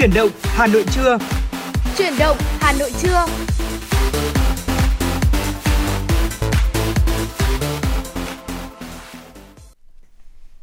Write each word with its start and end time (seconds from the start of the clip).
Chuyển 0.00 0.14
động 0.14 0.30
Hà 0.42 0.66
Nội 0.66 0.84
trưa. 0.94 1.18
Chuyển 1.98 2.12
động 2.18 2.36
Hà 2.40 2.72
Nội 2.72 2.92
trưa. 3.00 3.26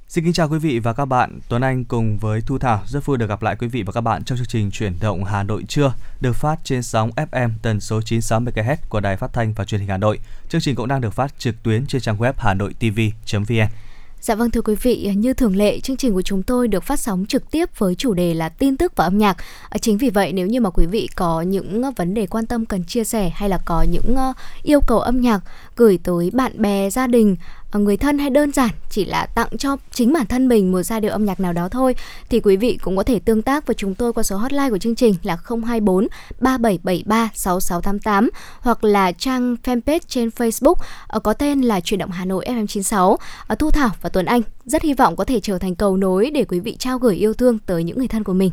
Xin 0.07 0.23
kính 0.23 0.34
chào 0.34 0.50
quý 0.50 0.59
vị 0.59 0.79
và 0.79 0.93
các 0.93 1.05
bạn. 1.05 1.39
Tuấn 1.50 1.61
Anh 1.61 1.86
cùng 1.86 2.18
với 2.18 2.41
Thu 2.41 2.57
Thảo 2.57 2.84
rất 2.88 3.05
vui 3.05 3.18
được 3.18 3.29
gặp 3.29 3.41
lại 3.41 3.55
quý 3.59 3.68
vị 3.68 3.84
và 3.84 3.91
các 3.91 4.02
bạn 4.02 4.23
trong 4.23 4.38
chương 4.38 4.47
trình 4.47 4.71
Chuyển 4.71 4.93
động 5.02 5.23
Hà 5.23 5.43
Nội 5.43 5.63
trưa 5.67 5.93
được 6.21 6.33
phát 6.33 6.59
trên 6.63 6.83
sóng 6.83 7.11
FM 7.15 7.49
tần 7.61 7.79
số 7.79 8.01
96 8.01 8.39
MHz 8.39 8.75
của 8.89 8.99
Đài 8.99 9.17
Phát 9.17 9.33
thanh 9.33 9.54
và 9.54 9.65
Truyền 9.65 9.81
hình 9.81 9.89
Hà 9.89 9.97
Nội. 9.97 10.19
Chương 10.49 10.61
trình 10.61 10.75
cũng 10.75 10.88
đang 10.88 11.01
được 11.01 11.13
phát 11.13 11.39
trực 11.39 11.63
tuyến 11.63 11.85
trên 11.85 12.01
trang 12.01 12.17
web 12.17 12.33
hanoitv.vn. 12.38 13.86
Dạ 14.21 14.36
vâng 14.36 14.52
thưa 14.52 14.61
quý 14.61 14.75
vị, 14.81 15.11
như 15.15 15.34
thường 15.34 15.55
lệ 15.55 15.80
chương 15.80 15.98
trình 15.98 16.13
của 16.13 16.21
chúng 16.21 16.44
tôi 16.44 16.67
được 16.67 16.84
phát 16.84 16.99
sóng 16.99 17.26
trực 17.26 17.52
tiếp 17.52 17.70
với 17.77 17.95
chủ 17.95 18.13
đề 18.13 18.34
là 18.34 18.49
tin 18.49 18.77
tức 18.77 18.95
và 18.95 19.03
âm 19.03 19.17
nhạc. 19.17 19.38
À, 19.70 19.77
chính 19.77 19.98
vì 19.98 20.09
vậy 20.09 20.34
nếu 20.34 20.48
như 20.48 20.62
mà 20.62 20.70
quý 20.70 20.85
vị 20.85 21.09
có 21.16 21.41
những 21.41 21.84
ờ, 21.84 21.91
vấn 21.95 22.13
đề 22.13 22.27
quan 22.27 22.45
tâm 22.45 22.66
cần 22.66 22.84
chia 22.84 23.03
sẻ 23.03 23.31
hay 23.35 23.49
là 23.49 23.59
có 23.66 23.85
những 23.91 24.16
ờ, 24.16 24.34
yêu 24.63 24.81
cầu 24.88 24.99
âm 24.99 25.21
nhạc 25.21 25.40
gửi 25.76 25.99
tới 26.03 26.31
bạn 26.34 26.62
bè, 26.62 26.90
gia 26.90 27.07
đình 27.07 27.35
Ờ, 27.71 27.80
người 27.80 27.98
thân 27.98 28.17
hay 28.17 28.30
đơn 28.30 28.52
giản 28.52 28.70
chỉ 28.89 29.05
là 29.05 29.26
tặng 29.26 29.57
cho 29.57 29.77
chính 29.91 30.13
bản 30.13 30.26
thân 30.26 30.48
mình 30.48 30.71
một 30.71 30.84
giai 30.84 31.02
điệu 31.02 31.12
âm 31.12 31.26
nhạc 31.26 31.39
nào 31.39 31.53
đó 31.53 31.70
thôi, 31.70 31.95
thì 32.30 32.40
quý 32.40 32.57
vị 32.57 32.77
cũng 32.81 32.98
có 32.98 33.03
thể 33.03 33.20
tương 33.20 33.41
tác 33.41 33.67
với 33.67 33.73
chúng 33.73 33.95
tôi 33.95 34.13
qua 34.13 34.23
số 34.23 34.38
hotline 34.38 34.70
của 34.70 34.77
chương 34.77 34.95
trình 34.95 35.16
là 35.23 35.38
024 35.45 36.07
3773 36.40 37.30
6688 37.34 38.30
hoặc 38.59 38.84
là 38.84 39.12
trang 39.12 39.55
fanpage 39.63 39.99
trên 40.07 40.30
Facebook 40.30 40.76
ờ, 41.07 41.20
có 41.20 41.34
tên 41.34 41.62
là 41.62 41.80
Chuyển 41.80 41.99
động 41.99 42.12
Hà 42.12 42.26
Nội 42.26 42.45
FM96. 42.48 43.12
ở 43.12 43.17
ờ, 43.48 43.55
Thu 43.55 43.71
Thảo 43.71 43.90
và 44.02 44.09
Tuấn 44.09 44.26
Anh 44.26 44.41
rất 44.65 44.81
hy 44.81 44.93
vọng 44.93 45.15
có 45.15 45.23
thể 45.23 45.40
trở 45.40 45.57
thành 45.57 45.76
cầu 45.76 45.98
nối 45.98 46.29
để 46.29 46.45
quý 46.45 46.59
vị 46.59 46.76
trao 46.79 46.98
gửi 46.99 47.15
yêu 47.15 47.34
thương 47.34 47.60
tới 47.60 47.84
những 47.84 47.98
người 47.98 48.07
thân 48.07 48.23
của 48.23 48.34
mình. 48.34 48.51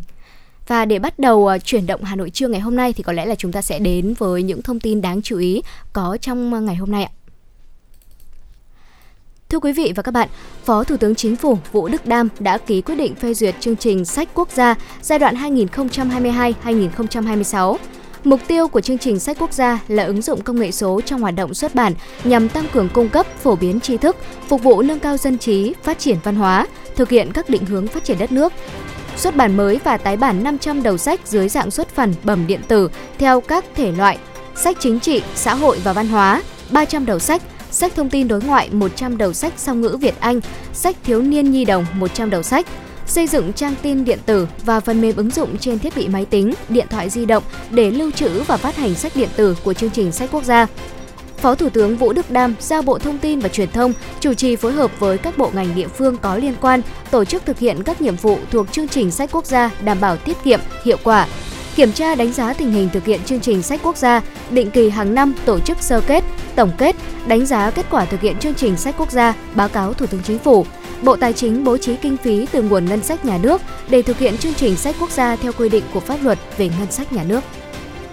Và 0.66 0.84
để 0.84 0.98
bắt 0.98 1.18
đầu 1.18 1.50
chuyển 1.64 1.86
động 1.86 2.04
Hà 2.04 2.16
Nội 2.16 2.30
trưa 2.30 2.48
ngày 2.48 2.60
hôm 2.60 2.76
nay 2.76 2.92
thì 2.92 3.02
có 3.02 3.12
lẽ 3.12 3.26
là 3.26 3.34
chúng 3.34 3.52
ta 3.52 3.62
sẽ 3.62 3.78
đến 3.78 4.14
với 4.18 4.42
những 4.42 4.62
thông 4.62 4.80
tin 4.80 5.00
đáng 5.00 5.22
chú 5.22 5.38
ý 5.38 5.62
có 5.92 6.18
trong 6.20 6.64
ngày 6.66 6.76
hôm 6.76 6.90
nay 6.90 7.04
ạ. 7.04 7.23
Thưa 9.48 9.58
quý 9.58 9.72
vị 9.72 9.92
và 9.96 10.02
các 10.02 10.12
bạn, 10.12 10.28
Phó 10.64 10.84
Thủ 10.84 10.96
tướng 10.96 11.14
Chính 11.14 11.36
phủ 11.36 11.58
Vũ 11.72 11.88
Đức 11.88 12.06
Đam 12.06 12.28
đã 12.38 12.58
ký 12.58 12.80
quyết 12.82 12.94
định 12.94 13.14
phê 13.14 13.34
duyệt 13.34 13.54
chương 13.60 13.76
trình 13.76 14.04
sách 14.04 14.28
quốc 14.34 14.50
gia 14.50 14.74
giai 15.02 15.18
đoạn 15.18 15.34
2022-2026. 16.64 17.76
Mục 18.24 18.40
tiêu 18.46 18.68
của 18.68 18.80
chương 18.80 18.98
trình 18.98 19.20
sách 19.20 19.36
quốc 19.40 19.52
gia 19.52 19.78
là 19.88 20.04
ứng 20.04 20.22
dụng 20.22 20.42
công 20.42 20.60
nghệ 20.60 20.70
số 20.70 21.00
trong 21.00 21.20
hoạt 21.20 21.34
động 21.34 21.54
xuất 21.54 21.74
bản 21.74 21.94
nhằm 22.24 22.48
tăng 22.48 22.66
cường 22.72 22.88
cung 22.88 23.08
cấp, 23.08 23.26
phổ 23.42 23.56
biến 23.56 23.80
tri 23.80 23.96
thức, 23.96 24.16
phục 24.48 24.62
vụ 24.62 24.82
nâng 24.82 25.00
cao 25.00 25.16
dân 25.16 25.38
trí, 25.38 25.74
phát 25.82 25.98
triển 25.98 26.16
văn 26.22 26.36
hóa, 26.36 26.66
thực 26.96 27.10
hiện 27.10 27.32
các 27.32 27.50
định 27.50 27.64
hướng 27.64 27.86
phát 27.86 28.04
triển 28.04 28.18
đất 28.18 28.32
nước. 28.32 28.52
Xuất 29.16 29.36
bản 29.36 29.56
mới 29.56 29.80
và 29.84 29.96
tái 29.96 30.16
bản 30.16 30.44
500 30.44 30.82
đầu 30.82 30.98
sách 30.98 31.20
dưới 31.24 31.48
dạng 31.48 31.70
xuất 31.70 31.96
bản 31.96 32.14
bẩm 32.24 32.46
điện 32.46 32.60
tử 32.68 32.90
theo 33.18 33.40
các 33.40 33.64
thể 33.74 33.92
loại 33.92 34.18
sách 34.56 34.76
chính 34.80 35.00
trị, 35.00 35.22
xã 35.34 35.54
hội 35.54 35.80
và 35.84 35.92
văn 35.92 36.08
hóa, 36.08 36.42
300 36.70 37.06
đầu 37.06 37.18
sách 37.18 37.42
sách 37.74 37.92
thông 37.96 38.10
tin 38.10 38.28
đối 38.28 38.42
ngoại 38.42 38.70
100 38.72 39.18
đầu 39.18 39.32
sách 39.32 39.52
song 39.56 39.80
ngữ 39.80 39.96
Việt 40.00 40.14
Anh, 40.20 40.40
sách 40.72 40.96
thiếu 41.04 41.22
niên 41.22 41.50
nhi 41.50 41.64
đồng 41.64 41.86
100 41.94 42.30
đầu 42.30 42.42
sách, 42.42 42.66
xây 43.06 43.26
dựng 43.26 43.52
trang 43.52 43.74
tin 43.82 44.04
điện 44.04 44.18
tử 44.26 44.48
và 44.64 44.80
phần 44.80 45.00
mềm 45.00 45.16
ứng 45.16 45.30
dụng 45.30 45.58
trên 45.58 45.78
thiết 45.78 45.96
bị 45.96 46.08
máy 46.08 46.24
tính, 46.24 46.54
điện 46.68 46.86
thoại 46.90 47.10
di 47.10 47.26
động 47.26 47.42
để 47.70 47.90
lưu 47.90 48.10
trữ 48.10 48.42
và 48.42 48.56
phát 48.56 48.76
hành 48.76 48.94
sách 48.94 49.12
điện 49.16 49.28
tử 49.36 49.56
của 49.64 49.74
chương 49.74 49.90
trình 49.90 50.12
sách 50.12 50.28
quốc 50.32 50.44
gia. 50.44 50.66
Phó 51.36 51.54
Thủ 51.54 51.68
tướng 51.68 51.96
Vũ 51.96 52.12
Đức 52.12 52.30
Đam 52.30 52.54
giao 52.60 52.82
Bộ 52.82 52.98
Thông 52.98 53.18
tin 53.18 53.40
và 53.40 53.48
Truyền 53.48 53.70
thông 53.70 53.92
chủ 54.20 54.34
trì 54.34 54.56
phối 54.56 54.72
hợp 54.72 55.00
với 55.00 55.18
các 55.18 55.38
bộ 55.38 55.50
ngành 55.54 55.74
địa 55.74 55.88
phương 55.88 56.16
có 56.16 56.36
liên 56.36 56.54
quan 56.60 56.82
tổ 57.10 57.24
chức 57.24 57.46
thực 57.46 57.58
hiện 57.58 57.82
các 57.82 58.00
nhiệm 58.00 58.16
vụ 58.16 58.38
thuộc 58.50 58.72
chương 58.72 58.88
trình 58.88 59.10
sách 59.10 59.30
quốc 59.32 59.46
gia 59.46 59.70
đảm 59.84 60.00
bảo 60.00 60.16
tiết 60.16 60.36
kiệm, 60.44 60.60
hiệu 60.84 60.96
quả, 61.04 61.26
kiểm 61.76 61.92
tra 61.92 62.14
đánh 62.14 62.32
giá 62.32 62.52
tình 62.52 62.72
hình 62.72 62.88
thực 62.92 63.04
hiện 63.04 63.20
chương 63.24 63.40
trình 63.40 63.62
sách 63.62 63.80
quốc 63.82 63.96
gia, 63.96 64.22
định 64.50 64.70
kỳ 64.70 64.90
hàng 64.90 65.14
năm 65.14 65.34
tổ 65.44 65.60
chức 65.60 65.82
sơ 65.82 66.00
kết, 66.00 66.24
tổng 66.54 66.70
kết, 66.78 66.96
đánh 67.26 67.46
giá 67.46 67.70
kết 67.70 67.86
quả 67.90 68.04
thực 68.04 68.20
hiện 68.20 68.38
chương 68.38 68.54
trình 68.54 68.76
sách 68.76 68.94
quốc 68.98 69.10
gia, 69.10 69.34
báo 69.54 69.68
cáo 69.68 69.94
Thủ 69.94 70.06
tướng 70.06 70.22
Chính 70.22 70.38
phủ. 70.38 70.66
Bộ 71.02 71.16
Tài 71.16 71.32
chính 71.32 71.64
bố 71.64 71.76
trí 71.76 71.96
kinh 71.96 72.16
phí 72.16 72.46
từ 72.52 72.62
nguồn 72.62 72.84
ngân 72.84 73.02
sách 73.02 73.24
nhà 73.24 73.38
nước 73.38 73.60
để 73.88 74.02
thực 74.02 74.18
hiện 74.18 74.36
chương 74.36 74.54
trình 74.54 74.76
sách 74.76 74.96
quốc 75.00 75.10
gia 75.10 75.36
theo 75.36 75.52
quy 75.52 75.68
định 75.68 75.84
của 75.94 76.00
pháp 76.00 76.22
luật 76.22 76.38
về 76.56 76.70
ngân 76.78 76.90
sách 76.90 77.12
nhà 77.12 77.24
nước. 77.24 77.40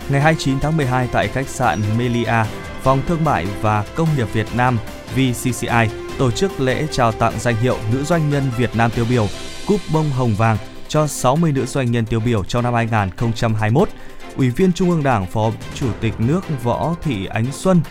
Ngày 0.10 0.22
29 0.22 0.60
tháng 0.60 0.78
12 0.78 1.08
tại 1.12 1.28
khách 1.28 1.48
sạn 1.48 1.82
Melia, 1.98 2.44
Phòng 2.84 3.02
Thương 3.08 3.24
mại 3.24 3.46
và 3.62 3.86
Công 3.96 4.08
nghiệp 4.18 4.28
Việt 4.34 4.48
Nam 4.56 4.78
VCCI 5.16 5.88
tổ 6.18 6.32
chức 6.32 6.62
lễ 6.62 6.88
trao 6.92 7.12
tặng 7.12 7.34
danh 7.40 7.56
hiệu 7.56 7.78
Nữ 7.94 8.04
doanh 8.04 8.30
nhân 8.30 8.44
Việt 8.58 8.76
Nam 8.76 8.92
tiêu 8.96 9.06
biểu 9.10 9.28
Cúp 9.68 9.80
bông 9.94 10.10
hồng 10.10 10.36
vàng 10.38 10.58
cho 10.92 11.08
60 11.08 11.52
nữ 11.52 11.66
doanh 11.66 11.92
nhân 11.92 12.06
tiêu 12.06 12.20
biểu 12.20 12.44
trong 12.44 12.64
năm 12.64 12.74
2021. 12.74 13.90
Ủy 14.38 14.50
viên 14.50 14.74
Trung 14.74 14.90
ương 14.90 15.04
Đảng, 15.04 15.26
Phó 15.26 15.52
Chủ 15.74 15.88
tịch 16.02 16.14
nước 16.20 16.42
Võ 16.64 16.96
Thị 17.02 17.26
Ánh 17.26 17.52
Xuân 17.52 17.82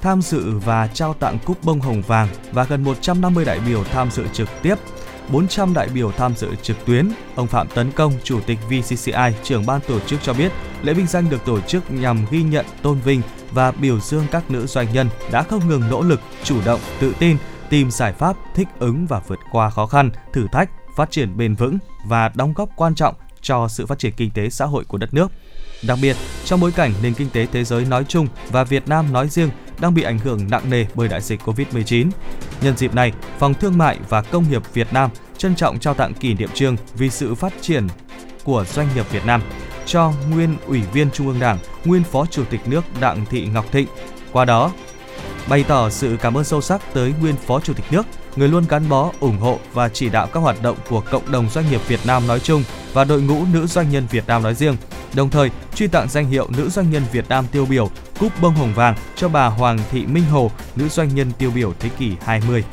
tham 0.00 0.22
dự 0.22 0.58
và 0.58 0.86
trao 0.86 1.14
tặng 1.14 1.38
cúp 1.44 1.64
bông 1.64 1.80
hồng 1.80 2.02
vàng 2.06 2.28
và 2.52 2.64
gần 2.64 2.84
150 2.84 3.44
đại 3.44 3.60
biểu 3.66 3.84
tham 3.84 4.10
dự 4.10 4.24
trực 4.32 4.48
tiếp 4.62 4.74
400 5.28 5.74
đại 5.74 5.88
biểu 5.94 6.12
tham 6.12 6.34
dự 6.36 6.48
trực 6.62 6.76
tuyến. 6.86 7.08
Ông 7.34 7.46
Phạm 7.46 7.68
Tấn 7.68 7.92
Công, 7.92 8.12
Chủ 8.24 8.40
tịch 8.40 8.58
VCCI, 8.68 9.32
trưởng 9.42 9.66
ban 9.66 9.80
tổ 9.88 10.00
chức 10.00 10.22
cho 10.22 10.34
biết, 10.34 10.52
lễ 10.82 10.92
vinh 10.92 11.06
danh 11.06 11.30
được 11.30 11.44
tổ 11.44 11.60
chức 11.60 11.90
nhằm 11.90 12.26
ghi 12.30 12.42
nhận, 12.42 12.66
tôn 12.82 12.98
vinh 13.00 13.22
và 13.50 13.70
biểu 13.70 14.00
dương 14.00 14.26
các 14.30 14.50
nữ 14.50 14.66
doanh 14.66 14.92
nhân 14.92 15.08
đã 15.32 15.42
không 15.42 15.68
ngừng 15.68 15.90
nỗ 15.90 16.02
lực, 16.02 16.20
chủ 16.44 16.60
động, 16.64 16.80
tự 17.00 17.14
tin, 17.18 17.36
tìm 17.70 17.90
giải 17.90 18.12
pháp 18.12 18.36
thích 18.54 18.68
ứng 18.78 19.06
và 19.06 19.20
vượt 19.26 19.38
qua 19.52 19.70
khó 19.70 19.86
khăn, 19.86 20.10
thử 20.32 20.46
thách 20.52 20.70
phát 20.96 21.10
triển 21.10 21.36
bền 21.36 21.54
vững 21.54 21.78
và 22.06 22.30
đóng 22.34 22.52
góp 22.56 22.68
quan 22.76 22.94
trọng 22.94 23.14
cho 23.40 23.68
sự 23.68 23.86
phát 23.86 23.98
triển 23.98 24.12
kinh 24.16 24.30
tế 24.30 24.50
xã 24.50 24.64
hội 24.64 24.84
của 24.84 24.98
đất 24.98 25.14
nước. 25.14 25.32
Đặc 25.82 25.98
biệt, 26.02 26.16
trong 26.44 26.60
bối 26.60 26.72
cảnh 26.72 26.92
nền 27.02 27.14
kinh 27.14 27.30
tế 27.30 27.46
thế 27.52 27.64
giới 27.64 27.84
nói 27.84 28.04
chung 28.08 28.28
và 28.50 28.64
Việt 28.64 28.88
Nam 28.88 29.12
nói 29.12 29.28
riêng 29.28 29.50
đang 29.80 29.94
bị 29.94 30.02
ảnh 30.02 30.18
hưởng 30.18 30.50
nặng 30.50 30.70
nề 30.70 30.86
bởi 30.94 31.08
đại 31.08 31.20
dịch 31.20 31.40
Covid-19. 31.44 32.10
Nhân 32.60 32.76
dịp 32.76 32.94
này, 32.94 33.12
Phòng 33.38 33.54
Thương 33.54 33.78
mại 33.78 33.98
và 34.08 34.22
Công 34.22 34.50
nghiệp 34.50 34.62
Việt 34.74 34.92
Nam 34.92 35.10
trân 35.38 35.54
trọng 35.54 35.78
trao 35.78 35.94
tặng 35.94 36.14
kỷ 36.14 36.34
niệm 36.34 36.48
trương 36.54 36.76
vì 36.94 37.10
sự 37.10 37.34
phát 37.34 37.52
triển 37.60 37.86
của 38.44 38.64
doanh 38.64 38.88
nghiệp 38.94 39.06
Việt 39.10 39.26
Nam 39.26 39.42
cho 39.86 40.12
nguyên 40.30 40.56
Ủy 40.66 40.80
viên 40.92 41.10
Trung 41.10 41.26
ương 41.26 41.40
Đảng, 41.40 41.58
nguyên 41.84 42.02
Phó 42.02 42.26
Chủ 42.26 42.44
tịch 42.44 42.60
nước 42.66 42.84
Đặng 43.00 43.24
Thị 43.30 43.46
Ngọc 43.46 43.72
Thịnh. 43.72 43.88
Qua 44.32 44.44
đó, 44.44 44.72
bày 45.48 45.64
tỏ 45.68 45.90
sự 45.90 46.16
cảm 46.20 46.36
ơn 46.36 46.44
sâu 46.44 46.60
sắc 46.60 46.82
tới 46.92 47.14
nguyên 47.20 47.36
Phó 47.36 47.60
Chủ 47.60 47.74
tịch 47.74 47.86
nước, 47.90 48.06
người 48.36 48.48
luôn 48.48 48.64
gắn 48.68 48.88
bó, 48.88 49.12
ủng 49.20 49.38
hộ 49.38 49.58
và 49.72 49.88
chỉ 49.88 50.08
đạo 50.08 50.28
các 50.32 50.40
hoạt 50.40 50.62
động 50.62 50.76
của 50.90 51.02
cộng 51.10 51.32
đồng 51.32 51.48
doanh 51.50 51.70
nghiệp 51.70 51.80
Việt 51.88 52.00
Nam 52.06 52.26
nói 52.26 52.40
chung 52.40 52.64
và 52.92 53.04
đội 53.04 53.22
ngũ 53.22 53.44
nữ 53.52 53.66
doanh 53.66 53.90
nhân 53.90 54.06
Việt 54.10 54.26
Nam 54.26 54.42
nói 54.42 54.54
riêng. 54.54 54.76
Đồng 55.14 55.30
thời, 55.30 55.50
truy 55.74 55.86
tặng 55.86 56.08
danh 56.08 56.26
hiệu 56.26 56.48
nữ 56.56 56.68
doanh 56.68 56.90
nhân 56.90 57.02
Việt 57.12 57.28
Nam 57.28 57.46
tiêu 57.52 57.66
biểu 57.66 57.90
cúp 58.20 58.32
bông 58.42 58.54
hồng 58.54 58.72
vàng 58.74 58.94
cho 59.16 59.28
bà 59.28 59.46
Hoàng 59.46 59.78
Thị 59.90 60.06
Minh 60.06 60.24
Hồ, 60.24 60.50
nữ 60.76 60.88
doanh 60.88 61.14
nhân 61.14 61.32
tiêu 61.38 61.50
biểu 61.54 61.72
thế 61.78 61.88
kỷ 61.98 62.12
20. 62.20 62.64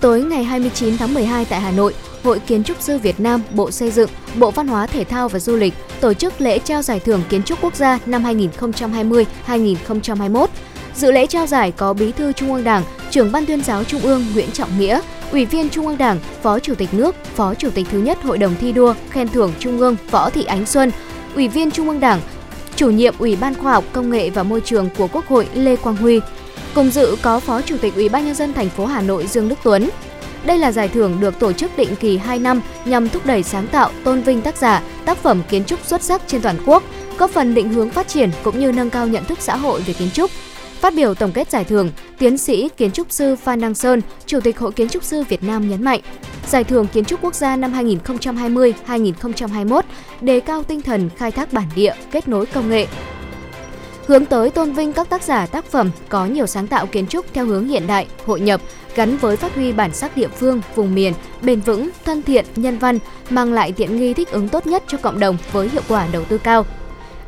Tối 0.00 0.22
ngày 0.22 0.44
29 0.44 0.96
tháng 0.96 1.14
12 1.14 1.44
tại 1.44 1.60
Hà 1.60 1.70
Nội, 1.70 1.94
Hội 2.24 2.38
Kiến 2.38 2.64
trúc 2.64 2.76
sư 2.80 2.98
Việt 2.98 3.20
Nam, 3.20 3.42
Bộ 3.54 3.70
Xây 3.70 3.90
dựng, 3.90 4.10
Bộ 4.38 4.50
Văn 4.50 4.68
hóa 4.68 4.86
Thể 4.86 5.04
thao 5.04 5.28
và 5.28 5.38
Du 5.38 5.56
lịch 5.56 5.74
tổ 6.00 6.14
chức 6.14 6.40
lễ 6.40 6.58
trao 6.58 6.82
giải 6.82 7.00
thưởng 7.00 7.22
kiến 7.28 7.42
trúc 7.42 7.58
quốc 7.62 7.74
gia 7.74 7.98
năm 8.06 8.24
2020-2021 8.24 10.46
Dự 10.96 11.12
lễ 11.12 11.26
trao 11.26 11.46
giải 11.46 11.72
có 11.72 11.92
Bí 11.92 12.12
thư 12.12 12.32
Trung 12.32 12.52
ương 12.52 12.64
Đảng, 12.64 12.82
trưởng 13.10 13.32
Ban 13.32 13.46
tuyên 13.46 13.62
giáo 13.62 13.84
Trung 13.84 14.00
ương 14.00 14.24
Nguyễn 14.34 14.50
Trọng 14.50 14.78
Nghĩa, 14.78 15.00
Ủy 15.32 15.44
viên 15.44 15.68
Trung 15.68 15.86
ương 15.86 15.98
Đảng, 15.98 16.18
Phó 16.42 16.58
Chủ 16.58 16.74
tịch 16.74 16.94
nước, 16.94 17.14
Phó 17.34 17.54
Chủ 17.54 17.70
tịch 17.70 17.86
thứ 17.90 17.98
nhất 17.98 18.22
Hội 18.22 18.38
đồng 18.38 18.54
thi 18.60 18.72
đua 18.72 18.94
khen 19.10 19.28
thưởng 19.28 19.52
Trung 19.58 19.78
ương 19.78 19.96
Võ 20.10 20.30
Thị 20.30 20.44
Ánh 20.44 20.66
Xuân, 20.66 20.90
Ủy 21.34 21.48
viên 21.48 21.70
Trung 21.70 21.88
ương 21.88 22.00
Đảng, 22.00 22.20
Chủ 22.76 22.90
nhiệm 22.90 23.14
Ủy 23.18 23.36
ban 23.36 23.54
Khoa 23.54 23.72
học 23.72 23.84
Công 23.92 24.10
nghệ 24.10 24.30
và 24.30 24.42
Môi 24.42 24.60
trường 24.60 24.88
của 24.98 25.08
Quốc 25.08 25.26
hội 25.26 25.48
Lê 25.54 25.76
Quang 25.76 25.96
Huy. 25.96 26.20
Cùng 26.74 26.90
dự 26.90 27.16
có 27.22 27.40
Phó 27.40 27.62
Chủ 27.62 27.76
tịch 27.78 27.94
Ủy 27.94 28.08
ban 28.08 28.24
nhân 28.24 28.34
dân 28.34 28.52
thành 28.52 28.68
phố 28.68 28.86
Hà 28.86 29.02
Nội 29.02 29.26
Dương 29.26 29.48
Đức 29.48 29.58
Tuấn. 29.62 29.90
Đây 30.44 30.58
là 30.58 30.72
giải 30.72 30.88
thưởng 30.88 31.20
được 31.20 31.38
tổ 31.38 31.52
chức 31.52 31.76
định 31.76 31.96
kỳ 32.00 32.18
2 32.18 32.38
năm 32.38 32.60
nhằm 32.84 33.08
thúc 33.08 33.26
đẩy 33.26 33.42
sáng 33.42 33.66
tạo, 33.66 33.90
tôn 34.04 34.20
vinh 34.20 34.42
tác 34.42 34.56
giả, 34.56 34.82
tác 35.04 35.18
phẩm 35.18 35.42
kiến 35.48 35.64
trúc 35.64 35.84
xuất 35.84 36.02
sắc 36.02 36.22
trên 36.26 36.42
toàn 36.42 36.56
quốc, 36.66 36.82
góp 37.18 37.30
phần 37.30 37.54
định 37.54 37.68
hướng 37.68 37.90
phát 37.90 38.08
triển 38.08 38.30
cũng 38.42 38.60
như 38.60 38.72
nâng 38.72 38.90
cao 38.90 39.06
nhận 39.06 39.24
thức 39.24 39.38
xã 39.40 39.56
hội 39.56 39.80
về 39.80 39.92
kiến 39.94 40.10
trúc, 40.10 40.30
Phát 40.84 40.94
biểu 40.94 41.14
tổng 41.14 41.32
kết 41.32 41.50
giải 41.50 41.64
thưởng, 41.64 41.90
tiến 42.18 42.38
sĩ 42.38 42.68
kiến 42.76 42.90
trúc 42.90 43.12
sư 43.12 43.36
Phan 43.36 43.60
Đăng 43.60 43.74
Sơn, 43.74 44.00
Chủ 44.26 44.40
tịch 44.40 44.58
Hội 44.58 44.72
Kiến 44.72 44.88
trúc 44.88 45.04
sư 45.04 45.24
Việt 45.28 45.42
Nam 45.42 45.68
nhấn 45.68 45.84
mạnh, 45.84 46.00
Giải 46.48 46.64
thưởng 46.64 46.86
Kiến 46.86 47.04
trúc 47.04 47.22
quốc 47.22 47.34
gia 47.34 47.56
năm 47.56 47.72
2020-2021 47.72 49.82
đề 50.20 50.40
cao 50.40 50.62
tinh 50.62 50.82
thần 50.82 51.10
khai 51.16 51.30
thác 51.30 51.52
bản 51.52 51.64
địa, 51.74 51.94
kết 52.10 52.28
nối 52.28 52.46
công 52.46 52.70
nghệ, 52.70 52.86
hướng 54.06 54.26
tới 54.26 54.50
tôn 54.50 54.72
vinh 54.72 54.92
các 54.92 55.08
tác 55.08 55.22
giả 55.22 55.46
tác 55.46 55.64
phẩm 55.64 55.90
có 56.08 56.26
nhiều 56.26 56.46
sáng 56.46 56.66
tạo 56.66 56.86
kiến 56.86 57.06
trúc 57.06 57.34
theo 57.34 57.46
hướng 57.46 57.68
hiện 57.68 57.86
đại, 57.86 58.06
hội 58.26 58.40
nhập, 58.40 58.60
gắn 58.94 59.16
với 59.16 59.36
phát 59.36 59.54
huy 59.54 59.72
bản 59.72 59.94
sắc 59.94 60.16
địa 60.16 60.28
phương, 60.28 60.60
vùng 60.74 60.94
miền, 60.94 61.12
bền 61.42 61.60
vững, 61.60 61.90
thân 62.04 62.22
thiện, 62.22 62.44
nhân 62.56 62.78
văn, 62.78 62.98
mang 63.30 63.52
lại 63.52 63.72
tiện 63.72 63.96
nghi 63.96 64.14
thích 64.14 64.30
ứng 64.30 64.48
tốt 64.48 64.66
nhất 64.66 64.82
cho 64.86 64.98
cộng 64.98 65.18
đồng 65.18 65.36
với 65.52 65.68
hiệu 65.68 65.82
quả 65.88 66.06
đầu 66.12 66.24
tư 66.24 66.38
cao. 66.38 66.66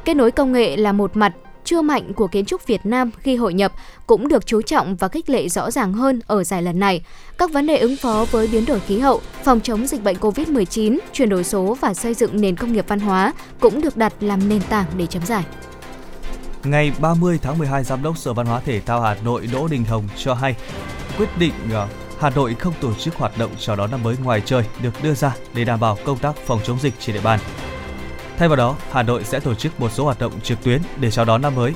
Kết 0.05 0.15
nối 0.15 0.31
công 0.31 0.53
nghệ 0.53 0.77
là 0.77 0.93
một 0.93 1.17
mặt, 1.17 1.33
chưa 1.67 1.83
mạnh 1.83 2.13
của 2.13 2.27
kiến 2.27 2.45
trúc 2.45 2.67
Việt 2.67 2.87
Nam 2.87 3.11
khi 3.19 3.37
hội 3.37 3.55
nhập 3.55 3.73
cũng 4.07 4.29
được 4.29 4.47
chú 4.47 4.63
trọng 4.63 4.97
và 4.97 5.09
khích 5.09 5.31
lệ 5.31 5.49
rõ 5.49 5.71
ràng 5.71 5.93
hơn 5.93 6.21
ở 6.27 6.45
giải 6.45 6.63
lần 6.63 6.81
này. 6.81 7.05
Các 7.39 7.53
vấn 7.53 7.67
đề 7.67 7.77
ứng 7.77 7.97
phó 7.97 8.27
với 8.31 8.49
biến 8.53 8.65
đổi 8.65 8.81
khí 8.81 8.99
hậu, 8.99 9.21
phòng 9.45 9.61
chống 9.61 9.87
dịch 9.87 10.03
bệnh 10.03 10.17
COVID-19, 10.17 10.99
chuyển 11.13 11.29
đổi 11.29 11.45
số 11.45 11.77
và 11.81 11.95
xây 11.95 12.15
dựng 12.15 12.41
nền 12.41 12.57
công 12.57 12.73
nghiệp 12.73 12.85
văn 12.89 13.01
hóa 13.01 13.33
cũng 13.61 13.81
được 13.81 13.97
đặt 13.97 14.13
làm 14.21 14.49
nền 14.49 14.61
tảng 14.69 14.87
để 14.97 15.07
chấm 15.07 15.27
giải. 15.27 15.45
Ngày 16.65 16.93
30 17.01 17.39
tháng 17.43 17.59
12, 17.59 17.85
Giám 17.85 18.03
đốc 18.03 18.19
Sở 18.19 18.33
Văn 18.33 18.47
hóa 18.47 18.61
Thể 18.61 18.81
thao 18.81 19.01
Hà 19.01 19.17
Nội 19.25 19.49
Đỗ 19.53 19.69
Đình 19.69 19.85
Hồng 19.85 20.09
cho 20.17 20.35
hay 20.35 20.55
quyết 21.19 21.29
định 21.39 21.53
ờ, 21.73 21.89
Hà 22.21 22.31
Nội 22.31 22.55
không 22.55 22.75
tổ 22.81 22.95
chức 22.95 23.15
hoạt 23.15 23.39
động 23.39 23.51
chào 23.59 23.77
đón 23.77 23.91
năm 23.91 24.03
mới 24.03 24.17
ngoài 24.25 24.43
trời 24.45 24.65
được 24.83 25.03
đưa 25.03 25.15
ra 25.15 25.37
để 25.55 25.65
đảm 25.65 25.81
bảo 25.81 25.99
công 26.05 26.19
tác 26.19 26.37
phòng 26.37 26.61
chống 26.65 26.79
dịch 26.81 26.95
trên 27.01 27.17
địa 27.17 27.23
bàn. 27.23 27.41
Thay 28.39 28.49
vào 28.49 28.57
đó, 28.57 28.77
Hà 28.93 29.03
Nội 29.03 29.25
sẽ 29.25 29.41
tổ 29.41 29.55
chức 29.55 29.81
một 29.81 29.93
số 29.93 30.05
hoạt 30.05 30.19
động 30.19 30.41
trực 30.41 30.63
tuyến 30.65 30.83
để 31.01 31.11
chào 31.11 31.25
đón 31.25 31.43
năm 31.43 31.55
mới. 31.55 31.73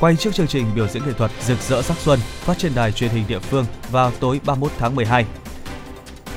Quay 0.00 0.16
trước 0.16 0.34
chương 0.34 0.46
trình 0.46 0.66
biểu 0.74 0.88
diễn 0.88 1.02
nghệ 1.06 1.12
thuật 1.12 1.30
Rực 1.40 1.58
rỡ 1.58 1.82
sắc 1.82 1.96
xuân 1.96 2.18
phát 2.20 2.58
trên 2.58 2.72
đài 2.74 2.92
truyền 2.92 3.10
hình 3.10 3.24
địa 3.28 3.38
phương 3.38 3.64
vào 3.90 4.12
tối 4.20 4.40
31 4.44 4.72
tháng 4.78 4.94
12. 4.94 5.26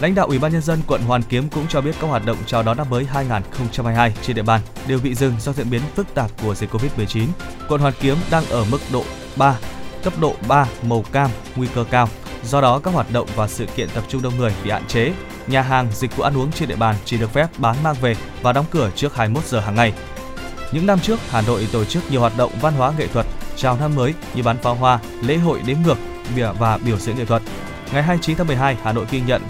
Lãnh 0.02 0.16
đạo 0.16 0.28
Ủy 0.28 0.40
ban 0.40 0.52
nhân 0.52 0.62
dân 0.62 0.80
quận 0.88 1.02
Hoàn 1.02 1.22
Kiếm 1.24 1.50
cũng 1.50 1.68
cho 1.70 1.82
biết 1.82 1.96
các 2.02 2.08
hoạt 2.08 2.26
động 2.26 2.38
chào 2.46 2.64
đón 2.64 2.78
năm 2.78 2.90
mới 2.90 3.06
2022 3.06 4.14
trên 4.22 4.36
địa 4.36 4.42
bàn 4.42 4.62
đều 4.88 5.00
bị 5.04 5.16
dừng 5.16 5.34
do 5.40 5.54
diễn 5.54 5.70
biến 5.70 5.82
phức 5.96 6.14
tạp 6.14 6.32
của 6.44 6.56
dịch 6.56 6.70
Covid-19. 6.74 7.28
Quận 7.70 7.82
Hoàn 7.82 7.94
Kiếm 8.00 8.18
đang 8.32 8.46
ở 8.46 8.66
mức 8.72 8.80
độ 8.94 9.04
3, 9.36 9.56
cấp 10.04 10.14
độ 10.20 10.36
3 10.48 10.68
màu 10.82 11.04
cam, 11.12 11.30
nguy 11.56 11.68
cơ 11.76 11.86
cao. 11.92 12.10
Do 12.44 12.62
đó 12.62 12.80
các 12.80 12.94
hoạt 12.94 13.12
động 13.12 13.28
và 13.36 13.48
sự 13.48 13.66
kiện 13.66 13.90
tập 13.90 14.04
trung 14.08 14.22
đông 14.22 14.38
người 14.38 14.54
bị 14.64 14.70
hạn 14.70 14.88
chế. 14.88 15.14
Nhà 15.48 15.62
hàng, 15.62 15.88
dịch 15.92 16.18
vụ 16.18 16.24
ăn 16.24 16.38
uống 16.38 16.52
trên 16.52 16.70
địa 16.70 16.76
bàn 16.76 16.96
chỉ 17.06 17.18
được 17.18 17.34
phép 17.34 17.48
bán 17.58 17.76
mang 17.84 17.96
về 18.02 18.16
và 18.42 18.54
đóng 18.54 18.66
cửa 18.72 18.92
trước 18.96 19.16
21 19.16 19.46
giờ 19.46 19.60
hàng 19.60 19.76
ngày. 19.76 19.94
Những 20.72 20.86
năm 20.86 21.00
trước, 21.00 21.20
Hà 21.30 21.42
Nội 21.42 21.68
tổ 21.72 21.86
chức 21.86 22.12
nhiều 22.12 22.22
hoạt 22.22 22.38
động 22.38 22.52
văn 22.62 22.74
hóa 22.74 22.94
nghệ 22.98 23.08
thuật 23.08 23.26
chào 23.56 23.78
năm 23.80 23.96
mới 23.96 24.14
như 24.36 24.44
bắn 24.44 24.58
pháo 24.58 24.76
hoa, 24.76 25.00
lễ 25.22 25.38
hội 25.38 25.62
đếm 25.66 25.78
ngược 25.86 25.98
và 26.60 26.78
biểu 26.78 26.98
diễn 26.98 27.18
nghệ 27.18 27.26
thuật. 27.26 27.42
Ngày 27.94 28.04
29 28.04 28.38
tháng 28.38 28.48
12, 28.48 28.78
Hà 28.84 28.94
Nội 28.94 29.06
ghi 29.12 29.22
nhận 29.22 29.42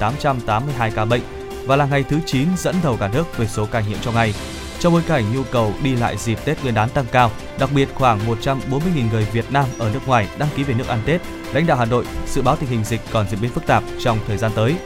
1.882 0.00 0.90
ca 0.94 1.04
bệnh 1.04 1.22
và 1.66 1.76
là 1.76 1.86
ngày 1.86 2.04
thứ 2.08 2.20
9 2.26 2.48
dẫn 2.56 2.76
đầu 2.82 2.96
cả 2.96 3.08
nước 3.08 3.38
về 3.38 3.46
số 3.46 3.66
ca 3.66 3.80
nhiễm 3.80 3.98
trong 4.02 4.14
ngày. 4.14 4.34
Trong 4.78 4.92
bối 4.92 5.02
cảnh 5.06 5.24
nhu 5.34 5.42
cầu 5.42 5.72
đi 5.82 5.96
lại 5.96 6.16
dịp 6.16 6.38
Tết 6.44 6.62
Nguyên 6.62 6.74
đán 6.74 6.88
tăng 6.88 7.04
cao, 7.12 7.30
đặc 7.58 7.70
biệt 7.74 7.88
khoảng 7.94 8.20
140.000 8.26 9.10
người 9.12 9.26
Việt 9.32 9.52
Nam 9.52 9.64
ở 9.78 9.90
nước 9.94 10.00
ngoài 10.06 10.28
đăng 10.38 10.48
ký 10.56 10.62
về 10.62 10.74
nước 10.74 10.88
ăn 10.88 11.02
Tết, 11.06 11.20
lãnh 11.52 11.66
đạo 11.66 11.76
Hà 11.76 11.84
Nội 11.84 12.04
dự 12.26 12.42
báo 12.42 12.56
tình 12.56 12.70
hình 12.70 12.84
dịch 12.84 13.00
còn 13.12 13.26
diễn 13.30 13.40
biến 13.40 13.50
phức 13.50 13.66
tạp 13.66 13.82
trong 14.00 14.18
thời 14.26 14.38
gian 14.38 14.50
tới. 14.54 14.76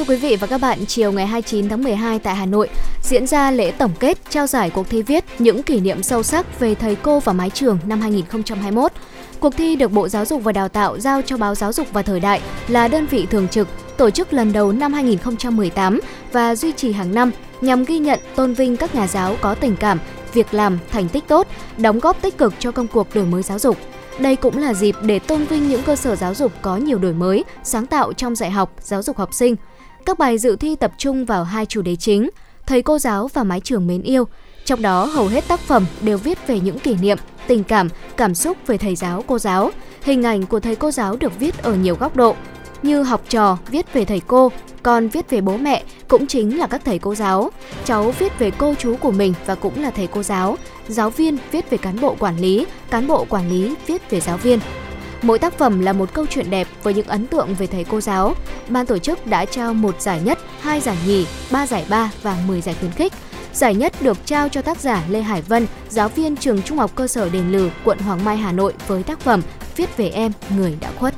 Thưa 0.00 0.04
quý 0.04 0.16
vị 0.16 0.36
và 0.36 0.46
các 0.46 0.60
bạn, 0.60 0.86
chiều 0.86 1.12
ngày 1.12 1.26
29 1.26 1.68
tháng 1.68 1.84
12 1.84 2.18
tại 2.18 2.34
Hà 2.34 2.46
Nội 2.46 2.68
diễn 3.02 3.26
ra 3.26 3.50
lễ 3.50 3.70
tổng 3.70 3.90
kết 4.00 4.18
trao 4.30 4.46
giải 4.46 4.70
cuộc 4.70 4.90
thi 4.90 5.02
viết 5.02 5.24
những 5.38 5.62
kỷ 5.62 5.80
niệm 5.80 6.02
sâu 6.02 6.22
sắc 6.22 6.60
về 6.60 6.74
thầy 6.74 6.96
cô 6.96 7.20
và 7.20 7.32
mái 7.32 7.50
trường 7.50 7.78
năm 7.86 8.00
2021. 8.00 8.92
Cuộc 9.40 9.56
thi 9.56 9.76
được 9.76 9.92
Bộ 9.92 10.08
Giáo 10.08 10.24
dục 10.24 10.44
và 10.44 10.52
Đào 10.52 10.68
tạo 10.68 10.98
giao 10.98 11.22
cho 11.22 11.36
Báo 11.36 11.54
Giáo 11.54 11.72
dục 11.72 11.86
và 11.92 12.02
Thời 12.02 12.20
đại 12.20 12.40
là 12.68 12.88
đơn 12.88 13.06
vị 13.06 13.26
thường 13.30 13.48
trực 13.48 13.68
tổ 13.96 14.10
chức 14.10 14.32
lần 14.32 14.52
đầu 14.52 14.72
năm 14.72 14.92
2018 14.92 16.00
và 16.32 16.54
duy 16.54 16.72
trì 16.72 16.92
hàng 16.92 17.14
năm 17.14 17.30
nhằm 17.60 17.84
ghi 17.84 17.98
nhận 17.98 18.20
tôn 18.36 18.54
vinh 18.54 18.76
các 18.76 18.94
nhà 18.94 19.06
giáo 19.06 19.36
có 19.40 19.54
tình 19.54 19.76
cảm, 19.76 19.98
việc 20.32 20.54
làm, 20.54 20.78
thành 20.90 21.08
tích 21.08 21.24
tốt, 21.28 21.46
đóng 21.78 22.00
góp 22.00 22.22
tích 22.22 22.38
cực 22.38 22.54
cho 22.58 22.72
công 22.72 22.86
cuộc 22.86 23.14
đổi 23.14 23.24
mới 23.24 23.42
giáo 23.42 23.58
dục. 23.58 23.76
Đây 24.18 24.36
cũng 24.36 24.58
là 24.58 24.74
dịp 24.74 24.94
để 25.02 25.18
tôn 25.18 25.44
vinh 25.44 25.68
những 25.68 25.82
cơ 25.82 25.96
sở 25.96 26.16
giáo 26.16 26.34
dục 26.34 26.52
có 26.62 26.76
nhiều 26.76 26.98
đổi 26.98 27.12
mới, 27.12 27.44
sáng 27.64 27.86
tạo 27.86 28.12
trong 28.12 28.34
dạy 28.34 28.50
học, 28.50 28.72
giáo 28.80 29.02
dục 29.02 29.16
học 29.16 29.34
sinh. 29.34 29.56
Các 30.06 30.18
bài 30.18 30.38
dự 30.38 30.56
thi 30.56 30.76
tập 30.76 30.92
trung 30.98 31.24
vào 31.24 31.44
hai 31.44 31.66
chủ 31.66 31.82
đề 31.82 31.96
chính: 31.96 32.30
thầy 32.66 32.82
cô 32.82 32.98
giáo 32.98 33.28
và 33.34 33.44
mái 33.44 33.60
trường 33.60 33.86
mến 33.86 34.02
yêu. 34.02 34.24
Trong 34.64 34.82
đó 34.82 35.04
hầu 35.04 35.26
hết 35.26 35.48
tác 35.48 35.60
phẩm 35.60 35.86
đều 36.00 36.18
viết 36.18 36.46
về 36.46 36.60
những 36.60 36.78
kỷ 36.78 36.94
niệm, 36.94 37.18
tình 37.46 37.64
cảm, 37.64 37.88
cảm 38.16 38.34
xúc 38.34 38.56
về 38.66 38.78
thầy 38.78 38.96
giáo 38.96 39.24
cô 39.26 39.38
giáo. 39.38 39.70
Hình 40.02 40.22
ảnh 40.22 40.46
của 40.46 40.60
thầy 40.60 40.76
cô 40.76 40.90
giáo 40.90 41.16
được 41.16 41.38
viết 41.40 41.62
ở 41.62 41.74
nhiều 41.74 41.96
góc 42.00 42.16
độ, 42.16 42.36
như 42.82 43.02
học 43.02 43.22
trò 43.28 43.58
viết 43.70 43.92
về 43.92 44.04
thầy 44.04 44.20
cô, 44.26 44.52
con 44.82 45.08
viết 45.08 45.30
về 45.30 45.40
bố 45.40 45.56
mẹ 45.56 45.82
cũng 46.08 46.26
chính 46.26 46.58
là 46.58 46.66
các 46.66 46.82
thầy 46.84 46.98
cô 46.98 47.14
giáo. 47.14 47.50
Cháu 47.84 48.14
viết 48.18 48.38
về 48.38 48.50
cô 48.50 48.74
chú 48.78 48.96
của 48.96 49.10
mình 49.10 49.34
và 49.46 49.54
cũng 49.54 49.82
là 49.82 49.90
thầy 49.90 50.06
cô 50.06 50.22
giáo. 50.22 50.58
Giáo 50.88 51.10
viên 51.10 51.36
viết 51.50 51.70
về 51.70 51.78
cán 51.78 52.00
bộ 52.00 52.16
quản 52.18 52.38
lý, 52.38 52.66
cán 52.90 53.06
bộ 53.06 53.26
quản 53.28 53.50
lý 53.50 53.74
viết 53.86 54.10
về 54.10 54.20
giáo 54.20 54.36
viên. 54.36 54.58
Mỗi 55.22 55.38
tác 55.38 55.58
phẩm 55.58 55.80
là 55.80 55.92
một 55.92 56.14
câu 56.14 56.26
chuyện 56.30 56.50
đẹp 56.50 56.68
với 56.82 56.94
những 56.94 57.06
ấn 57.06 57.26
tượng 57.26 57.54
về 57.54 57.66
thầy 57.66 57.84
cô 57.84 58.00
giáo. 58.00 58.34
Ban 58.68 58.86
tổ 58.86 58.98
chức 58.98 59.26
đã 59.26 59.44
trao 59.44 59.74
một 59.74 60.00
giải 60.00 60.20
nhất, 60.24 60.38
hai 60.60 60.80
giải 60.80 60.96
nhì, 61.06 61.26
ba 61.50 61.66
giải 61.66 61.84
ba 61.88 62.10
và 62.22 62.38
10 62.46 62.60
giải 62.60 62.74
khuyến 62.80 62.92
khích. 62.92 63.12
Giải 63.52 63.74
nhất 63.74 63.92
được 64.00 64.26
trao 64.26 64.48
cho 64.48 64.62
tác 64.62 64.80
giả 64.80 65.02
Lê 65.08 65.20
Hải 65.20 65.42
Vân, 65.42 65.66
giáo 65.88 66.08
viên 66.08 66.36
trường 66.36 66.62
Trung 66.62 66.78
học 66.78 66.90
cơ 66.94 67.06
sở 67.06 67.28
Đền 67.28 67.52
Lừ, 67.52 67.70
quận 67.84 67.98
Hoàng 67.98 68.24
Mai, 68.24 68.36
Hà 68.36 68.52
Nội 68.52 68.74
với 68.86 69.02
tác 69.02 69.20
phẩm 69.20 69.42
Viết 69.76 69.96
về 69.96 70.08
em, 70.08 70.32
người 70.56 70.76
đã 70.80 70.90
khuất. 70.98 71.14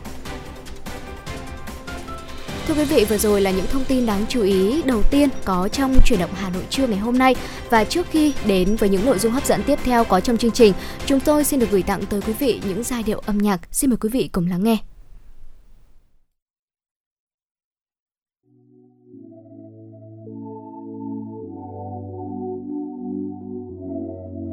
Thưa 2.66 2.74
quý 2.74 2.84
vị, 2.84 3.04
vừa 3.08 3.18
rồi 3.18 3.40
là 3.40 3.50
những 3.50 3.66
thông 3.66 3.84
tin 3.84 4.06
đáng 4.06 4.24
chú 4.28 4.42
ý 4.42 4.82
đầu 4.82 5.02
tiên 5.10 5.28
có 5.44 5.68
trong 5.68 5.94
chuyển 6.04 6.20
động 6.20 6.30
Hà 6.34 6.50
Nội 6.50 6.62
trưa 6.70 6.86
ngày 6.86 6.98
hôm 6.98 7.18
nay. 7.18 7.34
Và 7.70 7.84
trước 7.84 8.06
khi 8.10 8.34
đến 8.46 8.76
với 8.76 8.88
những 8.88 9.06
nội 9.06 9.18
dung 9.18 9.32
hấp 9.32 9.46
dẫn 9.46 9.62
tiếp 9.66 9.78
theo 9.84 10.04
có 10.04 10.20
trong 10.20 10.36
chương 10.36 10.50
trình, 10.50 10.72
chúng 11.06 11.20
tôi 11.20 11.44
xin 11.44 11.60
được 11.60 11.70
gửi 11.70 11.82
tặng 11.82 12.00
tới 12.10 12.20
quý 12.20 12.32
vị 12.32 12.60
những 12.68 12.82
giai 12.82 13.02
điệu 13.02 13.18
âm 13.26 13.38
nhạc. 13.38 13.60
Xin 13.70 13.90
mời 13.90 13.96
quý 13.96 14.08
vị 14.08 14.28
cùng 14.32 14.46
lắng 14.46 14.64
nghe. 14.64 14.76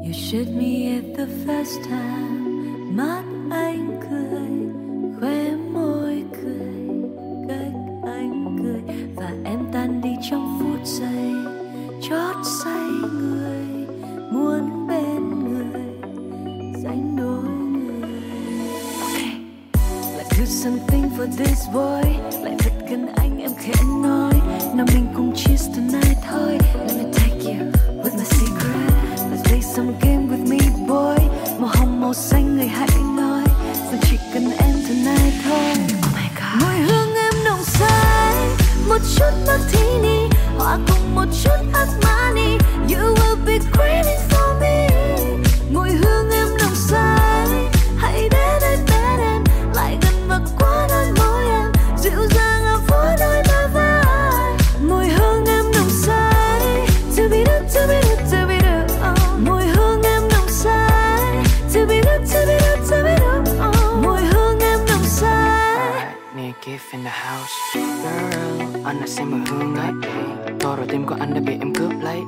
You 0.04 0.12
should 0.12 0.48
me 0.48 0.96
at 0.96 1.04
the 1.16 1.26
first 1.46 1.82
time 1.84 2.40
Mắt 2.96 3.24
anh 3.50 4.00
something 20.62 21.10
for 21.16 21.26
this 21.26 21.66
boy. 21.72 22.02
Lại 22.42 22.54
thật 22.58 22.72
gần 22.90 23.06
anh 23.16 23.38
em 23.38 23.50
khẽ 23.58 23.72
nói. 24.02 24.32
Nào 24.74 24.86
mình 24.94 25.06
cùng 25.16 25.32
cheers 25.36 25.68
tonight 25.76 26.16
thôi. 26.30 26.58
Let 26.86 26.96
me 26.96 27.04
take 27.12 27.40
you 27.44 27.72
with 28.02 28.14
my 28.18 28.24
secret. 28.24 29.44
Play 29.44 29.62
some 29.62 29.92
game 30.00 30.28
with 30.28 30.48
me 30.48 30.58
boy. 30.88 31.16
Màu 31.58 31.70
hồng 31.74 32.00
màu 32.00 32.14
xanh 32.14 32.56
người 32.56 32.66
hãy 32.66 32.88
nói. 33.16 33.44
Rằng 33.90 34.00
chỉ 34.10 34.16
cần 34.34 34.50
em 34.58 34.74
tonight 34.88 35.34
thôi. 35.44 35.74
Oh 35.78 36.14
my 36.14 36.28
God. 36.36 36.62
mùi 36.62 36.78
hương 36.86 37.14
em 37.14 37.44
nồng 37.44 37.64
say. 37.64 38.48
Một 38.88 38.98
chút 39.16 39.32
martini 39.46 40.28
hòa 40.58 40.78
cùng 40.88 41.14
một 41.14 41.26
chút 41.44 41.60
Armani 41.72 42.58
you 42.88 43.14
will 43.14 43.44
be 43.46 43.58
craving 43.72 44.29
xem 69.20 69.30
mùi 69.30 69.40
hương 69.48 69.74
đấy. 69.74 69.92
Tô 70.60 70.76
rồi 70.76 70.86
tim 70.86 71.06
của 71.06 71.16
anh 71.20 71.34
đã 71.34 71.40
bị 71.46 71.52
em 71.60 71.74
cướp 71.74 71.92
lấy. 72.02 72.20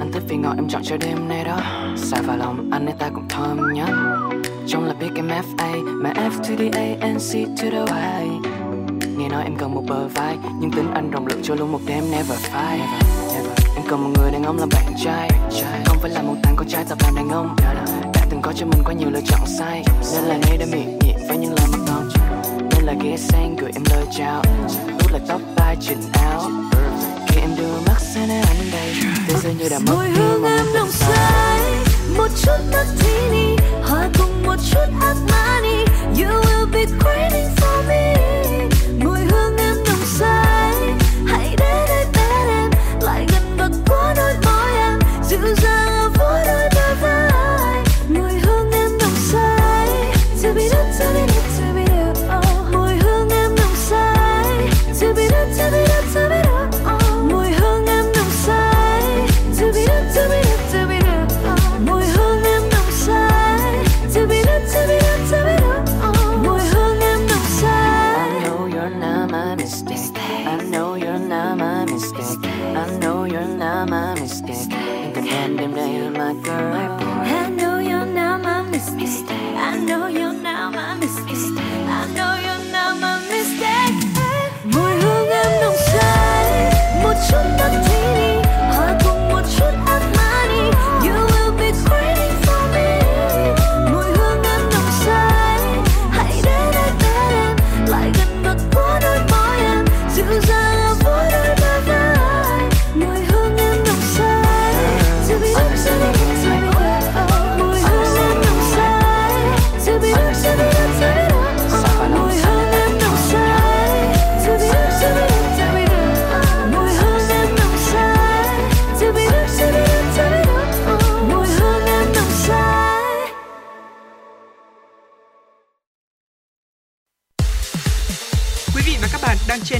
Anh 0.00 0.12
thích 0.12 0.22
vì 0.28 0.36
ngọt 0.36 0.54
em 0.56 0.68
chọn 0.68 0.82
cho 0.84 0.96
đêm 0.96 1.28
nay 1.28 1.44
đó. 1.44 1.60
Xài 1.96 2.22
vào 2.22 2.36
lòng 2.36 2.70
anh 2.72 2.86
ấy 2.86 2.94
ta 2.98 3.08
cũng 3.14 3.28
thơm 3.28 3.72
nhất 3.74 3.88
Trong 4.66 4.84
là 4.84 4.94
biết 5.00 5.08
em 5.14 5.28
FA 5.28 6.02
Mà 6.02 6.12
F 6.12 6.30
to 6.30 6.54
the 6.58 6.68
A 6.78 7.06
and 7.06 7.32
C 7.32 7.34
to 7.62 7.70
the 7.70 8.20
Y. 8.20 8.28
Nghe 9.16 9.28
nói 9.28 9.42
em 9.42 9.56
cần 9.58 9.74
một 9.74 9.82
bờ 9.88 10.08
vai, 10.08 10.38
Nhưng 10.60 10.70
tính 10.70 10.90
anh 10.94 11.10
rộng 11.10 11.26
lượng 11.26 11.40
cho 11.42 11.54
luôn 11.54 11.72
một 11.72 11.80
đêm 11.86 12.04
never 12.10 12.38
fight 12.52 12.78
Em 13.76 13.84
cần 13.88 14.02
một 14.02 14.10
người 14.18 14.30
đàn 14.32 14.44
ông 14.44 14.58
làm 14.58 14.68
bạn 14.72 14.94
trai. 15.04 15.30
Không 15.86 15.98
phải 16.00 16.10
là 16.10 16.22
một 16.22 16.34
thằng 16.42 16.54
con 16.56 16.68
trai 16.68 16.84
tập 16.88 16.98
làm 17.02 17.14
đàn 17.16 17.28
ông. 17.28 17.56
Đã 18.14 18.26
từng 18.30 18.42
có 18.42 18.52
cho 18.52 18.66
mình 18.66 18.80
quá 18.84 18.94
nhiều 18.94 19.10
lựa 19.10 19.20
chọn 19.26 19.40
sai. 19.58 19.84
Nên 20.14 20.24
là 20.24 20.38
nay 20.46 20.58
đã 20.58 20.66
miệng 20.72 20.98
nhiệt 20.98 21.16
với 21.28 21.38
những 21.38 21.54
lời 21.56 21.66
mà 21.72 21.78
ngọt 21.86 22.02
Nên 22.70 22.84
là 22.84 22.94
ghé 23.04 23.16
sang 23.16 23.56
gửi 23.56 23.70
em 23.74 23.82
lời 23.90 24.06
chào. 24.18 24.42
Út 25.02 25.12
là 25.12 25.18
tóc 25.28 25.40
chỉnh 25.80 26.02
áo. 26.12 26.50
Khi 27.28 27.40
em 27.40 27.56
đưa 27.56 27.80
mắt 27.86 28.00
sang 28.00 28.28
nơi 28.28 28.40
anh 28.40 28.70
đây 28.72 28.94
Thế 29.28 29.34
giới 29.42 29.54
như 29.54 29.68
đã 29.68 29.78
mất 29.78 29.94
mùi 29.94 30.08
hương 30.08 30.44
em 30.44 30.66
nồng 30.74 30.90
say 30.90 31.60
một 32.16 32.28
chút 32.42 32.58
martini 32.72 33.56
hòa 33.82 34.08
cùng 34.18 34.42
một 34.46 34.56
chút 34.70 34.86
Armani 35.00 35.84
you 36.14 36.40
will 36.42 36.66
be 36.72 36.84
craving 37.00 37.50
for 37.56 37.88
me 37.88 38.27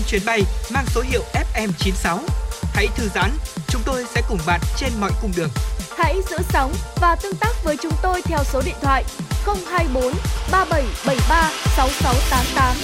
chuyến 0.08 0.22
bay 0.26 0.42
mang 0.74 0.84
số 0.86 1.00
hiệu 1.00 1.22
FM96. 1.54 2.18
Hãy 2.74 2.86
thư 2.96 3.08
giãn, 3.14 3.30
chúng 3.68 3.82
tôi 3.84 4.04
sẽ 4.14 4.22
cùng 4.28 4.38
bạn 4.46 4.60
trên 4.76 4.90
mọi 5.00 5.10
cung 5.22 5.32
đường. 5.36 5.50
Hãy 5.96 6.20
giữ 6.30 6.36
sóng 6.48 6.72
và 7.00 7.16
tương 7.22 7.36
tác 7.36 7.64
với 7.64 7.76
chúng 7.82 7.92
tôi 8.02 8.22
theo 8.22 8.38
số 8.44 8.62
điện 8.64 8.74
thoại 8.82 9.04
024 9.46 10.12
3773 10.52 11.50
6688. 11.76 12.76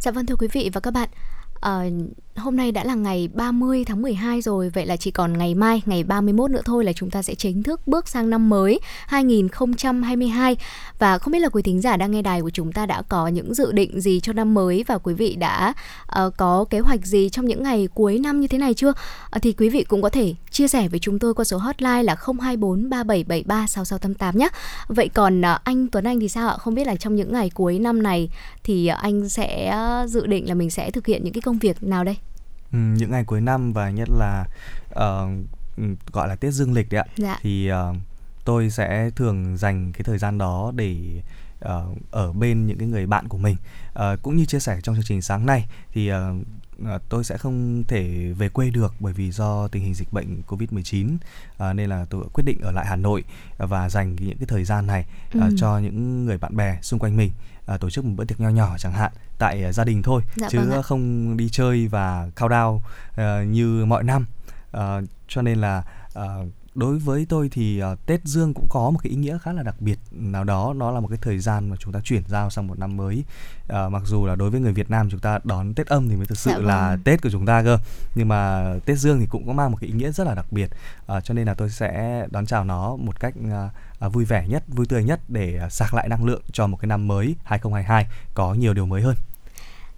Dạ 0.00 0.10
vâng 0.10 0.26
thưa 0.26 0.36
quý 0.36 0.48
vị 0.52 0.70
và 0.72 0.80
các 0.80 0.90
bạn, 0.90 1.08
À, 1.60 1.84
hôm 2.36 2.56
nay 2.56 2.72
đã 2.72 2.84
là 2.84 2.94
ngày 2.94 3.28
30 3.34 3.84
tháng 3.84 4.02
12 4.02 4.42
rồi, 4.42 4.70
vậy 4.70 4.86
là 4.86 4.96
chỉ 4.96 5.10
còn 5.10 5.38
ngày 5.38 5.54
mai, 5.54 5.82
ngày 5.86 6.04
31 6.04 6.50
nữa 6.50 6.60
thôi 6.64 6.84
là 6.84 6.92
chúng 6.92 7.10
ta 7.10 7.22
sẽ 7.22 7.34
chính 7.34 7.62
thức 7.62 7.80
bước 7.86 8.08
sang 8.08 8.30
năm 8.30 8.48
mới 8.48 8.80
2022. 9.06 10.56
Và 10.98 11.18
không 11.18 11.32
biết 11.32 11.38
là 11.38 11.48
quý 11.48 11.62
thính 11.62 11.80
giả 11.80 11.96
đang 11.96 12.10
nghe 12.10 12.22
đài 12.22 12.42
của 12.42 12.50
chúng 12.50 12.72
ta 12.72 12.86
đã 12.86 13.02
có 13.02 13.28
những 13.28 13.54
dự 13.54 13.72
định 13.72 14.00
gì 14.00 14.20
cho 14.20 14.32
năm 14.32 14.54
mới 14.54 14.84
và 14.86 14.98
quý 14.98 15.14
vị 15.14 15.36
đã 15.36 15.74
uh, 16.24 16.36
có 16.36 16.64
kế 16.70 16.80
hoạch 16.80 17.06
gì 17.06 17.28
trong 17.28 17.46
những 17.46 17.62
ngày 17.62 17.88
cuối 17.94 18.18
năm 18.18 18.40
như 18.40 18.46
thế 18.46 18.58
này 18.58 18.74
chưa? 18.74 18.90
Uh, 18.90 19.42
thì 19.42 19.52
quý 19.52 19.68
vị 19.68 19.84
cũng 19.84 20.02
có 20.02 20.08
thể 20.08 20.34
chia 20.50 20.68
sẻ 20.68 20.88
với 20.88 20.98
chúng 20.98 21.18
tôi 21.18 21.34
qua 21.34 21.44
số 21.44 21.58
hotline 21.58 22.02
là 22.02 22.16
024 22.40 22.90
3773 22.90 23.66
6688 23.66 24.38
nhé. 24.38 24.48
Vậy 24.88 25.08
còn 25.08 25.40
uh, 25.40 25.64
anh 25.64 25.88
Tuấn 25.88 26.04
Anh 26.04 26.20
thì 26.20 26.28
sao 26.28 26.48
ạ? 26.48 26.56
Không 26.58 26.74
biết 26.74 26.86
là 26.86 26.96
trong 26.96 27.16
những 27.16 27.32
ngày 27.32 27.50
cuối 27.50 27.78
năm 27.78 28.02
này 28.02 28.30
thì 28.64 28.90
uh, 28.92 28.98
anh 28.98 29.28
sẽ 29.28 29.74
uh, 30.04 30.10
dự 30.10 30.26
định 30.26 30.48
là 30.48 30.54
mình 30.54 30.70
sẽ 30.70 30.90
thực 30.90 31.06
hiện 31.06 31.24
những 31.24 31.32
cái 31.32 31.42
công 31.50 31.58
việc 31.58 31.82
nào 31.82 32.04
đây? 32.04 32.16
Ừ, 32.72 32.78
những 32.78 33.10
ngày 33.10 33.24
cuối 33.24 33.40
năm 33.40 33.72
và 33.72 33.90
nhất 33.90 34.08
là 34.10 34.44
uh, 34.88 35.30
gọi 36.12 36.28
là 36.28 36.36
Tết 36.36 36.52
Dương 36.52 36.72
lịch 36.72 36.90
đấy 36.90 37.00
ạ. 37.00 37.06
Dạ. 37.16 37.38
Thì 37.42 37.70
uh, 37.72 37.96
tôi 38.44 38.70
sẽ 38.70 39.10
thường 39.16 39.56
dành 39.56 39.92
cái 39.92 40.02
thời 40.04 40.18
gian 40.18 40.38
đó 40.38 40.72
để 40.76 41.22
uh, 41.64 41.98
ở 42.10 42.32
bên 42.32 42.66
những 42.66 42.78
cái 42.78 42.88
người 42.88 43.06
bạn 43.06 43.28
của 43.28 43.38
mình 43.38 43.56
uh, 43.98 44.22
cũng 44.22 44.36
như 44.36 44.44
chia 44.44 44.60
sẻ 44.60 44.80
trong 44.82 44.94
chương 44.94 45.04
trình 45.04 45.22
sáng 45.22 45.46
nay 45.46 45.66
thì 45.92 46.12
uh, 46.12 46.18
tôi 47.08 47.24
sẽ 47.24 47.38
không 47.38 47.84
thể 47.88 48.32
về 48.38 48.48
quê 48.48 48.70
được 48.70 48.94
bởi 49.00 49.12
vì 49.12 49.30
do 49.30 49.68
tình 49.68 49.82
hình 49.82 49.94
dịch 49.94 50.12
bệnh 50.12 50.42
Covid-19 50.48 51.16
à, 51.58 51.72
nên 51.72 51.90
là 51.90 52.06
tôi 52.10 52.24
quyết 52.32 52.44
định 52.44 52.60
ở 52.62 52.72
lại 52.72 52.86
Hà 52.86 52.96
Nội 52.96 53.24
và 53.58 53.88
dành 53.88 54.16
những 54.16 54.38
cái 54.38 54.46
thời 54.46 54.64
gian 54.64 54.86
này 54.86 55.04
ừ. 55.34 55.40
à, 55.40 55.48
cho 55.56 55.78
những 55.78 56.26
người 56.26 56.38
bạn 56.38 56.56
bè 56.56 56.78
xung 56.82 56.98
quanh 56.98 57.16
mình 57.16 57.30
à, 57.66 57.76
tổ 57.76 57.90
chức 57.90 58.04
một 58.04 58.12
bữa 58.16 58.24
tiệc 58.24 58.40
nho 58.40 58.48
nhỏ 58.48 58.78
chẳng 58.78 58.92
hạn 58.92 59.12
tại 59.38 59.64
uh, 59.68 59.74
gia 59.74 59.84
đình 59.84 60.02
thôi 60.02 60.22
dạ, 60.36 60.48
chứ 60.50 60.60
vâng 60.70 60.82
không 60.82 61.36
đi 61.36 61.48
chơi 61.48 61.88
và 61.88 62.28
countdown 62.36 62.74
uh, 62.74 63.48
như 63.48 63.84
mọi 63.84 64.02
năm. 64.02 64.26
Uh, 64.76 65.04
cho 65.28 65.42
nên 65.42 65.60
là 65.60 65.82
uh, 66.18 66.46
đối 66.74 66.98
với 66.98 67.26
tôi 67.28 67.48
thì 67.52 67.82
uh, 67.92 68.06
Tết 68.06 68.24
Dương 68.24 68.54
cũng 68.54 68.66
có 68.68 68.90
một 68.90 68.98
cái 69.02 69.10
ý 69.10 69.16
nghĩa 69.16 69.38
khá 69.38 69.52
là 69.52 69.62
đặc 69.62 69.74
biệt 69.80 69.98
nào 70.10 70.44
đó 70.44 70.72
nó 70.76 70.90
là 70.90 71.00
một 71.00 71.08
cái 71.08 71.18
thời 71.22 71.38
gian 71.38 71.68
mà 71.68 71.76
chúng 71.76 71.92
ta 71.92 72.00
chuyển 72.04 72.22
giao 72.28 72.50
sang 72.50 72.66
một 72.66 72.78
năm 72.78 72.96
mới. 72.96 73.24
Uh, 73.64 73.92
mặc 73.92 74.02
dù 74.06 74.26
là 74.26 74.36
đối 74.36 74.50
với 74.50 74.60
người 74.60 74.72
Việt 74.72 74.90
Nam 74.90 75.10
chúng 75.10 75.20
ta 75.20 75.38
đón 75.44 75.74
Tết 75.74 75.86
âm 75.86 76.08
thì 76.08 76.16
mới 76.16 76.26
thực 76.26 76.38
sự 76.38 76.50
dạ 76.50 76.58
là 76.58 76.90
vâng. 76.90 77.00
Tết 77.04 77.22
của 77.22 77.30
chúng 77.30 77.46
ta 77.46 77.62
cơ. 77.62 77.78
Nhưng 78.14 78.28
mà 78.28 78.72
Tết 78.84 78.98
Dương 78.98 79.20
thì 79.20 79.26
cũng 79.26 79.46
có 79.46 79.52
mang 79.52 79.70
một 79.70 79.78
cái 79.80 79.88
ý 79.88 79.94
nghĩa 79.94 80.12
rất 80.12 80.26
là 80.26 80.34
đặc 80.34 80.46
biệt. 80.50 80.70
Uh, 81.16 81.24
cho 81.24 81.34
nên 81.34 81.46
là 81.46 81.54
tôi 81.54 81.70
sẽ 81.70 82.26
đón 82.30 82.46
chào 82.46 82.64
nó 82.64 82.96
một 82.96 83.20
cách 83.20 83.34
uh, 83.46 84.06
uh, 84.06 84.12
vui 84.12 84.24
vẻ 84.24 84.48
nhất 84.48 84.62
vui 84.68 84.86
tươi 84.86 85.04
nhất 85.04 85.20
để 85.28 85.60
uh, 85.66 85.72
sạc 85.72 85.94
lại 85.94 86.08
năng 86.08 86.24
lượng 86.24 86.42
cho 86.52 86.66
một 86.66 86.76
cái 86.80 86.86
năm 86.86 87.08
mới 87.08 87.36
2022 87.44 88.06
có 88.34 88.54
nhiều 88.54 88.74
điều 88.74 88.86
mới 88.86 89.02
hơn 89.02 89.16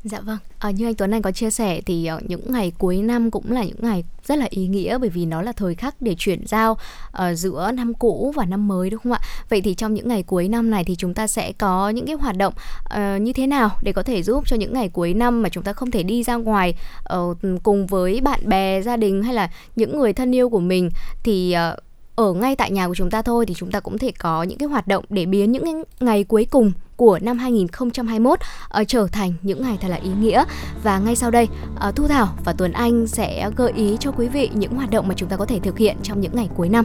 Dạ 0.04 0.20
vâng, 0.20 0.38
à, 0.58 0.70
như 0.70 0.86
anh 0.86 0.94
Tuấn 0.94 1.10
Anh 1.14 1.22
có 1.22 1.32
chia 1.32 1.50
sẻ 1.50 1.80
thì 1.86 2.08
uh, 2.16 2.30
những 2.30 2.52
ngày 2.52 2.72
cuối 2.78 2.96
năm 2.96 3.30
cũng 3.30 3.52
là 3.52 3.64
những 3.64 3.76
ngày 3.78 4.04
rất 4.24 4.38
là 4.38 4.46
ý 4.50 4.66
nghĩa 4.66 4.98
bởi 4.98 5.10
vì 5.10 5.26
nó 5.26 5.42
là 5.42 5.52
thời 5.52 5.74
khắc 5.74 6.02
để 6.02 6.14
chuyển 6.18 6.46
giao 6.46 6.72
uh, 6.72 7.18
giữa 7.34 7.70
năm 7.74 7.94
cũ 7.94 8.32
và 8.36 8.44
năm 8.44 8.68
mới 8.68 8.90
đúng 8.90 9.00
không 9.02 9.12
ạ? 9.12 9.20
Vậy 9.48 9.60
thì 9.60 9.74
trong 9.74 9.94
những 9.94 10.08
ngày 10.08 10.22
cuối 10.22 10.48
năm 10.48 10.70
này 10.70 10.84
thì 10.84 10.96
chúng 10.96 11.14
ta 11.14 11.26
sẽ 11.26 11.52
có 11.52 11.88
những 11.88 12.06
cái 12.06 12.14
hoạt 12.14 12.36
động 12.36 12.54
uh, 12.84 13.22
như 13.22 13.32
thế 13.32 13.46
nào 13.46 13.70
để 13.82 13.92
có 13.92 14.02
thể 14.02 14.22
giúp 14.22 14.44
cho 14.46 14.56
những 14.56 14.72
ngày 14.72 14.88
cuối 14.88 15.14
năm 15.14 15.42
mà 15.42 15.48
chúng 15.48 15.64
ta 15.64 15.72
không 15.72 15.90
thể 15.90 16.02
đi 16.02 16.22
ra 16.22 16.34
ngoài 16.36 16.74
uh, 17.16 17.36
cùng 17.62 17.86
với 17.86 18.20
bạn 18.20 18.48
bè, 18.48 18.82
gia 18.82 18.96
đình 18.96 19.22
hay 19.22 19.34
là 19.34 19.50
những 19.76 19.98
người 19.98 20.12
thân 20.12 20.34
yêu 20.34 20.48
của 20.48 20.60
mình 20.60 20.90
thì 21.22 21.56
uh, 21.72 21.78
ở 22.16 22.32
ngay 22.32 22.56
tại 22.56 22.70
nhà 22.70 22.88
của 22.88 22.94
chúng 22.94 23.10
ta 23.10 23.22
thôi 23.22 23.46
thì 23.46 23.54
chúng 23.54 23.70
ta 23.70 23.80
cũng 23.80 23.98
thể 23.98 24.10
có 24.10 24.42
những 24.42 24.58
cái 24.58 24.68
hoạt 24.68 24.86
động 24.86 25.04
để 25.08 25.26
biến 25.26 25.52
những 25.52 25.82
ngày 26.00 26.24
cuối 26.24 26.46
cùng 26.50 26.72
của 26.96 27.18
năm 27.22 27.38
2021 27.38 28.32
uh, 28.32 28.38
ờ, 28.68 28.84
trở 28.84 29.06
thành 29.12 29.32
những 29.42 29.62
ngày 29.62 29.78
thật 29.80 29.88
là 29.88 29.96
ý 29.96 30.10
nghĩa 30.20 30.44
và 30.82 30.98
ngay 30.98 31.16
sau 31.16 31.30
đây 31.30 31.48
uh, 31.88 31.96
Thu 31.96 32.08
Thảo 32.08 32.28
và 32.44 32.52
Tuấn 32.52 32.72
Anh 32.72 33.06
sẽ 33.06 33.50
gợi 33.56 33.72
ý 33.72 33.96
cho 34.00 34.12
quý 34.12 34.28
vị 34.28 34.50
những 34.54 34.74
hoạt 34.74 34.90
động 34.90 35.08
mà 35.08 35.14
chúng 35.16 35.28
ta 35.28 35.36
có 35.36 35.46
thể 35.46 35.58
thực 35.58 35.78
hiện 35.78 35.96
trong 36.02 36.20
những 36.20 36.32
ngày 36.34 36.48
cuối 36.56 36.68
năm. 36.68 36.84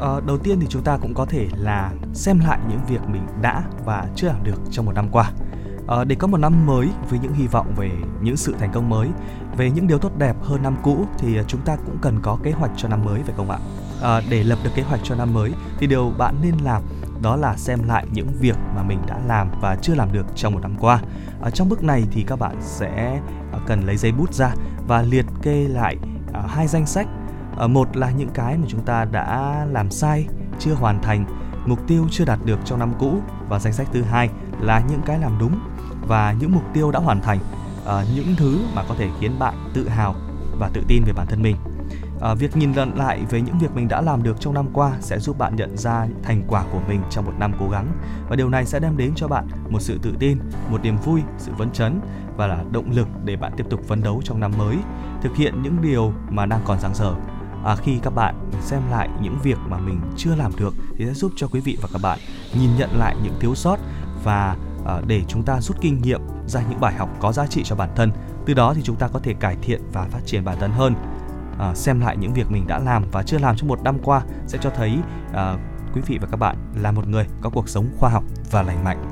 À, 0.00 0.20
đầu 0.26 0.38
tiên 0.38 0.60
thì 0.60 0.66
chúng 0.70 0.82
ta 0.82 0.98
cũng 1.02 1.14
có 1.14 1.24
thể 1.24 1.48
là 1.56 1.92
xem 2.14 2.40
lại 2.40 2.58
những 2.68 2.80
việc 2.88 3.00
mình 3.08 3.22
đã 3.42 3.62
và 3.84 4.06
chưa 4.16 4.28
làm 4.28 4.44
được 4.44 4.56
trong 4.70 4.86
một 4.86 4.92
năm 4.94 5.08
qua. 5.12 5.32
À, 5.88 6.04
để 6.04 6.16
có 6.16 6.26
một 6.26 6.36
năm 6.36 6.66
mới 6.66 6.88
với 7.10 7.18
những 7.18 7.32
hy 7.32 7.46
vọng 7.46 7.74
về 7.76 7.90
những 8.20 8.36
sự 8.36 8.54
thành 8.58 8.72
công 8.72 8.88
mới, 8.88 9.08
về 9.56 9.70
những 9.70 9.86
điều 9.86 9.98
tốt 9.98 10.12
đẹp 10.18 10.36
hơn 10.42 10.62
năm 10.62 10.76
cũ 10.82 11.06
thì 11.18 11.36
ờ, 11.36 11.44
chúng 11.48 11.60
ta 11.60 11.76
cũng 11.76 11.98
cần 12.00 12.18
có 12.22 12.38
kế 12.42 12.50
hoạch 12.50 12.70
cho 12.76 12.88
năm 12.88 13.04
mới 13.04 13.22
phải 13.22 13.34
không 13.36 13.50
ạ? 13.50 13.58
À, 14.02 14.20
để 14.30 14.44
lập 14.44 14.58
được 14.64 14.70
kế 14.74 14.82
hoạch 14.82 15.00
cho 15.04 15.14
năm 15.14 15.34
mới 15.34 15.52
thì 15.78 15.86
điều 15.86 16.12
bạn 16.18 16.34
nên 16.42 16.54
làm 16.58 16.82
đó 17.22 17.36
là 17.36 17.56
xem 17.56 17.78
lại 17.86 18.06
những 18.12 18.28
việc 18.40 18.56
mà 18.76 18.82
mình 18.82 18.98
đã 19.06 19.18
làm 19.26 19.50
và 19.60 19.76
chưa 19.82 19.94
làm 19.94 20.12
được 20.12 20.26
trong 20.34 20.54
một 20.54 20.60
năm 20.62 20.74
qua. 20.80 21.00
Ở 21.40 21.50
trong 21.50 21.68
bước 21.68 21.84
này 21.84 22.04
thì 22.10 22.22
các 22.22 22.38
bạn 22.38 22.56
sẽ 22.60 23.20
cần 23.66 23.86
lấy 23.86 23.96
giấy 23.96 24.12
bút 24.12 24.34
ra 24.34 24.54
và 24.88 25.02
liệt 25.02 25.26
kê 25.42 25.68
lại 25.68 25.96
à, 26.32 26.42
hai 26.48 26.66
danh 26.66 26.86
sách. 26.86 27.06
À, 27.58 27.66
một 27.66 27.96
là 27.96 28.10
những 28.10 28.30
cái 28.34 28.58
mà 28.58 28.66
chúng 28.68 28.84
ta 28.84 29.04
đã 29.04 29.66
làm 29.70 29.90
sai, 29.90 30.26
chưa 30.58 30.74
hoàn 30.74 31.02
thành, 31.02 31.24
mục 31.66 31.86
tiêu 31.86 32.06
chưa 32.10 32.24
đạt 32.24 32.38
được 32.44 32.58
trong 32.64 32.78
năm 32.78 32.92
cũ 32.98 33.18
và 33.48 33.58
danh 33.58 33.72
sách 33.72 33.88
thứ 33.92 34.02
hai 34.02 34.30
là 34.60 34.82
những 34.90 35.00
cái 35.06 35.18
làm 35.18 35.38
đúng 35.38 35.58
và 36.06 36.34
những 36.40 36.52
mục 36.52 36.64
tiêu 36.74 36.90
đã 36.90 36.98
hoàn 36.98 37.20
thành, 37.20 37.38
ờ, 37.84 38.04
những 38.14 38.34
thứ 38.36 38.58
mà 38.74 38.84
có 38.88 38.94
thể 38.98 39.08
khiến 39.20 39.38
bạn 39.38 39.54
tự 39.74 39.88
hào 39.88 40.14
và 40.58 40.70
tự 40.72 40.82
tin 40.88 41.02
về 41.04 41.12
bản 41.12 41.26
thân 41.26 41.42
mình. 41.42 41.56
À, 42.20 42.34
việc 42.34 42.56
nhìn 42.56 42.72
lần 42.72 42.96
lại 42.96 43.20
về 43.30 43.40
những 43.40 43.58
việc 43.58 43.74
mình 43.74 43.88
đã 43.88 44.00
làm 44.00 44.22
được 44.22 44.40
trong 44.40 44.54
năm 44.54 44.66
qua 44.72 44.92
sẽ 45.00 45.18
giúp 45.18 45.38
bạn 45.38 45.56
nhận 45.56 45.76
ra 45.76 46.06
thành 46.22 46.42
quả 46.48 46.64
của 46.72 46.80
mình 46.88 47.00
trong 47.10 47.24
một 47.24 47.32
năm 47.38 47.52
cố 47.60 47.68
gắng. 47.68 47.86
Và 48.28 48.36
điều 48.36 48.48
này 48.48 48.66
sẽ 48.66 48.80
đem 48.80 48.96
đến 48.96 49.12
cho 49.16 49.28
bạn 49.28 49.46
một 49.70 49.80
sự 49.80 49.98
tự 50.02 50.14
tin 50.18 50.38
một 50.70 50.82
niềm 50.82 50.96
vui 50.96 51.20
sự 51.38 51.52
phấn 51.58 51.70
chấn 51.70 52.00
và 52.36 52.46
là 52.46 52.64
động 52.70 52.90
lực 52.90 53.08
để 53.24 53.36
bạn 53.36 53.52
tiếp 53.56 53.64
tục 53.70 53.80
phấn 53.88 54.02
đấu 54.02 54.20
trong 54.24 54.40
năm 54.40 54.52
mới 54.58 54.76
thực 55.22 55.36
hiện 55.36 55.62
những 55.62 55.82
điều 55.82 56.12
mà 56.30 56.46
đang 56.46 56.60
còn 56.64 56.80
dang 56.80 56.94
dở 56.94 57.14
à, 57.64 57.76
khi 57.76 57.98
các 58.02 58.14
bạn 58.14 58.50
xem 58.60 58.80
lại 58.90 59.08
những 59.22 59.38
việc 59.42 59.58
mà 59.68 59.78
mình 59.78 60.00
chưa 60.16 60.34
làm 60.34 60.52
được 60.56 60.74
thì 60.96 61.06
sẽ 61.06 61.12
giúp 61.14 61.32
cho 61.36 61.46
quý 61.48 61.60
vị 61.60 61.78
và 61.82 61.88
các 61.92 62.02
bạn 62.02 62.18
nhìn 62.60 62.70
nhận 62.78 62.90
lại 62.98 63.16
những 63.22 63.34
thiếu 63.40 63.54
sót 63.54 63.78
và 64.24 64.56
À, 64.86 65.00
để 65.06 65.22
chúng 65.28 65.42
ta 65.42 65.60
rút 65.60 65.76
kinh 65.80 66.02
nghiệm 66.02 66.20
ra 66.46 66.62
những 66.70 66.80
bài 66.80 66.94
học 66.94 67.08
có 67.20 67.32
giá 67.32 67.46
trị 67.46 67.62
cho 67.64 67.76
bản 67.76 67.90
thân. 67.96 68.10
Từ 68.46 68.54
đó 68.54 68.74
thì 68.74 68.82
chúng 68.82 68.96
ta 68.96 69.08
có 69.08 69.18
thể 69.18 69.34
cải 69.34 69.56
thiện 69.62 69.80
và 69.92 70.04
phát 70.04 70.20
triển 70.26 70.44
bản 70.44 70.56
thân 70.60 70.70
hơn. 70.70 70.94
À, 71.58 71.74
xem 71.74 72.00
lại 72.00 72.16
những 72.16 72.32
việc 72.32 72.50
mình 72.50 72.66
đã 72.66 72.78
làm 72.78 73.04
và 73.12 73.22
chưa 73.22 73.38
làm 73.38 73.56
trong 73.56 73.68
một 73.68 73.82
năm 73.82 73.98
qua 74.04 74.22
sẽ 74.46 74.58
cho 74.62 74.70
thấy 74.70 74.98
à, 75.32 75.56
quý 75.94 76.00
vị 76.06 76.18
và 76.20 76.28
các 76.30 76.36
bạn 76.36 76.56
là 76.82 76.92
một 76.92 77.08
người 77.08 77.26
có 77.40 77.50
cuộc 77.50 77.68
sống 77.68 77.86
khoa 77.98 78.10
học 78.10 78.24
và 78.50 78.62
lành 78.62 78.84
mạnh. 78.84 79.04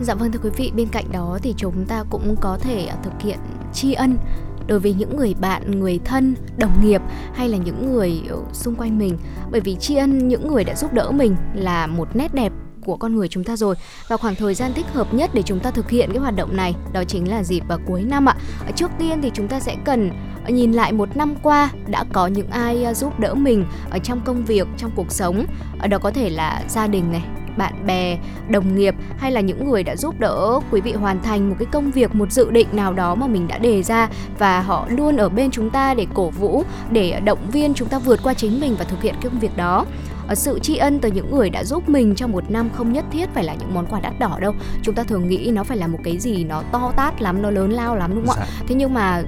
Dạ 0.00 0.14
vâng 0.14 0.32
thưa 0.32 0.40
quý 0.42 0.50
vị, 0.56 0.72
bên 0.76 0.88
cạnh 0.88 1.12
đó 1.12 1.38
thì 1.42 1.54
chúng 1.56 1.86
ta 1.86 2.04
cũng 2.10 2.36
có 2.40 2.58
thể 2.60 2.86
à, 2.86 2.96
thực 3.02 3.20
hiện 3.20 3.38
tri 3.72 3.92
ân 3.92 4.18
đối 4.66 4.80
với 4.80 4.94
những 4.94 5.16
người 5.16 5.34
bạn, 5.40 5.80
người 5.80 6.00
thân, 6.04 6.34
đồng 6.58 6.84
nghiệp 6.84 7.02
hay 7.34 7.48
là 7.48 7.56
những 7.56 7.92
người 7.92 8.22
ờ, 8.28 8.36
xung 8.52 8.74
quanh 8.74 8.98
mình. 8.98 9.18
Bởi 9.50 9.60
vì 9.60 9.76
tri 9.76 9.96
ân 9.96 10.28
những 10.28 10.48
người 10.48 10.64
đã 10.64 10.74
giúp 10.74 10.92
đỡ 10.92 11.10
mình 11.10 11.36
là 11.54 11.86
một 11.86 12.08
nét 12.16 12.34
đẹp 12.34 12.52
của 12.84 12.96
con 12.96 13.16
người 13.16 13.28
chúng 13.28 13.44
ta 13.44 13.56
rồi. 13.56 13.74
Và 14.08 14.16
khoảng 14.16 14.34
thời 14.34 14.54
gian 14.54 14.72
thích 14.74 14.86
hợp 14.92 15.14
nhất 15.14 15.30
để 15.34 15.42
chúng 15.42 15.60
ta 15.60 15.70
thực 15.70 15.90
hiện 15.90 16.08
cái 16.12 16.18
hoạt 16.18 16.36
động 16.36 16.56
này 16.56 16.74
đó 16.92 17.04
chính 17.04 17.30
là 17.30 17.42
dịp 17.42 17.62
vào 17.68 17.78
cuối 17.86 18.02
năm 18.02 18.28
ạ. 18.28 18.36
Trước 18.76 18.90
tiên 18.98 19.22
thì 19.22 19.30
chúng 19.34 19.48
ta 19.48 19.60
sẽ 19.60 19.76
cần 19.84 20.10
à, 20.44 20.50
nhìn 20.50 20.72
lại 20.72 20.92
một 20.92 21.16
năm 21.16 21.34
qua 21.42 21.70
đã 21.86 22.04
có 22.12 22.26
những 22.26 22.50
ai 22.50 22.84
à, 22.84 22.94
giúp 22.94 23.20
đỡ 23.20 23.34
mình 23.34 23.64
ở 23.90 23.98
trong 23.98 24.20
công 24.24 24.44
việc 24.44 24.68
trong 24.76 24.90
cuộc 24.96 25.12
sống. 25.12 25.46
Ở 25.78 25.88
đó 25.88 25.98
có 25.98 26.10
thể 26.10 26.30
là 26.30 26.64
gia 26.68 26.86
đình 26.86 27.12
này 27.12 27.22
bạn 27.56 27.86
bè, 27.86 28.18
đồng 28.48 28.76
nghiệp 28.76 28.94
hay 29.18 29.32
là 29.32 29.40
những 29.40 29.70
người 29.70 29.82
đã 29.82 29.96
giúp 29.96 30.20
đỡ 30.20 30.60
quý 30.70 30.80
vị 30.80 30.92
hoàn 30.92 31.22
thành 31.22 31.48
một 31.48 31.56
cái 31.58 31.66
công 31.72 31.90
việc, 31.90 32.14
một 32.14 32.32
dự 32.32 32.50
định 32.50 32.68
nào 32.72 32.92
đó 32.92 33.14
mà 33.14 33.26
mình 33.26 33.48
đã 33.48 33.58
đề 33.58 33.82
ra 33.82 34.08
và 34.38 34.60
họ 34.60 34.86
luôn 34.88 35.16
ở 35.16 35.28
bên 35.28 35.50
chúng 35.50 35.70
ta 35.70 35.94
để 35.94 36.06
cổ 36.14 36.30
vũ, 36.30 36.64
để 36.90 37.20
động 37.24 37.50
viên 37.52 37.74
chúng 37.74 37.88
ta 37.88 37.98
vượt 37.98 38.20
qua 38.22 38.34
chính 38.34 38.60
mình 38.60 38.76
và 38.78 38.84
thực 38.84 39.02
hiện 39.02 39.14
cái 39.14 39.30
công 39.30 39.40
việc 39.40 39.56
đó 39.56 39.86
sự 40.34 40.58
tri 40.58 40.76
ân 40.76 40.98
từ 41.00 41.10
những 41.10 41.30
người 41.30 41.50
đã 41.50 41.64
giúp 41.64 41.88
mình 41.88 42.14
trong 42.14 42.32
một 42.32 42.50
năm 42.50 42.70
không 42.74 42.92
nhất 42.92 43.04
thiết 43.10 43.26
phải 43.34 43.44
là 43.44 43.54
những 43.54 43.74
món 43.74 43.86
quà 43.86 44.00
đắt 44.00 44.18
đỏ 44.18 44.38
đâu. 44.40 44.54
Chúng 44.82 44.94
ta 44.94 45.02
thường 45.04 45.28
nghĩ 45.28 45.50
nó 45.54 45.64
phải 45.64 45.76
là 45.76 45.86
một 45.86 45.98
cái 46.04 46.18
gì 46.18 46.44
nó 46.44 46.62
to 46.72 46.92
tát 46.96 47.22
lắm 47.22 47.42
nó 47.42 47.50
lớn 47.50 47.70
lao 47.70 47.96
lắm 47.96 48.14
đúng 48.14 48.26
không 48.26 48.36
ạ? 48.36 48.46
Dạ. 48.46 48.64
thế 48.68 48.74
nhưng 48.74 48.94
mà 48.94 49.22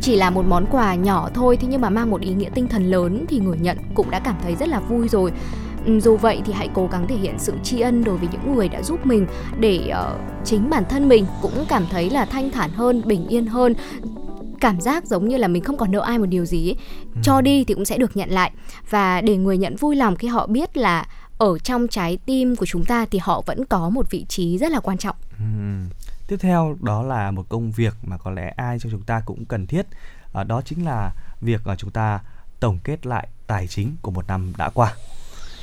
chỉ 0.00 0.16
là 0.16 0.30
một 0.30 0.44
món 0.48 0.66
quà 0.70 0.94
nhỏ 0.94 1.28
thôi 1.34 1.56
thế 1.60 1.68
nhưng 1.70 1.80
mà 1.80 1.90
mang 1.90 2.10
một 2.10 2.20
ý 2.20 2.34
nghĩa 2.34 2.50
tinh 2.54 2.68
thần 2.68 2.90
lớn 2.90 3.24
thì 3.28 3.38
người 3.38 3.58
nhận 3.58 3.78
cũng 3.94 4.10
đã 4.10 4.18
cảm 4.18 4.34
thấy 4.42 4.54
rất 4.54 4.68
là 4.68 4.80
vui 4.80 5.08
rồi. 5.08 5.32
Ừ, 5.86 6.00
dù 6.00 6.16
vậy 6.16 6.42
thì 6.44 6.52
hãy 6.52 6.68
cố 6.74 6.86
gắng 6.92 7.06
thể 7.06 7.16
hiện 7.16 7.34
sự 7.38 7.52
tri 7.62 7.80
ân 7.80 8.04
đối 8.04 8.16
với 8.16 8.28
những 8.32 8.54
người 8.54 8.68
đã 8.68 8.82
giúp 8.82 9.06
mình 9.06 9.26
để 9.60 9.90
uh, 9.90 10.20
chính 10.44 10.70
bản 10.70 10.84
thân 10.88 11.08
mình 11.08 11.26
cũng 11.42 11.64
cảm 11.68 11.86
thấy 11.90 12.10
là 12.10 12.24
thanh 12.24 12.50
thản 12.50 12.70
hơn 12.70 13.02
bình 13.04 13.26
yên 13.28 13.46
hơn 13.46 13.74
cảm 14.62 14.80
giác 14.80 15.04
giống 15.04 15.28
như 15.28 15.36
là 15.36 15.48
mình 15.48 15.62
không 15.62 15.76
còn 15.76 15.90
nợ 15.92 16.00
ai 16.00 16.18
một 16.18 16.26
điều 16.26 16.44
gì 16.44 16.68
ấy. 16.68 16.76
Ừ. 17.14 17.20
cho 17.24 17.40
đi 17.40 17.64
thì 17.64 17.74
cũng 17.74 17.84
sẽ 17.84 17.98
được 17.98 18.16
nhận 18.16 18.30
lại 18.30 18.50
và 18.90 19.20
để 19.20 19.36
người 19.36 19.58
nhận 19.58 19.76
vui 19.76 19.96
lòng 19.96 20.16
khi 20.16 20.28
họ 20.28 20.46
biết 20.46 20.76
là 20.76 21.06
ở 21.38 21.58
trong 21.58 21.88
trái 21.88 22.18
tim 22.26 22.56
của 22.56 22.66
chúng 22.66 22.84
ta 22.84 23.06
thì 23.10 23.18
họ 23.22 23.42
vẫn 23.46 23.64
có 23.64 23.90
một 23.90 24.10
vị 24.10 24.26
trí 24.28 24.58
rất 24.58 24.70
là 24.70 24.80
quan 24.80 24.98
trọng 24.98 25.16
ừ. 25.38 25.44
tiếp 26.26 26.36
theo 26.40 26.76
đó 26.80 27.02
là 27.02 27.30
một 27.30 27.48
công 27.48 27.70
việc 27.70 27.94
mà 28.02 28.18
có 28.18 28.30
lẽ 28.30 28.52
ai 28.56 28.78
trong 28.78 28.92
chúng 28.92 29.02
ta 29.02 29.22
cũng 29.26 29.44
cần 29.44 29.66
thiết 29.66 29.86
à, 30.32 30.44
đó 30.44 30.62
chính 30.64 30.84
là 30.84 31.12
việc 31.40 31.60
uh, 31.72 31.78
chúng 31.78 31.90
ta 31.90 32.20
tổng 32.60 32.78
kết 32.84 33.06
lại 33.06 33.28
tài 33.46 33.66
chính 33.66 33.96
của 34.02 34.10
một 34.10 34.28
năm 34.28 34.52
đã 34.56 34.70
qua 34.74 34.94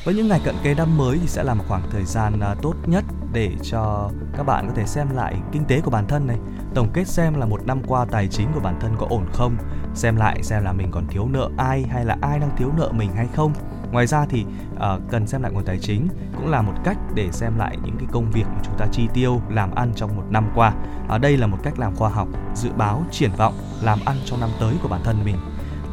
với 0.04 0.16
những 0.16 0.28
ngày 0.28 0.42
cận 0.46 0.56
kề 0.64 0.74
năm 0.74 0.98
mới 0.98 1.18
thì 1.22 1.28
sẽ 1.28 1.44
là 1.44 1.54
một 1.54 1.64
khoảng 1.68 1.90
thời 1.92 2.06
gian 2.06 2.40
à, 2.40 2.56
tốt 2.62 2.74
nhất 2.86 3.04
để 3.34 3.52
cho 3.64 4.10
các 4.38 4.44
bạn 4.44 4.68
có 4.68 4.74
thể 4.76 4.86
xem 4.86 5.08
lại 5.16 5.36
kinh 5.52 5.66
tế 5.66 5.82
của 5.82 5.92
bản 5.92 6.08
thân 6.08 6.28
này, 6.28 6.38
tổng 6.76 6.90
kết 6.94 7.08
xem 7.08 7.34
là 7.34 7.46
một 7.46 7.66
năm 7.66 7.82
qua 7.88 8.06
tài 8.06 8.28
chính 8.28 8.48
của 8.54 8.60
bản 8.60 8.80
thân 8.80 8.96
có 8.98 9.08
ổn 9.10 9.26
không, 9.34 9.58
xem 9.96 10.16
lại 10.16 10.44
xem 10.44 10.64
là 10.64 10.74
mình 10.74 10.92
còn 10.92 11.08
thiếu 11.08 11.28
nợ 11.28 11.50
ai 11.58 11.84
hay 11.84 12.06
là 12.06 12.18
ai 12.22 12.40
đang 12.40 12.58
thiếu 12.58 12.72
nợ 12.78 12.92
mình 12.92 13.12
hay 13.16 13.28
không. 13.36 13.54
Ngoài 13.92 14.08
ra 14.08 14.26
thì 14.30 14.46
uh, 14.76 14.82
cần 15.12 15.28
xem 15.28 15.42
lại 15.42 15.52
nguồn 15.52 15.66
tài 15.66 15.80
chính 15.80 16.08
cũng 16.36 16.50
là 16.50 16.62
một 16.62 16.74
cách 16.84 16.98
để 17.16 17.32
xem 17.32 17.58
lại 17.58 17.78
những 17.84 17.98
cái 17.98 18.08
công 18.12 18.32
việc 18.32 18.46
mà 18.46 18.62
chúng 18.64 18.78
ta 18.78 18.88
chi 18.92 19.08
tiêu 19.14 19.42
làm 19.50 19.76
ăn 19.76 19.92
trong 19.96 20.16
một 20.16 20.24
năm 20.30 20.50
qua. 20.56 20.74
Ở 21.08 21.18
đây 21.18 21.38
là 21.38 21.48
một 21.48 21.58
cách 21.64 21.80
làm 21.80 21.96
khoa 21.96 22.10
học, 22.10 22.28
dự 22.56 22.70
báo, 22.78 23.04
triển 23.12 23.32
vọng, 23.38 23.54
làm 23.82 24.00
ăn 24.06 24.18
trong 24.26 24.40
năm 24.40 24.50
tới 24.60 24.74
của 24.82 24.90
bản 24.90 25.02
thân 25.04 25.26
mình 25.26 25.36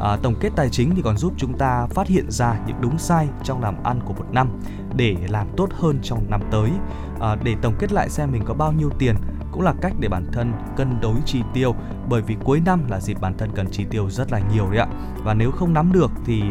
À, 0.01 0.17
tổng 0.23 0.35
kết 0.41 0.51
tài 0.57 0.69
chính 0.69 0.95
thì 0.95 1.03
còn 1.03 1.17
giúp 1.17 1.33
chúng 1.37 1.59
ta 1.59 1.87
phát 1.91 2.09
hiện 2.09 2.31
ra 2.31 2.57
những 2.67 2.77
đúng 2.81 2.99
sai 2.99 3.29
trong 3.45 3.63
làm 3.63 3.83
ăn 3.83 4.01
của 4.05 4.13
một 4.13 4.27
năm 4.33 4.49
để 4.97 5.17
làm 5.29 5.47
tốt 5.57 5.69
hơn 5.73 5.99
trong 6.03 6.31
năm 6.31 6.41
tới. 6.51 6.71
À, 7.21 7.37
để 7.43 7.55
tổng 7.63 7.75
kết 7.79 7.93
lại 7.93 8.11
xem 8.11 8.33
mình 8.33 8.43
có 8.45 8.55
bao 8.55 8.73
nhiêu 8.73 8.91
tiền 8.99 9.17
cũng 9.53 9.63
là 9.63 9.75
cách 9.81 9.93
để 10.01 10.09
bản 10.09 10.27
thân 10.33 10.53
cân 10.77 11.01
đối 11.01 11.17
chi 11.25 11.43
tiêu 11.55 11.75
bởi 12.09 12.23
vì 12.23 12.37
cuối 12.45 12.61
năm 12.65 12.87
là 12.89 13.01
dịp 13.01 13.21
bản 13.21 13.39
thân 13.39 13.51
cần 13.55 13.67
chi 13.71 13.85
tiêu 13.91 14.11
rất 14.11 14.33
là 14.33 14.41
nhiều 14.53 14.71
đấy 14.71 14.81
ạ. 14.81 14.87
Và 15.25 15.35
nếu 15.35 15.51
không 15.51 15.73
nắm 15.73 15.93
được 15.93 16.11
thì 16.25 16.43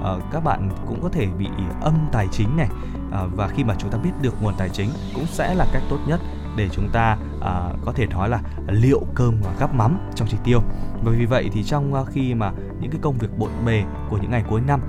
uh, 0.00 0.22
các 0.32 0.44
bạn 0.44 0.70
cũng 0.86 1.02
có 1.02 1.08
thể 1.08 1.26
bị 1.38 1.48
âm 1.80 1.94
tài 2.12 2.28
chính 2.32 2.56
này 2.56 2.68
uh, 3.08 3.36
và 3.36 3.48
khi 3.48 3.64
mà 3.64 3.74
chúng 3.78 3.90
ta 3.90 3.98
biết 3.98 4.10
được 4.22 4.42
nguồn 4.42 4.54
tài 4.58 4.68
chính 4.68 4.90
cũng 5.14 5.26
sẽ 5.26 5.54
là 5.54 5.66
cách 5.72 5.82
tốt 5.90 5.98
nhất 6.06 6.20
để 6.60 6.68
chúng 6.72 6.88
ta 6.88 7.16
uh, 7.36 7.84
có 7.84 7.92
thể 7.94 8.06
nói 8.06 8.28
là 8.28 8.40
liệu 8.68 9.00
cơm 9.14 9.40
và 9.42 9.54
gắp 9.60 9.74
mắm 9.74 9.98
trong 10.14 10.28
chi 10.28 10.36
tiêu. 10.44 10.60
Và 11.04 11.12
vì 11.18 11.26
vậy 11.26 11.50
thì 11.52 11.62
trong 11.62 11.94
à, 11.94 12.00
khi 12.12 12.34
mà 12.34 12.52
những 12.80 12.90
cái 12.90 13.00
công 13.02 13.18
việc 13.18 13.38
bộn 13.38 13.50
bề 13.66 13.82
của 14.10 14.18
những 14.22 14.30
ngày 14.30 14.44
cuối 14.48 14.60
năm 14.60 14.80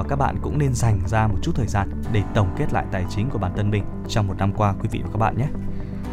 uh, 0.00 0.08
các 0.08 0.16
bạn 0.16 0.36
cũng 0.42 0.58
nên 0.58 0.74
dành 0.74 1.00
ra 1.06 1.26
một 1.26 1.36
chút 1.42 1.52
thời 1.54 1.66
gian 1.66 2.02
để 2.12 2.22
tổng 2.34 2.54
kết 2.58 2.72
lại 2.72 2.84
tài 2.92 3.04
chính 3.10 3.30
của 3.30 3.38
bản 3.38 3.52
thân 3.56 3.70
mình 3.70 3.84
trong 4.08 4.26
một 4.26 4.34
năm 4.38 4.52
qua 4.52 4.74
quý 4.82 4.88
vị 4.92 5.00
và 5.02 5.08
các 5.12 5.18
bạn 5.18 5.38
nhé. 5.38 5.46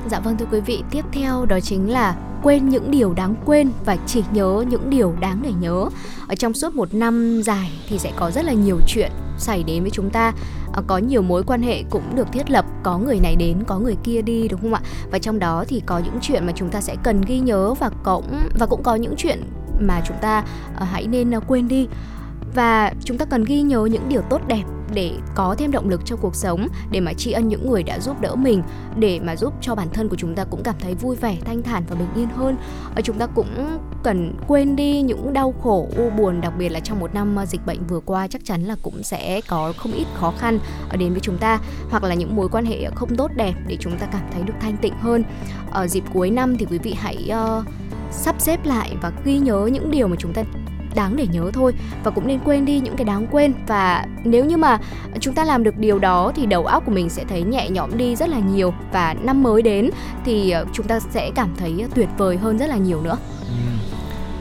Dạ 0.09 0.19
vâng 0.19 0.37
thưa 0.37 0.45
quý 0.51 0.61
vị, 0.61 0.83
tiếp 0.91 1.05
theo 1.11 1.45
đó 1.45 1.59
chính 1.59 1.89
là 1.89 2.15
quên 2.43 2.69
những 2.69 2.91
điều 2.91 3.13
đáng 3.13 3.35
quên 3.45 3.71
và 3.85 3.97
chỉ 4.05 4.23
nhớ 4.31 4.65
những 4.69 4.89
điều 4.89 5.13
đáng 5.19 5.39
để 5.43 5.51
nhớ. 5.59 5.89
Ở 6.27 6.35
trong 6.35 6.53
suốt 6.53 6.75
một 6.75 6.93
năm 6.93 7.41
dài 7.41 7.71
thì 7.87 7.99
sẽ 7.99 8.11
có 8.15 8.31
rất 8.31 8.45
là 8.45 8.53
nhiều 8.53 8.79
chuyện 8.87 9.11
xảy 9.37 9.63
đến 9.63 9.81
với 9.81 9.91
chúng 9.91 10.09
ta 10.09 10.33
Ờ, 10.77 10.83
có 10.87 10.97
nhiều 10.97 11.21
mối 11.21 11.43
quan 11.43 11.61
hệ 11.61 11.83
cũng 11.89 12.15
được 12.15 12.31
thiết 12.31 12.51
lập, 12.51 12.65
có 12.83 12.97
người 12.97 13.19
này 13.19 13.35
đến, 13.35 13.63
có 13.67 13.79
người 13.79 13.95
kia 14.03 14.21
đi, 14.21 14.47
đúng 14.47 14.61
không 14.61 14.73
ạ? 14.73 14.81
Và 15.11 15.19
trong 15.19 15.39
đó 15.39 15.63
thì 15.67 15.81
có 15.85 15.99
những 15.99 16.17
chuyện 16.21 16.45
mà 16.45 16.51
chúng 16.55 16.69
ta 16.69 16.81
sẽ 16.81 16.95
cần 17.03 17.21
ghi 17.21 17.39
nhớ 17.39 17.73
và 17.73 17.89
cũng 18.03 18.25
và 18.59 18.65
cũng 18.65 18.83
có 18.83 18.95
những 18.95 19.13
chuyện 19.17 19.41
mà 19.79 20.01
chúng 20.07 20.17
ta 20.21 20.43
ờ, 20.75 20.85
hãy 20.85 21.07
nên 21.07 21.31
ờ, 21.31 21.39
quên 21.47 21.67
đi 21.67 21.87
và 22.57 22.93
chúng 23.03 23.17
ta 23.17 23.25
cần 23.25 23.43
ghi 23.43 23.61
nhớ 23.61 23.87
những 23.91 24.09
điều 24.09 24.21
tốt 24.21 24.41
đẹp 24.47 24.63
để 24.93 25.11
có 25.35 25.55
thêm 25.57 25.71
động 25.71 25.89
lực 25.89 26.01
cho 26.05 26.15
cuộc 26.15 26.35
sống 26.35 26.67
để 26.91 26.99
mà 26.99 27.13
tri 27.13 27.31
ân 27.31 27.47
những 27.47 27.69
người 27.69 27.83
đã 27.83 27.99
giúp 27.99 28.21
đỡ 28.21 28.35
mình 28.35 28.63
để 28.95 29.19
mà 29.19 29.35
giúp 29.35 29.53
cho 29.61 29.75
bản 29.75 29.87
thân 29.93 30.09
của 30.09 30.15
chúng 30.15 30.35
ta 30.35 30.43
cũng 30.43 30.63
cảm 30.63 30.75
thấy 30.79 30.93
vui 30.93 31.15
vẻ 31.15 31.37
thanh 31.45 31.63
thản 31.63 31.83
và 31.89 31.95
bình 31.95 32.07
yên 32.15 32.29
hơn. 32.29 32.57
Ở 32.95 33.01
chúng 33.01 33.17
ta 33.17 33.27
cũng 33.27 33.79
cần 34.03 34.33
quên 34.47 34.75
đi 34.75 35.01
những 35.01 35.33
đau 35.33 35.53
khổ 35.63 35.87
u 35.97 36.09
buồn 36.09 36.41
đặc 36.41 36.53
biệt 36.57 36.69
là 36.69 36.79
trong 36.79 36.99
một 36.99 37.13
năm 37.13 37.35
ờ, 37.35 37.45
dịch 37.45 37.65
bệnh 37.65 37.87
vừa 37.87 37.99
qua 37.99 38.27
chắc 38.27 38.45
chắn 38.45 38.63
là 38.63 38.75
cũng 38.81 39.03
sẽ 39.03 39.41
có 39.47 39.73
không 39.77 39.93
ít 39.93 40.05
khó 40.13 40.33
khăn 40.37 40.59
ờ, 40.89 40.97
đến 40.97 41.11
với 41.11 41.19
chúng 41.19 41.37
ta. 41.37 41.59
Hoặc 41.89 42.03
là 42.03 42.15
những 42.15 42.35
mối 42.35 42.49
quan 42.49 42.65
hệ 42.65 42.89
không 42.95 43.15
tốt 43.15 43.31
đẹp 43.35 43.53
để 43.67 43.77
chúng 43.79 43.97
ta 43.97 44.07
cảm 44.11 44.29
thấy 44.33 44.43
được 44.43 44.53
thanh 44.61 44.77
tịnh 44.77 44.93
hơn. 44.93 45.23
Ở 45.71 45.87
dịp 45.87 46.03
cuối 46.13 46.29
năm 46.29 46.57
thì 46.57 46.65
quý 46.65 46.77
vị 46.77 46.95
hãy 46.97 47.31
uh, 47.31 47.65
sắp 48.11 48.35
xếp 48.39 48.65
lại 48.65 48.95
và 49.01 49.11
ghi 49.25 49.39
nhớ 49.39 49.69
những 49.73 49.91
điều 49.91 50.07
mà 50.07 50.15
chúng 50.19 50.33
ta 50.33 50.43
đáng 50.97 51.15
để 51.15 51.27
nhớ 51.27 51.51
thôi 51.53 51.73
và 52.03 52.11
cũng 52.11 52.27
nên 52.27 52.39
quên 52.39 52.65
đi 52.65 52.79
những 52.79 52.95
cái 52.95 53.05
đáng 53.05 53.27
quên 53.31 53.53
và 53.67 54.05
nếu 54.23 54.45
như 54.45 54.57
mà 54.57 54.79
chúng 55.19 55.33
ta 55.33 55.43
làm 55.43 55.63
được 55.63 55.77
điều 55.77 55.99
đó 55.99 56.31
thì 56.35 56.45
đầu 56.45 56.65
óc 56.65 56.83
của 56.85 56.91
mình 56.91 57.09
sẽ 57.09 57.23
thấy 57.29 57.43
nhẹ 57.43 57.69
nhõm 57.69 57.97
đi 57.97 58.15
rất 58.15 58.29
là 58.29 58.39
nhiều 58.39 58.73
và 58.91 59.13
năm 59.13 59.43
mới 59.43 59.61
đến 59.61 59.89
thì 60.25 60.51
ờ, 60.51 60.65
chúng 60.73 60.87
ta 60.87 60.99
sẽ 60.99 61.31
cảm 61.35 61.49
thấy 61.57 61.85
tuyệt 61.95 62.09
vời 62.17 62.37
hơn 62.37 62.57
rất 62.57 62.67
là 62.67 62.77
nhiều 62.77 63.01
nữa. 63.01 63.17
Ừ. 63.47 63.55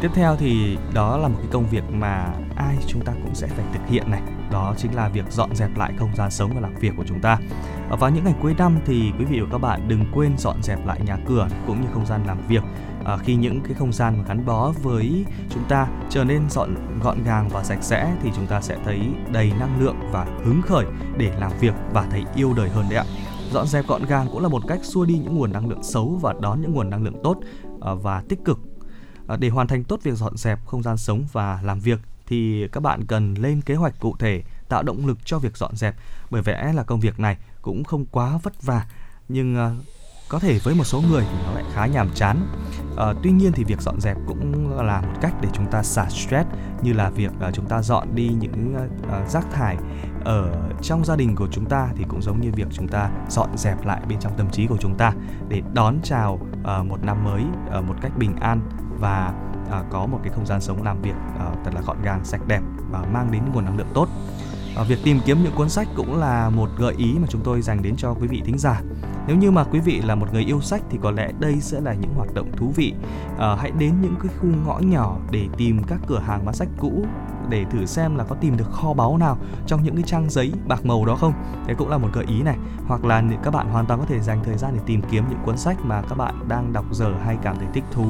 Tiếp 0.01 0.11
theo 0.15 0.37
thì 0.37 0.77
đó 0.95 1.17
là 1.17 1.29
một 1.29 1.37
cái 1.39 1.49
công 1.53 1.67
việc 1.71 1.83
mà 1.91 2.27
ai 2.57 2.77
chúng 2.87 3.05
ta 3.05 3.13
cũng 3.25 3.35
sẽ 3.35 3.47
phải 3.47 3.65
thực 3.73 3.89
hiện 3.89 4.11
này 4.11 4.23
đó 4.53 4.75
chính 4.77 4.95
là 4.95 5.09
việc 5.09 5.25
dọn 5.31 5.55
dẹp 5.55 5.77
lại 5.77 5.93
không 5.99 6.11
gian 6.17 6.31
sống 6.31 6.51
và 6.55 6.61
làm 6.61 6.75
việc 6.75 6.93
của 6.97 7.05
chúng 7.07 7.21
ta. 7.21 7.39
Và 7.89 8.09
những 8.09 8.25
ngày 8.25 8.35
cuối 8.43 8.55
năm 8.59 8.79
thì 8.87 9.13
quý 9.19 9.25
vị 9.25 9.41
và 9.41 9.47
các 9.53 9.59
bạn 9.59 9.89
đừng 9.89 10.05
quên 10.15 10.39
dọn 10.39 10.63
dẹp 10.63 10.87
lại 10.87 11.01
nhà 11.07 11.17
cửa 11.27 11.49
cũng 11.67 11.81
như 11.81 11.87
không 11.95 12.07
gian 12.07 12.21
làm 12.27 12.39
việc 12.49 12.63
à, 13.07 13.17
khi 13.17 13.35
những 13.35 13.61
cái 13.61 13.75
không 13.75 13.93
gian 13.93 14.19
mà 14.19 14.25
gắn 14.29 14.45
bó 14.45 14.73
với 14.83 15.25
chúng 15.51 15.65
ta 15.69 15.89
trở 16.11 16.25
nên 16.25 16.51
dọn 16.51 16.75
gọn 17.03 17.23
gàng 17.25 17.49
và 17.49 17.65
sạch 17.65 17.83
sẽ 17.83 18.17
thì 18.23 18.31
chúng 18.37 18.47
ta 18.47 18.61
sẽ 18.61 18.77
thấy 18.85 19.01
đầy 19.33 19.53
năng 19.59 19.81
lượng 19.81 19.97
và 20.13 20.25
hứng 20.25 20.63
khởi 20.63 20.85
để 21.17 21.33
làm 21.39 21.53
việc 21.61 21.75
và 21.93 22.07
thấy 22.11 22.25
yêu 22.35 22.55
đời 22.55 22.69
hơn 22.69 22.87
đấy 22.91 22.99
ạ. 22.99 23.05
Dọn 23.53 23.67
dẹp 23.67 23.87
gọn 23.87 24.05
gàng 24.05 24.29
cũng 24.33 24.43
là 24.43 24.49
một 24.49 24.63
cách 24.69 24.81
xua 24.83 25.05
đi 25.05 25.19
những 25.19 25.37
nguồn 25.37 25.53
năng 25.53 25.69
lượng 25.69 25.83
xấu 25.83 26.19
và 26.23 26.35
đón 26.41 26.61
những 26.61 26.73
nguồn 26.73 26.91
năng 26.91 27.03
lượng 27.03 27.21
tốt 27.23 27.41
à, 27.81 27.95
và 27.95 28.23
tích 28.29 28.45
cực. 28.45 28.59
À, 29.29 29.37
để 29.37 29.49
hoàn 29.49 29.67
thành 29.67 29.85
tốt 29.85 30.01
việc 30.03 30.15
dọn 30.15 30.37
dẹp 30.37 30.67
không 30.67 30.83
gian 30.83 30.97
sống 30.97 31.25
và 31.33 31.61
làm 31.63 31.81
việc 31.81 32.01
thì 32.27 32.69
các 32.73 32.81
bạn 32.81 33.07
cần 33.07 33.35
lên 33.35 33.61
kế 33.61 33.75
hoạch 33.75 34.01
cụ 34.01 34.17
thể 34.19 34.43
tạo 34.69 34.83
động 34.83 35.07
lực 35.07 35.19
cho 35.25 35.39
việc 35.39 35.57
dọn 35.57 35.77
dẹp. 35.77 35.95
Bởi 36.31 36.43
vẽ 36.43 36.73
là 36.73 36.83
công 36.83 37.01
việc 37.01 37.21
này 37.21 37.37
cũng 37.63 37.85
không 37.85 38.07
quá 38.07 38.39
vất 38.43 38.63
vả 38.63 38.87
nhưng 39.29 39.57
uh, 39.57 39.96
có 40.29 40.39
thể 40.39 40.59
với 40.59 40.75
một 40.75 40.85
số 40.85 41.03
người 41.11 41.25
thì 41.31 41.39
nó 41.47 41.53
lại 41.53 41.65
khá 41.75 41.87
nhàm 41.87 42.11
chán. 42.15 42.47
À, 42.97 43.07
tuy 43.23 43.31
nhiên 43.31 43.53
thì 43.53 43.65
việc 43.65 43.81
dọn 43.81 44.01
dẹp 44.01 44.17
cũng 44.27 44.71
là 44.77 45.01
một 45.01 45.15
cách 45.21 45.35
để 45.41 45.49
chúng 45.53 45.71
ta 45.71 45.83
xả 45.83 46.09
stress 46.09 46.49
như 46.83 46.93
là 46.93 47.11
việc 47.11 47.31
uh, 47.49 47.55
chúng 47.55 47.67
ta 47.67 47.83
dọn 47.83 48.15
đi 48.15 48.29
những 48.29 48.75
uh, 48.77 49.31
rác 49.31 49.47
thải 49.53 49.77
ở 50.25 50.71
trong 50.83 51.05
gia 51.05 51.17
đình 51.17 51.37
của 51.37 51.49
chúng 51.51 51.65
ta 51.65 51.89
thì 51.97 52.05
cũng 52.09 52.23
giống 52.23 52.41
như 52.41 52.51
việc 52.55 52.67
chúng 52.73 52.89
ta 52.89 53.11
dọn 53.29 53.57
dẹp 53.57 53.87
lại 53.87 54.01
bên 54.09 54.21
trong 54.21 54.33
tâm 54.37 54.51
trí 54.51 54.67
của 54.67 54.77
chúng 54.81 54.95
ta 54.95 55.13
để 55.49 55.63
đón 55.75 55.99
chào 56.03 56.33
uh, 56.35 56.87
một 56.87 57.05
năm 57.05 57.25
mới 57.25 57.43
uh, 57.79 57.85
một 57.85 57.95
cách 58.03 58.13
bình 58.19 58.37
an 58.37 58.61
và 58.99 59.33
uh, 59.69 59.87
có 59.91 60.07
một 60.07 60.21
cái 60.23 60.33
không 60.33 60.47
gian 60.47 60.61
sống 60.61 60.83
làm 60.83 61.03
việc 61.03 61.17
uh, 61.37 61.65
thật 61.65 61.71
là 61.75 61.81
gọn 61.81 62.03
gàng 62.03 62.25
sạch 62.25 62.47
đẹp 62.47 62.61
và 62.91 63.03
mang 63.13 63.33
đến 63.33 63.43
nguồn 63.53 63.65
năng 63.65 63.79
lượng 63.79 63.91
tốt. 63.95 64.09
À, 64.77 64.83
việc 64.83 64.99
tìm 65.05 65.21
kiếm 65.25 65.43
những 65.43 65.53
cuốn 65.53 65.69
sách 65.69 65.89
cũng 65.97 66.17
là 66.17 66.51
một 66.51 66.71
gợi 66.79 66.95
ý 66.99 67.15
mà 67.21 67.27
chúng 67.31 67.41
tôi 67.45 67.63
dành 67.63 67.83
đến 67.83 67.95
cho 67.97 68.15
quý 68.15 68.29
vị 68.29 68.43
thính 68.45 68.59
giả. 68.59 68.83
Nếu 69.27 69.37
như 69.37 69.51
mà 69.51 69.65
quý 69.65 69.81
vị 69.81 70.01
là 70.01 70.15
một 70.15 70.33
người 70.33 70.45
yêu 70.45 70.61
sách 70.61 70.83
thì 70.91 70.99
có 71.03 71.11
lẽ 71.11 71.31
đây 71.41 71.61
sẽ 71.61 71.81
là 71.81 71.95
những 71.95 72.15
hoạt 72.15 72.35
động 72.35 72.51
thú 72.57 72.73
vị. 72.77 72.95
À, 73.39 73.57
hãy 73.61 73.71
đến 73.79 74.01
những 74.01 74.15
cái 74.23 74.33
khu 74.41 74.49
ngõ 74.67 74.79
nhỏ 74.79 75.17
để 75.31 75.49
tìm 75.57 75.83
các 75.87 76.01
cửa 76.07 76.19
hàng 76.19 76.45
bán 76.45 76.55
sách 76.55 76.69
cũ 76.79 77.05
để 77.49 77.65
thử 77.71 77.87
xem 77.87 78.17
là 78.17 78.25
có 78.25 78.37
tìm 78.41 78.57
được 78.57 78.73
kho 78.73 78.93
báu 78.93 79.17
nào 79.17 79.39
trong 79.67 79.83
những 79.83 79.95
cái 79.95 80.05
trang 80.07 80.31
giấy 80.31 80.53
bạc 80.67 80.87
màu 80.87 81.05
đó 81.05 81.17
không. 81.17 81.33
Thế 81.67 81.75
cũng 81.75 81.89
là 81.89 81.99
một 81.99 82.09
gợi 82.13 82.25
ý 82.29 82.43
này. 82.43 82.57
Hoặc 82.87 83.05
là 83.05 83.23
các 83.45 83.51
bạn 83.51 83.71
hoàn 83.71 83.87
toàn 83.87 84.01
có 84.01 84.07
thể 84.07 84.21
dành 84.21 84.41
thời 84.45 84.59
gian 84.59 84.75
để 84.75 84.81
tìm 84.87 85.03
kiếm 85.11 85.25
những 85.31 85.39
cuốn 85.45 85.59
sách 85.59 85.77
mà 85.85 86.03
các 86.09 86.19
bạn 86.19 86.49
đang 86.49 86.73
đọc 86.73 86.85
giờ 86.93 87.15
hay 87.25 87.37
cảm 87.43 87.57
thấy 87.59 87.67
thích 87.75 87.85
thú 87.91 88.07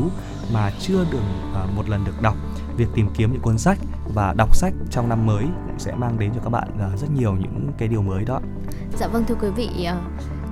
mà 0.53 0.71
chưa 0.81 1.05
được 1.13 1.23
à, 1.55 1.67
một 1.77 1.89
lần 1.89 2.05
được 2.05 2.23
đọc 2.23 2.37
việc 2.77 2.89
tìm 2.95 3.09
kiếm 3.15 3.33
những 3.33 3.43
cuốn 3.43 3.59
sách 3.59 3.79
và 4.15 4.35
đọc 4.37 4.57
sách 4.57 4.73
trong 4.91 5.09
năm 5.09 5.27
mới 5.27 5.45
cũng 5.67 5.79
sẽ 5.79 5.95
mang 5.95 6.19
đến 6.19 6.31
cho 6.35 6.41
các 6.45 6.51
bạn 6.51 6.69
à, 6.81 6.89
rất 6.97 7.11
nhiều 7.15 7.33
những 7.33 7.73
cái 7.79 7.89
điều 7.89 8.03
mới 8.03 8.25
đó. 8.25 8.41
Dạ 8.99 9.09
vâng 9.09 9.25
thưa 9.29 9.35
quý 9.35 9.49
vị, 9.57 9.85
à, 9.85 10.01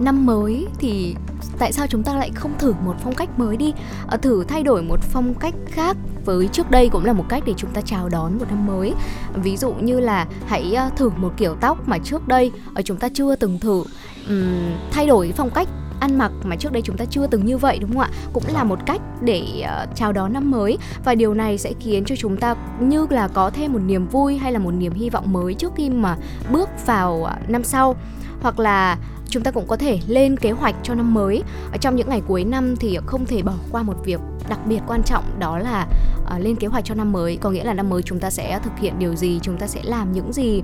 năm 0.00 0.26
mới 0.26 0.66
thì 0.78 1.16
tại 1.58 1.72
sao 1.72 1.86
chúng 1.86 2.02
ta 2.02 2.14
lại 2.14 2.30
không 2.34 2.58
thử 2.58 2.72
một 2.84 2.94
phong 3.02 3.14
cách 3.14 3.38
mới 3.38 3.56
đi? 3.56 3.72
À, 4.08 4.16
thử 4.16 4.44
thay 4.44 4.62
đổi 4.62 4.82
một 4.82 5.00
phong 5.00 5.34
cách 5.34 5.54
khác 5.66 5.96
với 6.24 6.48
trước 6.48 6.70
đây 6.70 6.88
cũng 6.88 7.04
là 7.04 7.12
một 7.12 7.24
cách 7.28 7.42
để 7.46 7.54
chúng 7.56 7.70
ta 7.70 7.80
chào 7.80 8.08
đón 8.08 8.38
một 8.38 8.44
năm 8.48 8.66
mới. 8.66 8.94
Ví 9.34 9.56
dụ 9.56 9.72
như 9.72 10.00
là 10.00 10.26
hãy 10.46 10.74
à, 10.74 10.90
thử 10.96 11.10
một 11.16 11.32
kiểu 11.36 11.54
tóc 11.60 11.88
mà 11.88 11.98
trước 11.98 12.28
đây 12.28 12.52
ở 12.74 12.82
chúng 12.82 12.96
ta 12.96 13.08
chưa 13.14 13.36
từng 13.36 13.58
thử. 13.58 13.84
Thay 14.92 15.06
đổi 15.06 15.32
phong 15.36 15.50
cách 15.50 15.68
ăn 16.00 16.18
mặc 16.18 16.32
mà 16.44 16.56
trước 16.56 16.72
đây 16.72 16.82
chúng 16.82 16.96
ta 16.96 17.04
chưa 17.04 17.26
từng 17.26 17.46
như 17.46 17.58
vậy 17.58 17.78
đúng 17.78 17.90
không 17.90 18.00
ạ? 18.00 18.10
Cũng 18.32 18.42
là 18.52 18.64
một 18.64 18.78
cách 18.86 19.00
để 19.20 19.42
uh, 19.62 19.96
chào 19.96 20.12
đón 20.12 20.32
năm 20.32 20.50
mới. 20.50 20.78
Và 21.04 21.14
điều 21.14 21.34
này 21.34 21.58
sẽ 21.58 21.72
khiến 21.80 22.04
cho 22.04 22.16
chúng 22.16 22.36
ta 22.36 22.54
như 22.80 23.06
là 23.10 23.28
có 23.28 23.50
thêm 23.50 23.72
một 23.72 23.78
niềm 23.78 24.06
vui 24.06 24.36
hay 24.36 24.52
là 24.52 24.58
một 24.58 24.70
niềm 24.70 24.92
hy 24.92 25.10
vọng 25.10 25.32
mới 25.32 25.54
trước 25.54 25.72
khi 25.76 25.90
mà 25.90 26.16
bước 26.52 26.68
vào 26.86 27.14
uh, 27.14 27.50
năm 27.50 27.64
sau. 27.64 27.96
Hoặc 28.42 28.58
là 28.58 28.98
chúng 29.28 29.42
ta 29.42 29.50
cũng 29.50 29.66
có 29.66 29.76
thể 29.76 29.98
lên 30.06 30.36
kế 30.36 30.50
hoạch 30.50 30.74
cho 30.82 30.94
năm 30.94 31.14
mới. 31.14 31.42
Ở 31.72 31.78
trong 31.80 31.96
những 31.96 32.08
ngày 32.08 32.22
cuối 32.26 32.44
năm 32.44 32.76
thì 32.76 32.98
không 33.06 33.26
thể 33.26 33.42
bỏ 33.42 33.52
qua 33.70 33.82
một 33.82 34.04
việc 34.04 34.20
đặc 34.48 34.58
biệt 34.66 34.80
quan 34.86 35.02
trọng 35.02 35.24
đó 35.38 35.58
là 35.58 35.86
uh, 36.22 36.40
lên 36.40 36.56
kế 36.56 36.66
hoạch 36.66 36.84
cho 36.84 36.94
năm 36.94 37.12
mới. 37.12 37.36
Có 37.36 37.50
nghĩa 37.50 37.64
là 37.64 37.74
năm 37.74 37.90
mới 37.90 38.02
chúng 38.02 38.20
ta 38.20 38.30
sẽ 38.30 38.60
thực 38.64 38.78
hiện 38.78 38.98
điều 38.98 39.14
gì 39.14 39.40
chúng 39.42 39.58
ta 39.58 39.66
sẽ 39.66 39.80
làm 39.84 40.12
những 40.12 40.32
gì 40.32 40.62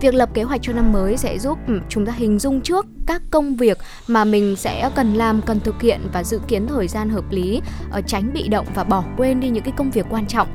việc 0.00 0.14
lập 0.14 0.28
kế 0.34 0.42
hoạch 0.42 0.62
cho 0.62 0.72
năm 0.72 0.92
mới 0.92 1.16
sẽ 1.16 1.38
giúp 1.38 1.58
ừ, 1.66 1.80
chúng 1.88 2.06
ta 2.06 2.12
hình 2.12 2.38
dung 2.38 2.60
trước 2.60 2.86
các 3.06 3.22
công 3.30 3.56
việc 3.56 3.78
mà 4.06 4.24
mình 4.24 4.56
sẽ 4.56 4.90
cần 4.94 5.14
làm 5.14 5.42
cần 5.42 5.60
thực 5.60 5.82
hiện 5.82 6.00
và 6.12 6.24
dự 6.24 6.40
kiến 6.48 6.66
thời 6.66 6.88
gian 6.88 7.10
hợp 7.10 7.24
lý 7.30 7.60
ờ, 7.90 8.00
tránh 8.06 8.32
bị 8.32 8.48
động 8.48 8.66
và 8.74 8.84
bỏ 8.84 9.04
quên 9.16 9.40
đi 9.40 9.48
những 9.48 9.64
cái 9.64 9.72
công 9.76 9.90
việc 9.90 10.06
quan 10.10 10.26
trọng. 10.26 10.48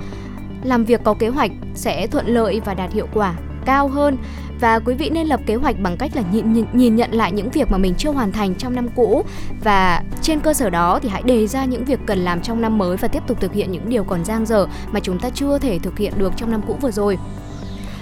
Làm 0.64 0.86
việc 0.86 1.02
có 1.04 1.14
kế 1.14 1.28
hoạch 1.28 1.52
sẽ 1.76 2.08
thuận 2.08 2.28
lợi 2.28 2.62
và 2.66 2.74
đạt 2.74 2.94
hiệu 2.94 3.08
quả 3.14 3.36
cao 3.66 3.88
hơn. 3.88 4.18
Và 4.60 4.80
quý 4.80 4.94
vị 4.94 5.10
nên 5.10 5.28
lập 5.28 5.40
kế 5.46 5.56
hoạch 5.56 5.80
bằng 5.80 5.98
cách 5.98 6.16
là 6.16 6.24
nhìn, 6.32 6.54
nhìn, 6.54 6.66
nhìn 6.74 6.96
nhận 6.96 7.12
lại 7.12 7.32
những 7.32 7.50
việc 7.50 7.72
mà 7.72 7.78
mình 7.78 7.94
chưa 7.98 8.12
hoàn 8.12 8.32
thành 8.32 8.56
trong 8.56 8.76
năm 8.76 8.90
cũ. 8.96 9.24
Và 9.64 10.04
trên 10.22 10.40
cơ 10.40 10.54
sở 10.54 10.70
đó 10.70 11.00
thì 11.00 11.10
hãy 11.10 11.22
đề 11.22 11.48
ra 11.48 11.66
những 11.66 11.86
việc 11.86 12.00
cần 12.06 12.20
làm 12.20 12.42
trong 12.42 12.62
năm 12.62 12.78
mới 12.78 12.98
và 12.98 13.08
tiếp 13.08 13.24
tục 13.28 13.42
thực 13.42 13.54
hiện 13.54 13.72
những 13.72 13.90
điều 13.90 14.04
còn 14.04 14.26
dang 14.26 14.46
dở 14.46 14.68
mà 14.92 15.00
chúng 15.00 15.20
ta 15.20 15.30
chưa 15.30 15.60
thể 15.60 15.80
thực 15.80 15.98
hiện 15.98 16.14
được 16.18 16.34
trong 16.38 16.52
năm 16.52 16.62
cũ 16.68 16.78
vừa 16.82 16.92
rồi 16.92 17.18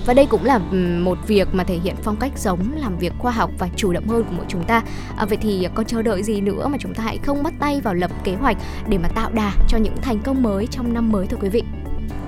và 0.05 0.13
đây 0.13 0.25
cũng 0.25 0.45
là 0.45 0.57
một 0.99 1.17
việc 1.27 1.47
mà 1.51 1.63
thể 1.63 1.79
hiện 1.83 1.95
phong 2.03 2.15
cách 2.15 2.31
sống 2.35 2.59
làm 2.75 2.97
việc 2.97 3.13
khoa 3.19 3.31
học 3.31 3.51
và 3.59 3.69
chủ 3.75 3.93
động 3.93 4.07
hơn 4.07 4.23
của 4.23 4.33
mỗi 4.37 4.45
chúng 4.47 4.63
ta 4.63 4.83
à, 5.17 5.25
vậy 5.25 5.37
thì 5.41 5.67
có 5.73 5.83
chờ 5.83 6.01
đợi 6.01 6.23
gì 6.23 6.41
nữa 6.41 6.67
mà 6.67 6.77
chúng 6.79 6.93
ta 6.93 7.03
hãy 7.03 7.17
không 7.17 7.43
bắt 7.43 7.53
tay 7.59 7.81
vào 7.81 7.93
lập 7.93 8.11
kế 8.23 8.35
hoạch 8.35 8.57
để 8.87 8.97
mà 8.97 9.07
tạo 9.07 9.31
đà 9.33 9.53
cho 9.67 9.77
những 9.77 9.95
thành 10.01 10.19
công 10.19 10.43
mới 10.43 10.67
trong 10.67 10.93
năm 10.93 11.11
mới 11.11 11.27
thưa 11.27 11.37
quý 11.41 11.49
vị 11.49 11.63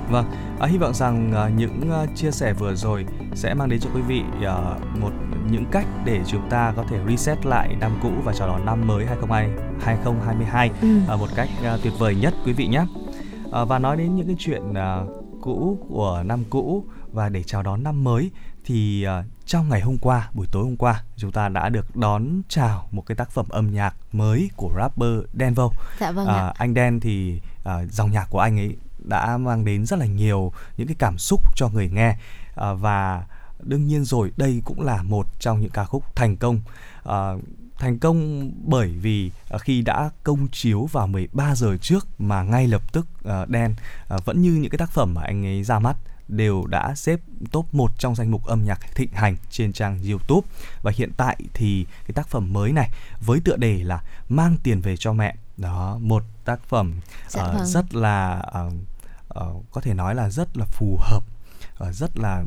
Vâng, 0.09 0.25
à, 0.59 0.67
hy 0.67 0.77
vọng 0.77 0.93
rằng 0.93 1.31
à, 1.35 1.49
những 1.57 1.91
à, 1.91 2.05
chia 2.15 2.31
sẻ 2.31 2.53
vừa 2.53 2.75
rồi 2.75 3.05
sẽ 3.33 3.53
mang 3.53 3.69
đến 3.69 3.79
cho 3.79 3.89
quý 3.95 4.01
vị 4.01 4.21
à, 4.45 4.55
một 5.01 5.11
những 5.51 5.65
cách 5.71 5.85
để 6.05 6.21
chúng 6.27 6.49
ta 6.49 6.73
có 6.75 6.83
thể 6.89 6.99
reset 7.09 7.45
lại 7.45 7.75
năm 7.79 7.91
cũ 8.03 8.09
và 8.23 8.33
chào 8.33 8.47
đón 8.47 8.65
năm 8.65 8.87
mới 8.87 9.05
2020 9.05 9.65
2022 9.81 10.71
ừ. 10.81 10.87
à, 11.07 11.15
một 11.15 11.27
cách 11.35 11.49
à, 11.63 11.77
tuyệt 11.83 11.93
vời 11.99 12.15
nhất 12.15 12.33
quý 12.45 12.53
vị 12.53 12.67
nhé. 12.67 12.85
À, 13.51 13.65
và 13.65 13.79
nói 13.79 13.97
đến 13.97 14.15
những 14.15 14.27
cái 14.27 14.35
chuyện 14.39 14.73
à, 14.73 14.99
cũ 15.41 15.77
của 15.89 16.23
năm 16.25 16.43
cũ 16.49 16.83
và 17.15 17.29
để 17.29 17.43
chào 17.43 17.63
đón 17.63 17.83
năm 17.83 18.03
mới 18.03 18.31
thì 18.65 19.07
uh, 19.19 19.25
trong 19.45 19.69
ngày 19.69 19.81
hôm 19.81 19.97
qua 19.97 20.29
buổi 20.33 20.47
tối 20.51 20.63
hôm 20.63 20.77
qua 20.77 21.03
chúng 21.17 21.31
ta 21.31 21.49
đã 21.49 21.69
được 21.69 21.95
đón 21.95 22.41
chào 22.49 22.87
một 22.91 23.05
cái 23.05 23.15
tác 23.15 23.31
phẩm 23.31 23.45
âm 23.49 23.73
nhạc 23.73 23.95
mới 24.11 24.49
của 24.55 24.71
rapper 24.77 25.19
Denvo. 25.39 25.69
Dạ 25.99 26.11
vâng 26.11 26.27
ạ. 26.27 26.49
Uh, 26.49 26.57
anh 26.57 26.73
Đen 26.73 26.99
thì 26.99 27.41
uh, 27.59 27.91
dòng 27.91 28.11
nhạc 28.11 28.27
của 28.29 28.39
anh 28.39 28.59
ấy 28.59 28.75
đã 29.09 29.37
mang 29.37 29.65
đến 29.65 29.85
rất 29.85 29.99
là 29.99 30.05
nhiều 30.05 30.51
những 30.77 30.87
cái 30.87 30.95
cảm 30.99 31.17
xúc 31.17 31.41
cho 31.55 31.69
người 31.69 31.89
nghe 31.89 32.17
à, 32.55 32.73
và 32.73 33.25
đương 33.59 33.87
nhiên 33.87 34.05
rồi 34.05 34.31
đây 34.37 34.61
cũng 34.65 34.81
là 34.81 35.03
một 35.03 35.27
trong 35.39 35.61
những 35.61 35.71
ca 35.71 35.85
khúc 35.85 36.15
thành 36.15 36.37
công 36.37 36.61
à, 37.03 37.33
thành 37.79 37.99
công 37.99 38.51
bởi 38.65 38.87
vì 38.87 39.31
à, 39.49 39.57
khi 39.57 39.81
đã 39.81 40.09
công 40.23 40.47
chiếu 40.47 40.85
vào 40.85 41.07
13 41.07 41.55
giờ 41.55 41.77
trước 41.77 42.07
mà 42.21 42.43
ngay 42.43 42.67
lập 42.67 42.93
tức 42.93 43.07
uh, 43.19 43.49
đen 43.49 43.75
uh, 44.15 44.25
vẫn 44.25 44.41
như 44.41 44.51
những 44.51 44.71
cái 44.71 44.77
tác 44.77 44.91
phẩm 44.91 45.13
mà 45.13 45.21
anh 45.21 45.45
ấy 45.45 45.63
ra 45.63 45.79
mắt 45.79 45.97
đều 46.27 46.65
đã 46.65 46.95
xếp 46.95 47.19
top 47.51 47.73
1 47.73 47.91
trong 47.97 48.15
danh 48.15 48.31
mục 48.31 48.45
âm 48.45 48.63
nhạc 48.65 48.79
thịnh 48.95 49.11
hành 49.13 49.35
trên 49.49 49.73
trang 49.73 49.99
YouTube. 50.09 50.47
Và 50.81 50.91
hiện 50.95 51.11
tại 51.17 51.37
thì 51.53 51.85
cái 52.07 52.13
tác 52.13 52.27
phẩm 52.27 52.53
mới 52.53 52.71
này 52.71 52.89
với 53.25 53.39
tựa 53.39 53.55
đề 53.57 53.83
là 53.83 54.03
mang 54.29 54.57
tiền 54.63 54.81
về 54.81 54.97
cho 54.97 55.13
mẹ. 55.13 55.35
Đó 55.57 55.97
một 56.01 56.23
tác 56.45 56.59
phẩm 56.63 56.93
dạ 57.27 57.43
uh, 57.43 57.53
vâng. 57.53 57.65
rất 57.65 57.95
là 57.95 58.45
uh, 58.67 58.73
uh, 59.39 59.65
có 59.71 59.81
thể 59.81 59.93
nói 59.93 60.15
là 60.15 60.29
rất 60.29 60.57
là 60.57 60.65
phù 60.65 60.99
hợp 61.01 61.23
uh, 61.83 61.95
rất 61.95 62.17
là 62.17 62.43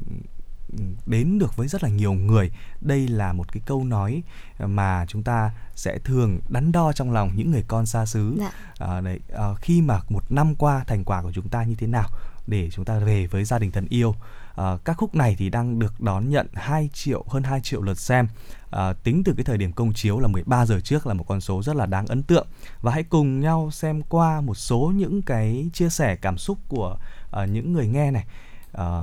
ừ, 0.79 0.85
đến 1.07 1.38
được 1.38 1.57
với 1.57 1.69
rất 1.69 1.83
là 1.83 1.88
nhiều 1.88 2.12
người. 2.12 2.51
Đây 2.81 3.09
là 3.09 3.33
một 3.33 3.53
cái 3.53 3.62
câu 3.67 3.85
nói 3.85 4.23
mà 4.59 5.05
chúng 5.09 5.23
ta 5.23 5.51
sẽ 5.75 5.99
thường 5.99 6.41
đắn 6.49 6.73
đo 6.73 6.93
trong 6.93 7.12
lòng 7.12 7.31
những 7.35 7.51
người 7.51 7.64
con 7.69 7.87
xa 7.87 8.07
xứ. 8.07 8.37
Dạ. 8.38 8.51
à, 8.79 9.01
đấy 9.01 9.21
à, 9.35 9.55
khi 9.61 9.83
mà 9.83 10.01
một 10.09 10.33
năm 10.33 10.55
qua 10.55 10.85
thành 10.87 11.05
quả 11.05 11.23
của 11.23 11.33
chúng 11.33 11.49
ta 11.49 11.62
như 11.62 11.75
thế 11.75 11.87
nào 11.87 12.09
để 12.48 12.70
chúng 12.70 12.84
ta 12.84 12.98
về 12.98 13.26
với 13.26 13.44
gia 13.44 13.58
đình 13.58 13.70
thân 13.70 13.87
yêu. 13.88 14.14
À, 14.56 14.76
các 14.84 14.96
khúc 14.96 15.14
này 15.14 15.37
thì 15.38 15.50
đang 15.50 15.78
được 15.78 16.00
đón 16.00 16.28
nhận 16.28 16.46
2 16.54 16.90
triệu 16.92 17.24
hơn 17.28 17.42
2 17.42 17.61
triệu 17.61 17.82
lượt 17.82 17.98
xem. 17.98 18.28
À, 18.70 18.92
tính 18.92 19.24
từ 19.24 19.34
cái 19.37 19.44
thời 19.44 19.58
điểm 19.58 19.72
công 19.72 19.92
chiếu 19.92 20.18
là 20.20 20.28
13 20.28 20.66
giờ 20.66 20.80
trước 20.80 21.06
là 21.06 21.14
một 21.14 21.24
con 21.28 21.40
số 21.40 21.62
rất 21.62 21.76
là 21.76 21.87
đáng 21.87 22.06
ấn 22.06 22.22
tượng. 22.22 22.46
Và 22.80 22.92
hãy 22.92 23.02
cùng 23.02 23.40
nhau 23.40 23.70
xem 23.70 24.02
qua 24.02 24.40
một 24.40 24.54
số 24.54 24.92
những 24.94 25.22
cái 25.22 25.70
chia 25.72 25.88
sẻ 25.88 26.16
cảm 26.16 26.38
xúc 26.38 26.58
của 26.68 26.98
uh, 27.42 27.48
những 27.50 27.72
người 27.72 27.88
nghe 27.88 28.11
này. 28.11 28.26
À, 28.72 29.02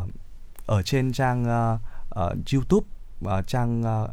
ở 0.65 0.81
trên 0.81 1.13
trang 1.13 1.43
uh, 1.43 1.79
uh, 2.09 2.53
YouTube 2.53 2.87
uh, 3.25 3.47
trang 3.47 3.81
uh, 3.81 4.09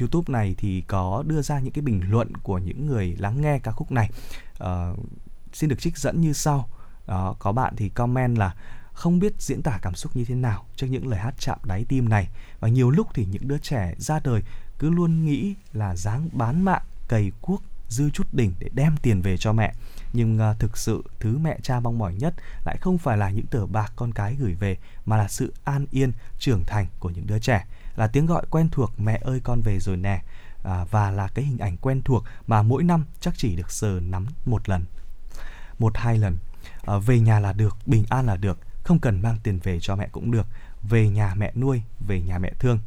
YouTube 0.00 0.32
này 0.32 0.54
thì 0.58 0.80
có 0.80 1.22
đưa 1.26 1.42
ra 1.42 1.60
những 1.60 1.72
cái 1.72 1.82
bình 1.82 2.00
luận 2.08 2.36
của 2.36 2.58
những 2.58 2.86
người 2.86 3.16
lắng 3.18 3.40
nghe 3.40 3.58
ca 3.58 3.70
khúc 3.70 3.92
này. 3.92 4.10
Uh, 4.62 4.98
xin 5.52 5.70
được 5.70 5.80
trích 5.80 5.98
dẫn 5.98 6.20
như 6.20 6.32
sau 6.32 6.68
đó 7.06 7.36
có 7.38 7.52
bạn 7.52 7.76
thì 7.76 7.88
comment 7.88 8.38
là 8.38 8.54
không 8.92 9.18
biết 9.18 9.32
diễn 9.38 9.62
tả 9.62 9.78
cảm 9.82 9.94
xúc 9.94 10.16
như 10.16 10.24
thế 10.24 10.34
nào 10.34 10.64
trước 10.76 10.86
những 10.86 11.06
lời 11.06 11.20
hát 11.20 11.34
chạm 11.38 11.58
đáy 11.64 11.84
tim 11.88 12.08
này. 12.08 12.28
Và 12.60 12.68
nhiều 12.68 12.90
lúc 12.90 13.06
thì 13.14 13.26
những 13.30 13.48
đứa 13.48 13.58
trẻ 13.58 13.94
ra 13.98 14.20
đời 14.24 14.42
cứ 14.78 14.90
luôn 14.90 15.24
nghĩ 15.24 15.54
là 15.72 15.96
dáng 15.96 16.28
bán 16.32 16.62
mạng 16.62 16.82
cày 17.08 17.32
cuốc 17.40 17.62
dư 17.88 18.10
chút 18.10 18.26
đỉnh 18.32 18.54
để 18.58 18.68
đem 18.72 18.96
tiền 19.02 19.22
về 19.22 19.36
cho 19.36 19.52
mẹ. 19.52 19.74
Nhưng 20.12 20.50
uh, 20.50 20.58
thực 20.58 20.76
sự 20.76 21.02
thứ 21.20 21.38
mẹ 21.38 21.58
cha 21.62 21.80
mong 21.80 21.98
mỏi 21.98 22.14
nhất 22.14 22.34
lại 22.64 22.76
không 22.80 22.98
phải 22.98 23.16
là 23.16 23.30
những 23.30 23.46
tờ 23.46 23.66
bạc 23.66 23.92
con 23.96 24.12
cái 24.12 24.34
gửi 24.34 24.54
về 24.54 24.76
mà 25.06 25.16
là 25.16 25.28
sự 25.28 25.52
an 25.64 25.86
yên 25.90 26.12
trưởng 26.38 26.64
thành 26.64 26.86
của 26.98 27.10
những 27.10 27.26
đứa 27.26 27.38
trẻ. 27.38 27.66
Là 27.96 28.06
tiếng 28.06 28.26
gọi 28.26 28.46
quen 28.50 28.68
thuộc 28.72 29.00
mẹ 29.00 29.20
ơi 29.24 29.40
con 29.44 29.60
về 29.60 29.80
rồi 29.80 29.96
nè 29.96 30.22
à, 30.64 30.84
và 30.90 31.10
là 31.10 31.28
cái 31.34 31.44
hình 31.44 31.58
ảnh 31.58 31.76
quen 31.76 32.02
thuộc 32.02 32.24
mà 32.46 32.62
mỗi 32.62 32.82
năm 32.84 33.04
chắc 33.20 33.34
chỉ 33.36 33.56
được 33.56 33.70
sờ 33.70 34.00
nắm 34.00 34.26
một 34.46 34.68
lần 34.68 34.84
một 35.78 35.96
hai 35.96 36.18
lần 36.18 36.36
à, 36.86 36.98
về 36.98 37.20
nhà 37.20 37.40
là 37.40 37.52
được 37.52 37.76
bình 37.86 38.04
an 38.08 38.26
là 38.26 38.36
được 38.36 38.58
không 38.82 38.98
cần 38.98 39.22
mang 39.22 39.36
tiền 39.42 39.60
về 39.62 39.80
cho 39.80 39.96
mẹ 39.96 40.08
cũng 40.12 40.30
được. 40.30 40.46
Về 40.82 41.08
nhà 41.08 41.34
mẹ 41.36 41.52
nuôi 41.54 41.82
về 42.06 42.20
nhà 42.20 42.38
mẹ 42.38 42.52
thương. 42.58 42.78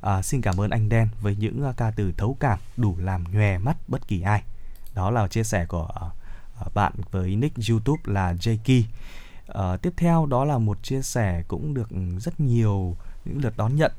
À, 0.00 0.22
xin 0.22 0.40
cảm 0.40 0.60
ơn 0.60 0.70
anh 0.70 0.88
đen 0.88 1.08
với 1.20 1.36
những 1.36 1.68
uh, 1.68 1.76
ca 1.76 1.90
từ 1.90 2.12
thấu 2.16 2.36
cảm 2.40 2.58
đủ 2.76 2.96
làm 2.98 3.24
nhòe 3.32 3.58
mắt 3.58 3.76
bất 3.88 4.08
kỳ 4.08 4.22
ai. 4.22 4.42
Đó 4.94 5.10
là 5.10 5.28
chia 5.28 5.44
sẻ 5.44 5.66
của 5.66 5.88
uh, 6.66 6.74
bạn 6.74 6.92
với 7.10 7.36
nick 7.36 7.56
youtube 7.70 8.02
là 8.04 8.32
Jakey 8.32 8.82
uh, 9.52 9.82
tiếp 9.82 9.92
theo 9.96 10.26
đó 10.26 10.44
là 10.44 10.58
một 10.58 10.82
chia 10.82 11.02
sẻ 11.02 11.42
cũng 11.48 11.74
được 11.74 11.88
rất 12.20 12.40
nhiều 12.40 12.96
những 13.24 13.38
lượt 13.38 13.56
đón 13.56 13.76
nhận. 13.76 13.92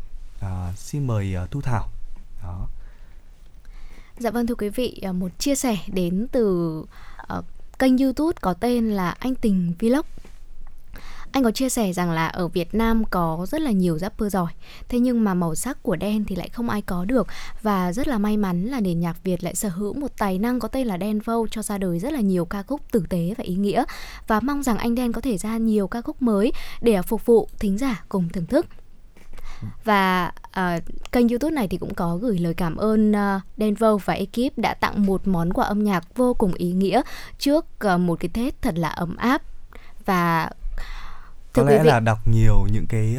Uh, 0.45 0.77
xin 0.77 1.07
mời 1.07 1.35
uh, 1.43 1.51
thu 1.51 1.61
thảo. 1.61 1.89
Đó. 2.43 2.67
Dạ 4.19 4.31
vâng 4.31 4.47
thưa 4.47 4.55
quý 4.55 4.69
vị, 4.69 5.01
một 5.13 5.39
chia 5.39 5.55
sẻ 5.55 5.77
đến 5.87 6.27
từ 6.31 6.77
uh, 7.37 7.45
kênh 7.79 7.97
YouTube 7.97 8.33
có 8.41 8.53
tên 8.53 8.91
là 8.91 9.09
Anh 9.09 9.35
Tình 9.35 9.73
Vlog. 9.79 10.05
Anh 11.31 11.43
có 11.43 11.51
chia 11.51 11.69
sẻ 11.69 11.93
rằng 11.93 12.11
là 12.11 12.27
ở 12.27 12.47
Việt 12.47 12.75
Nam 12.75 13.03
có 13.05 13.45
rất 13.51 13.61
là 13.61 13.71
nhiều 13.71 13.97
rapper 13.97 14.33
giỏi, 14.33 14.51
Thế 14.89 14.99
nhưng 14.99 15.23
mà 15.23 15.33
màu 15.33 15.55
sắc 15.55 15.83
của 15.83 15.95
đen 15.95 16.25
thì 16.25 16.35
lại 16.35 16.49
không 16.49 16.69
ai 16.69 16.81
có 16.81 17.05
được. 17.05 17.27
Và 17.61 17.93
rất 17.93 18.07
là 18.07 18.17
may 18.17 18.37
mắn 18.37 18.65
là 18.65 18.79
nền 18.79 18.99
nhạc 18.99 19.23
Việt 19.23 19.43
lại 19.43 19.55
sở 19.55 19.69
hữu 19.69 19.93
một 19.93 20.17
tài 20.17 20.39
năng 20.39 20.59
có 20.59 20.67
tên 20.67 20.87
là 20.87 20.97
Đen 20.97 21.19
Vâu 21.19 21.47
Cho 21.47 21.61
ra 21.61 21.77
đời 21.77 21.99
rất 21.99 22.13
là 22.13 22.19
nhiều 22.19 22.45
ca 22.45 22.63
khúc 22.63 22.81
tử 22.91 23.03
tế 23.09 23.33
và 23.37 23.43
ý 23.43 23.55
nghĩa. 23.55 23.83
Và 24.27 24.39
mong 24.39 24.63
rằng 24.63 24.77
anh 24.77 24.95
Đen 24.95 25.11
có 25.11 25.21
thể 25.21 25.37
ra 25.37 25.57
nhiều 25.57 25.87
ca 25.87 26.01
khúc 26.01 26.21
mới 26.21 26.51
Để 26.81 27.01
phục 27.01 27.25
vụ 27.25 27.49
thính 27.59 27.77
giả 27.77 28.03
cùng 28.09 28.29
thưởng 28.29 28.45
thức 28.45 28.65
và 29.83 30.31
uh, 30.59 30.83
kênh 31.11 31.29
youtube 31.29 31.55
này 31.55 31.67
thì 31.67 31.77
cũng 31.77 31.93
có 31.93 32.17
gửi 32.17 32.39
lời 32.39 32.53
cảm 32.53 32.75
ơn 32.75 33.11
uh, 33.11 33.41
Denver 33.57 33.91
và 34.05 34.13
ekip 34.13 34.57
đã 34.57 34.73
tặng 34.73 35.05
một 35.05 35.27
món 35.27 35.53
quà 35.53 35.65
âm 35.65 35.83
nhạc 35.83 36.15
vô 36.15 36.33
cùng 36.33 36.53
ý 36.53 36.71
nghĩa 36.71 37.01
trước 37.39 37.65
uh, 37.93 37.99
một 37.99 38.19
cái 38.19 38.29
Tết 38.33 38.61
thật 38.61 38.77
là 38.77 38.89
ấm 38.89 39.15
áp. 39.15 39.41
Và 40.05 40.49
có 41.53 41.63
lẽ 41.63 41.83
là 41.83 41.99
đọc 41.99 42.27
nhiều 42.27 42.67
những 42.71 42.87
cái 42.87 43.17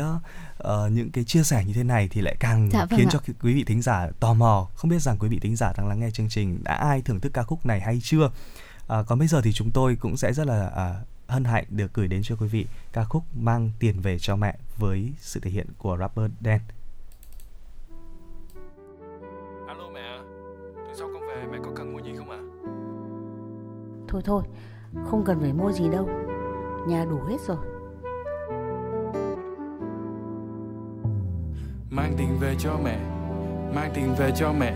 uh, 0.62 0.92
những 0.92 1.10
cái 1.10 1.24
chia 1.24 1.42
sẻ 1.42 1.64
như 1.64 1.72
thế 1.72 1.84
này 1.84 2.08
thì 2.10 2.20
lại 2.20 2.36
càng 2.40 2.70
dạ, 2.72 2.84
vâng 2.84 2.98
khiến 2.98 3.08
ạ. 3.08 3.10
cho 3.12 3.18
quý 3.42 3.54
vị 3.54 3.64
thính 3.64 3.82
giả 3.82 4.08
tò 4.20 4.34
mò. 4.34 4.68
Không 4.74 4.90
biết 4.90 5.02
rằng 5.02 5.16
quý 5.18 5.28
vị 5.28 5.38
thính 5.38 5.56
giả 5.56 5.72
đang 5.76 5.88
lắng 5.88 6.00
nghe 6.00 6.10
chương 6.10 6.28
trình 6.28 6.64
đã 6.64 6.74
ai 6.74 7.02
thưởng 7.02 7.20
thức 7.20 7.32
ca 7.32 7.42
khúc 7.42 7.66
này 7.66 7.80
hay 7.80 8.00
chưa? 8.02 8.24
Uh, 8.24 9.06
còn 9.06 9.18
bây 9.18 9.28
giờ 9.28 9.40
thì 9.40 9.52
chúng 9.52 9.70
tôi 9.70 9.96
cũng 10.00 10.16
sẽ 10.16 10.32
rất 10.32 10.46
là 10.46 10.66
uh, 10.66 11.15
hân 11.28 11.44
hạnh 11.44 11.64
được 11.70 11.94
gửi 11.94 12.08
đến 12.08 12.20
cho 12.24 12.36
quý 12.36 12.46
vị 12.46 12.66
ca 12.92 13.04
khúc 13.04 13.22
Mang 13.34 13.70
tiền 13.78 14.00
về 14.00 14.18
cho 14.18 14.36
mẹ 14.36 14.58
với 14.78 15.12
sự 15.18 15.40
thể 15.40 15.50
hiện 15.50 15.66
của 15.78 15.96
rapper 16.00 16.30
Đen. 16.40 16.60
Alo 19.68 19.90
mẹ, 19.94 20.18
tuần 20.74 20.96
sau 20.98 21.08
con 21.12 21.22
về 21.28 21.44
mẹ 21.52 21.58
có 21.64 21.70
cần 21.76 21.92
mua 21.92 21.98
gì 21.98 22.10
không 22.18 22.30
ạ? 22.30 22.36
À? 22.36 22.42
Thôi 24.08 24.22
thôi, 24.24 24.42
không 25.04 25.24
cần 25.24 25.40
phải 25.40 25.52
mua 25.52 25.72
gì 25.72 25.88
đâu, 25.88 26.08
nhà 26.88 27.04
đủ 27.04 27.18
hết 27.28 27.40
rồi. 27.46 27.56
Mang 31.90 32.14
tiền 32.18 32.38
về 32.40 32.54
cho 32.58 32.78
mẹ, 32.84 32.98
mang 33.74 33.90
tiền 33.94 34.14
về 34.18 34.32
cho 34.36 34.52
mẹ, 34.52 34.74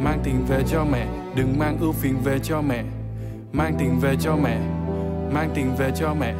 mang 0.00 0.20
tiền 0.24 0.44
về 0.48 0.64
cho 0.68 0.84
mẹ, 0.84 1.32
đừng 1.36 1.58
mang 1.58 1.78
ưu 1.78 1.92
phiền 1.92 2.20
về 2.24 2.38
cho 2.42 2.62
mẹ. 2.62 2.84
Mang 3.52 3.74
tiền 3.78 3.98
về 4.00 4.16
cho 4.20 4.36
mẹ, 4.36 4.79
mang 5.32 5.50
tiền 5.54 5.76
về 5.78 5.90
cho 5.96 6.14
mẹ, 6.14 6.34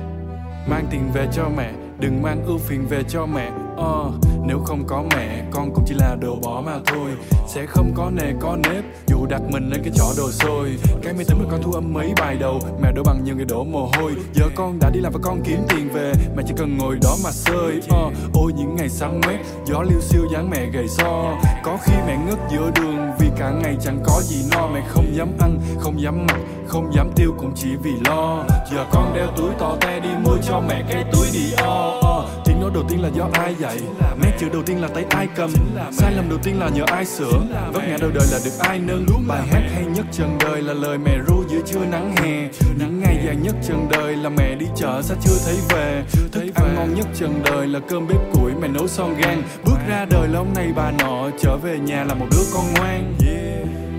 mang 0.68 0.86
tiền 0.90 1.10
về 1.14 1.28
cho 1.32 1.48
mẹ, 1.56 1.72
đừng 2.00 2.22
mang 2.22 2.44
ưu 2.46 2.58
phiền 2.58 2.86
về 2.86 3.02
cho 3.08 3.26
mẹ. 3.26 3.50
Uh, 3.80 4.14
nếu 4.44 4.58
không 4.64 4.84
có 4.86 5.04
mẹ, 5.16 5.44
con 5.50 5.70
cũng 5.74 5.84
chỉ 5.86 5.94
là 5.94 6.16
đồ 6.20 6.36
bỏ 6.42 6.62
mà 6.66 6.78
thôi. 6.86 7.10
Sẽ 7.48 7.66
không 7.66 7.92
có 7.94 8.10
nề 8.10 8.32
có 8.40 8.56
nếp, 8.56 8.84
dù 9.06 9.26
đặt 9.26 9.42
mình 9.50 9.70
lên 9.70 9.80
cái 9.84 9.92
chỗ 9.96 10.04
đồ 10.16 10.30
xôi. 10.30 10.76
Cái 11.02 11.12
máy 11.12 11.24
tính 11.28 11.38
mà 11.38 11.44
con 11.50 11.62
thu 11.62 11.72
âm 11.72 11.92
mấy 11.92 12.12
bài 12.20 12.36
đầu, 12.40 12.60
mẹ 12.82 12.92
đổ 12.92 13.02
bằng 13.02 13.24
nhiều 13.24 13.36
người 13.36 13.44
đổ 13.44 13.64
mồ 13.64 13.90
hôi. 13.94 14.12
Giờ 14.34 14.44
con 14.54 14.78
đã 14.80 14.90
đi 14.90 15.00
làm 15.00 15.12
và 15.12 15.20
con 15.22 15.40
kiếm 15.44 15.58
tiền 15.68 15.88
về, 15.88 16.12
mẹ 16.36 16.42
chỉ 16.46 16.54
cần 16.56 16.78
ngồi 16.78 16.98
đó 17.02 17.16
mà 17.24 17.30
sơi 17.30 17.76
uh, 17.76 17.90
ờ, 17.90 18.10
Ôi 18.34 18.52
những 18.56 18.76
ngày 18.76 18.88
sáng 18.88 19.20
mét, 19.26 19.40
gió 19.66 19.82
liêu 19.82 20.00
siêu 20.00 20.22
dáng 20.32 20.50
mẹ 20.50 20.66
gầy 20.72 20.88
so. 20.88 21.38
Có 21.62 21.78
khi 21.82 21.92
mẹ 22.06 22.16
ngất 22.26 22.38
giữa 22.52 22.70
đường 22.74 23.10
vì 23.18 23.28
cả 23.38 23.50
ngày 23.50 23.76
chẳng 23.80 24.00
có 24.04 24.20
gì 24.22 24.44
no. 24.50 24.68
Mẹ 24.74 24.82
không 24.88 25.16
dám 25.16 25.28
ăn, 25.40 25.58
không 25.78 26.00
dám 26.00 26.26
mặc, 26.26 26.40
không 26.66 26.92
dám 26.94 27.10
tiêu 27.16 27.34
cũng 27.38 27.52
chỉ 27.54 27.68
vì 27.82 27.92
lo. 28.06 28.44
Giờ 28.72 28.86
con 28.92 29.14
đeo 29.14 29.26
túi 29.36 29.50
to 29.58 29.76
te 29.80 30.00
đi 30.00 30.08
mua 30.24 30.36
cho 30.42 30.60
mẹ 30.68 30.84
cái 30.88 31.04
túi 31.12 31.26
đi 31.32 31.52
o 31.56 31.98
uh, 31.98 32.44
Tiếng 32.44 32.49
đầu 32.74 32.82
tiên 32.88 33.02
là 33.02 33.08
do 33.08 33.28
ai 33.32 33.54
dạy? 33.58 33.78
Nét 34.22 34.32
chữ 34.40 34.48
đầu 34.52 34.62
tiên 34.62 34.80
là 34.80 34.88
tay 34.88 35.04
ai 35.10 35.28
cầm? 35.36 35.50
Sai 35.92 36.12
lầm 36.12 36.28
đầu 36.28 36.38
tiên 36.42 36.58
là 36.58 36.68
nhờ 36.68 36.84
ai 36.86 37.04
sửa? 37.04 37.40
Vấp 37.72 37.82
ngã 37.88 37.96
đầu 38.00 38.10
đời 38.14 38.26
là 38.32 38.38
được 38.44 38.58
ai 38.58 38.78
nâng? 38.78 39.06
Bài 39.28 39.42
hát 39.50 39.62
hay 39.74 39.84
nhất 39.84 40.06
trần 40.12 40.38
đời 40.40 40.62
là 40.62 40.72
lời 40.72 40.98
mẹ 40.98 41.18
ru 41.28 41.44
giữa 41.48 41.60
trưa 41.66 41.84
nắng 41.90 42.16
hè. 42.16 42.48
Những 42.78 43.00
ngày 43.00 43.22
dài 43.26 43.36
nhất 43.36 43.54
trần 43.68 43.88
đời 43.90 44.16
là 44.16 44.28
mẹ 44.28 44.54
đi 44.54 44.66
chợ 44.76 45.02
sao 45.02 45.16
chưa 45.24 45.36
thấy 45.46 45.56
về. 45.68 46.04
Thức 46.32 46.54
ăn 46.54 46.74
ngon 46.74 46.94
nhất 46.94 47.06
trần 47.14 47.42
đời 47.44 47.66
là 47.66 47.80
cơm 47.88 48.08
bếp 48.08 48.32
củi 48.32 48.52
mẹ 48.60 48.68
nấu 48.68 48.88
son 48.88 49.14
gan 49.18 49.42
Bước 49.64 49.78
ra 49.88 50.06
đời 50.10 50.28
là 50.28 50.38
ông 50.38 50.54
này 50.54 50.72
bà 50.76 50.90
nọ 50.90 51.30
Trở 51.38 51.56
về 51.56 51.78
nhà 51.78 52.04
là 52.04 52.14
một 52.14 52.26
đứa 52.30 52.44
con 52.54 52.64
ngoan. 52.74 53.14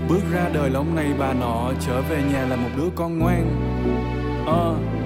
Bước 0.08 0.22
ra 0.32 0.48
đời 0.54 0.70
là 0.70 0.78
ông 0.78 0.94
này 0.94 1.06
bà 1.18 1.32
nọ 1.32 1.70
Trở 1.86 2.02
về 2.02 2.22
nhà 2.32 2.46
là 2.46 2.56
một 2.56 2.68
đứa 2.76 2.88
con 2.94 3.18
ngoan. 3.18 3.72
Uh, 4.42 5.01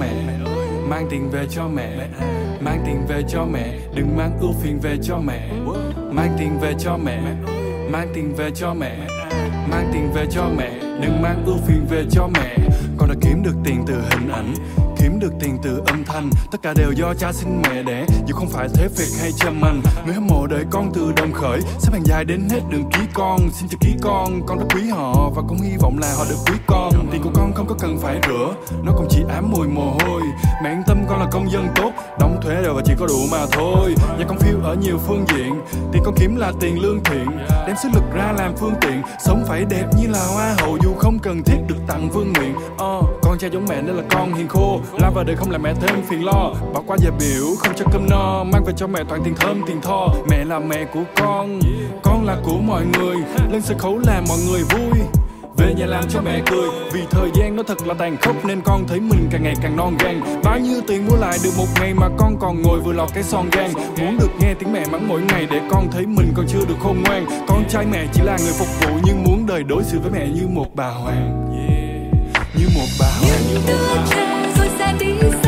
mẹ. 0.00 0.12
Mang 0.88 1.06
tiền 1.10 1.30
về 1.30 1.46
cho 1.50 1.68
mẹ. 1.68 2.08
Mang 2.60 2.82
tiền 2.86 3.06
về 3.08 3.22
cho 3.28 3.44
mẹ. 3.44 3.78
Đừng 3.94 4.16
mang 4.16 4.38
ưu 4.40 4.52
phiền 4.62 4.80
về 4.80 4.96
cho 5.02 5.18
mẹ. 5.18 5.50
Mang 6.12 6.36
tiền 6.38 6.58
về 6.60 6.74
cho 6.78 6.96
mẹ. 6.96 7.20
Mang 7.90 8.08
tiền 8.14 8.34
về 8.36 8.50
cho 8.54 8.74
mẹ. 8.74 8.96
Mang 9.70 9.90
tiền 9.92 10.12
về 10.14 10.26
cho 10.30 10.48
mẹ. 10.56 10.70
Đừng 10.80 11.22
mang 11.22 11.42
ưu 11.46 11.56
phiền 11.66 11.86
về 11.90 12.04
cho 12.10 12.28
mẹ. 12.34 12.56
Con 12.98 13.08
đã 13.08 13.14
kiếm 13.20 13.42
được 13.42 13.54
tiền 13.64 13.84
từ 13.86 13.94
hình 13.94 14.28
ảnh 14.32 14.54
kiếm 14.98 15.18
được 15.20 15.32
tiền 15.40 15.58
từ 15.62 15.82
âm 15.86 16.04
thanh. 16.04 16.30
Tất 16.50 16.62
cả 16.62 16.74
đều 16.76 16.92
do 16.92 17.14
cha 17.14 17.32
sinh 17.32 17.62
mẹ 17.62 17.82
đẻ 17.82 18.06
dù 18.26 18.34
không 18.34 18.48
phải 18.48 18.68
thế 18.74 18.88
việc 18.96 19.08
hay 19.20 19.32
châm 19.32 19.60
anh 19.64 19.82
người 20.04 20.14
hâm 20.14 20.26
mộ 20.26 20.46
đợi 20.46 20.64
con 20.70 20.90
từ 20.94 21.12
đồng 21.16 21.32
khởi 21.32 21.60
xếp 21.78 21.92
hàng 21.92 22.06
dài 22.06 22.24
đến 22.24 22.48
hết 22.50 22.60
đường 22.70 22.90
ký 22.92 23.00
con. 23.14 23.38
Xin 23.52 23.68
chào 23.68 23.78
ký 23.80 23.94
con 24.02 24.40
con 24.46 24.58
rất 24.58 24.66
quý 24.74 24.88
họ 24.88 25.30
và 25.36 25.42
cũng 25.48 25.58
hy 25.60 25.76
vọng 25.80 25.98
là 25.98 26.14
họ 26.18 26.24
được 26.28 26.36
quý 26.46 26.54
con. 26.66 26.92
Tiền 27.12 27.22
của 27.22 27.30
con 27.34 27.52
không 27.54 27.66
có 27.66 27.74
cần 27.78 27.98
phải 27.98 28.20
rửa 28.28 28.54
nó 28.82 28.92
cũng 28.96 29.06
chỉ 29.10 29.22
ám 29.28 29.50
mùi 29.50 29.68
mồ 29.68 29.96
hôi. 30.00 30.22
Mẹ 30.62 30.70
yên 30.70 30.82
tâm 30.86 30.98
con 31.08 31.20
là 31.20 31.26
công 31.32 31.50
dân 31.50 31.68
tốt 31.74 31.92
đóng 32.20 32.40
thuế 32.42 32.62
đều 32.62 32.74
và 32.74 32.82
chỉ 32.84 32.92
có 32.98 33.06
đủ 33.06 33.18
mà 33.30 33.46
thôi. 33.52 33.94
Nhà 34.18 34.24
con 34.28 34.38
phiêu 34.38 34.60
ở 34.62 34.74
nhiều 34.74 34.98
phương 35.06 35.24
diện 35.28 35.52
tiền 35.92 36.02
con 36.04 36.14
kiếm 36.18 36.36
là 36.36 36.52
tiền 36.60 36.82
lương 36.82 37.04
thiện. 37.04 37.26
Đem 37.66 37.76
sức 37.82 37.88
lực 37.94 38.04
ra 38.14 38.32
làm 38.38 38.56
phương 38.56 38.74
tiện 38.80 39.02
sống 39.26 39.44
phải 39.48 39.64
đẹp 39.64 39.86
như 40.00 40.08
là 40.08 40.26
hoa 40.34 40.54
hậu 40.58 40.78
dù 40.82 40.94
không 40.98 41.18
cần 41.18 41.42
thiết 41.42 41.58
được 41.68 41.78
tặng 41.86 42.10
vương 42.10 42.32
miện. 42.32 42.54
Ờ 42.78 43.00
con 43.38 43.42
trai 43.42 43.50
giống 43.50 43.66
mẹ 43.68 43.82
nên 43.82 43.96
là 43.96 44.02
con 44.10 44.34
hiền 44.34 44.48
khô. 44.48 44.80
La 45.00 45.10
vào 45.10 45.24
đời 45.24 45.36
không 45.36 45.50
làm 45.50 45.62
mẹ 45.62 45.74
thêm 45.80 46.02
phiền 46.08 46.24
lo. 46.24 46.52
Bỏ 46.74 46.82
qua 46.86 46.96
giờ 47.00 47.10
biểu, 47.18 47.46
không 47.58 47.74
cho 47.76 47.84
cơm 47.92 48.06
no. 48.10 48.44
Mang 48.44 48.64
về 48.64 48.72
cho 48.76 48.86
mẹ 48.86 49.00
toàn 49.08 49.20
tiền 49.24 49.34
thơm, 49.36 49.62
tiền 49.66 49.80
tho. 49.82 50.08
Mẹ 50.30 50.44
là 50.44 50.58
mẹ 50.58 50.84
của 50.84 51.02
con 51.16 51.60
con 52.02 52.26
là 52.26 52.36
của 52.44 52.58
mọi 52.58 52.84
người. 52.98 53.16
Lên 53.52 53.62
sân 53.62 53.78
khấu 53.78 53.98
làm 53.98 54.24
mọi 54.28 54.38
người 54.48 54.62
vui. 54.62 55.00
Về 55.56 55.74
nhà 55.74 55.86
làm 55.86 56.04
cho 56.08 56.20
mẹ 56.20 56.42
cười. 56.50 56.68
Vì 56.92 57.00
thời 57.10 57.30
gian 57.34 57.56
nó 57.56 57.62
thật 57.62 57.86
là 57.86 57.94
tàn 57.94 58.16
khốc 58.22 58.44
nên 58.44 58.60
con 58.64 58.84
thấy 58.88 59.00
mình 59.00 59.28
càng 59.30 59.42
ngày 59.42 59.54
càng 59.62 59.76
non 59.76 59.96
gan. 59.98 60.20
Bao 60.44 60.58
nhiêu 60.58 60.80
tiền 60.86 61.06
mua 61.06 61.16
lại 61.16 61.38
được 61.44 61.50
một 61.58 61.66
ngày 61.80 61.94
mà 61.94 62.08
con 62.18 62.36
còn 62.40 62.62
ngồi 62.62 62.80
vừa 62.80 62.92
lọt 62.92 63.08
cái 63.14 63.22
son 63.22 63.48
gan 63.52 63.70
muốn 64.00 64.18
được 64.18 64.30
nghe 64.40 64.54
tiếng 64.58 64.72
mẹ 64.72 64.84
mắng 64.92 65.08
mỗi 65.08 65.20
ngày 65.20 65.46
để 65.50 65.60
con 65.70 65.88
thấy 65.92 66.06
mình 66.06 66.32
còn 66.36 66.46
chưa 66.48 66.64
được 66.68 66.76
khôn 66.80 67.02
ngoan. 67.04 67.26
Con 67.48 67.64
trai 67.68 67.86
mẹ 67.92 68.06
chỉ 68.12 68.22
là 68.22 68.36
người 68.38 68.52
phục 68.58 68.68
vụ 68.80 68.98
nhưng 69.04 69.24
muốn 69.24 69.46
đời 69.46 69.62
đối 69.62 69.82
xử 69.84 70.00
với 70.00 70.10
mẹ 70.10 70.26
như 70.28 70.48
một 70.48 70.66
bà 70.74 70.88
hoàng. 70.88 71.48
yeah. 71.58 71.77
Như 72.58 72.68
một 72.74 72.86
bà 73.00 73.06
hoàng 73.06 73.40
như 73.48 73.60
một 73.60 75.47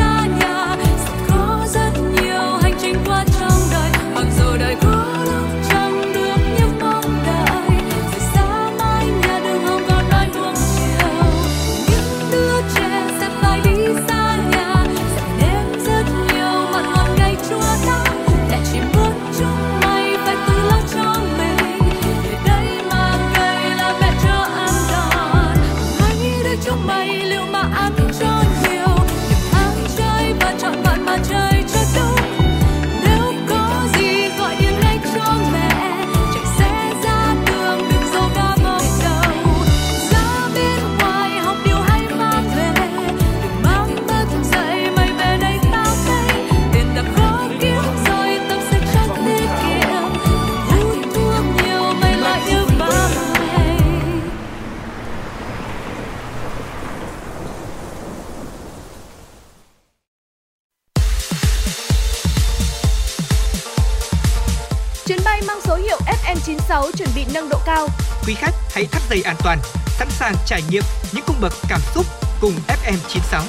nâng 67.33 67.49
độ 67.49 67.57
cao. 67.65 67.87
Quý 68.27 68.33
khách 68.33 68.53
hãy 68.71 68.85
thắt 68.85 69.01
dây 69.09 69.21
an 69.21 69.35
toàn, 69.43 69.59
sẵn 69.87 70.07
sàng 70.09 70.33
trải 70.45 70.61
nghiệm 70.69 70.83
những 71.13 71.23
cung 71.27 71.35
bậc 71.41 71.53
cảm 71.69 71.79
xúc 71.95 72.05
cùng 72.41 72.53
FM96. 72.67 73.43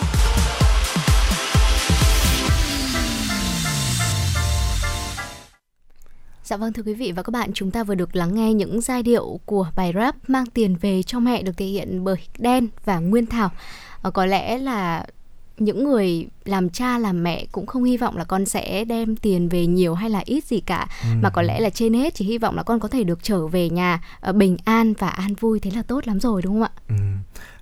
Dạ 6.45 6.57
vâng 6.57 6.73
thưa 6.73 6.83
quý 6.83 6.95
vị 6.95 7.13
và 7.13 7.23
các 7.23 7.31
bạn, 7.31 7.51
chúng 7.55 7.71
ta 7.71 7.85
vừa 7.85 7.95
được 7.95 8.17
lắng 8.17 8.35
nghe 8.35 8.53
những 8.55 8.81
giai 8.81 9.03
điệu 9.03 9.41
của 9.47 9.67
bài 9.77 9.93
rap 9.95 10.17
mang 10.31 10.47
tiền 10.47 10.77
về 10.81 11.03
cho 11.03 11.19
mẹ 11.19 11.43
được 11.43 11.53
thể 11.57 11.67
hiện 11.67 12.05
bởi 12.05 12.17
Đen 12.39 12.69
và 12.85 12.99
Nguyên 12.99 13.27
Thảo. 13.27 13.51
Ờ, 14.03 14.11
có 14.11 14.27
lẽ 14.27 14.59
là 14.59 15.07
những 15.65 15.85
người 15.85 16.27
làm 16.45 16.71
cha 16.71 16.99
làm 16.99 17.23
mẹ 17.23 17.47
cũng 17.53 17.67
không 17.67 17.85
hy 17.85 17.97
vọng 17.97 18.17
là 18.17 18.25
con 18.25 18.47
sẽ 18.47 18.85
đem 18.85 19.17
tiền 19.17 19.49
về 19.49 19.67
nhiều 19.67 19.95
hay 19.95 20.11
là 20.11 20.23
ít 20.25 20.45
gì 20.45 20.61
cả 20.61 20.87
Ừ. 21.03 21.09
mà 21.23 21.31
có 21.31 21.43
lẽ 21.43 21.61
là 21.61 21.71
trên 21.71 21.95
hết 21.95 22.15
chỉ 22.15 22.25
hy 22.25 22.39
vọng 22.39 22.57
là 22.57 22.63
con 22.63 22.81
có 22.81 22.89
thể 22.89 23.05
được 23.05 23.19
trở 23.23 23.47
về 23.47 23.71
nhà 23.71 24.01
ờ, 24.21 24.33
bình 24.33 24.57
an 24.65 24.93
và 24.99 25.09
an 25.09 25.35
vui 25.35 25.61
thế 25.61 25.71
là 25.75 25.83
tốt 25.83 26.07
lắm 26.07 26.21
rồi 26.21 26.43
đúng 26.43 26.53
không 26.55 26.63
ạ 26.63 26.71
Ừ. 26.89 26.95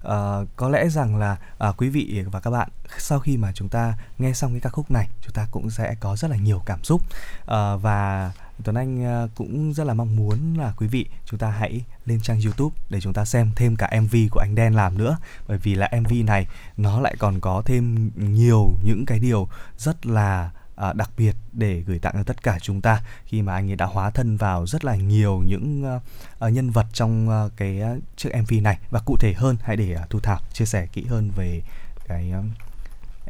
Ờ, 0.03 0.47
có 0.57 0.69
lẽ 0.69 0.89
rằng 0.89 1.17
là 1.17 1.37
à, 1.59 1.73
quý 1.77 1.89
vị 1.89 2.23
và 2.33 2.41
các 2.41 2.51
bạn 2.51 2.69
sau 2.99 3.21
khi 3.21 3.37
mà 3.37 3.53
chúng 3.55 3.69
ta 3.69 3.95
nghe 4.19 4.33
xong 4.33 4.51
cái 4.53 4.61
ca 4.61 4.71
khúc 4.71 4.91
này 4.91 5.09
chúng 5.23 5.33
ta 5.33 5.47
cũng 5.51 5.71
sẽ 5.71 5.95
có 6.01 6.17
rất 6.17 6.31
là 6.31 6.37
nhiều 6.37 6.63
cảm 6.67 6.85
xúc 6.85 7.03
Ờ, 7.47 7.79
và 7.79 8.33
Tuấn 8.65 8.77
Anh 8.77 9.05
à, 9.05 9.27
cũng 9.35 9.73
rất 9.73 9.85
là 9.85 9.95
mong 9.95 10.17
muốn 10.17 10.59
là 10.59 10.73
quý 10.77 10.87
vị 10.87 11.07
chúng 11.25 11.39
ta 11.39 11.51
hãy 11.51 11.85
lên 12.07 12.21
trang 12.21 12.41
YouTube 12.45 12.77
để 12.91 13.01
chúng 13.01 13.13
ta 13.13 13.25
xem 13.25 13.51
thêm 13.57 13.77
cả 13.77 14.01
MV 14.01 14.17
của 14.31 14.41
anh 14.41 14.55
Đen 14.55 14.75
làm 14.75 14.99
nữa. 14.99 15.17
Bởi 15.49 15.59
vì 15.59 15.75
là 15.75 15.91
MV 16.01 16.13
này 16.25 16.47
nó 16.77 17.01
lại 17.01 17.17
còn 17.19 17.41
có 17.41 17.63
thêm 17.65 18.11
nhiều 18.17 18.73
những 18.85 19.05
cái 19.07 19.19
điều 19.19 19.49
rất 19.79 20.07
là 20.07 20.51
à, 20.77 20.93
đặc 20.93 21.11
biệt 21.17 21.37
để 21.53 21.81
gửi 21.87 21.99
tặng 21.99 22.15
cho 22.17 22.23
tất 22.23 22.43
cả 22.43 22.59
chúng 22.63 22.81
ta. 22.81 23.03
Khi 23.25 23.43
mà 23.43 23.55
anh 23.55 23.71
ấy 23.71 23.77
đã 23.77 23.87
hóa 23.87 24.11
thân 24.11 24.37
vào 24.37 24.67
rất 24.67 24.85
là 24.85 24.95
nhiều 24.95 25.43
những 25.47 25.85
à, 25.85 26.01
à 26.39 26.49
nhân 26.49 26.71
vật 26.71 26.87
trong 26.93 27.31
à, 27.31 27.49
cái 27.57 27.81
à, 27.81 27.95
chiếc 28.17 28.31
MV 28.35 28.53
này. 28.63 28.79
Và 28.91 29.01
cụ 29.01 29.17
thể 29.21 29.35
hơn 29.37 29.57
hãy 29.63 29.77
để 29.77 29.95
à, 29.95 30.07
Thu 30.11 30.21
Thảo 30.21 30.41
chia 30.53 30.65
sẻ 30.65 30.87
kỹ 30.87 31.05
hơn 31.05 31.31
về 31.37 31.63
cái 32.07 32.31
um, 32.31 32.51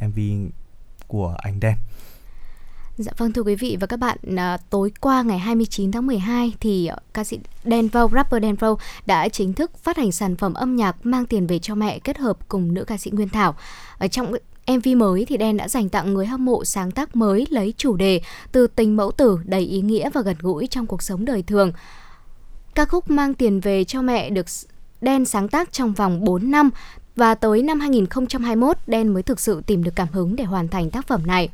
MV 0.09 0.19
của 1.07 1.37
anh 1.39 1.61
Đen. 1.61 1.77
Dạ 2.99 3.13
vâng 3.17 3.33
thưa 3.33 3.43
quý 3.43 3.55
vị 3.55 3.77
và 3.81 3.87
các 3.87 3.97
bạn, 3.97 4.19
à, 4.37 4.59
tối 4.71 4.93
qua 5.01 5.23
ngày 5.23 5.39
29 5.39 5.93
tháng 5.93 6.07
12 6.07 6.53
thì 6.61 6.87
ờ, 6.87 6.97
ca 7.13 7.25
sĩ 7.25 7.39
Denvo, 7.65 8.09
rapper 8.13 8.43
Denvo 8.43 8.77
đã 9.07 9.29
chính 9.29 9.53
thức 9.53 9.79
phát 9.79 9.97
hành 9.97 10.13
sản 10.13 10.37
phẩm 10.37 10.55
âm 10.55 10.77
nhạc 10.77 11.07
mang 11.07 11.27
tiền 11.27 11.47
về 11.47 11.59
cho 11.59 11.75
mẹ 11.75 11.99
kết 11.99 12.19
hợp 12.19 12.49
cùng 12.49 12.75
nữ 12.75 12.85
ca 12.85 12.97
sĩ 12.97 13.11
Nguyên 13.11 13.29
Thảo. 13.29 13.55
Ở 13.99 14.09
trong 14.09 14.33
MV 14.67 14.89
mới 14.97 15.25
thì 15.25 15.37
Đen 15.37 15.57
đã 15.57 15.69
dành 15.69 15.89
tặng 15.89 16.15
người 16.15 16.27
hâm 16.27 16.45
mộ 16.45 16.65
sáng 16.65 16.91
tác 16.91 17.17
mới 17.17 17.47
lấy 17.51 17.75
chủ 17.77 17.97
đề 17.97 18.21
từ 18.53 18.67
tình 18.67 18.97
mẫu 18.97 19.11
tử 19.11 19.39
đầy 19.45 19.63
ý 19.63 19.81
nghĩa 19.81 20.11
và 20.11 20.21
gần 20.21 20.37
gũi 20.41 20.67
trong 20.67 20.87
cuộc 20.87 21.03
sống 21.03 21.25
đời 21.25 21.43
thường. 21.43 21.73
Ca 22.75 22.85
khúc 22.85 23.11
mang 23.11 23.35
tiền 23.35 23.61
về 23.61 23.85
cho 23.85 24.03
mẹ 24.03 24.31
được 24.31 24.47
Đen 25.01 25.25
sáng 25.25 25.49
tác 25.49 25.73
trong 25.73 25.93
vòng 25.93 26.25
4 26.25 26.51
năm 26.51 26.71
và 27.17 27.35
tới 27.35 27.63
năm 27.63 27.81
2021 27.81 28.77
Đen 28.87 29.09
mới 29.09 29.23
thực 29.23 29.41
sự 29.41 29.63
tìm 29.67 29.85
được 29.85 29.93
cảm 29.95 30.09
hứng 30.13 30.37
để 30.37 30.45
hoàn 30.45 30.69
thành 30.69 30.91
tác 30.91 31.07
phẩm 31.07 31.27
này. 31.27 31.49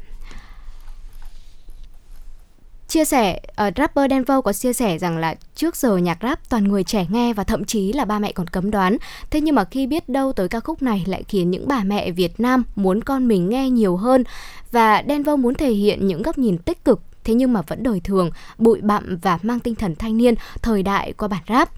Chia 2.88 3.04
sẻ, 3.04 3.40
uh, 3.50 3.74
rapper 3.76 4.10
Denver 4.10 4.38
có 4.44 4.52
chia 4.52 4.72
sẻ 4.72 4.98
rằng 4.98 5.18
là 5.18 5.34
trước 5.54 5.76
giờ 5.76 5.96
nhạc 5.96 6.18
rap 6.22 6.48
toàn 6.48 6.64
người 6.64 6.84
trẻ 6.84 7.06
nghe 7.10 7.32
và 7.32 7.44
thậm 7.44 7.64
chí 7.64 7.92
là 7.92 8.04
ba 8.04 8.18
mẹ 8.18 8.32
còn 8.32 8.46
cấm 8.46 8.70
đoán. 8.70 8.96
Thế 9.30 9.40
nhưng 9.40 9.54
mà 9.54 9.64
khi 9.64 9.86
biết 9.86 10.08
đâu 10.08 10.32
tới 10.32 10.48
ca 10.48 10.60
khúc 10.60 10.82
này 10.82 11.04
lại 11.06 11.24
khiến 11.28 11.50
những 11.50 11.68
bà 11.68 11.82
mẹ 11.84 12.10
Việt 12.10 12.40
Nam 12.40 12.64
muốn 12.76 13.04
con 13.04 13.28
mình 13.28 13.48
nghe 13.48 13.70
nhiều 13.70 13.96
hơn 13.96 14.24
và 14.72 15.02
Denver 15.08 15.38
muốn 15.38 15.54
thể 15.54 15.70
hiện 15.70 16.06
những 16.06 16.22
góc 16.22 16.38
nhìn 16.38 16.58
tích 16.58 16.84
cực 16.84 17.00
thế 17.26 17.34
nhưng 17.34 17.52
mà 17.52 17.62
vẫn 17.62 17.82
đời 17.82 18.00
thường, 18.00 18.30
bụi 18.58 18.80
bặm 18.80 19.18
và 19.22 19.38
mang 19.42 19.60
tinh 19.60 19.74
thần 19.74 19.94
thanh 19.96 20.16
niên 20.16 20.34
thời 20.62 20.82
đại 20.82 21.12
qua 21.12 21.28
bản 21.28 21.42
rap. 21.48 21.70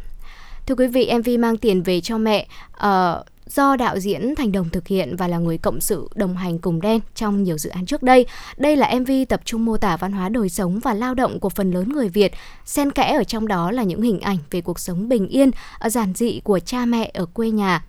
Thưa 0.67 0.75
quý 0.75 0.87
vị, 0.87 1.11
MV 1.19 1.29
mang 1.39 1.57
tiền 1.57 1.83
về 1.83 2.01
cho 2.01 2.19
mẹ 2.19 2.47
uh, 2.77 3.27
do 3.51 3.77
đạo 3.77 3.99
diễn 3.99 4.35
Thành 4.35 4.53
Đồng 4.53 4.69
thực 4.69 4.89
hiện 4.89 5.17
và 5.17 5.29
là 5.29 5.39
người 5.39 5.59
cộng 5.59 5.81
sự 5.81 6.09
đồng 6.15 6.37
hành 6.37 6.59
cùng 6.59 6.81
Đen 6.81 7.01
trong 7.15 7.43
nhiều 7.43 7.59
dự 7.59 7.71
án 7.71 7.87
trước 7.87 8.03
đây. 8.03 8.27
Đây 8.57 8.77
là 8.77 8.95
MV 9.01 9.11
tập 9.29 9.41
trung 9.45 9.65
mô 9.65 9.77
tả 9.77 9.97
văn 9.97 10.13
hóa 10.13 10.29
đời 10.29 10.49
sống 10.49 10.81
và 10.81 10.95
lao 10.95 11.15
động 11.15 11.41
của 11.41 11.49
phần 11.49 11.71
lớn 11.71 11.89
người 11.89 12.09
Việt. 12.09 12.33
Xen 12.65 12.91
kẽ 12.91 13.15
ở 13.15 13.25
trong 13.25 13.49
đó 13.49 13.71
là 13.71 13.83
những 13.83 14.03
hình 14.03 14.21
ảnh 14.21 14.39
về 14.51 14.61
cuộc 14.61 14.79
sống 14.79 15.09
bình 15.09 15.29
yên, 15.29 15.51
giản 15.85 16.15
dị 16.15 16.41
của 16.45 16.59
cha 16.59 16.85
mẹ 16.85 17.11
ở 17.15 17.27
quê 17.27 17.51
nhà. 17.51 17.85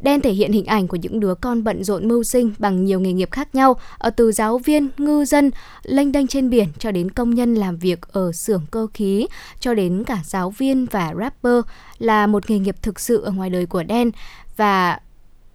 Đen 0.00 0.20
thể 0.20 0.32
hiện 0.32 0.52
hình 0.52 0.64
ảnh 0.64 0.88
của 0.88 0.96
những 0.96 1.20
đứa 1.20 1.34
con 1.34 1.64
bận 1.64 1.84
rộn 1.84 2.08
mưu 2.08 2.22
sinh 2.22 2.52
bằng 2.58 2.84
nhiều 2.84 3.00
nghề 3.00 3.12
nghiệp 3.12 3.30
khác 3.30 3.54
nhau, 3.54 3.76
ở 3.98 4.10
từ 4.10 4.32
giáo 4.32 4.58
viên, 4.58 4.88
ngư 4.98 5.24
dân, 5.24 5.50
lênh 5.82 6.12
đênh 6.12 6.26
trên 6.26 6.50
biển 6.50 6.68
cho 6.78 6.90
đến 6.90 7.10
công 7.10 7.34
nhân 7.34 7.54
làm 7.54 7.76
việc 7.76 8.00
ở 8.12 8.32
xưởng 8.32 8.62
cơ 8.70 8.86
khí, 8.94 9.26
cho 9.60 9.74
đến 9.74 10.04
cả 10.04 10.18
giáo 10.24 10.50
viên 10.50 10.86
và 10.86 11.14
rapper 11.18 11.64
là 11.98 12.26
một 12.26 12.50
nghề 12.50 12.58
nghiệp 12.58 12.76
thực 12.82 13.00
sự 13.00 13.22
ở 13.22 13.32
ngoài 13.32 13.50
đời 13.50 13.66
của 13.66 13.82
Đen. 13.82 14.10
Và 14.56 15.00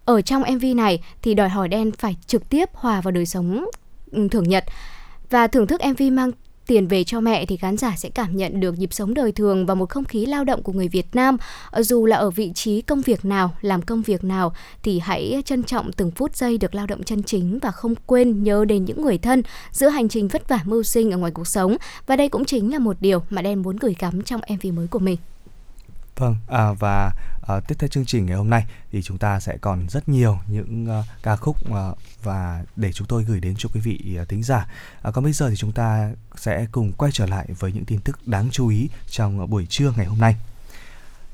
ở 0.04 0.20
trong 0.20 0.42
MV 0.54 0.64
này 0.76 1.02
thì 1.22 1.34
đòi 1.34 1.48
hỏi 1.48 1.68
Đen 1.68 1.92
phải 1.92 2.16
trực 2.26 2.48
tiếp 2.48 2.68
hòa 2.72 3.00
vào 3.00 3.12
đời 3.12 3.26
sống 3.26 3.64
ừ, 4.10 4.28
thường 4.30 4.48
nhật. 4.48 4.64
Và 5.30 5.46
thưởng 5.46 5.66
thức 5.66 5.80
MV 5.84 6.02
mang 6.12 6.30
tiền 6.66 6.88
về 6.88 7.04
cho 7.04 7.20
mẹ 7.20 7.46
thì 7.46 7.56
khán 7.56 7.76
giả 7.76 7.94
sẽ 7.96 8.08
cảm 8.08 8.36
nhận 8.36 8.60
được 8.60 8.78
nhịp 8.78 8.92
sống 8.92 9.14
đời 9.14 9.32
thường 9.32 9.66
và 9.66 9.74
một 9.74 9.90
không 9.90 10.04
khí 10.04 10.26
lao 10.26 10.44
động 10.44 10.62
của 10.62 10.72
người 10.72 10.88
Việt 10.88 11.06
Nam. 11.14 11.36
Dù 11.78 12.06
là 12.06 12.16
ở 12.16 12.30
vị 12.30 12.52
trí 12.54 12.82
công 12.82 13.00
việc 13.00 13.24
nào, 13.24 13.54
làm 13.60 13.82
công 13.82 14.02
việc 14.02 14.24
nào 14.24 14.52
thì 14.82 14.98
hãy 14.98 15.42
trân 15.44 15.62
trọng 15.62 15.92
từng 15.92 16.10
phút 16.10 16.36
giây 16.36 16.58
được 16.58 16.74
lao 16.74 16.86
động 16.86 17.02
chân 17.02 17.22
chính 17.22 17.58
và 17.62 17.70
không 17.70 17.94
quên 18.06 18.42
nhớ 18.42 18.64
đến 18.64 18.84
những 18.84 19.02
người 19.02 19.18
thân 19.18 19.42
giữa 19.70 19.88
hành 19.88 20.08
trình 20.08 20.28
vất 20.28 20.48
vả 20.48 20.60
mưu 20.64 20.82
sinh 20.82 21.10
ở 21.10 21.16
ngoài 21.16 21.32
cuộc 21.32 21.46
sống. 21.46 21.76
Và 22.06 22.16
đây 22.16 22.28
cũng 22.28 22.44
chính 22.44 22.72
là 22.72 22.78
một 22.78 22.96
điều 23.00 23.22
mà 23.30 23.42
Đen 23.42 23.62
muốn 23.62 23.76
gửi 23.76 23.96
gắm 23.98 24.22
trong 24.22 24.40
MV 24.48 24.66
mới 24.76 24.86
của 24.86 24.98
mình. 24.98 25.16
Vâng, 26.18 26.36
à, 26.46 26.72
và 26.72 27.12
à, 27.48 27.60
tiếp 27.60 27.74
theo 27.78 27.88
chương 27.88 28.04
trình 28.04 28.26
ngày 28.26 28.36
hôm 28.36 28.50
nay 28.50 28.64
thì 28.92 29.02
chúng 29.02 29.18
ta 29.18 29.40
sẽ 29.40 29.56
còn 29.60 29.88
rất 29.88 30.08
nhiều 30.08 30.38
những 30.48 30.86
à, 30.90 31.02
ca 31.22 31.36
khúc 31.36 31.72
à, 31.74 31.90
và 32.22 32.64
để 32.76 32.92
chúng 32.92 33.06
tôi 33.06 33.24
gửi 33.24 33.40
đến 33.40 33.54
cho 33.58 33.68
quý 33.74 33.80
vị 33.80 34.16
à, 34.18 34.24
thính 34.28 34.42
giả. 34.42 34.68
À, 35.02 35.10
còn 35.10 35.24
bây 35.24 35.32
giờ 35.32 35.50
thì 35.50 35.56
chúng 35.56 35.72
ta 35.72 36.10
sẽ 36.36 36.66
cùng 36.72 36.92
quay 36.92 37.12
trở 37.12 37.26
lại 37.26 37.46
với 37.58 37.72
những 37.72 37.84
tin 37.84 38.00
tức 38.00 38.28
đáng 38.28 38.48
chú 38.52 38.68
ý 38.68 38.88
trong 39.10 39.50
buổi 39.50 39.66
trưa 39.66 39.92
ngày 39.96 40.06
hôm 40.06 40.18
nay. 40.18 40.36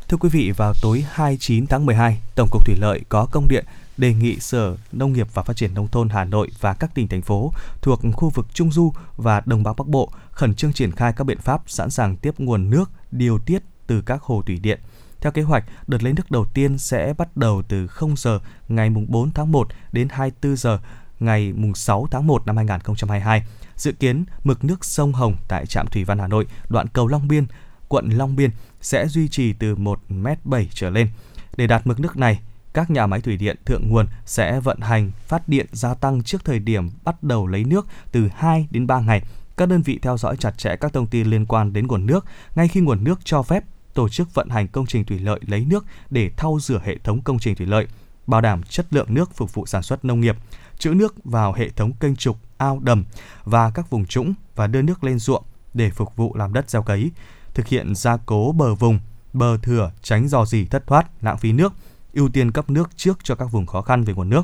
Thưa 0.09 0.17
quý 0.17 0.29
vị, 0.29 0.53
vào 0.57 0.73
tối 0.83 1.05
29 1.11 1.67
tháng 1.67 1.87
12, 1.87 2.21
Tổng 2.35 2.49
cục 2.51 2.67
Thủy 2.67 2.77
lợi 2.79 3.01
có 3.09 3.27
công 3.33 3.49
điện 3.49 3.65
đề 3.97 4.15
nghị 4.15 4.41
Sở 4.41 4.77
Nông 4.93 5.13
nghiệp 5.13 5.27
và 5.35 5.43
Phát 5.43 5.57
triển 5.57 5.75
Nông 5.75 5.89
thôn 5.89 6.09
Hà 6.09 6.25
Nội 6.25 6.49
và 6.61 6.75
các 6.75 6.95
tỉnh, 6.95 7.09
thành 7.09 7.23
phố 7.23 7.53
thuộc 7.83 8.01
khu 8.13 8.31
vực 8.31 8.47
Trung 8.55 8.73
Du 8.73 8.93
và 9.17 9.43
Đồng 9.47 9.63
bằng 9.63 9.75
Bắc 9.77 9.87
Bộ 9.87 10.13
khẩn 10.31 10.55
trương 10.55 10.73
triển 10.73 10.93
khai 10.93 11.13
các 11.17 11.25
biện 11.25 11.39
pháp 11.39 11.63
sẵn 11.67 11.91
sàng 11.91 12.17
tiếp 12.17 12.35
nguồn 12.39 12.71
nước 12.71 12.91
điều 13.11 13.39
tiết 13.39 13.63
từ 13.87 14.01
các 14.01 14.23
hồ 14.23 14.43
thủy 14.47 14.59
điện. 14.63 14.81
Theo 15.21 15.33
kế 15.33 15.43
hoạch, 15.43 15.65
đợt 15.87 16.03
lấy 16.03 16.13
nước 16.13 16.31
đầu 16.31 16.45
tiên 16.55 16.79
sẽ 16.79 17.15
bắt 17.19 17.37
đầu 17.37 17.63
từ 17.69 17.87
0 17.87 18.15
giờ 18.17 18.39
ngày 18.69 18.91
mùng 18.91 19.07
4 19.09 19.31
tháng 19.31 19.53
1 19.53 19.69
đến 19.93 20.09
24 20.11 20.57
giờ 20.57 20.79
ngày 21.21 21.53
mùng 21.53 21.75
6 21.75 22.09
tháng 22.11 22.27
1 22.27 22.47
năm 22.47 22.57
2022. 22.57 23.43
Dự 23.77 23.93
kiến 23.93 24.25
mực 24.45 24.65
nước 24.65 24.85
sông 24.85 25.13
Hồng 25.13 25.37
tại 25.49 25.67
trạm 25.67 25.87
Thủy 25.87 26.05
Văn 26.05 26.19
Hà 26.19 26.27
Nội, 26.27 26.47
đoạn 26.69 26.87
cầu 26.87 27.07
Long 27.07 27.29
Biên, 27.29 27.47
quận 27.89 28.11
Long 28.11 28.37
Biên 28.37 28.51
sẽ 28.81 29.09
duy 29.09 29.29
trì 29.29 29.53
từ 29.53 29.75
1m7 29.75 30.65
trở 30.75 30.91
lên. 30.91 31.09
Để 31.57 31.67
đạt 31.67 31.87
mực 31.87 32.01
nước 32.01 32.17
này, 32.17 32.41
các 32.73 32.91
nhà 32.91 33.07
máy 33.07 33.21
thủy 33.21 33.37
điện 33.37 33.57
thượng 33.65 33.89
nguồn 33.89 34.07
sẽ 34.27 34.61
vận 34.61 34.81
hành 34.81 35.11
phát 35.27 35.49
điện 35.49 35.67
gia 35.73 35.95
tăng 35.95 36.23
trước 36.23 36.45
thời 36.45 36.59
điểm 36.59 36.91
bắt 37.05 37.23
đầu 37.23 37.47
lấy 37.47 37.65
nước 37.65 37.87
từ 38.13 38.29
2 38.37 38.69
đến 38.71 38.87
3 38.87 39.01
ngày. 39.01 39.23
Các 39.57 39.69
đơn 39.69 39.83
vị 39.83 39.99
theo 40.03 40.19
dõi 40.19 40.37
chặt 40.37 40.59
chẽ 40.59 40.77
các 40.77 40.93
thông 40.93 41.07
tin 41.07 41.27
liên 41.27 41.47
quan 41.47 41.73
đến 41.73 41.87
nguồn 41.87 42.07
nước 42.07 42.25
ngay 42.55 42.69
khi 42.69 42.81
nguồn 42.81 43.05
nước 43.05 43.21
cho 43.25 43.43
phép 43.43 43.65
tổ 43.95 44.09
chức 44.09 44.35
vận 44.35 44.49
hành 44.49 44.69
công 44.69 44.87
trình 44.87 45.05
thủy 45.05 45.19
lợi 45.19 45.41
lấy 45.47 45.65
nước 45.65 45.85
để 46.11 46.31
thau 46.37 46.59
rửa 46.61 46.81
hệ 46.85 46.99
thống 46.99 47.23
công 47.23 47.39
trình 47.39 47.55
thủy 47.55 47.67
lợi, 47.67 47.87
bảo 48.27 48.41
đảm 48.41 48.63
chất 48.63 48.87
lượng 48.91 49.15
nước 49.15 49.35
phục 49.35 49.55
vụ 49.55 49.67
sản 49.67 49.83
xuất 49.83 50.05
nông 50.05 50.21
nghiệp, 50.21 50.37
trữ 50.79 50.91
nước 50.91 51.15
vào 51.25 51.53
hệ 51.53 51.69
thống 51.69 51.93
kênh 51.93 52.17
trục, 52.17 52.39
ao 52.57 52.79
đầm 52.83 53.05
và 53.45 53.71
các 53.71 53.91
vùng 53.91 54.07
trũng 54.07 54.35
và 54.55 54.67
đưa 54.67 54.83
nước 54.83 55.05
lên 55.05 55.19
ruộng 55.19 55.45
để 55.75 55.91
phục 55.91 56.17
vụ 56.17 56.35
làm 56.35 56.53
đất 56.53 56.71
gieo 56.71 56.83
cấy, 56.83 57.11
thực 57.55 57.67
hiện 57.67 57.95
gia 57.95 58.17
cố 58.17 58.53
bờ 58.53 58.75
vùng, 58.75 58.99
bờ 59.33 59.57
thừa 59.63 59.93
tránh 60.03 60.29
dò 60.29 60.45
dỉ 60.45 60.65
thất 60.65 60.87
thoát, 60.87 61.23
lãng 61.23 61.39
phí 61.39 61.53
nước, 61.53 61.73
ưu 62.13 62.29
tiên 62.29 62.53
cấp 62.53 62.71
nước 62.71 62.91
trước 62.97 63.19
cho 63.23 63.35
các 63.35 63.45
vùng 63.45 63.67
khó 63.67 63.83
khăn 63.83 64.05
về 64.05 64.15
nguồn 64.15 64.29
nước. 64.29 64.43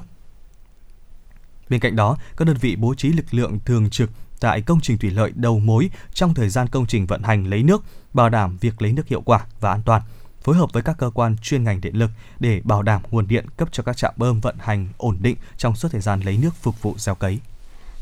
Bên 1.69 1.81
cạnh 1.81 1.97
đó, 1.97 2.17
các 2.37 2.45
đơn 2.45 2.57
vị 2.61 2.77
bố 2.77 2.95
trí 2.95 3.09
lực 3.09 3.35
lượng 3.35 3.59
thường 3.65 3.91
trực 3.91 4.11
tại 4.41 4.61
công 4.61 4.81
trình 4.83 4.99
thủy 4.99 5.11
lợi 5.11 5.33
đầu 5.35 5.59
mối 5.59 5.91
trong 6.15 6.35
thời 6.35 6.49
gian 6.49 6.69
công 6.69 6.87
trình 6.87 7.07
vận 7.07 7.23
hành 7.23 7.47
lấy 7.47 7.63
nước, 7.63 7.83
bảo 8.15 8.29
đảm 8.29 8.57
việc 8.61 8.83
lấy 8.83 8.93
nước 8.93 9.09
hiệu 9.09 9.21
quả 9.21 9.47
và 9.61 9.71
an 9.71 9.83
toàn, 9.85 10.03
phối 10.43 10.57
hợp 10.57 10.73
với 10.73 10.83
các 10.83 10.97
cơ 10.99 11.11
quan 11.15 11.37
chuyên 11.43 11.65
ngành 11.65 11.81
điện 11.81 11.97
lực 11.97 12.11
để 12.41 12.61
bảo 12.65 12.83
đảm 12.83 13.03
nguồn 13.11 13.29
điện 13.29 13.47
cấp 13.57 13.69
cho 13.73 13.83
các 13.83 13.97
trạm 13.97 14.15
bơm 14.17 14.41
vận 14.41 14.57
hành 14.59 14.89
ổn 14.99 15.19
định 15.21 15.37
trong 15.57 15.77
suốt 15.77 15.89
thời 15.93 16.01
gian 16.01 16.21
lấy 16.21 16.39
nước 16.43 16.55
phục 16.55 16.83
vụ 16.83 16.95
gieo 16.99 17.15
cấy. 17.15 17.39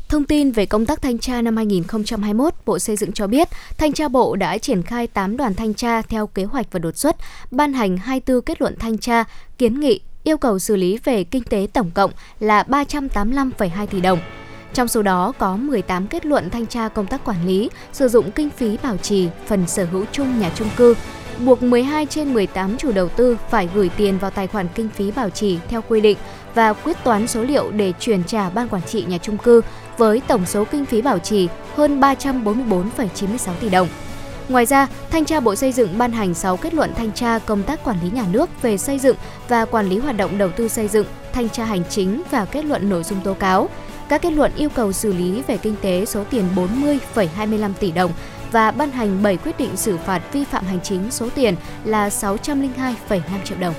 Thông 0.09 0.23
tin 0.23 0.51
về 0.51 0.65
công 0.65 0.85
tác 0.85 1.01
thanh 1.01 1.19
tra 1.19 1.41
năm 1.41 1.57
2021, 1.57 2.53
Bộ 2.65 2.79
Xây 2.79 2.95
dựng 2.95 3.11
cho 3.11 3.27
biết, 3.27 3.47
Thanh 3.77 3.93
tra 3.93 4.07
Bộ 4.07 4.35
đã 4.35 4.57
triển 4.57 4.83
khai 4.83 5.07
8 5.07 5.37
đoàn 5.37 5.53
thanh 5.53 5.73
tra 5.73 6.01
theo 6.01 6.27
kế 6.27 6.43
hoạch 6.43 6.67
và 6.71 6.79
đột 6.79 6.97
xuất, 6.97 7.15
ban 7.51 7.73
hành 7.73 7.97
24 7.97 8.41
kết 8.41 8.61
luận 8.61 8.75
thanh 8.79 8.97
tra, 8.97 9.23
kiến 9.57 9.79
nghị, 9.79 9.99
yêu 10.23 10.37
cầu 10.37 10.59
xử 10.59 10.75
lý 10.75 10.97
về 11.03 11.23
kinh 11.23 11.43
tế 11.43 11.67
tổng 11.73 11.91
cộng 11.91 12.11
là 12.39 12.63
385,2 12.63 13.87
tỷ 13.87 14.01
đồng. 14.01 14.19
Trong 14.73 14.87
số 14.87 15.01
đó 15.01 15.33
có 15.37 15.55
18 15.55 16.07
kết 16.07 16.25
luận 16.25 16.49
thanh 16.49 16.65
tra 16.65 16.89
công 16.89 17.07
tác 17.07 17.23
quản 17.25 17.47
lý, 17.47 17.69
sử 17.93 18.07
dụng 18.07 18.31
kinh 18.31 18.49
phí 18.49 18.77
bảo 18.83 18.97
trì, 18.97 19.29
phần 19.45 19.67
sở 19.67 19.85
hữu 19.85 20.05
chung 20.11 20.39
nhà 20.39 20.51
chung 20.55 20.69
cư, 20.75 20.95
buộc 21.45 21.63
12 21.63 22.05
trên 22.05 22.33
18 22.33 22.77
chủ 22.77 22.91
đầu 22.91 23.09
tư 23.09 23.37
phải 23.49 23.69
gửi 23.75 23.89
tiền 23.97 24.17
vào 24.17 24.31
tài 24.31 24.47
khoản 24.47 24.67
kinh 24.75 24.89
phí 24.89 25.11
bảo 25.11 25.29
trì 25.29 25.57
theo 25.67 25.81
quy 25.87 26.01
định 26.01 26.17
và 26.55 26.73
quyết 26.73 26.97
toán 27.03 27.27
số 27.27 27.43
liệu 27.43 27.71
để 27.71 27.93
chuyển 27.99 28.23
trả 28.23 28.49
ban 28.49 28.69
quản 28.69 28.81
trị 28.81 29.05
nhà 29.07 29.17
chung 29.17 29.37
cư 29.37 29.61
với 29.97 30.21
tổng 30.27 30.45
số 30.45 30.65
kinh 30.65 30.85
phí 30.85 31.01
bảo 31.01 31.19
trì 31.19 31.47
hơn 31.75 31.99
344,96 31.99 33.51
tỷ 33.59 33.69
đồng. 33.69 33.87
Ngoài 34.49 34.65
ra, 34.65 34.87
Thanh 35.09 35.25
tra 35.25 35.39
Bộ 35.39 35.55
Xây 35.55 35.71
dựng 35.71 35.97
ban 35.97 36.11
hành 36.11 36.33
6 36.33 36.57
kết 36.57 36.73
luận 36.73 36.91
thanh 36.95 37.11
tra 37.11 37.39
công 37.39 37.63
tác 37.63 37.83
quản 37.83 37.97
lý 38.03 38.09
nhà 38.09 38.25
nước 38.31 38.61
về 38.61 38.77
xây 38.77 38.99
dựng 38.99 39.15
và 39.47 39.65
quản 39.65 39.89
lý 39.89 39.97
hoạt 39.99 40.17
động 40.17 40.37
đầu 40.37 40.49
tư 40.49 40.67
xây 40.67 40.87
dựng, 40.87 41.05
thanh 41.33 41.49
tra 41.49 41.65
hành 41.65 41.83
chính 41.89 42.21
và 42.31 42.45
kết 42.45 42.65
luận 42.65 42.89
nội 42.89 43.03
dung 43.03 43.21
tố 43.23 43.33
cáo. 43.33 43.69
Các 44.09 44.21
kết 44.21 44.33
luận 44.33 44.51
yêu 44.55 44.69
cầu 44.69 44.91
xử 44.91 45.13
lý 45.13 45.43
về 45.47 45.57
kinh 45.57 45.75
tế 45.81 46.05
số 46.05 46.23
tiền 46.29 46.45
40,25 46.55 47.73
tỷ 47.73 47.91
đồng 47.91 48.11
và 48.51 48.71
ban 48.71 48.91
hành 48.91 49.23
7 49.23 49.37
quyết 49.37 49.57
định 49.57 49.77
xử 49.77 49.97
phạt 49.97 50.21
vi 50.33 50.43
phạm 50.43 50.65
hành 50.65 50.79
chính 50.83 51.11
số 51.11 51.29
tiền 51.35 51.55
là 51.83 52.09
602,5 52.09 53.19
triệu 53.43 53.57
đồng. 53.57 53.73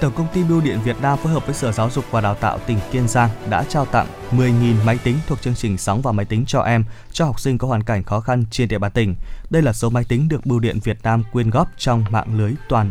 Tổng 0.00 0.12
công 0.16 0.26
ty 0.34 0.44
Bưu 0.44 0.60
điện 0.60 0.78
Việt 0.84 0.96
Nam 1.02 1.18
phối 1.18 1.32
hợp 1.32 1.46
với 1.46 1.54
Sở 1.54 1.72
Giáo 1.72 1.90
dục 1.90 2.04
và 2.10 2.20
Đào 2.20 2.34
tạo 2.34 2.58
tỉnh 2.58 2.78
Kiên 2.92 3.08
Giang 3.08 3.30
đã 3.50 3.64
trao 3.64 3.84
tặng 3.84 4.06
10.000 4.32 4.74
máy 4.84 4.98
tính 5.04 5.16
thuộc 5.26 5.40
chương 5.40 5.54
trình 5.54 5.78
Sóng 5.78 6.02
và 6.02 6.12
máy 6.12 6.26
tính 6.26 6.44
cho 6.46 6.60
em 6.60 6.84
cho 7.12 7.24
học 7.24 7.40
sinh 7.40 7.58
có 7.58 7.68
hoàn 7.68 7.82
cảnh 7.82 8.04
khó 8.04 8.20
khăn 8.20 8.44
trên 8.50 8.68
địa 8.68 8.78
bàn 8.78 8.92
tỉnh. 8.92 9.14
Đây 9.50 9.62
là 9.62 9.72
số 9.72 9.90
máy 9.90 10.04
tính 10.08 10.28
được 10.28 10.46
Bưu 10.46 10.58
điện 10.58 10.78
Việt 10.84 10.98
Nam 11.02 11.24
quyên 11.32 11.50
góp 11.50 11.68
trong 11.76 12.04
mạng 12.10 12.38
lưới 12.38 12.52
toàn 12.68 12.90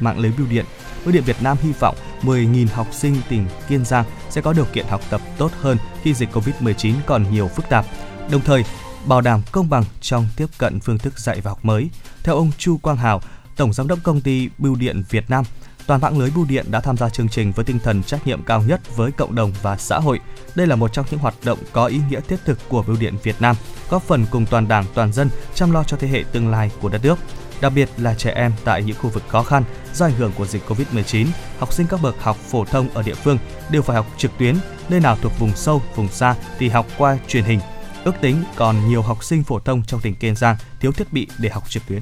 mạng 0.00 0.18
lưới 0.18 0.32
bưu 0.38 0.46
điện. 0.46 0.64
Bưu 1.04 1.12
điện 1.12 1.24
Việt 1.26 1.42
Nam 1.42 1.56
hy 1.62 1.72
vọng 1.72 1.96
10.000 2.22 2.66
học 2.72 2.86
sinh 2.92 3.16
tỉnh 3.28 3.46
Kiên 3.68 3.84
Giang 3.84 4.04
sẽ 4.30 4.40
có 4.40 4.52
điều 4.52 4.64
kiện 4.72 4.86
học 4.86 5.00
tập 5.10 5.20
tốt 5.38 5.50
hơn 5.60 5.78
khi 6.02 6.14
dịch 6.14 6.28
Covid-19 6.32 6.94
còn 7.06 7.24
nhiều 7.32 7.48
phức 7.48 7.68
tạp. 7.68 7.86
Đồng 8.30 8.40
thời, 8.40 8.64
bảo 9.06 9.20
đảm 9.20 9.40
công 9.52 9.70
bằng 9.70 9.84
trong 10.00 10.26
tiếp 10.36 10.46
cận 10.58 10.80
phương 10.80 10.98
thức 10.98 11.18
dạy 11.18 11.40
và 11.40 11.50
học 11.50 11.64
mới. 11.64 11.90
Theo 12.22 12.34
ông 12.34 12.50
Chu 12.58 12.78
Quang 12.78 12.96
Hào, 12.96 13.20
Tổng 13.56 13.72
giám 13.72 13.88
đốc 13.88 13.98
công 14.02 14.20
ty 14.20 14.48
Bưu 14.58 14.74
điện 14.74 15.02
Việt 15.10 15.30
Nam, 15.30 15.44
toàn 15.86 16.00
mạng 16.00 16.18
lưới 16.18 16.30
bưu 16.30 16.44
điện 16.44 16.66
đã 16.70 16.80
tham 16.80 16.96
gia 16.96 17.08
chương 17.08 17.28
trình 17.28 17.52
với 17.52 17.64
tinh 17.64 17.78
thần 17.78 18.02
trách 18.02 18.26
nhiệm 18.26 18.42
cao 18.42 18.62
nhất 18.62 18.96
với 18.96 19.12
cộng 19.12 19.34
đồng 19.34 19.52
và 19.62 19.76
xã 19.76 19.98
hội. 19.98 20.20
Đây 20.54 20.66
là 20.66 20.76
một 20.76 20.92
trong 20.92 21.06
những 21.10 21.20
hoạt 21.20 21.34
động 21.44 21.58
có 21.72 21.86
ý 21.86 22.00
nghĩa 22.10 22.20
thiết 22.20 22.36
thực 22.44 22.58
của 22.68 22.82
Bưu 22.82 22.96
điện 22.96 23.14
Việt 23.22 23.36
Nam, 23.40 23.56
góp 23.90 24.02
phần 24.02 24.26
cùng 24.30 24.46
toàn 24.46 24.68
Đảng, 24.68 24.84
toàn 24.94 25.12
dân 25.12 25.30
chăm 25.54 25.70
lo 25.70 25.84
cho 25.84 25.96
thế 25.96 26.08
hệ 26.08 26.24
tương 26.32 26.48
lai 26.48 26.70
của 26.80 26.88
đất 26.88 27.04
nước 27.04 27.18
đặc 27.60 27.72
biệt 27.74 27.88
là 27.96 28.14
trẻ 28.14 28.30
em 28.30 28.52
tại 28.64 28.82
những 28.82 28.96
khu 28.96 29.10
vực 29.10 29.22
khó 29.28 29.42
khăn 29.42 29.64
do 29.94 30.06
ảnh 30.06 30.12
hưởng 30.12 30.32
của 30.38 30.46
dịch 30.46 30.62
Covid-19, 30.68 31.26
học 31.58 31.72
sinh 31.72 31.86
các 31.90 32.02
bậc 32.02 32.22
học 32.22 32.36
phổ 32.36 32.64
thông 32.64 32.88
ở 32.94 33.02
địa 33.02 33.14
phương 33.14 33.38
đều 33.70 33.82
phải 33.82 33.96
học 33.96 34.06
trực 34.16 34.30
tuyến, 34.38 34.56
nơi 34.88 35.00
nào 35.00 35.16
thuộc 35.22 35.32
vùng 35.38 35.56
sâu, 35.56 35.82
vùng 35.96 36.08
xa 36.08 36.34
thì 36.58 36.68
học 36.68 36.86
qua 36.98 37.18
truyền 37.28 37.44
hình. 37.44 37.60
Ước 38.04 38.14
tính 38.20 38.36
còn 38.56 38.88
nhiều 38.88 39.02
học 39.02 39.24
sinh 39.24 39.42
phổ 39.42 39.58
thông 39.58 39.82
trong 39.86 40.00
tỉnh 40.00 40.14
Kiên 40.14 40.36
Giang 40.36 40.56
thiếu 40.80 40.92
thiết 40.92 41.12
bị 41.12 41.28
để 41.38 41.48
học 41.48 41.70
trực 41.70 41.82
tuyến. 41.88 42.00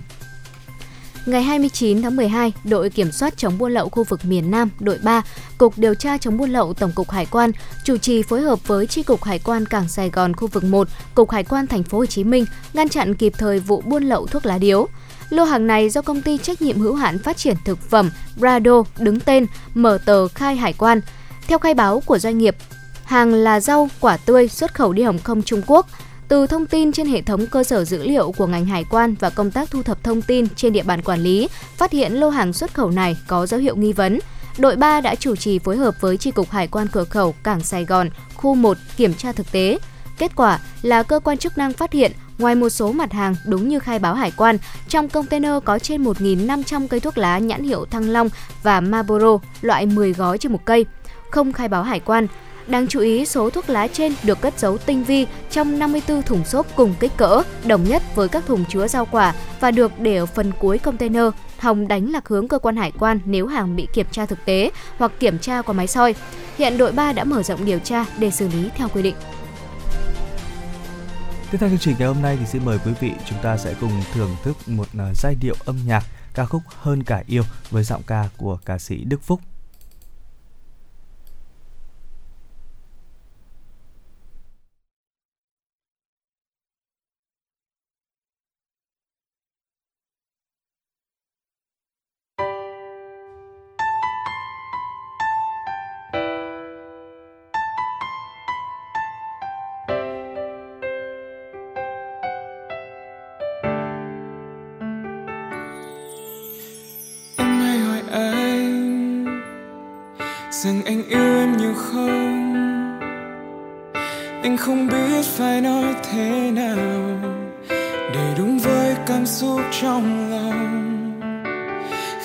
Ngày 1.26 1.42
29 1.42 2.02
tháng 2.02 2.16
12, 2.16 2.52
đội 2.64 2.90
kiểm 2.90 3.12
soát 3.12 3.34
chống 3.36 3.58
buôn 3.58 3.72
lậu 3.72 3.88
khu 3.88 4.04
vực 4.04 4.24
miền 4.24 4.50
Nam, 4.50 4.70
đội 4.80 4.98
3, 5.02 5.22
Cục 5.58 5.78
điều 5.78 5.94
tra 5.94 6.18
chống 6.18 6.36
buôn 6.36 6.50
lậu 6.50 6.74
Tổng 6.74 6.92
cục 6.94 7.10
Hải 7.10 7.26
quan 7.26 7.50
chủ 7.84 7.96
trì 7.96 8.22
phối 8.22 8.40
hợp 8.40 8.58
với 8.66 8.86
Chi 8.86 9.02
cục 9.02 9.24
Hải 9.24 9.38
quan 9.38 9.66
Cảng 9.66 9.88
Sài 9.88 10.10
Gòn 10.10 10.36
khu 10.36 10.48
vực 10.48 10.64
1, 10.64 10.88
Cục 11.14 11.30
Hải 11.30 11.44
quan 11.44 11.66
Thành 11.66 11.82
phố 11.82 11.98
Hồ 11.98 12.06
Chí 12.06 12.24
Minh 12.24 12.44
ngăn 12.72 12.88
chặn 12.88 13.14
kịp 13.14 13.32
thời 13.38 13.58
vụ 13.58 13.80
buôn 13.80 14.04
lậu 14.04 14.26
thuốc 14.26 14.46
lá 14.46 14.58
điếu. 14.58 14.88
Lô 15.32 15.44
hàng 15.44 15.66
này 15.66 15.90
do 15.90 16.02
công 16.02 16.22
ty 16.22 16.38
trách 16.38 16.62
nhiệm 16.62 16.80
hữu 16.80 16.94
hạn 16.94 17.18
phát 17.18 17.36
triển 17.36 17.56
thực 17.64 17.90
phẩm 17.90 18.10
Brado 18.36 18.82
đứng 18.98 19.20
tên 19.20 19.46
mở 19.74 19.98
tờ 20.04 20.28
khai 20.28 20.56
hải 20.56 20.72
quan. 20.72 21.00
Theo 21.46 21.58
khai 21.58 21.74
báo 21.74 22.02
của 22.06 22.18
doanh 22.18 22.38
nghiệp, 22.38 22.56
hàng 23.04 23.34
là 23.34 23.60
rau, 23.60 23.88
quả 24.00 24.16
tươi 24.16 24.48
xuất 24.48 24.74
khẩu 24.74 24.92
đi 24.92 25.02
Hồng 25.02 25.18
Kông 25.18 25.42
Trung 25.42 25.62
Quốc. 25.66 25.86
Từ 26.28 26.46
thông 26.46 26.66
tin 26.66 26.92
trên 26.92 27.06
hệ 27.06 27.22
thống 27.22 27.46
cơ 27.46 27.64
sở 27.64 27.84
dữ 27.84 28.02
liệu 28.02 28.32
của 28.32 28.46
ngành 28.46 28.66
hải 28.66 28.84
quan 28.90 29.14
và 29.20 29.30
công 29.30 29.50
tác 29.50 29.70
thu 29.70 29.82
thập 29.82 30.04
thông 30.04 30.22
tin 30.22 30.48
trên 30.56 30.72
địa 30.72 30.82
bàn 30.82 31.02
quản 31.02 31.20
lý, 31.20 31.48
phát 31.76 31.92
hiện 31.92 32.12
lô 32.12 32.28
hàng 32.28 32.52
xuất 32.52 32.74
khẩu 32.74 32.90
này 32.90 33.16
có 33.26 33.46
dấu 33.46 33.60
hiệu 33.60 33.76
nghi 33.76 33.92
vấn. 33.92 34.18
Đội 34.58 34.76
3 34.76 35.00
đã 35.00 35.14
chủ 35.14 35.36
trì 35.36 35.58
phối 35.58 35.76
hợp 35.76 36.00
với 36.00 36.16
tri 36.16 36.30
cục 36.30 36.50
Hải 36.50 36.66
quan 36.66 36.86
cửa 36.92 37.04
khẩu 37.04 37.34
Cảng 37.42 37.60
Sài 37.60 37.84
Gòn, 37.84 38.10
khu 38.34 38.54
1 38.54 38.76
kiểm 38.96 39.14
tra 39.14 39.32
thực 39.32 39.52
tế. 39.52 39.78
Kết 40.18 40.36
quả 40.36 40.60
là 40.82 41.02
cơ 41.02 41.20
quan 41.20 41.38
chức 41.38 41.58
năng 41.58 41.72
phát 41.72 41.92
hiện 41.92 42.12
Ngoài 42.38 42.54
một 42.54 42.68
số 42.68 42.92
mặt 42.92 43.12
hàng 43.12 43.34
đúng 43.46 43.68
như 43.68 43.78
khai 43.78 43.98
báo 43.98 44.14
hải 44.14 44.32
quan, 44.36 44.58
trong 44.88 45.08
container 45.08 45.52
có 45.64 45.78
trên 45.78 46.04
1.500 46.04 46.86
cây 46.88 47.00
thuốc 47.00 47.18
lá 47.18 47.38
nhãn 47.38 47.62
hiệu 47.62 47.84
Thăng 47.84 48.10
Long 48.10 48.28
và 48.62 48.80
Marlboro 48.80 49.38
loại 49.60 49.86
10 49.86 50.12
gói 50.12 50.38
trên 50.38 50.52
một 50.52 50.64
cây, 50.64 50.86
không 51.30 51.52
khai 51.52 51.68
báo 51.68 51.82
hải 51.82 52.00
quan. 52.00 52.26
Đáng 52.66 52.86
chú 52.88 53.00
ý, 53.00 53.26
số 53.26 53.50
thuốc 53.50 53.70
lá 53.70 53.86
trên 53.86 54.14
được 54.22 54.40
cất 54.40 54.58
giấu 54.58 54.78
tinh 54.78 55.04
vi 55.04 55.26
trong 55.50 55.78
54 55.78 56.22
thùng 56.22 56.44
xốp 56.44 56.66
cùng 56.76 56.94
kích 57.00 57.16
cỡ, 57.16 57.42
đồng 57.66 57.84
nhất 57.84 58.02
với 58.14 58.28
các 58.28 58.46
thùng 58.46 58.64
chứa 58.64 58.88
rau 58.88 59.06
quả 59.06 59.34
và 59.60 59.70
được 59.70 59.92
để 59.98 60.16
ở 60.16 60.26
phần 60.26 60.52
cuối 60.58 60.78
container. 60.78 61.24
Hồng 61.58 61.88
đánh 61.88 62.12
lạc 62.12 62.28
hướng 62.28 62.48
cơ 62.48 62.58
quan 62.58 62.76
hải 62.76 62.92
quan 62.98 63.20
nếu 63.24 63.46
hàng 63.46 63.76
bị 63.76 63.88
kiểm 63.92 64.06
tra 64.10 64.26
thực 64.26 64.44
tế 64.44 64.70
hoặc 64.98 65.12
kiểm 65.20 65.38
tra 65.38 65.62
qua 65.62 65.72
máy 65.72 65.86
soi. 65.86 66.14
Hiện 66.58 66.78
đội 66.78 66.92
3 66.92 67.12
đã 67.12 67.24
mở 67.24 67.42
rộng 67.42 67.64
điều 67.64 67.78
tra 67.78 68.04
để 68.18 68.30
xử 68.30 68.48
lý 68.48 68.68
theo 68.76 68.88
quy 68.88 69.02
định. 69.02 69.14
Tiếp 71.52 71.58
theo 71.58 71.70
chương 71.70 71.78
trình 71.78 71.96
ngày 71.98 72.08
hôm 72.08 72.22
nay 72.22 72.36
thì 72.40 72.46
xin 72.46 72.64
mời 72.64 72.78
quý 72.84 72.92
vị 73.00 73.12
chúng 73.26 73.38
ta 73.42 73.56
sẽ 73.56 73.74
cùng 73.80 73.90
thưởng 74.12 74.36
thức 74.42 74.56
một 74.66 74.86
à, 74.98 75.12
giai 75.14 75.34
điệu 75.40 75.54
âm 75.64 75.78
nhạc 75.86 76.04
ca 76.34 76.44
khúc 76.44 76.62
Hơn 76.68 77.02
cả 77.02 77.22
yêu 77.26 77.42
với 77.70 77.84
giọng 77.84 78.02
ca 78.06 78.28
của 78.36 78.58
ca 78.64 78.78
sĩ 78.78 79.04
Đức 79.04 79.22
Phúc. 79.22 79.40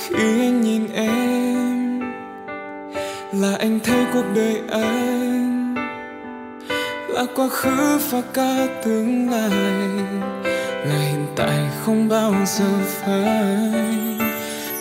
Khi 0.09 0.15
anh 0.15 0.61
nhìn 0.61 0.87
em, 0.93 2.01
là 3.33 3.55
anh 3.59 3.79
thấy 3.83 4.05
cuộc 4.13 4.23
đời 4.35 4.61
anh, 4.71 5.75
là 7.09 7.25
quá 7.35 7.47
khứ 7.47 7.99
và 8.11 8.21
cả 8.33 8.67
tương 8.83 9.31
lai. 9.31 9.49
Là 10.85 10.95
hiện 10.95 11.27
tại 11.35 11.59
không 11.85 12.09
bao 12.09 12.33
giờ 12.45 12.65
phai. 12.85 13.71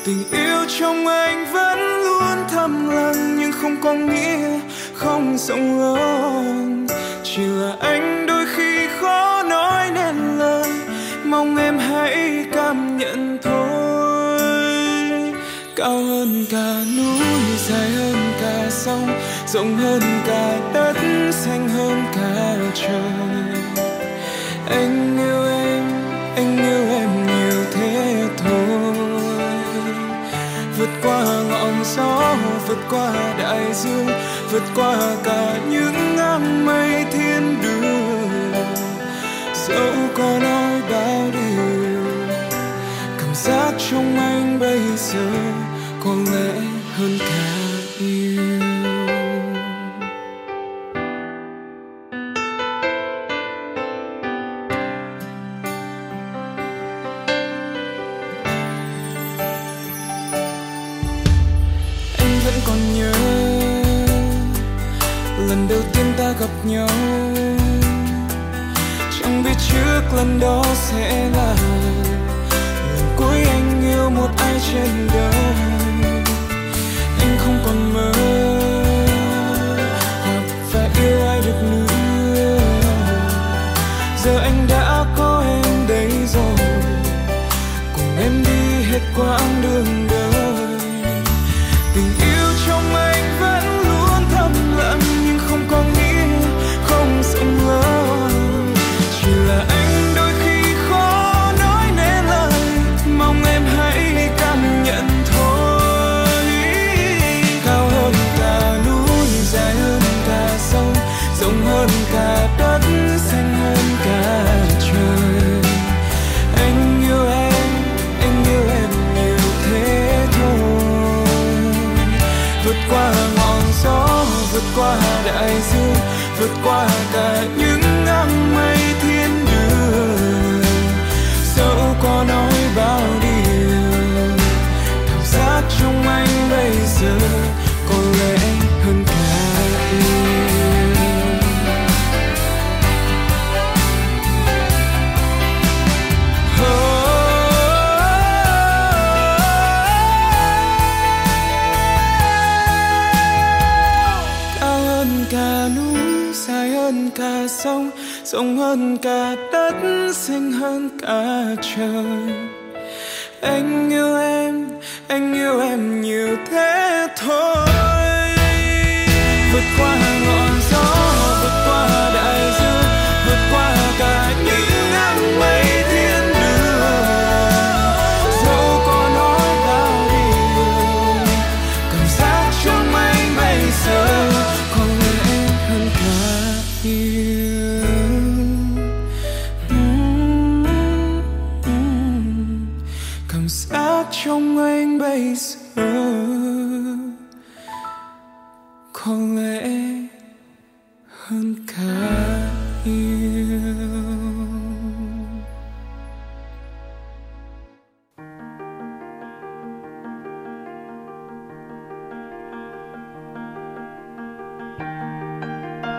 Tình 0.05 0.25
yêu 0.33 0.59
trong 0.79 1.07
anh 1.07 1.47
vẫn 1.53 1.79
luôn 1.79 2.49
thầm 2.49 2.89
lặng 2.89 3.37
nhưng 3.39 3.53
không 3.53 3.77
có 3.83 3.95
nghĩa 3.95 4.61
không 4.95 5.39
rộng 5.39 5.81
lớn. 5.81 6.87
Chỉ 7.23 7.43
là 7.43 7.77
anh 7.81 8.16
cao 15.77 16.03
hơn 16.03 16.47
cả 16.51 16.75
núi, 16.97 17.27
dài 17.69 17.91
hơn 17.91 18.17
cả 18.41 18.67
sông, 18.71 19.11
rộng 19.47 19.77
hơn 19.77 20.03
cả 20.27 20.59
đất, 20.75 20.97
xanh 21.33 21.69
hơn 21.69 22.03
cả 22.15 22.57
trời. 22.75 23.61
Anh 24.69 25.19
yêu 25.19 25.45
em, 25.45 25.85
anh 26.37 26.57
yêu 26.57 26.89
em 26.91 27.27
nhiều 27.27 27.65
thế 27.73 28.25
thôi. 28.37 28.97
Vượt 30.79 30.91
qua 31.03 31.25
ngọn 31.49 31.85
gió, 31.97 32.37
vượt 32.69 32.79
qua 32.91 33.35
đại 33.39 33.75
dương, 33.75 34.07
vượt 34.51 34.65
qua 34.75 34.97
cả 35.25 35.59
những 35.71 36.19
áng 36.19 36.67
mây 36.67 37.05
thiên 37.13 37.57
đường. 37.63 38.53
Dẫu 39.69 39.93
có 40.15 40.39
nói 40.43 40.83
bao 40.91 41.23
điều, 41.33 42.05
cảm 43.19 43.35
giác 43.35 43.73
trong 43.91 44.19
anh 44.19 44.59
bây 44.61 44.81
giờ 44.97 45.56
có 46.07 46.15
lẽ 46.15 46.53
hơn 46.97 47.19
cả 47.19 47.56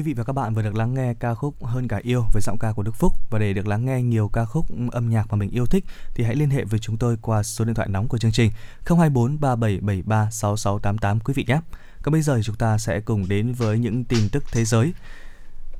Quý 0.00 0.04
vị 0.04 0.14
và 0.14 0.24
các 0.24 0.32
bạn 0.32 0.54
vừa 0.54 0.62
được 0.62 0.74
lắng 0.74 0.94
nghe 0.94 1.14
ca 1.14 1.34
khúc 1.34 1.64
Hơn 1.64 1.88
cả 1.88 2.00
yêu 2.02 2.24
với 2.32 2.42
giọng 2.42 2.58
ca 2.60 2.72
của 2.72 2.82
Đức 2.82 2.94
Phúc 2.94 3.12
và 3.30 3.38
để 3.38 3.52
được 3.52 3.66
lắng 3.66 3.84
nghe 3.84 4.02
nhiều 4.02 4.28
ca 4.28 4.44
khúc 4.44 4.66
âm 4.92 5.10
nhạc 5.10 5.26
mà 5.30 5.36
mình 5.36 5.50
yêu 5.50 5.66
thích 5.66 5.84
thì 6.14 6.24
hãy 6.24 6.34
liên 6.36 6.50
hệ 6.50 6.64
với 6.64 6.78
chúng 6.78 6.96
tôi 6.96 7.16
qua 7.22 7.42
số 7.42 7.64
điện 7.64 7.74
thoại 7.74 7.88
nóng 7.88 8.08
của 8.08 8.18
chương 8.18 8.32
trình 8.32 8.50
024 8.86 9.40
3773 9.40 10.30
6688 10.30 11.20
quý 11.20 11.34
vị 11.34 11.44
nhé. 11.48 11.60
Còn 12.02 12.12
bây 12.12 12.22
giờ 12.22 12.36
thì 12.36 12.42
chúng 12.42 12.56
ta 12.56 12.78
sẽ 12.78 13.00
cùng 13.00 13.28
đến 13.28 13.52
với 13.52 13.78
những 13.78 14.04
tin 14.04 14.28
tức 14.32 14.44
thế 14.52 14.64
giới. 14.64 14.92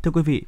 Thưa 0.02 0.10
quý 0.10 0.22
vị, 0.22 0.42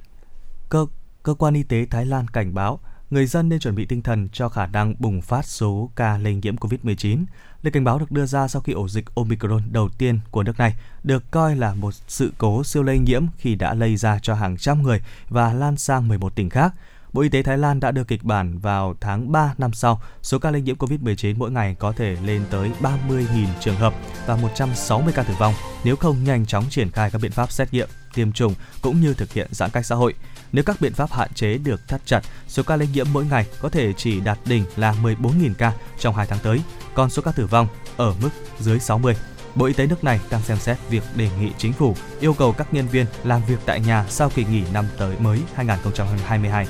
cơ 0.69 0.87
cơ 1.23 1.35
quan 1.35 1.55
y 1.55 1.63
tế 1.63 1.87
Thái 1.91 2.07
Lan 2.07 2.29
cảnh 2.29 2.55
báo 2.55 2.81
người 3.11 3.27
dân 3.27 3.49
nên 3.49 3.61
chuẩn 3.61 3.75
bị 3.75 3.87
tinh 3.87 4.03
thần 4.03 4.29
cho 4.33 4.49
khả 4.49 4.67
năng 4.67 4.95
bùng 4.99 5.23
phát 5.23 5.47
số 5.47 5.91
ca 5.97 6.19
lây 6.19 6.35
nhiễm 6.35 6.57
COVID-19. 6.57 7.25
Lời 7.63 7.73
cảnh 7.73 7.85
báo 7.85 7.99
được 7.99 8.11
đưa 8.11 8.27
ra 8.27 8.49
sau 8.49 8.63
khi 8.63 8.73
ổ 8.73 8.89
dịch 8.89 9.15
Omicron 9.15 9.63
đầu 9.71 9.89
tiên 9.99 10.21
của 10.31 10.43
nước 10.43 10.59
này 10.59 10.75
được 11.05 11.31
coi 11.31 11.57
là 11.57 11.75
một 11.75 11.95
sự 12.09 12.33
cố 12.39 12.65
siêu 12.65 12.83
lây 12.83 12.99
nhiễm 12.99 13.27
khi 13.39 13.55
đã 13.55 13.75
lây 13.75 13.97
ra 13.97 14.19
cho 14.23 14.35
hàng 14.35 14.57
trăm 14.57 14.83
người 14.83 15.01
và 15.29 15.53
lan 15.53 15.77
sang 15.77 16.09
11 16.09 16.35
tỉnh 16.35 16.51
khác. 16.51 16.75
Bộ 17.13 17.23
Y 17.23 17.29
tế 17.29 17.43
Thái 17.43 17.59
Lan 17.59 17.81
đã 17.81 17.91
đưa 17.91 18.05
kịch 18.05 18.25
bản 18.25 18.59
vào 18.59 18.95
tháng 19.01 19.33
3 19.33 19.55
năm 19.59 19.73
sau, 19.73 20.03
số 20.23 20.39
ca 20.39 20.51
lây 20.51 20.63
nhiễm 20.63 20.77
COVID-19 20.77 21.35
mỗi 21.39 21.51
ngày 21.51 21.77
có 21.79 21.93
thể 21.93 22.17
lên 22.25 22.43
tới 22.51 22.71
30.000 22.81 23.47
trường 23.61 23.77
hợp 23.77 23.95
và 24.27 24.37
160 24.37 25.13
ca 25.17 25.23
tử 25.23 25.35
vong 25.39 25.55
nếu 25.85 25.97
không 25.97 26.25
nhanh 26.25 26.47
chóng 26.47 26.65
triển 26.71 26.91
khai 26.91 27.11
các 27.11 27.23
biện 27.23 27.33
pháp 27.33 27.53
xét 27.53 27.73
nghiệm, 27.73 27.89
tiêm 28.15 28.33
chủng 28.33 28.55
cũng 28.83 29.01
như 29.01 29.15
thực 29.15 29.33
hiện 29.33 29.49
giãn 29.51 29.71
cách 29.71 29.87
xã 29.87 29.95
hội. 29.95 30.15
Nếu 30.53 30.65
các 30.65 30.81
biện 30.81 30.93
pháp 30.93 31.13
hạn 31.13 31.29
chế 31.35 31.59
được 31.59 31.89
thắt 31.89 32.01
chặt, 32.07 32.21
số 32.49 32.63
ca 32.63 32.77
lây 32.77 32.89
nhiễm 32.95 33.07
mỗi 33.13 33.25
ngày 33.25 33.47
có 33.61 33.69
thể 33.69 33.93
chỉ 33.97 34.21
đạt 34.21 34.39
đỉnh 34.45 34.65
là 34.77 34.95
14.000 35.03 35.55
ca 35.59 35.73
trong 35.99 36.15
2 36.15 36.27
tháng 36.27 36.39
tới, 36.43 36.61
còn 36.95 37.11
số 37.11 37.23
ca 37.23 37.33
tử 37.33 37.47
vong 37.47 37.67
ở 37.97 38.15
mức 38.23 38.31
dưới 38.61 38.79
60. 38.79 39.17
Bộ 39.55 39.67
Y 39.67 39.73
tế 39.73 39.87
nước 39.87 40.05
này 40.05 40.21
đang 40.31 40.43
xem 40.43 40.59
xét 40.59 40.77
việc 40.91 41.03
đề 41.17 41.29
nghị 41.41 41.51
chính 41.59 41.73
phủ 41.73 41.97
yêu 42.21 42.35
cầu 42.35 42.53
các 42.53 42.75
nhân 42.75 42.89
viên 42.89 43.07
làm 43.25 43.41
việc 43.49 43.59
tại 43.67 43.81
nhà 43.81 44.07
sau 44.09 44.31
kỳ 44.31 44.45
nghỉ 44.45 44.63
năm 44.73 44.85
tới 44.99 45.17
mới 45.19 45.39
2022. 45.55 46.67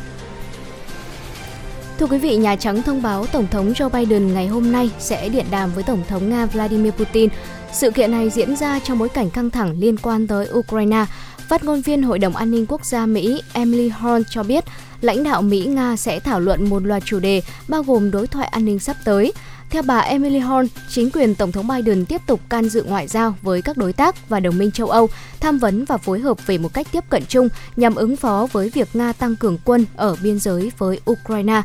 Thưa 1.99 2.07
quý 2.07 2.19
vị, 2.19 2.37
Nhà 2.37 2.57
Trắng 2.57 2.83
thông 2.83 3.03
báo 3.03 3.27
Tổng 3.27 3.47
thống 3.51 3.73
Joe 3.73 3.89
Biden 3.89 4.35
ngày 4.35 4.47
hôm 4.47 4.73
nay 4.73 4.91
sẽ 4.99 5.29
điện 5.29 5.47
đàm 5.51 5.71
với 5.71 5.85
Tổng 5.85 6.03
thống 6.09 6.31
Nga 6.31 6.47
Vladimir 6.47 6.93
Putin. 6.93 7.29
Sự 7.73 7.91
kiện 7.91 8.11
này 8.11 8.31
diễn 8.31 8.57
ra 8.57 8.79
trong 8.79 8.99
bối 8.99 9.09
cảnh 9.09 9.31
căng 9.31 9.51
thẳng 9.51 9.79
liên 9.79 9.97
quan 9.97 10.27
tới 10.27 10.49
Ukraine. 10.53 11.05
Phát 11.53 11.65
ngôn 11.65 11.81
viên 11.81 12.03
Hội 12.03 12.19
đồng 12.19 12.37
An 12.37 12.51
ninh 12.51 12.67
Quốc 12.69 12.85
gia 12.85 13.07
Mỹ 13.07 13.43
Emily 13.53 13.89
Horn 13.89 14.23
cho 14.31 14.43
biết, 14.43 14.65
lãnh 15.01 15.25
đạo 15.25 15.43
Mỹ-Nga 15.43 15.97
sẽ 15.97 16.21
thảo 16.21 16.41
luận 16.41 16.71
một 16.71 16.87
loạt 16.87 17.03
chủ 17.07 17.21
đề 17.21 17.43
bao 17.69 17.83
gồm 17.83 18.11
đối 18.11 18.27
thoại 18.27 18.49
an 18.49 18.65
ninh 18.65 18.79
sắp 18.79 18.97
tới. 19.05 19.33
Theo 19.71 19.83
bà 19.83 19.99
Emily 19.99 20.39
Horn, 20.39 20.67
chính 20.89 21.11
quyền 21.11 21.35
Tổng 21.35 21.53
thống 21.53 21.69
Biden 21.69 22.07
tiếp 22.07 22.21
tục 22.27 22.41
can 22.49 22.69
dự 22.69 22.83
ngoại 22.83 23.09
giao 23.09 23.35
với 23.43 23.63
các 23.63 23.77
đối 23.77 23.93
tác 23.93 24.29
và 24.29 24.41
đồng 24.41 24.59
minh 24.59 24.71
châu 24.71 24.89
Âu, 24.89 25.09
tham 25.41 25.59
vấn 25.59 25.85
và 25.85 25.97
phối 25.97 26.21
hợp 26.21 26.47
về 26.47 26.59
một 26.59 26.75
cách 26.75 26.87
tiếp 26.93 27.05
cận 27.11 27.23
chung 27.29 27.49
nhằm 27.77 27.95
ứng 27.95 28.17
phó 28.17 28.47
với 28.53 28.69
việc 28.69 28.89
Nga 28.95 29.13
tăng 29.13 29.37
cường 29.37 29.59
quân 29.65 29.87
ở 29.97 30.17
biên 30.23 30.39
giới 30.39 30.73
với 30.79 31.01
Ukraine. 31.11 31.63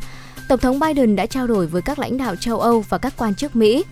Tổng 0.48 0.60
thống 0.60 0.80
Biden 0.80 1.16
đã 1.16 1.26
trao 1.26 1.46
đổi 1.46 1.66
với 1.66 1.82
các 1.82 1.98
lãnh 1.98 2.18
đạo 2.18 2.36
châu 2.36 2.60
Âu 2.60 2.84
và 2.88 2.98
các 2.98 3.14
quan 3.16 3.34
chức 3.34 3.56
Mỹ 3.56 3.84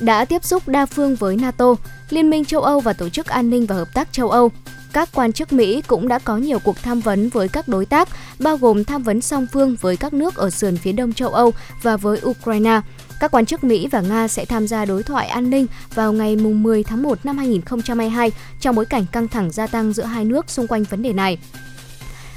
đã 0.00 0.24
tiếp 0.24 0.44
xúc 0.44 0.68
đa 0.68 0.86
phương 0.86 1.14
với 1.14 1.36
NATO, 1.36 1.74
Liên 2.10 2.30
minh 2.30 2.44
châu 2.44 2.62
Âu 2.62 2.80
và 2.80 2.92
Tổ 2.92 3.08
chức 3.08 3.26
An 3.26 3.50
ninh 3.50 3.66
và 3.66 3.74
Hợp 3.74 3.88
tác 3.94 4.12
châu 4.12 4.30
Âu. 4.30 4.50
Các 4.92 5.08
quan 5.12 5.32
chức 5.32 5.52
Mỹ 5.52 5.82
cũng 5.86 6.08
đã 6.08 6.18
có 6.18 6.36
nhiều 6.36 6.58
cuộc 6.58 6.82
tham 6.82 7.00
vấn 7.00 7.28
với 7.28 7.48
các 7.48 7.68
đối 7.68 7.86
tác, 7.86 8.08
bao 8.38 8.56
gồm 8.56 8.84
tham 8.84 9.02
vấn 9.02 9.20
song 9.20 9.46
phương 9.52 9.76
với 9.80 9.96
các 9.96 10.12
nước 10.12 10.36
ở 10.36 10.50
sườn 10.50 10.76
phía 10.76 10.92
đông 10.92 11.12
châu 11.12 11.28
Âu 11.28 11.52
và 11.82 11.96
với 11.96 12.20
Ukraine. 12.24 12.80
Các 13.20 13.30
quan 13.30 13.46
chức 13.46 13.64
Mỹ 13.64 13.88
và 13.90 14.00
Nga 14.00 14.28
sẽ 14.28 14.44
tham 14.44 14.66
gia 14.66 14.84
đối 14.84 15.02
thoại 15.02 15.28
an 15.28 15.50
ninh 15.50 15.66
vào 15.94 16.12
ngày 16.12 16.36
10 16.36 16.82
tháng 16.82 17.02
1 17.02 17.18
năm 17.24 17.38
2022 17.38 18.32
trong 18.60 18.74
bối 18.74 18.84
cảnh 18.84 19.06
căng 19.12 19.28
thẳng 19.28 19.50
gia 19.50 19.66
tăng 19.66 19.92
giữa 19.92 20.04
hai 20.04 20.24
nước 20.24 20.50
xung 20.50 20.66
quanh 20.66 20.84
vấn 20.84 21.02
đề 21.02 21.12
này. 21.12 21.38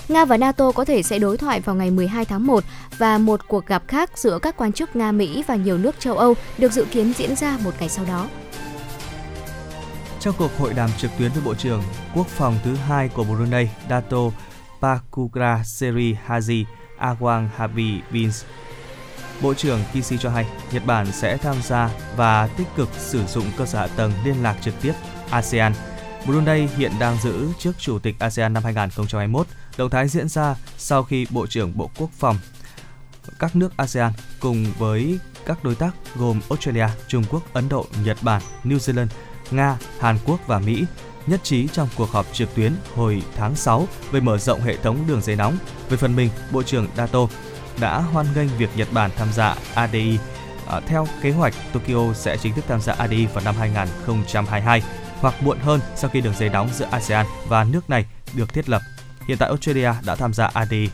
Nga 0.09 0.25
và 0.25 0.37
NATO 0.37 0.71
có 0.71 0.85
thể 0.85 1.03
sẽ 1.03 1.19
đối 1.19 1.37
thoại 1.37 1.59
vào 1.59 1.75
ngày 1.75 1.91
12 1.91 2.25
tháng 2.25 2.47
1 2.47 2.63
và 2.97 3.17
một 3.17 3.47
cuộc 3.47 3.65
gặp 3.65 3.83
khác 3.87 4.17
giữa 4.17 4.39
các 4.41 4.57
quan 4.57 4.73
chức 4.73 4.95
Nga, 4.95 5.11
Mỹ 5.11 5.43
và 5.47 5.55
nhiều 5.55 5.77
nước 5.77 5.95
châu 5.99 6.17
Âu 6.17 6.33
được 6.57 6.71
dự 6.71 6.85
kiến 6.91 7.13
diễn 7.17 7.35
ra 7.35 7.57
một 7.63 7.71
ngày 7.79 7.89
sau 7.89 8.05
đó. 8.05 8.27
Trong 10.23 10.35
cuộc 10.37 10.57
hội 10.57 10.73
đàm 10.73 10.89
trực 10.97 11.11
tuyến 11.17 11.31
với 11.31 11.43
Bộ 11.45 11.55
trưởng 11.55 11.83
Quốc 12.15 12.27
phòng 12.27 12.59
thứ 12.63 12.75
hai 12.75 13.09
của 13.09 13.23
Brunei, 13.23 13.69
Dato 13.89 14.17
Pakugra 14.81 15.63
Seri 15.63 16.15
Haji 16.27 16.65
Awang 16.99 17.47
Habibins. 17.55 18.43
Bộ 19.41 19.53
trưởng 19.53 19.79
Kishi 19.91 20.17
cho 20.17 20.29
hay 20.29 20.45
Nhật 20.71 20.85
Bản 20.85 21.11
sẽ 21.11 21.37
tham 21.37 21.55
gia 21.63 21.89
và 22.15 22.47
tích 22.47 22.67
cực 22.75 22.89
sử 22.97 23.25
dụng 23.25 23.45
cơ 23.57 23.65
sở 23.65 23.79
hạ 23.79 23.87
tầng 23.87 24.11
liên 24.25 24.43
lạc 24.43 24.55
trực 24.61 24.73
tiếp 24.81 24.93
ASEAN. 25.29 25.73
Brunei 26.25 26.67
hiện 26.67 26.91
đang 26.99 27.17
giữ 27.17 27.47
chức 27.59 27.79
Chủ 27.79 27.99
tịch 27.99 28.15
ASEAN 28.19 28.53
năm 28.53 28.63
2021. 28.63 29.47
Động 29.77 29.89
thái 29.89 30.07
diễn 30.07 30.29
ra 30.29 30.55
sau 30.77 31.03
khi 31.03 31.27
Bộ 31.29 31.47
trưởng 31.47 31.77
Bộ 31.77 31.89
Quốc 31.97 32.09
phòng 32.11 32.37
các 33.39 33.55
nước 33.55 33.77
ASEAN 33.77 34.11
cùng 34.39 34.65
với 34.77 35.19
các 35.45 35.63
đối 35.63 35.75
tác 35.75 35.91
gồm 36.15 36.39
Australia, 36.49 36.87
Trung 37.07 37.23
Quốc, 37.29 37.53
Ấn 37.53 37.69
Độ, 37.69 37.85
Nhật 38.03 38.17
Bản, 38.21 38.41
New 38.63 38.77
Zealand, 38.77 39.07
Nga, 39.51 39.77
Hàn 39.99 40.17
Quốc 40.25 40.39
và 40.47 40.59
Mỹ 40.59 40.85
nhất 41.27 41.39
trí 41.43 41.67
trong 41.67 41.89
cuộc 41.97 42.11
họp 42.11 42.25
trực 42.33 42.55
tuyến 42.55 42.73
hồi 42.95 43.23
tháng 43.35 43.55
6 43.55 43.87
về 44.11 44.19
mở 44.19 44.37
rộng 44.37 44.61
hệ 44.61 44.77
thống 44.77 44.97
đường 45.07 45.21
dây 45.21 45.35
nóng. 45.35 45.57
Về 45.89 45.97
phần 45.97 46.15
mình, 46.15 46.29
Bộ 46.51 46.63
trưởng 46.63 46.87
Dato 46.97 47.19
đã 47.79 47.99
hoan 47.99 48.25
nghênh 48.35 48.47
việc 48.57 48.69
Nhật 48.75 48.87
Bản 48.91 49.11
tham 49.17 49.27
gia 49.33 49.55
ADI. 49.73 50.19
À, 50.67 50.79
theo 50.79 51.07
kế 51.21 51.31
hoạch, 51.31 51.53
Tokyo 51.73 52.13
sẽ 52.13 52.37
chính 52.37 52.53
thức 52.53 52.65
tham 52.67 52.81
gia 52.81 52.93
ADI 52.93 53.25
vào 53.25 53.43
năm 53.43 53.55
2022 53.59 54.81
hoặc 55.19 55.43
muộn 55.43 55.59
hơn 55.59 55.79
sau 55.95 56.09
khi 56.09 56.21
đường 56.21 56.33
dây 56.39 56.49
nóng 56.49 56.69
giữa 56.73 56.87
ASEAN 56.91 57.25
và 57.47 57.63
nước 57.63 57.89
này 57.89 58.05
được 58.33 58.53
thiết 58.53 58.69
lập. 58.69 58.81
Hiện 59.27 59.37
tại 59.37 59.49
Australia 59.49 59.91
đã 60.05 60.15
tham 60.15 60.33
gia 60.33 60.45
ADI 60.45 60.89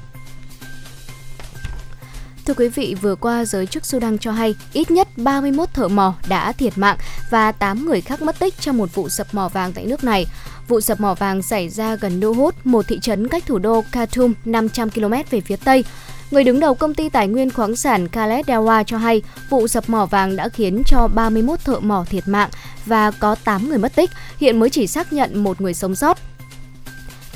Thưa 2.49 2.55
quý 2.55 2.67
vị, 2.67 2.95
vừa 3.01 3.15
qua 3.15 3.45
giới 3.45 3.65
chức 3.65 3.85
Sudan 3.85 4.17
cho 4.17 4.31
hay 4.31 4.55
ít 4.73 4.91
nhất 4.91 5.07
31 5.17 5.73
thợ 5.73 5.87
mỏ 5.87 6.13
đã 6.29 6.51
thiệt 6.51 6.77
mạng 6.77 6.97
và 7.29 7.51
8 7.51 7.85
người 7.85 8.01
khác 8.01 8.21
mất 8.21 8.39
tích 8.39 8.53
trong 8.59 8.77
một 8.77 8.95
vụ 8.95 9.09
sập 9.09 9.27
mỏ 9.33 9.47
vàng 9.47 9.73
tại 9.73 9.85
nước 9.85 10.03
này. 10.03 10.25
Vụ 10.67 10.81
sập 10.81 10.99
mỏ 10.99 11.13
vàng 11.13 11.41
xảy 11.41 11.69
ra 11.69 11.95
gần 11.95 12.19
Nuhut, 12.19 12.55
một 12.63 12.87
thị 12.87 12.99
trấn 12.99 13.27
cách 13.27 13.43
thủ 13.45 13.59
đô 13.59 13.83
Khartoum 13.91 14.33
500 14.45 14.89
km 14.89 15.13
về 15.29 15.41
phía 15.41 15.55
tây. 15.55 15.83
Người 16.31 16.43
đứng 16.43 16.59
đầu 16.59 16.75
công 16.75 16.93
ty 16.93 17.09
tài 17.09 17.27
nguyên 17.27 17.51
khoáng 17.51 17.75
sản 17.75 18.07
Khaled 18.07 18.45
Dawa 18.45 18.83
cho 18.83 18.97
hay 18.97 19.21
vụ 19.49 19.67
sập 19.67 19.89
mỏ 19.89 20.05
vàng 20.05 20.35
đã 20.35 20.49
khiến 20.49 20.83
cho 20.85 21.07
31 21.07 21.59
thợ 21.65 21.79
mỏ 21.79 22.05
thiệt 22.09 22.27
mạng 22.27 22.49
và 22.85 23.11
có 23.11 23.35
8 23.43 23.69
người 23.69 23.77
mất 23.77 23.95
tích, 23.95 24.09
hiện 24.37 24.59
mới 24.59 24.69
chỉ 24.69 24.87
xác 24.87 25.13
nhận 25.13 25.43
một 25.43 25.61
người 25.61 25.73
sống 25.73 25.95
sót. 25.95 26.17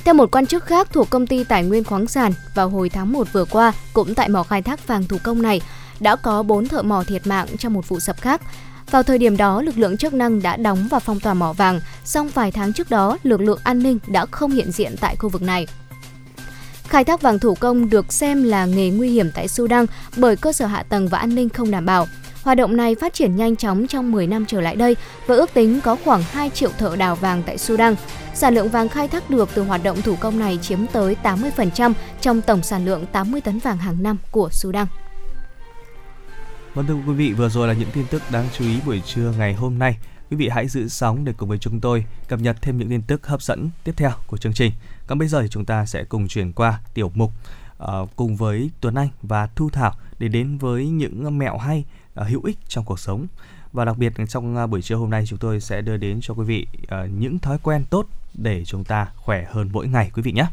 Theo 0.05 0.13
một 0.13 0.31
quan 0.31 0.45
chức 0.45 0.65
khác 0.65 0.87
thuộc 0.91 1.09
công 1.09 1.27
ty 1.27 1.43
tài 1.43 1.63
nguyên 1.63 1.83
khoáng 1.83 2.07
sản, 2.07 2.33
vào 2.55 2.69
hồi 2.69 2.89
tháng 2.89 3.13
1 3.13 3.27
vừa 3.33 3.45
qua, 3.45 3.73
cũng 3.93 4.15
tại 4.15 4.29
mỏ 4.29 4.43
khai 4.43 4.61
thác 4.61 4.87
vàng 4.87 5.07
thủ 5.07 5.17
công 5.23 5.41
này, 5.41 5.61
đã 5.99 6.15
có 6.15 6.43
4 6.43 6.67
thợ 6.67 6.81
mỏ 6.81 7.03
thiệt 7.03 7.27
mạng 7.27 7.47
trong 7.59 7.73
một 7.73 7.89
vụ 7.89 7.99
sập 7.99 8.21
khác. 8.21 8.41
Vào 8.91 9.03
thời 9.03 9.17
điểm 9.17 9.37
đó, 9.37 9.61
lực 9.61 9.77
lượng 9.77 9.97
chức 9.97 10.13
năng 10.13 10.41
đã 10.41 10.57
đóng 10.57 10.87
và 10.91 10.99
phong 10.99 11.19
tỏa 11.19 11.33
mỏ 11.33 11.53
vàng, 11.53 11.79
song 12.05 12.29
vài 12.33 12.51
tháng 12.51 12.73
trước 12.73 12.89
đó, 12.89 13.17
lực 13.23 13.41
lượng 13.41 13.59
an 13.63 13.83
ninh 13.83 13.99
đã 14.07 14.25
không 14.25 14.51
hiện 14.51 14.71
diện 14.71 14.95
tại 14.99 15.15
khu 15.15 15.29
vực 15.29 15.41
này. 15.41 15.67
Khai 16.87 17.03
thác 17.03 17.21
vàng 17.21 17.39
thủ 17.39 17.55
công 17.55 17.89
được 17.89 18.13
xem 18.13 18.43
là 18.43 18.65
nghề 18.65 18.89
nguy 18.89 19.09
hiểm 19.09 19.31
tại 19.31 19.47
Sudan 19.47 19.85
bởi 20.17 20.35
cơ 20.35 20.53
sở 20.53 20.65
hạ 20.65 20.83
tầng 20.83 21.07
và 21.07 21.17
an 21.17 21.35
ninh 21.35 21.49
không 21.49 21.71
đảm 21.71 21.85
bảo. 21.85 22.07
Hoạt 22.43 22.57
động 22.57 22.77
này 22.77 22.95
phát 22.95 23.13
triển 23.13 23.35
nhanh 23.35 23.55
chóng 23.55 23.87
trong 23.87 24.11
10 24.11 24.27
năm 24.27 24.45
trở 24.45 24.61
lại 24.61 24.75
đây 24.75 24.95
và 25.27 25.35
ước 25.35 25.53
tính 25.53 25.79
có 25.83 25.97
khoảng 26.05 26.23
2 26.23 26.49
triệu 26.49 26.69
thợ 26.77 26.95
đào 26.95 27.15
vàng 27.15 27.43
tại 27.45 27.57
Sudan. 27.57 27.95
Sản 28.33 28.53
lượng 28.53 28.69
vàng 28.69 28.89
khai 28.89 29.07
thác 29.07 29.29
được 29.29 29.49
từ 29.55 29.63
hoạt 29.63 29.83
động 29.83 30.01
thủ 30.01 30.15
công 30.19 30.39
này 30.39 30.59
chiếm 30.61 30.79
tới 30.87 31.15
80% 31.23 31.93
trong 32.21 32.41
tổng 32.41 32.63
sản 32.63 32.85
lượng 32.85 33.05
80 33.11 33.41
tấn 33.41 33.59
vàng 33.59 33.77
hàng 33.77 34.03
năm 34.03 34.17
của 34.31 34.49
Sudan. 34.51 34.87
Vâng 36.73 36.85
thưa 36.87 36.95
quý 37.07 37.13
vị, 37.13 37.33
vừa 37.33 37.49
rồi 37.49 37.67
là 37.67 37.73
những 37.73 37.89
tin 37.93 38.05
tức 38.09 38.21
đáng 38.31 38.45
chú 38.57 38.65
ý 38.65 38.79
buổi 38.85 39.01
trưa 39.05 39.33
ngày 39.37 39.53
hôm 39.53 39.79
nay. 39.79 39.97
Quý 40.29 40.37
vị 40.37 40.49
hãy 40.49 40.67
giữ 40.67 40.87
sóng 40.87 41.25
để 41.25 41.33
cùng 41.37 41.49
với 41.49 41.57
chúng 41.57 41.79
tôi 41.79 42.05
cập 42.27 42.39
nhật 42.39 42.57
thêm 42.61 42.77
những 42.77 42.89
tin 42.89 43.01
tức 43.01 43.27
hấp 43.27 43.41
dẫn 43.41 43.69
tiếp 43.83 43.93
theo 43.97 44.11
của 44.27 44.37
chương 44.37 44.53
trình. 44.53 44.71
Còn 45.07 45.19
bây 45.19 45.27
giờ 45.27 45.41
thì 45.41 45.47
chúng 45.47 45.65
ta 45.65 45.85
sẽ 45.85 46.03
cùng 46.03 46.27
chuyển 46.27 46.53
qua 46.53 46.79
tiểu 46.93 47.11
mục 47.15 47.31
uh, 47.83 48.09
cùng 48.15 48.35
với 48.35 48.69
Tuấn 48.81 48.95
Anh 48.95 49.09
và 49.21 49.47
Thu 49.55 49.69
Thảo 49.69 49.93
để 50.19 50.27
đến 50.27 50.57
với 50.57 50.87
những 50.87 51.37
mẹo 51.37 51.57
hay 51.57 51.85
uh, 52.21 52.27
hữu 52.27 52.41
ích 52.43 52.57
trong 52.67 52.85
cuộc 52.85 52.99
sống. 52.99 53.27
Và 53.73 53.85
đặc 53.85 53.97
biệt 53.97 54.13
trong 54.29 54.57
à, 54.57 54.67
buổi 54.67 54.81
trưa 54.81 54.95
hôm 54.95 55.09
nay 55.09 55.23
chúng 55.27 55.39
tôi 55.39 55.61
sẽ 55.61 55.81
đưa 55.81 55.97
đến 55.97 56.19
cho 56.21 56.33
quý 56.33 56.45
vị 56.45 56.67
uh, 56.83 57.09
những 57.19 57.39
thói 57.39 57.57
quen 57.63 57.85
tốt 57.89 58.07
để 58.33 58.65
chúng 58.65 58.83
ta 58.83 59.07
khỏe 59.15 59.45
hơn 59.51 59.69
mỗi 59.73 59.87
ngày 59.87 60.11
quý 60.15 60.21
vị 60.21 60.31
nhé. 60.31 60.45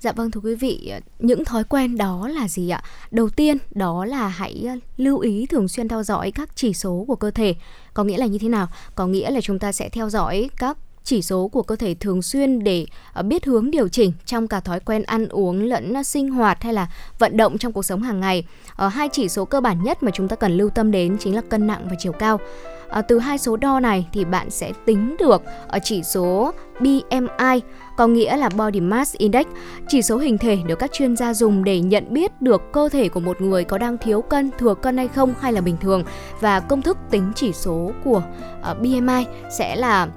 Dạ 0.00 0.12
vâng 0.12 0.30
thưa 0.30 0.40
quý 0.40 0.54
vị, 0.54 0.92
những 1.18 1.44
thói 1.44 1.64
quen 1.64 1.96
đó 1.96 2.28
là 2.28 2.48
gì 2.48 2.68
ạ? 2.68 2.82
Đầu 3.10 3.28
tiên 3.28 3.56
đó 3.70 4.04
là 4.04 4.28
hãy 4.28 4.66
lưu 4.96 5.18
ý 5.18 5.46
thường 5.46 5.68
xuyên 5.68 5.88
theo 5.88 6.02
dõi 6.02 6.30
các 6.30 6.48
chỉ 6.54 6.74
số 6.74 7.04
của 7.08 7.16
cơ 7.16 7.30
thể. 7.30 7.54
Có 7.94 8.04
nghĩa 8.04 8.18
là 8.18 8.26
như 8.26 8.38
thế 8.38 8.48
nào? 8.48 8.68
Có 8.94 9.06
nghĩa 9.06 9.30
là 9.30 9.40
chúng 9.40 9.58
ta 9.58 9.72
sẽ 9.72 9.88
theo 9.88 10.10
dõi 10.10 10.50
các 10.56 10.78
chỉ 11.08 11.22
số 11.22 11.48
của 11.48 11.62
cơ 11.62 11.76
thể 11.76 11.94
thường 11.94 12.22
xuyên 12.22 12.64
để 12.64 12.86
ờ, 13.12 13.22
biết 13.22 13.46
hướng 13.46 13.70
điều 13.70 13.88
chỉnh 13.88 14.12
trong 14.26 14.48
cả 14.48 14.60
thói 14.60 14.80
quen 14.80 15.02
ăn 15.02 15.28
uống 15.28 15.62
lẫn 15.62 15.94
ờ, 15.94 16.02
sinh 16.02 16.30
hoạt 16.30 16.62
hay 16.62 16.72
là 16.72 16.88
vận 17.18 17.36
động 17.36 17.58
trong 17.58 17.72
cuộc 17.72 17.82
sống 17.82 18.02
hàng 18.02 18.20
ngày. 18.20 18.44
Ờ, 18.76 18.88
hai 18.88 19.08
chỉ 19.12 19.28
số 19.28 19.44
cơ 19.44 19.60
bản 19.60 19.82
nhất 19.82 20.02
mà 20.02 20.10
chúng 20.14 20.28
ta 20.28 20.36
cần 20.36 20.56
lưu 20.56 20.70
tâm 20.70 20.90
đến 20.90 21.16
chính 21.20 21.34
là 21.34 21.40
cân 21.40 21.66
nặng 21.66 21.86
và 21.90 21.96
chiều 21.98 22.12
cao. 22.12 22.40
À, 22.88 23.02
từ 23.02 23.18
hai 23.18 23.38
số 23.38 23.56
đo 23.56 23.80
này 23.80 24.06
thì 24.12 24.24
bạn 24.24 24.50
sẽ 24.50 24.72
tính 24.84 25.16
được 25.18 25.42
ở 25.68 25.78
chỉ 25.84 26.02
số 26.02 26.52
BMI 26.80 27.60
có 27.96 28.06
nghĩa 28.06 28.36
là 28.36 28.48
Body 28.48 28.80
Mass 28.80 29.16
Index, 29.16 29.46
chỉ 29.88 30.02
số 30.02 30.16
hình 30.16 30.38
thể 30.38 30.58
được 30.66 30.78
các 30.78 30.92
chuyên 30.92 31.16
gia 31.16 31.34
dùng 31.34 31.64
để 31.64 31.80
nhận 31.80 32.04
biết 32.14 32.42
được 32.42 32.62
cơ 32.72 32.88
thể 32.88 33.08
của 33.08 33.20
một 33.20 33.40
người 33.40 33.64
có 33.64 33.78
đang 33.78 33.98
thiếu 33.98 34.22
cân, 34.22 34.50
thừa 34.58 34.74
cân 34.74 34.96
hay 34.96 35.08
không 35.08 35.34
hay 35.40 35.52
là 35.52 35.60
bình 35.60 35.76
thường 35.80 36.04
và 36.40 36.60
công 36.60 36.82
thức 36.82 36.98
tính 37.10 37.32
chỉ 37.34 37.52
số 37.52 37.90
của 38.04 38.22
uh, 38.70 38.78
BMI 38.78 39.24
sẽ 39.58 39.76
là 39.76 40.08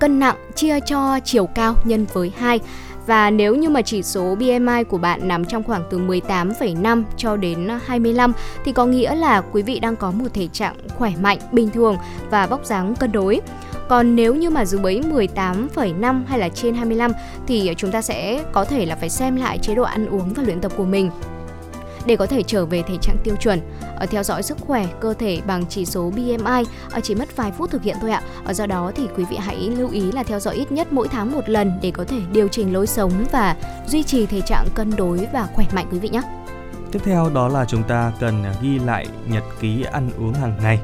cân 0.00 0.18
nặng 0.18 0.36
chia 0.54 0.80
cho 0.80 1.20
chiều 1.24 1.46
cao 1.46 1.74
nhân 1.84 2.06
với 2.12 2.32
2 2.36 2.60
và 3.06 3.30
nếu 3.30 3.54
như 3.54 3.68
mà 3.68 3.82
chỉ 3.82 4.02
số 4.02 4.34
BMI 4.34 4.84
của 4.88 4.98
bạn 4.98 5.28
nằm 5.28 5.44
trong 5.44 5.62
khoảng 5.62 5.82
từ 5.90 5.98
18,5 5.98 7.02
cho 7.16 7.36
đến 7.36 7.68
25 7.86 8.32
thì 8.64 8.72
có 8.72 8.86
nghĩa 8.86 9.14
là 9.14 9.40
quý 9.40 9.62
vị 9.62 9.80
đang 9.80 9.96
có 9.96 10.10
một 10.10 10.26
thể 10.34 10.48
trạng 10.52 10.74
khỏe 10.88 11.12
mạnh, 11.20 11.38
bình 11.52 11.70
thường 11.70 11.96
và 12.30 12.46
vóc 12.46 12.66
dáng 12.66 12.94
cân 12.94 13.12
đối. 13.12 13.40
Còn 13.88 14.16
nếu 14.16 14.34
như 14.34 14.50
mà 14.50 14.64
dưới 14.64 14.80
18,5 14.82 16.22
hay 16.26 16.38
là 16.38 16.48
trên 16.48 16.74
25 16.74 17.12
thì 17.46 17.74
chúng 17.76 17.90
ta 17.90 18.02
sẽ 18.02 18.44
có 18.52 18.64
thể 18.64 18.86
là 18.86 18.96
phải 18.96 19.08
xem 19.10 19.36
lại 19.36 19.58
chế 19.58 19.74
độ 19.74 19.82
ăn 19.82 20.06
uống 20.06 20.32
và 20.32 20.42
luyện 20.42 20.60
tập 20.60 20.72
của 20.76 20.84
mình 20.84 21.10
để 22.08 22.16
có 22.16 22.26
thể 22.26 22.42
trở 22.42 22.66
về 22.66 22.82
thể 22.82 22.96
trạng 23.00 23.16
tiêu 23.24 23.36
chuẩn. 23.36 23.60
Ở 23.96 24.06
theo 24.06 24.22
dõi 24.22 24.42
sức 24.42 24.58
khỏe 24.60 24.86
cơ 25.00 25.14
thể 25.14 25.40
bằng 25.46 25.64
chỉ 25.68 25.84
số 25.84 26.10
BMI 26.10 26.38
ở 26.44 26.64
ờ, 26.90 27.00
chỉ 27.02 27.14
mất 27.14 27.36
vài 27.36 27.52
phút 27.52 27.70
thực 27.70 27.82
hiện 27.82 27.96
thôi 28.00 28.10
ạ. 28.10 28.22
Ở 28.44 28.52
do 28.52 28.66
đó 28.66 28.92
thì 28.96 29.08
quý 29.16 29.24
vị 29.30 29.36
hãy 29.36 29.56
lưu 29.56 29.90
ý 29.90 30.12
là 30.12 30.22
theo 30.22 30.40
dõi 30.40 30.54
ít 30.54 30.72
nhất 30.72 30.92
mỗi 30.92 31.08
tháng 31.08 31.32
một 31.32 31.48
lần 31.48 31.72
để 31.82 31.90
có 31.90 32.04
thể 32.04 32.20
điều 32.32 32.48
chỉnh 32.48 32.72
lối 32.72 32.86
sống 32.86 33.12
và 33.32 33.56
duy 33.86 34.02
trì 34.02 34.26
thể 34.26 34.40
trạng 34.40 34.66
cân 34.74 34.96
đối 34.96 35.28
và 35.32 35.48
khỏe 35.54 35.66
mạnh 35.72 35.86
quý 35.92 35.98
vị 35.98 36.08
nhé. 36.08 36.22
Tiếp 36.92 36.98
theo 37.04 37.30
đó 37.34 37.48
là 37.48 37.64
chúng 37.64 37.82
ta 37.82 38.12
cần 38.20 38.44
ghi 38.62 38.78
lại 38.78 39.06
nhật 39.26 39.44
ký 39.60 39.84
ăn 39.92 40.10
uống 40.18 40.34
hàng 40.34 40.54
ngày. 40.62 40.78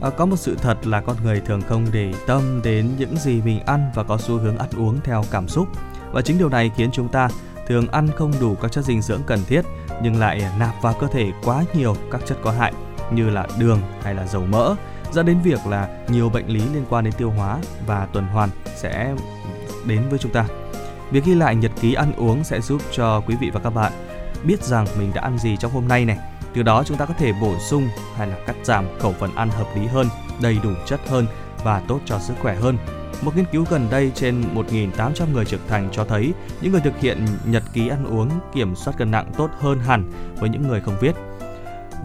À, 0.00 0.10
có 0.10 0.26
một 0.26 0.36
sự 0.36 0.56
thật 0.62 0.86
là 0.86 1.00
con 1.00 1.16
người 1.24 1.40
thường 1.40 1.62
không 1.68 1.86
để 1.92 2.12
tâm 2.26 2.60
đến 2.64 2.90
những 2.98 3.16
gì 3.16 3.40
mình 3.44 3.60
ăn 3.66 3.90
và 3.94 4.02
có 4.02 4.18
xu 4.18 4.38
hướng 4.38 4.58
ăn 4.58 4.68
uống 4.76 5.00
theo 5.04 5.24
cảm 5.30 5.48
xúc. 5.48 5.68
Và 6.12 6.22
chính 6.22 6.38
điều 6.38 6.48
này 6.48 6.70
khiến 6.76 6.90
chúng 6.92 7.08
ta 7.08 7.28
thường 7.68 7.88
ăn 7.88 8.08
không 8.16 8.32
đủ 8.40 8.54
các 8.54 8.72
chất 8.72 8.84
dinh 8.84 9.02
dưỡng 9.02 9.22
cần 9.26 9.40
thiết 9.46 9.62
nhưng 10.02 10.20
lại 10.20 10.42
nạp 10.58 10.82
vào 10.82 10.94
cơ 11.00 11.06
thể 11.06 11.32
quá 11.44 11.64
nhiều 11.74 11.96
các 12.10 12.20
chất 12.26 12.38
có 12.42 12.50
hại 12.50 12.72
như 13.12 13.30
là 13.30 13.46
đường 13.58 13.80
hay 14.02 14.14
là 14.14 14.26
dầu 14.26 14.46
mỡ 14.46 14.74
dẫn 15.12 15.26
đến 15.26 15.40
việc 15.40 15.66
là 15.66 15.88
nhiều 16.08 16.28
bệnh 16.28 16.46
lý 16.46 16.60
liên 16.74 16.84
quan 16.88 17.04
đến 17.04 17.14
tiêu 17.18 17.30
hóa 17.30 17.58
và 17.86 18.06
tuần 18.12 18.26
hoàn 18.26 18.48
sẽ 18.76 19.14
đến 19.84 20.02
với 20.10 20.18
chúng 20.18 20.32
ta. 20.32 20.46
Việc 21.10 21.24
ghi 21.24 21.34
lại 21.34 21.56
nhật 21.56 21.72
ký 21.80 21.94
ăn 21.94 22.12
uống 22.16 22.44
sẽ 22.44 22.60
giúp 22.60 22.82
cho 22.92 23.20
quý 23.20 23.34
vị 23.40 23.50
và 23.50 23.60
các 23.60 23.70
bạn 23.70 23.92
biết 24.44 24.62
rằng 24.62 24.86
mình 24.98 25.10
đã 25.14 25.22
ăn 25.22 25.38
gì 25.38 25.56
trong 25.56 25.72
hôm 25.72 25.88
nay 25.88 26.04
này. 26.04 26.18
Từ 26.54 26.62
đó 26.62 26.82
chúng 26.86 26.96
ta 26.96 27.06
có 27.06 27.14
thể 27.18 27.32
bổ 27.40 27.58
sung 27.58 27.88
hay 28.16 28.26
là 28.26 28.36
cắt 28.46 28.56
giảm 28.64 28.84
khẩu 28.98 29.12
phần 29.12 29.34
ăn 29.34 29.48
hợp 29.48 29.66
lý 29.76 29.86
hơn, 29.86 30.06
đầy 30.42 30.58
đủ 30.62 30.70
chất 30.86 31.00
hơn 31.08 31.26
và 31.64 31.82
tốt 31.88 32.00
cho 32.04 32.18
sức 32.18 32.34
khỏe 32.42 32.54
hơn. 32.54 32.78
Một 33.22 33.36
nghiên 33.36 33.44
cứu 33.52 33.64
gần 33.70 33.86
đây 33.90 34.12
trên 34.14 34.42
1.800 34.54 35.32
người 35.32 35.44
trưởng 35.44 35.68
thành 35.68 35.88
cho 35.92 36.04
thấy 36.04 36.32
những 36.60 36.72
người 36.72 36.80
thực 36.80 37.00
hiện 37.00 37.26
nhật 37.44 37.62
ký 37.72 37.88
ăn 37.88 38.04
uống 38.04 38.30
kiểm 38.54 38.76
soát 38.76 38.94
cân 38.98 39.10
nặng 39.10 39.32
tốt 39.36 39.50
hơn 39.58 39.78
hẳn 39.78 40.10
với 40.40 40.48
những 40.48 40.68
người 40.68 40.80
không 40.80 40.96
viết. 41.00 41.12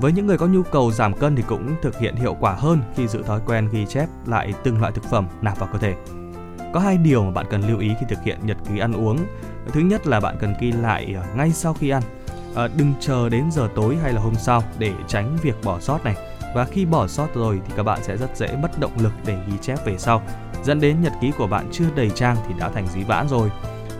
Với 0.02 0.12
những 0.12 0.28
người 0.28 0.38
có 0.38 0.46
nhu 0.48 0.64
cầu 0.64 0.92
giảm 0.92 1.14
cân 1.14 1.36
thì 1.36 1.44
cũng 1.48 1.76
thực 1.82 2.00
hiện 2.00 2.16
hiệu 2.16 2.38
quả 2.40 2.54
hơn 2.54 2.82
khi 2.96 3.08
giữ 3.08 3.24
thói 3.24 3.40
quen 3.46 3.70
ghi 3.72 3.86
chép 3.86 4.08
lại 4.26 4.54
từng 4.64 4.82
loại 4.82 4.92
thực 4.92 5.04
phẩm 5.04 5.28
nạp 5.42 5.60
vào 5.60 5.70
cơ 5.74 5.80
thể. 5.80 5.96
Có 6.74 6.80
hai 6.80 6.98
điều 6.98 7.24
mà 7.24 7.32
bạn 7.32 7.46
cần 7.50 7.68
lưu 7.68 7.80
ý 7.80 7.90
khi 8.00 8.06
thực 8.10 8.24
hiện 8.24 8.40
nhật 8.44 8.58
ký 8.70 8.80
ăn 8.80 8.94
uống. 8.94 9.18
Thứ 9.68 9.80
nhất 9.80 10.08
là 10.08 10.20
bạn 10.20 10.36
cần 10.40 10.54
ghi 10.60 10.72
lại 10.72 11.16
ờ, 11.16 11.24
ngay 11.36 11.52
sau 11.52 11.74
khi 11.74 11.90
ăn. 11.90 12.04
À, 12.56 12.68
đừng 12.78 12.94
chờ 13.00 13.30
đến 13.30 13.52
giờ 13.52 13.70
tối 13.76 13.98
hay 14.04 14.14
là 14.14 14.22
hôm 14.22 14.36
sau 14.36 14.64
để 14.78 14.94
tránh 15.08 15.38
việc 15.42 15.56
bỏ 15.64 15.80
sót 15.80 16.04
này. 16.04 16.16
Và 16.56 16.66
khi 16.66 16.86
bỏ 16.86 17.08
sót 17.08 17.28
rồi 17.36 17.62
thì 17.68 17.74
các 17.78 17.84
bạn 17.84 18.00
sẽ 18.04 18.18
rất 18.18 18.38
dễ 18.38 18.56
mất 18.62 18.80
động 18.80 18.92
lực 19.00 19.14
để 19.26 19.38
ghi 19.48 19.58
chép 19.62 19.86
về 19.86 19.98
sau 19.98 20.22
dẫn 20.64 20.80
đến 20.80 21.02
nhật 21.02 21.14
ký 21.22 21.32
của 21.38 21.48
bạn 21.48 21.70
chưa 21.72 21.86
đầy 21.96 22.10
trang 22.10 22.38
thì 22.48 22.54
đã 22.60 22.70
thành 22.70 22.88
dí 22.88 23.04
vãn 23.04 23.28
rồi. 23.28 23.50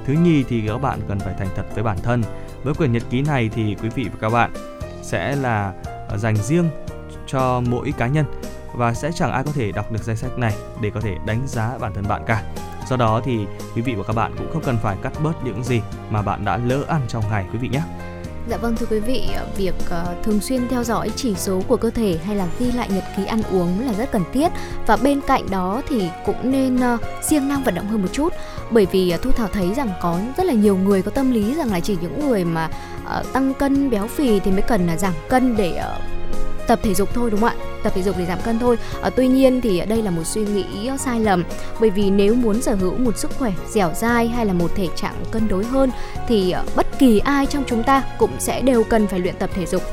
Thứ 0.06 0.14
nhì 0.14 0.44
thì 0.44 0.64
các 0.68 0.78
bạn 0.78 1.00
cần 1.08 1.20
phải 1.20 1.34
thành 1.40 1.48
thật 1.56 1.64
với 1.74 1.84
bản 1.84 1.98
thân. 2.04 2.24
Với 2.64 2.74
quyển 2.74 2.92
nhật 2.92 3.04
ký 3.10 3.22
này 3.22 3.50
thì 3.54 3.76
quý 3.84 3.90
vị 3.90 4.04
và 4.04 4.18
các 4.22 4.30
bạn 4.30 4.54
sẽ 5.02 5.36
là 5.36 5.74
ờ, 6.10 6.18
dành 6.18 6.36
riêng 6.36 6.70
cho 7.28 7.62
mỗi 7.70 7.94
cá 7.98 8.08
nhân 8.08 8.26
và 8.76 8.94
sẽ 8.94 9.12
chẳng 9.16 9.32
ai 9.32 9.44
có 9.44 9.52
thể 9.52 9.72
đọc 9.72 9.92
được 9.92 10.04
danh 10.04 10.16
sách 10.16 10.38
này 10.38 10.54
để 10.82 10.90
có 10.90 11.02
thể 11.02 11.16
đánh 11.26 11.44
giá 11.48 11.78
bản 11.80 11.94
thân 11.94 12.08
bạn 12.08 12.24
cả. 12.28 12.44
Do 12.90 12.98
đó 12.98 13.22
thì 13.24 13.46
quý 13.76 13.82
vị 13.82 13.96
và 13.96 14.04
các 14.04 14.16
bạn 14.16 14.36
cũng 14.38 14.50
không 14.54 14.64
cần 14.66 14.78
phải 14.78 14.98
cắt 15.02 15.14
bớt 15.24 15.44
những 15.44 15.64
gì 15.64 15.82
mà 16.10 16.22
bạn 16.22 16.46
đã 16.46 16.58
lỡ 16.58 16.84
ăn 16.88 17.02
trong 17.08 17.24
ngày, 17.30 17.46
quý 17.54 17.60
vị 17.60 17.68
nhé. 17.68 17.82
Dạ 18.50 18.58
vâng 18.58 18.76
thưa 18.76 18.86
quý 18.90 19.00
vị, 19.00 19.30
ờ, 19.36 19.48
việc 19.58 19.74
uh, 19.86 20.24
thường 20.24 20.40
xuyên 20.40 20.68
theo 20.68 20.84
dõi 20.84 21.10
chỉ 21.16 21.36
số 21.36 21.62
của 21.68 21.78
cơ 21.78 21.90
thể 21.90 22.18
hay 22.26 22.36
là 22.36 22.48
ghi 22.60 22.72
lại 22.72 22.90
nhật 22.92 23.04
ký 23.18 23.26
ăn 23.26 23.42
uống 23.52 23.86
là 23.86 23.94
rất 23.94 24.12
cần 24.12 24.24
thiết. 24.34 24.52
Và 24.88 24.98
bên 24.98 25.22
cạnh 25.22 25.50
đó 25.50 25.82
thì 25.90 26.10
cũng 26.26 26.52
nên 26.52 26.76
uh, 26.76 27.00
siêng 27.24 27.48
năng 27.48 27.64
vận 27.64 27.76
động 27.76 27.88
hơn 27.88 28.02
một 28.02 28.08
chút. 28.12 28.34
Bởi 28.72 28.88
vì 28.92 29.14
uh, 29.16 29.22
Thu 29.22 29.32
Thảo 29.32 29.48
thấy 29.54 29.74
rằng 29.74 29.90
có 30.02 30.20
rất 30.38 30.44
là 30.44 30.54
nhiều 30.54 30.78
người 30.78 31.02
có 31.02 31.12
tâm 31.12 31.32
lý 31.32 31.56
rằng 31.56 31.72
là 31.72 31.80
chỉ 31.80 31.98
những 32.02 32.30
người 32.30 32.46
mà 32.46 32.70
uh, 33.20 33.34
tăng 33.34 33.54
cân 33.54 33.90
béo 33.90 34.08
phì 34.08 34.40
thì 34.40 34.52
mới 34.52 34.62
cần 34.62 34.88
là 34.88 34.98
giảm 34.98 35.14
cân 35.30 35.58
để 35.58 35.80
uh, 35.80 36.21
tập 36.72 36.80
thể 36.84 36.94
dục 36.94 37.10
thôi 37.14 37.32
đúng 37.32 37.40
không 37.40 37.50
ạ? 37.50 37.56
Tập 37.84 37.94
thể 37.96 38.04
dục 38.04 38.16
để 38.18 38.26
giảm 38.26 38.40
cân 38.42 38.60
thôi. 38.60 38.78
À, 39.02 39.10
tuy 39.10 39.28
nhiên 39.28 39.62
thì 39.62 39.82
đây 39.86 40.02
là 40.02 40.12
một 40.12 40.24
suy 40.24 40.42
nghĩ 40.42 40.90
sai 41.00 41.20
lầm. 41.20 41.44
Bởi 41.80 41.90
vì 41.90 42.10
nếu 42.10 42.36
muốn 42.36 42.62
sở 42.62 42.76
hữu 42.76 42.98
một 42.98 43.18
sức 43.18 43.32
khỏe 43.40 43.52
dẻo 43.70 43.92
dai 43.96 44.28
hay 44.28 44.46
là 44.46 44.54
một 44.54 44.72
thể 44.76 44.88
trạng 44.96 45.16
cân 45.32 45.48
đối 45.48 45.66
hơn 45.66 45.92
thì 46.28 46.52
ờ, 46.52 46.64
bất 46.76 47.00
kỳ 47.00 47.20
ai 47.20 47.46
trong 47.46 47.64
chúng 47.68 47.84
ta 47.84 48.04
cũng 48.18 48.32
sẽ 48.40 48.62
đều 48.62 48.84
cần 48.84 49.08
phải 49.08 49.20
luyện 49.20 49.36
tập 49.36 49.50
thể 49.54 49.66
dục. 49.66 49.84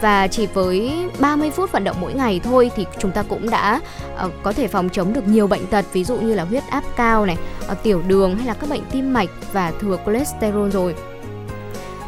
Và 0.00 0.26
chỉ 0.26 0.46
với 0.46 0.92
30 1.18 1.50
phút 1.50 1.72
vận 1.72 1.84
động 1.84 1.96
mỗi 2.00 2.14
ngày 2.14 2.40
thôi 2.44 2.70
thì 2.76 2.86
chúng 2.98 3.10
ta 3.10 3.22
cũng 3.22 3.50
đã 3.50 3.80
uh, 4.24 4.32
có 4.42 4.52
thể 4.52 4.68
phòng 4.68 4.88
chống 4.88 5.12
được 5.12 5.28
nhiều 5.28 5.46
bệnh 5.46 5.66
tật 5.66 5.84
ví 5.92 6.04
dụ 6.04 6.16
như 6.16 6.34
là 6.34 6.44
huyết 6.44 6.62
áp 6.70 6.84
cao 6.96 7.26
này, 7.26 7.36
uh, 7.72 7.82
tiểu 7.82 8.02
đường 8.06 8.36
hay 8.36 8.46
là 8.46 8.54
các 8.54 8.70
bệnh 8.70 8.82
tim 8.90 9.12
mạch 9.12 9.30
và 9.52 9.72
thừa 9.80 9.98
cholesterol 10.06 10.70
rồi. 10.70 10.94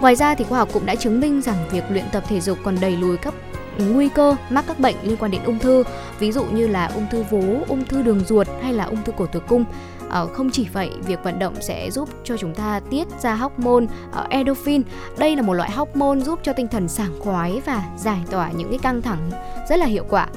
Ngoài 0.00 0.16
ra 0.16 0.34
thì 0.34 0.44
khoa 0.44 0.58
học 0.58 0.68
cũng 0.72 0.86
đã 0.86 0.94
chứng 0.94 1.20
minh 1.20 1.42
rằng 1.42 1.56
việc 1.70 1.84
luyện 1.90 2.04
tập 2.12 2.24
thể 2.28 2.40
dục 2.40 2.58
còn 2.64 2.76
đẩy 2.80 2.96
lùi 2.96 3.16
các 3.16 3.34
nguy 3.80 4.08
cơ 4.08 4.36
mắc 4.50 4.64
các 4.68 4.80
bệnh 4.80 4.96
liên 5.02 5.16
quan 5.16 5.30
đến 5.30 5.42
ung 5.42 5.58
thư 5.58 5.84
ví 6.18 6.32
dụ 6.32 6.44
như 6.44 6.66
là 6.66 6.86
ung 6.86 7.06
thư 7.10 7.22
vú 7.22 7.58
ung 7.68 7.84
thư 7.84 8.02
đường 8.02 8.20
ruột 8.24 8.46
hay 8.62 8.72
là 8.72 8.84
ung 8.84 9.02
thư 9.04 9.12
cổ 9.12 9.26
tử 9.26 9.40
cung 9.40 9.64
À, 10.10 10.24
không 10.32 10.50
chỉ 10.50 10.66
vậy, 10.72 10.90
việc 11.06 11.24
vận 11.24 11.38
động 11.38 11.54
sẽ 11.60 11.90
giúp 11.90 12.08
cho 12.24 12.36
chúng 12.36 12.54
ta 12.54 12.80
tiết 12.90 13.08
ra 13.20 13.34
hormone 13.34 13.84
uh, 13.84 14.28
endorphin. 14.30 14.82
Đây 15.18 15.36
là 15.36 15.42
một 15.42 15.52
loại 15.52 15.70
hormone 15.70 16.20
giúp 16.20 16.38
cho 16.42 16.52
tinh 16.52 16.68
thần 16.68 16.88
sảng 16.88 17.20
khoái 17.20 17.60
và 17.66 17.82
giải 17.96 18.20
tỏa 18.30 18.50
những 18.50 18.70
cái 18.70 18.78
căng 18.78 19.02
thẳng 19.02 19.30
rất 19.68 19.78
là 19.78 19.86
hiệu 19.86 20.04
quả. 20.08 20.28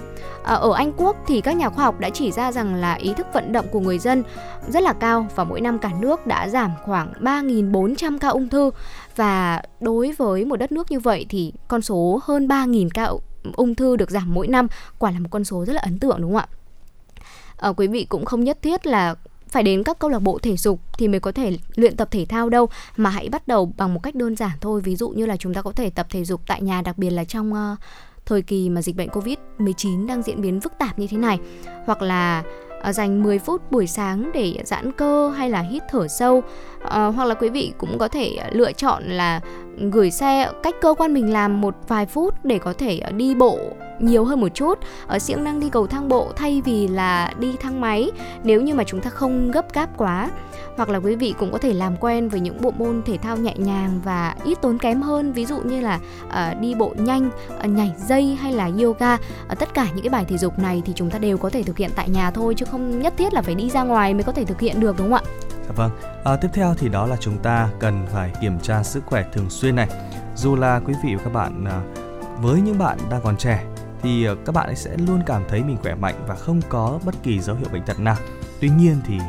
Ờ, 0.44 0.56
ở 0.56 0.74
Anh 0.74 0.94
Quốc 0.98 1.18
thì 1.28 1.42
các 1.42 1.58
nhà 1.58 1.70
khoa 1.70 1.86
học 1.86 2.00
đã 2.00 2.10
chỉ 2.10 2.32
ra 2.32 2.52
rằng 2.52 2.76
là 2.76 2.94
ý 2.94 3.14
thức 3.14 3.28
vận 3.34 3.52
động 3.52 3.66
của 3.72 3.80
người 3.80 4.00
dân 4.00 4.24
rất 4.68 4.84
là 4.84 4.94
cao 4.94 5.28
và 5.36 5.44
mỗi 5.44 5.62
năm 5.62 5.80
cả 5.80 5.92
nước 6.00 6.28
đã 6.28 6.50
giảm 6.50 6.72
khoảng 6.86 7.14
3.400 7.22 8.18
ca 8.18 8.28
ung 8.28 8.50
thư 8.50 8.72
và 9.16 9.62
đối 9.80 10.12
với 10.12 10.46
một 10.46 10.56
đất 10.56 10.72
nước 10.72 10.92
như 10.92 11.00
vậy 11.00 11.26
thì 11.30 11.54
con 11.68 11.82
số 11.82 12.20
hơn 12.24 12.48
3.000 12.48 12.90
ca 12.94 13.04
ung 13.56 13.76
thư 13.76 13.96
được 13.96 14.12
giảm 14.12 14.34
mỗi 14.34 14.48
năm 14.48 14.68
quả 14.98 15.12
là 15.12 15.20
một 15.20 15.28
con 15.32 15.44
số 15.44 15.66
rất 15.66 15.74
là 15.74 15.82
ấn 15.82 16.00
tượng 16.00 16.22
đúng 16.22 16.32
không 16.32 16.38
ạ? 16.38 16.48
À, 17.58 17.70
quý 17.78 17.88
vị 17.88 18.06
cũng 18.10 18.26
không 18.26 18.44
nhất 18.44 18.58
thiết 18.62 18.88
là 18.88 19.16
phải 19.50 19.64
đến 19.64 19.84
các 19.84 20.00
câu 20.00 20.10
lạc 20.10 20.20
bộ 20.20 20.40
thể 20.40 20.58
dục 20.58 20.80
thì 20.98 21.08
mới 21.08 21.20
có 21.20 21.32
thể 21.32 21.58
luyện 21.76 21.98
tập 21.98 22.08
thể 22.12 22.26
thao 22.30 22.50
đâu 22.50 22.70
mà 22.98 23.10
hãy 23.10 23.30
bắt 23.30 23.48
đầu 23.48 23.74
bằng 23.78 23.94
một 23.94 24.00
cách 24.04 24.16
đơn 24.16 24.36
giản 24.36 24.52
thôi. 24.62 24.82
Ví 24.82 24.96
dụ 24.96 25.10
như 25.10 25.26
là 25.26 25.38
chúng 25.38 25.54
ta 25.54 25.62
có 25.62 25.72
thể 25.72 25.90
tập 25.90 26.08
thể 26.10 26.24
dục 26.24 26.42
tại 26.48 26.62
nhà 26.62 26.82
đặc 26.82 26.98
biệt 26.98 27.10
là 27.10 27.24
trong 27.24 27.54
uh, 27.54 27.80
thời 28.26 28.42
kỳ 28.42 28.70
mà 28.70 28.82
dịch 28.82 28.96
bệnh 28.96 29.10
Covid-19 29.10 30.08
đang 30.08 30.22
diễn 30.22 30.42
biến 30.42 30.62
phức 30.62 30.74
tạp 30.80 31.00
như 31.00 31.08
thế 31.08 31.18
này. 31.18 31.40
Hoặc 31.86 32.02
là 32.02 32.44
uh, 32.90 32.96
dành 32.96 33.24
10 33.24 33.40
phút 33.40 33.72
buổi 33.72 33.88
sáng 33.88 34.32
để 34.34 34.64
giãn 34.66 34.92
cơ 34.92 35.30
hay 35.30 35.50
là 35.50 35.62
hít 35.62 35.84
thở 35.90 36.08
sâu 36.08 36.44
à, 36.90 37.06
hoặc 37.06 37.26
là 37.26 37.36
quý 37.36 37.50
vị 37.50 37.74
cũng 37.78 37.98
có 37.98 38.08
thể 38.08 38.38
lựa 38.52 38.72
chọn 38.72 39.04
là 39.04 39.42
gửi 39.92 40.12
xe 40.12 40.52
cách 40.64 40.76
cơ 40.82 40.94
quan 40.98 41.14
mình 41.14 41.34
làm 41.34 41.62
một 41.62 41.76
vài 41.88 42.06
phút 42.06 42.46
để 42.46 42.60
có 42.60 42.74
thể 42.74 43.02
đi 43.18 43.36
bộ 43.36 43.60
nhiều 44.00 44.26
hơn 44.26 44.42
một 44.42 44.48
chút. 44.54 44.80
Ở 45.08 45.20
siêng 45.20 45.44
năng 45.44 45.60
đi 45.60 45.70
cầu 45.70 45.88
thang 45.88 46.10
bộ 46.10 46.32
thay 46.36 46.62
vì 46.66 46.88
là 46.88 47.34
đi 47.40 47.56
thang 47.62 47.82
máy 47.82 48.12
nếu 48.44 48.62
như 48.62 48.74
mà 48.74 48.84
chúng 48.84 49.02
ta 49.02 49.10
không 49.10 49.52
gấp 49.52 49.74
gáp 49.74 49.90
quá. 49.98 50.30
Hoặc 50.78 50.90
là 50.90 51.00
quý 51.00 51.16
vị 51.16 51.34
cũng 51.40 51.52
có 51.52 51.58
thể 51.58 51.74
làm 51.74 51.98
quen 51.98 52.30
với 52.30 52.40
những 52.40 52.62
bộ 52.62 52.72
môn 52.72 53.02
thể 53.06 53.18
thao 53.18 53.38
nhẹ 53.38 53.54
nhàng 53.58 54.02
và 54.04 54.36
ít 54.44 54.62
tốn 54.62 54.78
kém 54.78 55.02
hơn 55.02 55.34
ví 55.34 55.46
dụ 55.46 55.58
như 55.58 55.82
là 55.82 56.00
uh, 56.28 56.60
đi 56.60 56.76
bộ 56.76 56.94
nhanh 56.98 57.30
uh, 57.60 57.70
nhảy 57.70 57.92
dây 58.08 58.38
hay 58.42 58.54
là 58.54 58.70
yoga. 58.82 59.14
Uh, 59.14 59.60
tất 59.60 59.74
cả 59.74 59.88
những 59.94 60.04
cái 60.04 60.10
bài 60.10 60.26
thể 60.28 60.38
dục 60.38 60.60
này 60.60 60.82
thì 60.86 60.94
chúng 60.96 61.10
ta 61.10 61.20
đều 61.20 61.38
có 61.38 61.50
thể 61.50 61.64
thực 61.64 61.78
hiện 61.78 61.90
tại 61.96 62.10
nhà 62.10 62.32
thôi 62.32 62.56
chứ 62.58 62.66
không 62.66 63.00
nhất 63.02 63.14
thiết 63.18 63.34
là 63.34 63.42
phải 63.42 63.56
đi 63.56 63.70
ra 63.70 63.84
ngoài 63.84 64.14
mới 64.14 64.24
có 64.24 64.32
thể 64.32 64.46
thực 64.46 64.60
hiện 64.60 64.80
được 64.80 64.96
đúng 64.98 65.12
không 65.12 65.24
ạ? 65.26 65.54
Dạ 65.68 65.74
vâng. 65.76 65.92
À, 66.24 66.36
tiếp 66.36 66.48
theo 66.54 66.74
thì 66.78 66.90
đó 66.90 67.06
là 67.06 67.16
chúng 67.20 67.38
ta 67.38 67.70
cần 67.80 68.06
phải 68.10 68.34
kiểm 68.42 68.60
tra 68.60 68.84
sức 68.84 69.04
khỏe 69.06 69.26
thường 69.34 69.50
xuyên 69.50 69.76
này. 69.76 69.88
Dù 70.36 70.56
là 70.56 70.80
quý 70.86 70.94
vị 71.04 71.16
và 71.16 71.24
các 71.24 71.34
bạn 71.34 71.66
à, 71.66 71.82
với 72.42 72.62
những 72.62 72.78
bạn 72.78 72.98
đang 73.10 73.22
còn 73.24 73.38
trẻ 73.38 73.66
thì 74.02 74.26
à, 74.26 74.34
các 74.46 74.56
bạn 74.56 74.66
ấy 74.66 74.76
sẽ 74.76 74.98
luôn 75.08 75.24
cảm 75.26 75.44
thấy 75.50 75.64
mình 75.64 75.78
khỏe 75.82 75.96
mạnh 75.96 76.16
và 76.28 76.36
không 76.36 76.62
có 76.70 77.00
bất 77.06 77.16
kỳ 77.24 77.40
dấu 77.40 77.56
hiệu 77.56 77.68
bệnh 77.74 77.84
tật 77.84 78.00
nào. 78.00 78.16
Tuy 78.60 78.70
nhiên 78.70 79.02
thì 79.06 79.20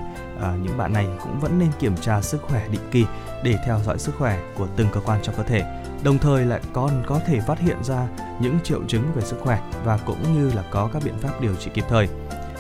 à, 0.43 0.57
những 0.63 0.79
bạn 0.79 0.93
này 0.93 1.07
cũng 1.23 1.41
vẫn 1.41 1.59
nên 1.59 1.69
kiểm 1.79 1.97
tra 1.97 2.21
sức 2.21 2.43
khỏe 2.43 2.69
định 2.69 2.89
kỳ 2.91 3.07
để 3.43 3.59
theo 3.67 3.81
dõi 3.85 3.99
sức 3.99 4.15
khỏe 4.19 4.39
của 4.59 4.67
từng 4.77 4.89
cơ 4.93 5.01
quan 5.01 5.21
trong 5.23 5.35
cơ 5.37 5.43
thể. 5.43 5.83
Đồng 6.05 6.19
thời 6.19 6.45
lại 6.45 6.61
còn 6.73 7.03
có 7.07 7.21
thể 7.27 7.41
phát 7.41 7.59
hiện 7.59 7.85
ra 7.85 8.09
những 8.41 8.59
triệu 8.65 8.81
chứng 8.89 9.13
về 9.15 9.23
sức 9.23 9.37
khỏe 9.41 9.61
và 9.85 9.99
cũng 10.07 10.35
như 10.35 10.51
là 10.55 10.63
có 10.71 10.89
các 10.93 11.03
biện 11.05 11.19
pháp 11.19 11.41
điều 11.41 11.55
trị 11.55 11.71
kịp 11.75 11.85
thời 11.89 12.09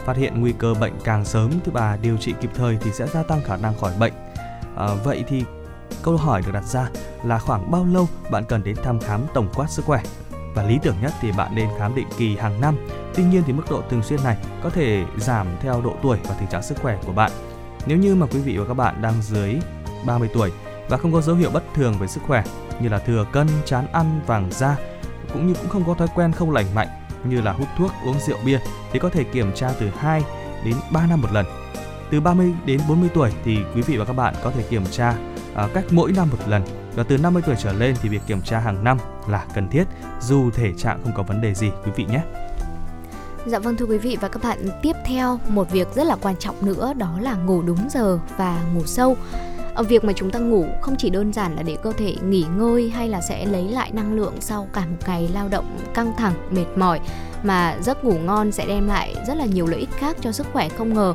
phát 0.04 0.16
hiện 0.16 0.40
nguy 0.40 0.52
cơ 0.58 0.74
bệnh 0.74 0.92
càng 1.04 1.24
sớm 1.24 1.50
thứ 1.64 1.72
ba 1.72 1.96
điều 1.96 2.16
trị 2.16 2.34
kịp 2.40 2.50
thời 2.54 2.78
thì 2.80 2.90
sẽ 2.92 3.06
gia 3.06 3.22
tăng 3.22 3.42
khả 3.44 3.56
năng 3.56 3.78
khỏi 3.78 3.92
bệnh. 3.98 4.12
À, 4.76 4.88
vậy 5.04 5.24
thì 5.28 5.44
câu 6.02 6.16
hỏi 6.16 6.42
được 6.46 6.52
đặt 6.52 6.64
ra 6.64 6.88
là 7.24 7.38
khoảng 7.38 7.70
bao 7.70 7.84
lâu 7.84 8.08
bạn 8.30 8.44
cần 8.48 8.64
đến 8.64 8.76
thăm 8.82 9.00
khám 9.00 9.20
tổng 9.34 9.48
quát 9.54 9.70
sức 9.70 9.84
khỏe? 9.84 10.02
Và 10.54 10.62
lý 10.62 10.78
tưởng 10.82 10.96
nhất 11.02 11.12
thì 11.20 11.32
bạn 11.32 11.54
nên 11.54 11.68
khám 11.78 11.94
định 11.94 12.08
kỳ 12.18 12.36
hàng 12.36 12.60
năm. 12.60 12.76
Tuy 13.14 13.24
nhiên 13.24 13.42
thì 13.46 13.52
mức 13.52 13.62
độ 13.70 13.82
thường 13.90 14.02
xuyên 14.02 14.24
này 14.24 14.36
có 14.62 14.70
thể 14.70 15.04
giảm 15.18 15.46
theo 15.60 15.80
độ 15.80 15.94
tuổi 16.02 16.18
và 16.28 16.34
tình 16.34 16.48
trạng 16.48 16.62
sức 16.62 16.78
khỏe 16.82 16.98
của 17.06 17.12
bạn. 17.12 17.30
Nếu 17.86 17.98
như 17.98 18.14
mà 18.14 18.26
quý 18.26 18.40
vị 18.40 18.56
và 18.56 18.64
các 18.68 18.74
bạn 18.74 19.02
đang 19.02 19.22
dưới 19.22 19.54
30 20.06 20.28
tuổi 20.34 20.52
và 20.88 20.96
không 20.96 21.12
có 21.12 21.20
dấu 21.20 21.36
hiệu 21.36 21.50
bất 21.50 21.62
thường 21.74 21.94
về 21.98 22.06
sức 22.06 22.20
khỏe 22.26 22.44
như 22.80 22.88
là 22.88 22.98
thừa 22.98 23.26
cân, 23.32 23.48
chán 23.64 23.86
ăn, 23.92 24.20
vàng 24.26 24.48
da 24.50 24.76
cũng 25.32 25.46
như 25.46 25.54
cũng 25.54 25.68
không 25.68 25.84
có 25.86 25.94
thói 25.94 26.08
quen 26.14 26.32
không 26.32 26.50
lành 26.50 26.66
mạnh 26.74 26.88
như 27.30 27.40
là 27.40 27.52
hút 27.52 27.68
thuốc, 27.78 27.90
uống 28.06 28.20
rượu 28.26 28.38
bia 28.44 28.58
thì 28.92 28.98
có 28.98 29.08
thể 29.08 29.24
kiểm 29.24 29.52
tra 29.54 29.70
từ 29.80 29.90
2 29.98 30.22
đến 30.64 30.74
3 30.92 31.06
năm 31.06 31.20
một 31.20 31.32
lần. 31.32 31.46
Từ 32.10 32.20
30 32.20 32.54
đến 32.66 32.80
40 32.88 33.08
tuổi 33.14 33.30
thì 33.44 33.58
quý 33.74 33.82
vị 33.82 33.96
và 33.96 34.04
các 34.04 34.12
bạn 34.12 34.34
có 34.44 34.50
thể 34.50 34.62
kiểm 34.62 34.84
tra 34.90 35.14
à, 35.54 35.68
cách 35.74 35.84
mỗi 35.90 36.12
năm 36.12 36.28
một 36.30 36.38
lần 36.48 36.62
và 36.94 37.02
từ 37.02 37.18
50 37.18 37.42
tuổi 37.46 37.56
trở 37.58 37.72
lên 37.72 37.96
thì 38.02 38.08
việc 38.08 38.20
kiểm 38.26 38.42
tra 38.42 38.58
hàng 38.58 38.84
năm 38.84 38.98
là 39.28 39.46
cần 39.54 39.68
thiết 39.68 39.84
dù 40.20 40.50
thể 40.50 40.72
trạng 40.76 41.00
không 41.04 41.12
có 41.14 41.22
vấn 41.22 41.40
đề 41.40 41.54
gì 41.54 41.70
quý 41.84 41.92
vị 41.96 42.04
nhé. 42.04 42.20
Dạ 43.46 43.58
vâng 43.58 43.76
thưa 43.76 43.86
quý 43.86 43.98
vị 43.98 44.18
và 44.20 44.28
các 44.28 44.42
bạn, 44.42 44.68
tiếp 44.82 44.96
theo 45.06 45.38
một 45.48 45.70
việc 45.70 45.88
rất 45.94 46.04
là 46.04 46.16
quan 46.22 46.36
trọng 46.36 46.66
nữa 46.66 46.92
đó 46.96 47.18
là 47.20 47.34
ngủ 47.34 47.62
đúng 47.62 47.88
giờ 47.90 48.18
và 48.36 48.62
ngủ 48.74 48.82
sâu 48.86 49.16
Ờ, 49.74 49.82
việc 49.82 50.04
mà 50.04 50.12
chúng 50.16 50.30
ta 50.30 50.38
ngủ 50.38 50.66
không 50.80 50.96
chỉ 50.98 51.10
đơn 51.10 51.32
giản 51.32 51.56
là 51.56 51.62
để 51.62 51.76
cơ 51.82 51.92
thể 51.92 52.14
nghỉ 52.24 52.44
ngơi 52.56 52.90
hay 52.90 53.08
là 53.08 53.20
sẽ 53.20 53.46
lấy 53.46 53.68
lại 53.68 53.90
năng 53.92 54.14
lượng 54.14 54.34
sau 54.40 54.68
cả 54.72 54.80
một 54.80 54.96
ngày 55.06 55.28
lao 55.32 55.48
động 55.48 55.78
căng 55.94 56.12
thẳng, 56.18 56.34
mệt 56.50 56.66
mỏi, 56.76 57.00
mà 57.42 57.76
giấc 57.82 58.04
ngủ 58.04 58.14
ngon 58.18 58.52
sẽ 58.52 58.66
đem 58.66 58.88
lại 58.88 59.14
rất 59.26 59.36
là 59.36 59.46
nhiều 59.46 59.66
lợi 59.66 59.80
ích 59.80 59.92
khác 59.96 60.16
cho 60.20 60.32
sức 60.32 60.46
khỏe 60.52 60.68
không 60.68 60.94
ngờ. 60.94 61.14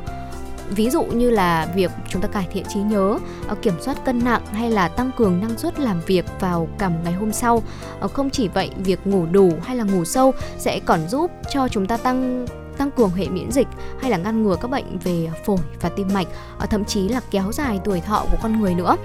Ví 0.70 0.90
dụ 0.90 1.02
như 1.02 1.30
là 1.30 1.68
việc 1.74 1.90
chúng 2.08 2.22
ta 2.22 2.28
cải 2.28 2.46
thiện 2.52 2.64
trí 2.68 2.80
nhớ 2.80 3.18
ờ, 3.48 3.54
kiểm 3.62 3.74
soát 3.80 4.04
cân 4.04 4.24
nặng 4.24 4.42
hay 4.52 4.70
là 4.70 4.88
tăng 4.88 5.10
cường 5.16 5.40
năng 5.40 5.58
suất 5.58 5.80
làm 5.80 6.00
việc 6.06 6.24
vào 6.40 6.68
cả 6.78 6.88
một 6.88 6.98
ngày 7.04 7.12
hôm 7.12 7.32
sau. 7.32 7.62
Ờ, 8.00 8.08
không 8.08 8.30
chỉ 8.30 8.48
vậy, 8.48 8.70
việc 8.76 9.06
ngủ 9.06 9.26
đủ 9.26 9.52
hay 9.62 9.76
là 9.76 9.84
ngủ 9.84 10.04
sâu 10.04 10.32
sẽ 10.58 10.80
còn 10.86 11.08
giúp 11.08 11.30
cho 11.50 11.68
chúng 11.68 11.86
ta 11.86 11.96
tăng 11.96 12.46
tăng 12.80 12.90
cường 12.90 13.10
hệ 13.10 13.28
miễn 13.28 13.52
dịch 13.52 13.68
hay 14.00 14.10
là 14.10 14.16
ngăn 14.16 14.42
ngừa 14.42 14.56
các 14.60 14.70
bệnh 14.70 14.98
về 15.04 15.28
phổi 15.44 15.58
và 15.80 15.88
tim 15.88 16.08
mạch 16.14 16.26
ờ, 16.58 16.66
thậm 16.66 16.84
chí 16.84 17.08
là 17.08 17.20
kéo 17.30 17.52
dài 17.52 17.80
tuổi 17.84 18.00
thọ 18.00 18.24
của 18.30 18.36
con 18.42 18.60
người 18.60 18.74
nữa. 18.74 18.96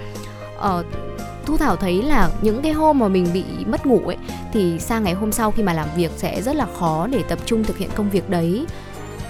Ờ, 0.58 0.84
thu 1.46 1.56
thảo 1.56 1.76
thấy 1.76 2.02
là 2.02 2.30
những 2.42 2.62
cái 2.62 2.72
hôm 2.72 2.98
mà 2.98 3.08
mình 3.08 3.26
bị 3.32 3.44
mất 3.66 3.86
ngủ 3.86 4.00
ấy 4.06 4.16
thì 4.52 4.78
sang 4.78 5.04
ngày 5.04 5.14
hôm 5.14 5.32
sau 5.32 5.50
khi 5.50 5.62
mà 5.62 5.72
làm 5.72 5.88
việc 5.96 6.10
sẽ 6.16 6.42
rất 6.42 6.56
là 6.56 6.66
khó 6.78 7.06
để 7.06 7.22
tập 7.28 7.38
trung 7.46 7.64
thực 7.64 7.78
hiện 7.78 7.90
công 7.94 8.10
việc 8.10 8.30
đấy. 8.30 8.66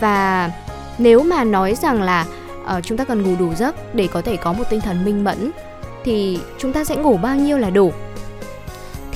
Và 0.01 0.51
nếu 0.99 1.23
mà 1.23 1.45
nói 1.45 1.75
rằng 1.75 2.03
là 2.03 2.27
uh, 2.77 2.83
chúng 2.83 2.99
ta 2.99 3.05
cần 3.05 3.23
ngủ 3.23 3.37
đủ 3.39 3.55
giấc 3.55 3.95
để 3.95 4.09
có 4.13 4.23
thể 4.23 4.37
có 4.37 4.53
một 4.53 4.65
tinh 4.71 4.81
thần 4.81 5.05
minh 5.05 5.25
mẫn 5.25 5.51
thì 6.05 6.39
chúng 6.59 6.73
ta 6.73 6.85
sẽ 6.85 6.97
ngủ 6.97 7.17
bao 7.17 7.37
nhiêu 7.37 7.59
là 7.59 7.71
đủ? 7.71 7.93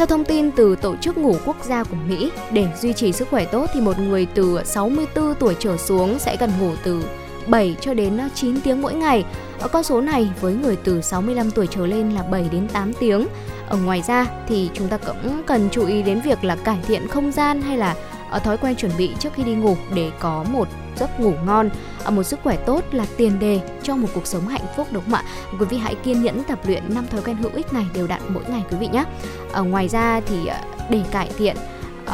Theo 0.01 0.07
thông 0.07 0.25
tin 0.25 0.51
từ 0.51 0.77
Tổ 0.77 0.97
chức 0.97 1.19
Ngủ 1.19 1.37
Quốc 1.47 1.57
gia 1.65 1.85
của 1.85 1.97
Mỹ, 2.09 2.31
để 2.53 2.67
duy 2.81 2.93
trì 2.93 3.13
sức 3.13 3.29
khỏe 3.31 3.45
tốt 3.45 3.67
thì 3.75 3.81
một 3.81 3.99
người 3.99 4.27
từ 4.35 4.61
64 4.65 5.35
tuổi 5.35 5.57
trở 5.59 5.77
xuống 5.77 6.19
sẽ 6.19 6.37
cần 6.37 6.51
ngủ 6.61 6.71
từ 6.85 7.05
7 7.47 7.77
cho 7.81 7.95
đến 7.95 8.19
9 8.35 8.61
tiếng 8.61 8.83
mỗi 8.83 8.95
ngày. 8.95 9.25
Ở 9.59 9.69
con 9.69 9.83
số 9.83 10.01
này 10.01 10.31
với 10.41 10.55
người 10.55 10.77
từ 10.85 11.01
65 11.01 11.51
tuổi 11.51 11.67
trở 11.67 11.87
lên 11.87 12.11
là 12.11 12.23
7 12.23 12.49
đến 12.53 12.69
8 12.69 12.93
tiếng. 12.93 13.27
Ở 13.69 13.77
ngoài 13.77 14.03
ra 14.07 14.27
thì 14.49 14.71
chúng 14.75 14.89
ta 14.89 14.97
cũng 14.97 15.43
cần 15.47 15.69
chú 15.73 15.87
ý 15.87 16.03
đến 16.03 16.21
việc 16.21 16.45
là 16.45 16.57
cải 16.57 16.79
thiện 16.87 17.09
không 17.09 17.33
gian 17.33 17.63
hay 17.63 17.77
là 17.77 17.95
ở 18.31 18.39
thói 18.39 18.57
quen 18.57 18.77
chuẩn 18.77 18.93
bị 18.99 19.11
trước 19.19 19.31
khi 19.35 19.43
đi 19.43 19.55
ngủ 19.55 19.77
để 19.95 20.11
có 20.21 20.45
một 20.53 20.69
giấc 20.97 21.21
ngủ 21.21 21.33
ngon. 21.47 21.71
Một 22.11 22.23
sức 22.23 22.41
khỏe 22.43 22.57
tốt 22.57 22.85
là 22.93 23.07
tiền 23.17 23.39
đề 23.39 23.61
cho 23.83 23.97
một 23.97 24.09
cuộc 24.15 24.27
sống 24.27 24.49
hạnh 24.49 24.67
phúc 24.77 24.87
đúng 24.91 25.05
không 25.05 25.15
ạ? 25.15 25.25
Quý 25.59 25.67
vị 25.67 25.77
hãy 25.77 25.95
kiên 25.95 26.23
nhẫn 26.23 26.45
tập 26.45 26.59
luyện 26.67 26.83
năm 26.95 27.07
thói 27.07 27.21
quen 27.23 27.37
hữu 27.37 27.51
ích 27.55 27.73
này 27.73 27.87
đều 27.95 28.07
đặn 28.07 28.21
mỗi 28.29 28.45
ngày 28.49 28.63
quý 28.71 28.77
vị 28.81 28.89
nhé. 28.93 29.05
Ở 29.53 29.63
ngoài 29.63 29.89
ra 29.89 30.21
thì 30.27 30.47
ờ, 30.47 30.59
để 30.91 31.03
cải 31.11 31.31
thiện 31.39 31.57
uh, 32.05 32.11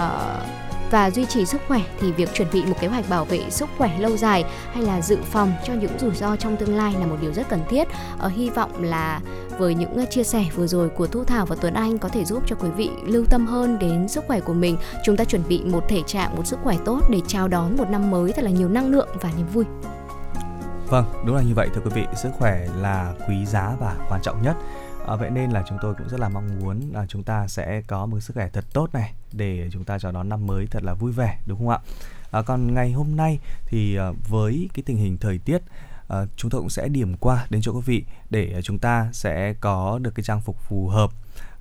và 0.91 1.11
duy 1.11 1.25
trì 1.25 1.47
sức 1.47 1.61
khỏe 1.69 1.81
thì 2.01 2.13
việc 2.13 2.35
chuẩn 2.35 2.49
bị 2.53 2.63
một 2.63 2.75
kế 2.81 2.87
hoạch 2.87 3.09
bảo 3.09 3.25
vệ 3.25 3.51
sức 3.51 3.69
khỏe 3.79 3.99
lâu 3.99 4.17
dài 4.17 4.45
hay 4.73 4.83
là 4.83 5.01
dự 5.01 5.19
phòng 5.25 5.53
cho 5.65 5.75
những 5.75 5.99
rủi 5.99 6.15
ro 6.15 6.37
trong 6.37 6.57
tương 6.57 6.77
lai 6.77 6.95
là 7.01 7.07
một 7.07 7.17
điều 7.21 7.33
rất 7.33 7.49
cần 7.49 7.61
thiết. 7.69 7.89
Ở 8.19 8.29
hy 8.29 8.51
vọng 8.51 8.83
là 8.83 9.21
với 9.59 9.75
những 9.75 9.95
ờ, 9.97 10.05
chia 10.11 10.25
sẻ 10.25 10.45
vừa 10.55 10.67
rồi 10.67 10.89
của 10.89 11.07
Thu 11.07 11.25
Thảo 11.25 11.47
và 11.47 11.57
Tuấn 11.61 11.75
Anh 11.75 11.99
có 11.99 12.09
thể 12.09 12.25
giúp 12.25 12.43
cho 12.47 12.57
quý 12.57 12.69
vị 12.77 12.91
lưu 13.07 13.25
tâm 13.31 13.47
hơn 13.47 13.79
đến 13.79 14.09
sức 14.09 14.25
khỏe 14.27 14.41
của 14.41 14.55
mình. 14.55 14.77
Chúng 15.05 15.17
ta 15.17 15.25
chuẩn 15.25 15.43
bị 15.49 15.63
một 15.65 15.85
thể 15.89 16.03
trạng, 16.07 16.37
một 16.37 16.47
sức 16.47 16.59
khỏe 16.63 16.77
tốt 16.85 17.01
để 17.11 17.21
chào 17.27 17.49
đón 17.49 17.77
một 17.77 17.91
năm 17.91 18.11
mới 18.11 18.33
thật 18.33 18.45
là 18.45 18.51
nhiều 18.51 18.69
năng 18.69 18.91
lượng 18.91 19.09
và 19.21 19.31
niềm 19.37 19.47
vui. 19.53 19.65
Vâng, 20.89 21.05
đúng 21.27 21.37
là 21.37 21.43
như 21.43 21.55
vậy 21.55 21.69
thưa 21.75 21.81
quý 21.85 21.91
vị, 21.95 22.07
sức 22.17 22.31
khỏe 22.39 22.67
là 22.77 23.15
quý 23.29 23.47
giá 23.47 23.73
và 23.81 23.97
quan 24.09 24.21
trọng 24.23 24.43
nhất. 24.43 24.57
À, 25.07 25.17
vậy 25.17 25.31
nên 25.31 25.51
là 25.51 25.63
chúng 25.69 25.79
tôi 25.83 25.95
cũng 25.95 26.09
rất 26.09 26.21
là 26.21 26.29
mong 26.29 26.59
muốn 26.61 26.81
là 26.93 27.07
chúng 27.09 27.23
ta 27.23 27.49
sẽ 27.49 27.83
có 27.87 28.07
một 28.07 28.21
sức 28.21 28.35
khỏe 28.35 28.49
thật 28.53 28.65
tốt 28.73 28.89
này 28.93 29.15
để 29.33 29.69
chúng 29.73 29.85
ta 29.85 29.99
chào 29.99 30.13
đón 30.13 30.29
năm 30.29 30.47
mới 30.47 30.67
thật 30.67 30.83
là 30.83 30.95
vui 30.95 31.13
vẻ 31.13 31.39
đúng 31.47 31.59
không 31.59 31.69
ạ? 31.69 31.79
À, 32.31 32.43
còn 32.43 32.75
ngày 32.75 32.93
hôm 32.93 33.17
nay 33.17 33.39
thì 33.67 33.97
à, 33.97 34.13
với 34.29 34.69
cái 34.75 34.83
tình 34.87 34.97
hình 34.97 35.19
thời 35.19 35.39
tiết 35.39 35.63
à, 36.09 36.19
chúng 36.37 36.51
tôi 36.51 36.61
cũng 36.61 36.71
sẽ 36.71 36.89
điểm 36.89 37.17
qua 37.17 37.47
đến 37.51 37.63
chỗ 37.63 37.73
quý 37.73 37.81
vị 37.85 38.05
để 38.31 38.61
chúng 38.63 38.79
ta 38.79 39.09
sẽ 39.13 39.55
có 39.61 39.99
được 40.03 40.15
cái 40.15 40.25
trang 40.25 40.41
phục 40.41 40.57
phù 40.61 40.89
hợp. 40.89 41.11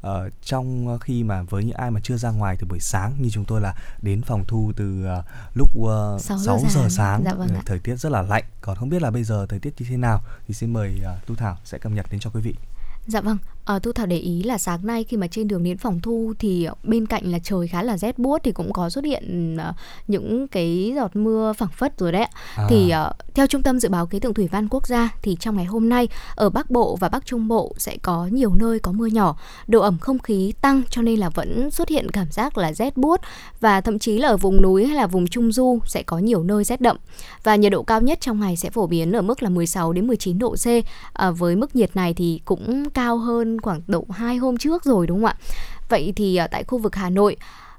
Uh, 0.02 0.34
trong 0.42 0.98
khi 1.00 1.24
mà 1.24 1.42
với 1.42 1.64
những 1.64 1.78
ai 1.78 1.92
mà 1.92 2.00
chưa 2.04 2.18
ra 2.18 2.32
ngoài 2.32 2.58
từ 2.60 2.68
buổi 2.68 2.80
sáng 2.80 3.14
như 3.20 3.30
chúng 3.30 3.46
tôi 3.46 3.62
là 3.62 3.76
đến 4.02 4.22
phòng 4.22 4.44
thu 4.48 4.72
từ 4.76 5.06
uh, 5.20 5.26
lúc 5.54 5.70
uh, 5.78 6.22
6 6.22 6.38
giờ 6.38 6.46
6 6.46 6.60
giờ 6.60 6.68
sáng, 6.70 6.90
sáng. 6.90 7.24
Dạ 7.26 7.34
vâng 7.34 7.50
thời 7.66 7.80
tiết 7.80 7.96
rất 7.96 8.12
là 8.12 8.22
lạnh. 8.22 8.44
Còn 8.62 8.78
không 8.78 8.90
biết 8.90 9.02
là 9.02 9.12
bây 9.12 9.24
giờ 9.24 9.46
thời 9.50 9.60
tiết 9.60 9.74
như 9.80 9.86
thế 9.90 9.98
nào 9.98 10.22
thì 10.48 10.54
xin 10.54 10.74
mời 10.74 11.02
uh, 11.02 11.26
Tu 11.28 11.36
Thảo 11.36 11.58
sẽ 11.64 11.78
cập 11.78 11.92
nhật 11.92 12.06
đến 12.12 12.20
cho 12.20 12.30
quý 12.30 12.42
vị 12.42 12.56
Dạ 13.08 13.22
vâng, 13.22 13.38
à, 13.66 13.80
Thu 13.80 13.92
Thảo 13.92 14.06
để 14.06 14.18
ý 14.18 14.44
là 14.44 14.58
sáng 14.58 14.88
nay 14.88 15.04
khi 15.04 15.18
mà 15.18 15.28
trên 15.28 15.48
đường 15.48 15.64
đến 15.64 15.78
phòng 15.78 16.00
thu 16.00 16.34
thì 16.40 16.68
bên 16.84 17.06
cạnh 17.06 17.32
là 17.32 17.40
trời 17.40 17.68
khá 17.68 17.84
là 17.84 17.98
rét 17.98 18.20
buốt 18.20 18.42
thì 18.44 18.52
cũng 18.52 18.74
có 18.74 18.90
xuất 18.90 19.06
hiện 19.06 19.58
uh, 19.70 19.76
những 20.08 20.48
cái 20.48 20.94
giọt 20.96 21.16
mưa 21.16 21.54
phẳng 21.54 21.70
phất 21.78 22.00
rồi 22.00 22.12
đấy. 22.12 22.26
À. 22.56 22.68
Thì 22.70 22.94
uh, 23.10 23.34
theo 23.36 23.48
Trung 23.48 23.64
tâm 23.64 23.80
Dự 23.80 23.90
báo 23.90 24.06
Khí 24.06 24.20
tượng 24.20 24.34
Thủy 24.34 24.48
văn 24.52 24.68
Quốc 24.70 24.88
gia 24.88 25.10
thì 25.22 25.38
trong 25.40 25.56
ngày 25.56 25.66
hôm 25.66 25.90
nay 25.90 26.08
ở 26.36 26.50
Bắc 26.50 26.72
Bộ 26.72 26.96
và 26.96 27.10
Bắc 27.10 27.26
Trung 27.26 27.48
Bộ 27.48 27.74
sẽ 27.78 27.98
có 28.02 28.28
nhiều 28.32 28.52
nơi 28.56 28.80
có 28.80 28.92
mưa 28.92 29.06
nhỏ, 29.06 29.38
độ 29.68 29.82
ẩm 29.82 29.98
không 30.00 30.20
khí 30.20 30.54
tăng 30.62 30.82
cho 30.90 31.02
nên 31.02 31.20
là 31.20 31.30
vẫn 31.30 31.72
xuất 31.72 31.90
hiện 31.90 32.12
cảm 32.12 32.32
giác 32.32 32.58
là 32.58 32.74
rét 32.74 32.98
buốt 32.98 33.22
và 33.60 33.82
thậm 33.82 34.00
chí 34.00 34.18
là 34.18 34.28
ở 34.28 34.38
vùng 34.38 34.62
núi 34.62 34.86
hay 34.86 34.96
là 34.96 35.08
vùng 35.08 35.28
Trung 35.28 35.52
Du 35.52 35.80
sẽ 35.86 36.04
có 36.04 36.18
nhiều 36.18 36.44
nơi 36.44 36.64
rét 36.64 36.82
đậm. 36.82 36.98
Và 37.44 37.56
nhiệt 37.56 37.72
độ 37.72 37.84
cao 37.84 38.02
nhất 38.02 38.18
trong 38.22 38.40
ngày 38.40 38.56
sẽ 38.56 38.70
phổ 38.70 38.88
biến 38.88 39.12
ở 39.12 39.22
mức 39.22 39.44
là 39.44 39.50
16 39.50 39.94
đến 39.94 40.08
19 40.08 40.40
độ 40.40 40.56
C. 40.56 40.68
À, 41.14 41.32
với 41.32 41.56
mức 41.56 41.76
nhiệt 41.76 41.96
này 41.96 42.14
thì 42.14 42.42
cũng 42.46 42.90
cao 42.90 43.18
hơn 43.18 43.55
khoảng 43.62 43.82
độ 43.88 44.06
2 44.10 44.38
hôm 44.38 44.58
trước 44.58 44.84
rồi 44.84 45.08
đúng 45.08 45.18
không 45.18 45.26
ạ? 45.26 45.36
Vậy 45.90 46.14
thì 46.16 46.36
à, 46.36 46.48
tại 46.48 46.64
khu 46.64 46.78
vực 46.78 46.96
Hà 46.96 47.10
Nội 47.10 47.38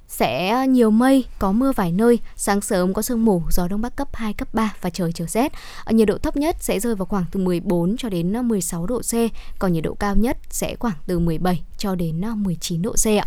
sẽ 0.08 0.66
nhiều 0.68 0.90
mây, 0.90 1.24
có 1.38 1.52
mưa 1.52 1.72
vài 1.72 1.92
nơi, 1.92 2.18
sáng 2.36 2.60
sớm 2.60 2.94
có 2.94 3.02
sương 3.02 3.24
mù, 3.24 3.42
gió 3.50 3.68
đông 3.68 3.80
bắc 3.80 3.96
cấp 3.96 4.08
2, 4.12 4.32
cấp 4.32 4.48
3 4.54 4.74
và 4.80 4.90
trời 4.90 5.12
trở 5.12 5.26
rét. 5.26 5.52
Ở 5.84 5.92
nhiệt 5.92 6.08
độ 6.08 6.18
thấp 6.18 6.36
nhất 6.36 6.56
sẽ 6.60 6.80
rơi 6.80 6.94
vào 6.94 7.06
khoảng 7.06 7.24
từ 7.32 7.40
14 7.40 7.96
cho 7.96 8.08
đến 8.08 8.36
à, 8.36 8.42
16 8.42 8.86
độ 8.86 9.00
C, 9.00 9.14
còn 9.58 9.72
nhiệt 9.72 9.84
độ 9.84 9.94
cao 9.94 10.16
nhất 10.16 10.36
sẽ 10.50 10.76
khoảng 10.76 10.96
từ 11.06 11.18
17 11.18 11.62
cho 11.76 11.94
đến 11.94 12.24
à, 12.24 12.34
19 12.34 12.82
độ 12.82 12.92
C 12.92 13.06
ạ. 13.06 13.26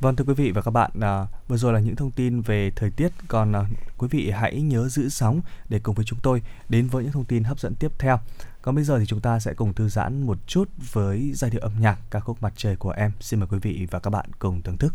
Vâng 0.00 0.16
thưa 0.16 0.24
quý 0.24 0.34
vị 0.34 0.50
và 0.50 0.62
các 0.62 0.70
bạn, 0.70 0.90
à, 1.00 1.26
vừa 1.48 1.56
rồi 1.56 1.72
là 1.72 1.80
những 1.80 1.96
thông 1.96 2.10
tin 2.10 2.40
về 2.40 2.70
thời 2.76 2.90
tiết. 2.90 3.08
Còn 3.28 3.52
à, 3.52 3.64
quý 3.98 4.08
vị 4.10 4.30
hãy 4.30 4.60
nhớ 4.60 4.88
giữ 4.88 5.08
sóng 5.08 5.40
để 5.68 5.80
cùng 5.82 5.94
với 5.94 6.04
chúng 6.04 6.18
tôi 6.22 6.42
đến 6.68 6.88
với 6.88 7.04
những 7.04 7.12
thông 7.12 7.24
tin 7.24 7.44
hấp 7.44 7.60
dẫn 7.60 7.74
tiếp 7.74 7.92
theo. 7.98 8.18
Còn 8.62 8.74
bây 8.74 8.84
giờ 8.84 8.98
thì 8.98 9.06
chúng 9.06 9.20
ta 9.20 9.38
sẽ 9.38 9.54
cùng 9.54 9.74
thư 9.74 9.88
giãn 9.88 10.26
một 10.26 10.38
chút 10.46 10.68
với 10.92 11.32
giai 11.34 11.50
điệu 11.50 11.60
âm 11.60 11.72
nhạc, 11.80 11.98
ca 12.10 12.20
khúc 12.20 12.42
Mặt 12.42 12.52
trời 12.56 12.76
của 12.76 12.90
em. 12.90 13.12
Xin 13.20 13.40
mời 13.40 13.48
quý 13.50 13.58
vị 13.62 13.86
và 13.90 13.98
các 13.98 14.10
bạn 14.10 14.26
cùng 14.38 14.62
thưởng 14.62 14.76
thức. 14.76 14.94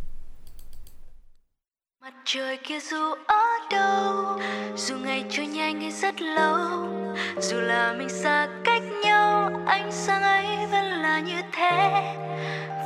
Mặt 2.01 2.13
trời 2.25 2.59
kia 2.63 2.79
dù 2.79 3.13
ở 3.27 3.45
đâu, 3.71 4.39
Dù 4.75 4.97
ngày 4.97 5.25
trôi 5.29 5.47
nhanh 5.47 5.81
hay 5.81 5.91
rất 5.91 6.21
lâu, 6.21 6.87
Dù 7.41 7.59
là 7.59 7.93
mình 7.93 8.09
xa 8.09 8.47
cách 8.63 8.83
nhau, 9.03 9.61
Ánh 9.65 9.91
sáng 9.91 10.21
ấy 10.23 10.67
vẫn 10.71 10.85
là 10.85 11.19
như 11.19 11.41
thế 11.53 12.01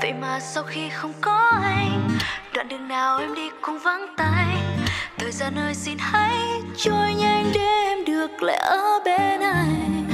Vậy 0.01 0.13
mà 0.13 0.39
sau 0.39 0.63
khi 0.63 0.89
không 0.89 1.13
có 1.21 1.49
anh, 1.63 2.09
Đoạn 2.53 2.67
đường 2.67 2.87
nào 2.87 3.19
em 3.19 3.35
đi 3.35 3.49
cũng 3.61 3.79
vắng 3.83 4.13
tay 4.17 4.57
Thời 5.17 5.31
gian 5.31 5.55
ơi, 5.55 5.73
xin 5.73 5.97
hãy 5.99 6.37
trôi 6.77 7.13
nhanh 7.13 7.51
để 7.53 7.61
em 7.61 8.05
được 8.05 8.43
lại 8.43 8.57
ở 8.57 8.99
bên 9.05 9.41
anh 9.41 10.08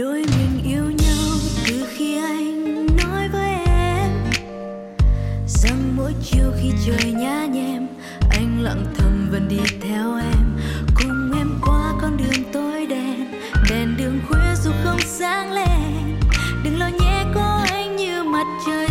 Đôi 0.00 0.24
mình 0.38 0.62
yêu 0.64 0.90
nhau 0.90 1.38
từ 1.66 1.84
khi 1.96 2.16
anh 2.16 2.86
nói 2.96 3.28
với 3.28 3.50
em. 3.66 4.10
Rằng 5.46 5.96
mỗi 5.96 6.12
chiều 6.22 6.52
khi 6.60 6.70
trời 6.86 7.12
nhá 7.12 7.46
nhem, 7.46 7.86
Anh 8.30 8.62
lặng 8.62 8.84
thầm 8.98 9.28
vẫn 9.30 9.48
đi 9.48 9.56
theo 9.80 10.16
em. 10.16 10.58
Cùng 10.94 11.32
em 11.38 11.48
qua 11.62 11.92
con 12.00 12.16
đường 12.16 12.52
tối 12.52 12.86
đen, 12.86 13.32
Đèn 13.70 13.96
đường 13.96 14.20
khuya 14.28 14.54
dù 14.64 14.70
không 14.84 15.00
sáng 15.04 15.52
lên. 15.52 16.18
Đừng 16.64 16.78
lo 16.78 16.88
nhé, 16.88 17.24
có 17.34 17.64
anh 17.70 17.96
như 17.96 18.22
mặt 18.22 18.46
trời 18.66 18.86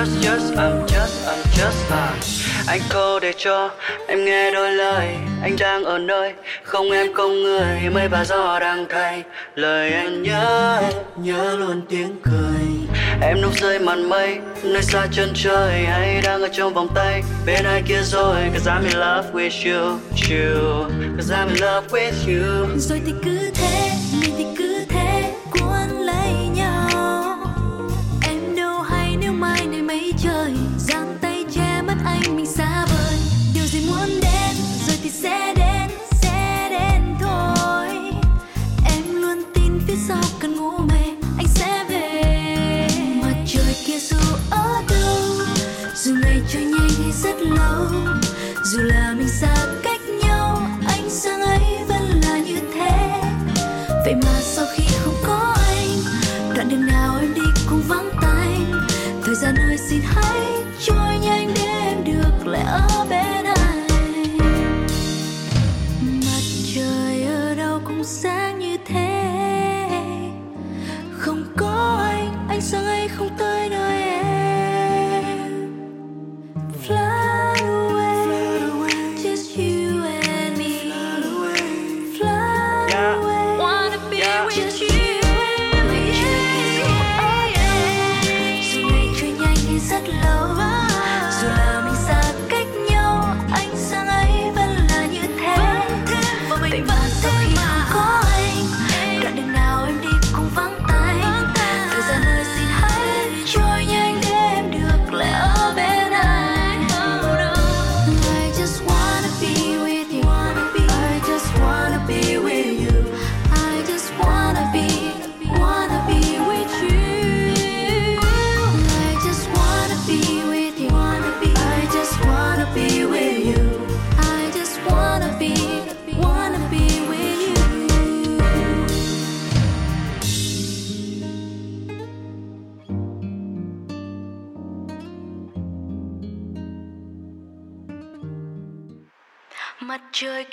just, 0.00 0.22
just, 0.22 0.56
I'm 0.56 0.86
just, 0.86 1.28
I'm 1.28 1.42
just 1.52 1.90
à. 1.90 2.14
Anh 2.66 2.80
cô 2.92 3.20
để 3.20 3.32
cho 3.36 3.70
em 4.08 4.24
nghe 4.24 4.50
đôi 4.50 4.72
lời. 4.72 5.08
Anh 5.42 5.56
đang 5.58 5.84
ở 5.84 5.98
nơi 5.98 6.32
không 6.62 6.90
em 6.90 7.12
không 7.14 7.42
người. 7.42 7.90
Mây 7.94 8.08
và 8.08 8.24
gió 8.24 8.58
đang 8.60 8.86
thay. 8.88 9.22
Lời 9.54 9.92
anh 9.92 10.22
nhớ 10.22 10.82
Nhớ 11.16 11.56
luôn 11.56 11.82
tiếng 11.88 12.16
cười. 12.22 12.88
Em 13.22 13.42
núp 13.42 13.60
dưới 13.60 13.78
màn 13.78 14.08
mây 14.08 14.38
Nơi 14.62 14.82
xa 14.82 15.06
chân 15.12 15.30
trời. 15.34 15.84
Hay 15.84 16.20
đang 16.24 16.42
ở 16.42 16.48
trong 16.52 16.74
vòng 16.74 16.88
tay 16.94 17.22
Bên 17.46 17.64
ai 17.64 17.82
kia 17.88 18.02
rồi? 18.02 18.36
Cause 18.52 18.70
I'm 18.70 18.82
in 18.84 18.92
love 18.92 19.32
with 19.32 19.72
you, 19.72 19.98
you. 20.30 20.84
Cause 21.16 21.34
I'm 21.34 21.48
in 21.48 21.56
love 21.56 21.88
with 21.88 22.12
you. 22.26 22.66
Rồi 22.76 23.00
thì 23.06 23.12
cứ 23.24 23.49
Dù 48.70 48.82
là 48.82 49.14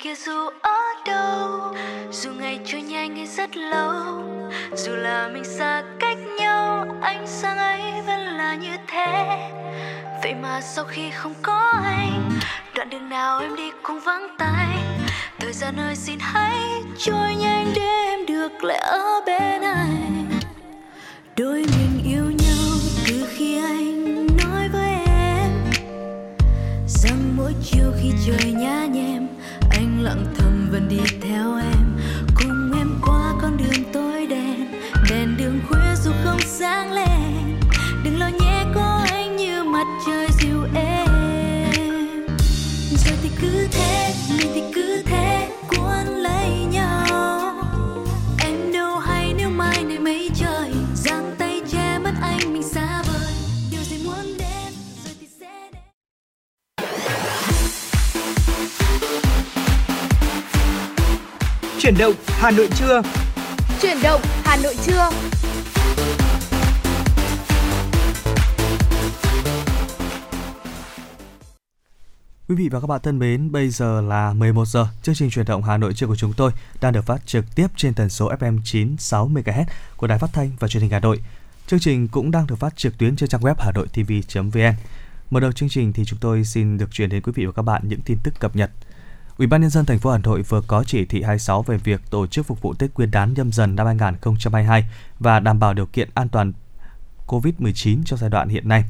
kia 0.08 0.14
dù 0.14 0.48
ở 0.62 0.80
đâu, 1.06 1.74
Dù 2.12 2.30
ngày 2.32 2.60
trôi 2.64 2.82
nhanh 2.82 3.16
hay 3.16 3.26
rất 3.26 3.56
lâu, 3.56 4.22
Dù 4.76 4.92
là 4.96 5.28
mình 5.28 5.44
xa 5.44 5.82
cách 6.00 6.18
nhau, 6.38 6.86
Ánh 7.02 7.26
sáng 7.26 7.58
ấy 7.58 8.02
vẫn 8.06 8.20
là 8.20 8.54
như 8.54 8.76
thế. 8.86 9.38
Vậy 10.22 10.34
mà 10.34 10.60
sau 10.60 10.84
khi 10.84 11.10
không 11.10 11.34
có 11.42 11.72
anh, 11.84 12.30
Đoạn 12.74 12.90
đường 12.90 13.08
nào 13.08 13.40
em 13.40 13.56
đi 13.56 13.70
cũng 13.82 14.00
vắng 14.00 14.28
tay. 14.38 14.78
Thời 15.38 15.52
gian 15.52 15.76
ơi, 15.76 15.96
xin 15.96 16.18
hãy 16.20 16.58
trôi 16.98 17.34
nhanh 17.34 17.72
để 17.74 17.82
em 17.82 18.26
được 18.26 18.64
lại 18.64 18.78
ở 18.78 19.20
bên 19.26 19.62
anh. 19.62 20.30
Đôi 21.36 21.64
mình 21.78 22.02
yêu 22.04 22.24
nhau 22.24 22.78
từ 23.08 23.26
khi 23.36 23.58
anh 23.58 24.26
nói 24.26 24.68
với 24.72 24.90
em, 25.06 25.50
rằng 26.86 27.36
mỗi 27.36 27.52
chiều 27.62 27.92
khi 28.02 28.12
trời 28.26 28.52
nhá 28.52 28.86
nhem 28.86 29.17
lặng 30.08 30.24
thầm 30.38 30.68
vẫn 30.70 30.88
đi 30.88 31.00
theo 31.20 31.56
em. 31.56 31.86
Cùng 32.34 32.72
em 32.78 32.88
qua 33.02 33.34
con 33.42 33.56
đường 33.56 33.92
tối 33.92 34.26
đen, 34.26 34.72
đèn 35.10 35.36
đường 35.36 35.60
khuya 35.68 35.94
dù 36.04 36.10
không 36.24 36.40
sáng 36.40 36.92
lên. 36.92 37.17
Chuyển 61.88 61.98
động 61.98 62.14
Hà 62.26 62.50
Nội 62.50 62.68
trưa. 62.78 63.02
Chuyển 63.82 63.96
động 64.02 64.20
Hà 64.44 64.56
Nội 64.62 64.74
trưa. 64.86 65.10
Quý 72.48 72.54
vị 72.54 72.68
và 72.68 72.80
các 72.80 72.86
bạn 72.86 73.00
thân 73.02 73.18
mến, 73.18 73.52
bây 73.52 73.68
giờ 73.68 74.00
là 74.00 74.32
11 74.32 74.68
giờ. 74.68 74.86
Chương 75.02 75.14
trình 75.14 75.30
truyền 75.30 75.46
động 75.46 75.62
Hà 75.62 75.76
Nội 75.76 75.94
trưa 75.94 76.06
của 76.06 76.16
chúng 76.16 76.32
tôi 76.32 76.52
đang 76.80 76.92
được 76.92 77.04
phát 77.06 77.26
trực 77.26 77.44
tiếp 77.54 77.66
trên 77.76 77.94
tần 77.94 78.08
số 78.08 78.30
FM 78.30 78.58
96 78.64 79.28
MHz 79.28 79.64
của 79.96 80.06
Đài 80.06 80.18
Phát 80.18 80.30
thanh 80.32 80.50
và 80.58 80.68
Truyền 80.68 80.82
hình 80.82 80.90
Hà 80.90 81.00
Nội. 81.00 81.20
Chương 81.66 81.80
trình 81.80 82.08
cũng 82.08 82.30
đang 82.30 82.46
được 82.46 82.56
phát 82.56 82.76
trực 82.76 82.98
tuyến 82.98 83.16
trên 83.16 83.28
trang 83.28 83.40
web 83.40 83.54
hà 83.58 83.72
nội 83.72 83.86
tv.vn. 83.88 84.74
Mở 85.30 85.40
đầu 85.40 85.52
chương 85.52 85.68
trình 85.68 85.92
thì 85.92 86.04
chúng 86.04 86.18
tôi 86.18 86.44
xin 86.44 86.78
được 86.78 86.92
truyền 86.92 87.08
đến 87.08 87.22
quý 87.22 87.32
vị 87.36 87.46
và 87.46 87.52
các 87.52 87.62
bạn 87.62 87.82
những 87.84 88.00
tin 88.00 88.18
tức 88.24 88.34
cập 88.40 88.56
nhật. 88.56 88.70
Ủy 89.38 89.46
ban 89.46 89.60
nhân 89.60 89.70
dân 89.70 89.86
thành 89.86 89.98
phố 89.98 90.10
Hà 90.10 90.18
Nội 90.18 90.42
vừa 90.42 90.60
có 90.60 90.84
chỉ 90.84 91.04
thị 91.04 91.22
26 91.22 91.62
về 91.62 91.76
việc 91.76 92.00
tổ 92.10 92.26
chức 92.26 92.46
phục 92.46 92.62
vụ 92.62 92.74
Tết 92.74 92.94
Nguyên 92.94 93.10
đán 93.10 93.34
nhâm 93.34 93.52
dần 93.52 93.76
năm 93.76 93.86
2022 93.86 94.84
và 95.18 95.40
đảm 95.40 95.58
bảo 95.60 95.74
điều 95.74 95.86
kiện 95.86 96.08
an 96.14 96.28
toàn 96.28 96.52
COVID-19 97.26 98.02
trong 98.04 98.18
giai 98.18 98.30
đoạn 98.30 98.48
hiện 98.48 98.68
nay. 98.68 98.84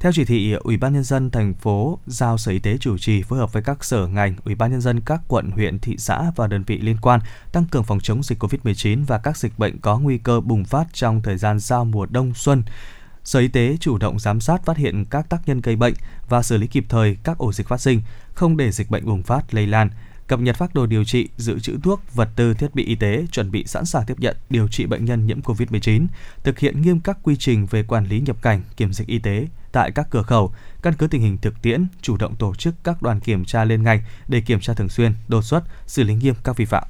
Theo 0.00 0.12
chỉ 0.14 0.24
thị, 0.24 0.52
Ủy 0.52 0.76
ban 0.76 0.94
nhân 0.94 1.04
dân 1.04 1.30
thành 1.30 1.54
phố 1.54 1.98
giao 2.06 2.38
Sở 2.38 2.52
Y 2.52 2.58
tế 2.58 2.78
chủ 2.78 2.98
trì 2.98 3.22
phối 3.22 3.38
hợp 3.38 3.52
với 3.52 3.62
các 3.62 3.84
sở 3.84 4.06
ngành, 4.06 4.36
Ủy 4.44 4.54
ban 4.54 4.70
nhân 4.70 4.80
dân 4.80 5.00
các 5.00 5.20
quận, 5.28 5.50
huyện, 5.50 5.78
thị 5.78 5.96
xã 5.98 6.30
và 6.36 6.46
đơn 6.46 6.62
vị 6.66 6.78
liên 6.78 6.96
quan 7.02 7.20
tăng 7.52 7.64
cường 7.64 7.84
phòng 7.84 8.00
chống 8.00 8.22
dịch 8.22 8.42
COVID-19 8.42 9.04
và 9.06 9.18
các 9.18 9.36
dịch 9.36 9.58
bệnh 9.58 9.78
có 9.78 9.98
nguy 9.98 10.18
cơ 10.18 10.40
bùng 10.40 10.64
phát 10.64 10.86
trong 10.92 11.22
thời 11.22 11.36
gian 11.36 11.58
giao 11.58 11.84
mùa 11.84 12.06
đông 12.06 12.34
xuân. 12.34 12.62
Sở 13.24 13.40
Y 13.40 13.48
tế 13.48 13.76
chủ 13.80 13.98
động 13.98 14.18
giám 14.18 14.40
sát 14.40 14.64
phát 14.64 14.76
hiện 14.76 15.04
các 15.10 15.28
tác 15.28 15.40
nhân 15.46 15.60
gây 15.60 15.76
bệnh 15.76 15.94
và 16.28 16.42
xử 16.42 16.56
lý 16.56 16.66
kịp 16.66 16.84
thời 16.88 17.16
các 17.24 17.38
ổ 17.38 17.52
dịch 17.52 17.68
phát 17.68 17.80
sinh, 17.80 18.02
không 18.36 18.56
để 18.56 18.70
dịch 18.70 18.90
bệnh 18.90 19.06
bùng 19.06 19.22
phát 19.22 19.54
lây 19.54 19.66
lan, 19.66 19.90
cập 20.26 20.40
nhật 20.40 20.56
phác 20.56 20.74
đồ 20.74 20.86
điều 20.86 21.04
trị, 21.04 21.28
dự 21.36 21.58
trữ 21.58 21.78
thuốc, 21.82 22.14
vật 22.14 22.28
tư, 22.36 22.54
thiết 22.54 22.74
bị 22.74 22.84
y 22.84 22.94
tế, 22.94 23.26
chuẩn 23.32 23.50
bị 23.50 23.64
sẵn 23.66 23.84
sàng 23.84 24.06
tiếp 24.06 24.14
nhận, 24.18 24.36
điều 24.50 24.68
trị 24.68 24.86
bệnh 24.86 25.04
nhân 25.04 25.26
nhiễm 25.26 25.40
COVID-19, 25.40 26.06
thực 26.44 26.58
hiện 26.58 26.82
nghiêm 26.82 27.00
các 27.00 27.18
quy 27.22 27.36
trình 27.36 27.66
về 27.66 27.82
quản 27.82 28.06
lý 28.06 28.20
nhập 28.20 28.36
cảnh, 28.42 28.62
kiểm 28.76 28.92
dịch 28.92 29.08
y 29.08 29.18
tế 29.18 29.46
tại 29.72 29.90
các 29.90 30.06
cửa 30.10 30.22
khẩu, 30.22 30.52
căn 30.82 30.94
cứ 30.98 31.06
tình 31.06 31.20
hình 31.20 31.38
thực 31.38 31.62
tiễn, 31.62 31.86
chủ 32.02 32.16
động 32.16 32.36
tổ 32.36 32.54
chức 32.54 32.74
các 32.84 33.02
đoàn 33.02 33.20
kiểm 33.20 33.44
tra 33.44 33.64
liên 33.64 33.82
ngành 33.82 34.02
để 34.28 34.40
kiểm 34.40 34.60
tra 34.60 34.74
thường 34.74 34.88
xuyên, 34.88 35.12
đột 35.28 35.42
xuất, 35.42 35.64
xử 35.86 36.02
lý 36.02 36.14
nghiêm 36.14 36.34
các 36.44 36.56
vi 36.56 36.64
phạm. 36.64 36.84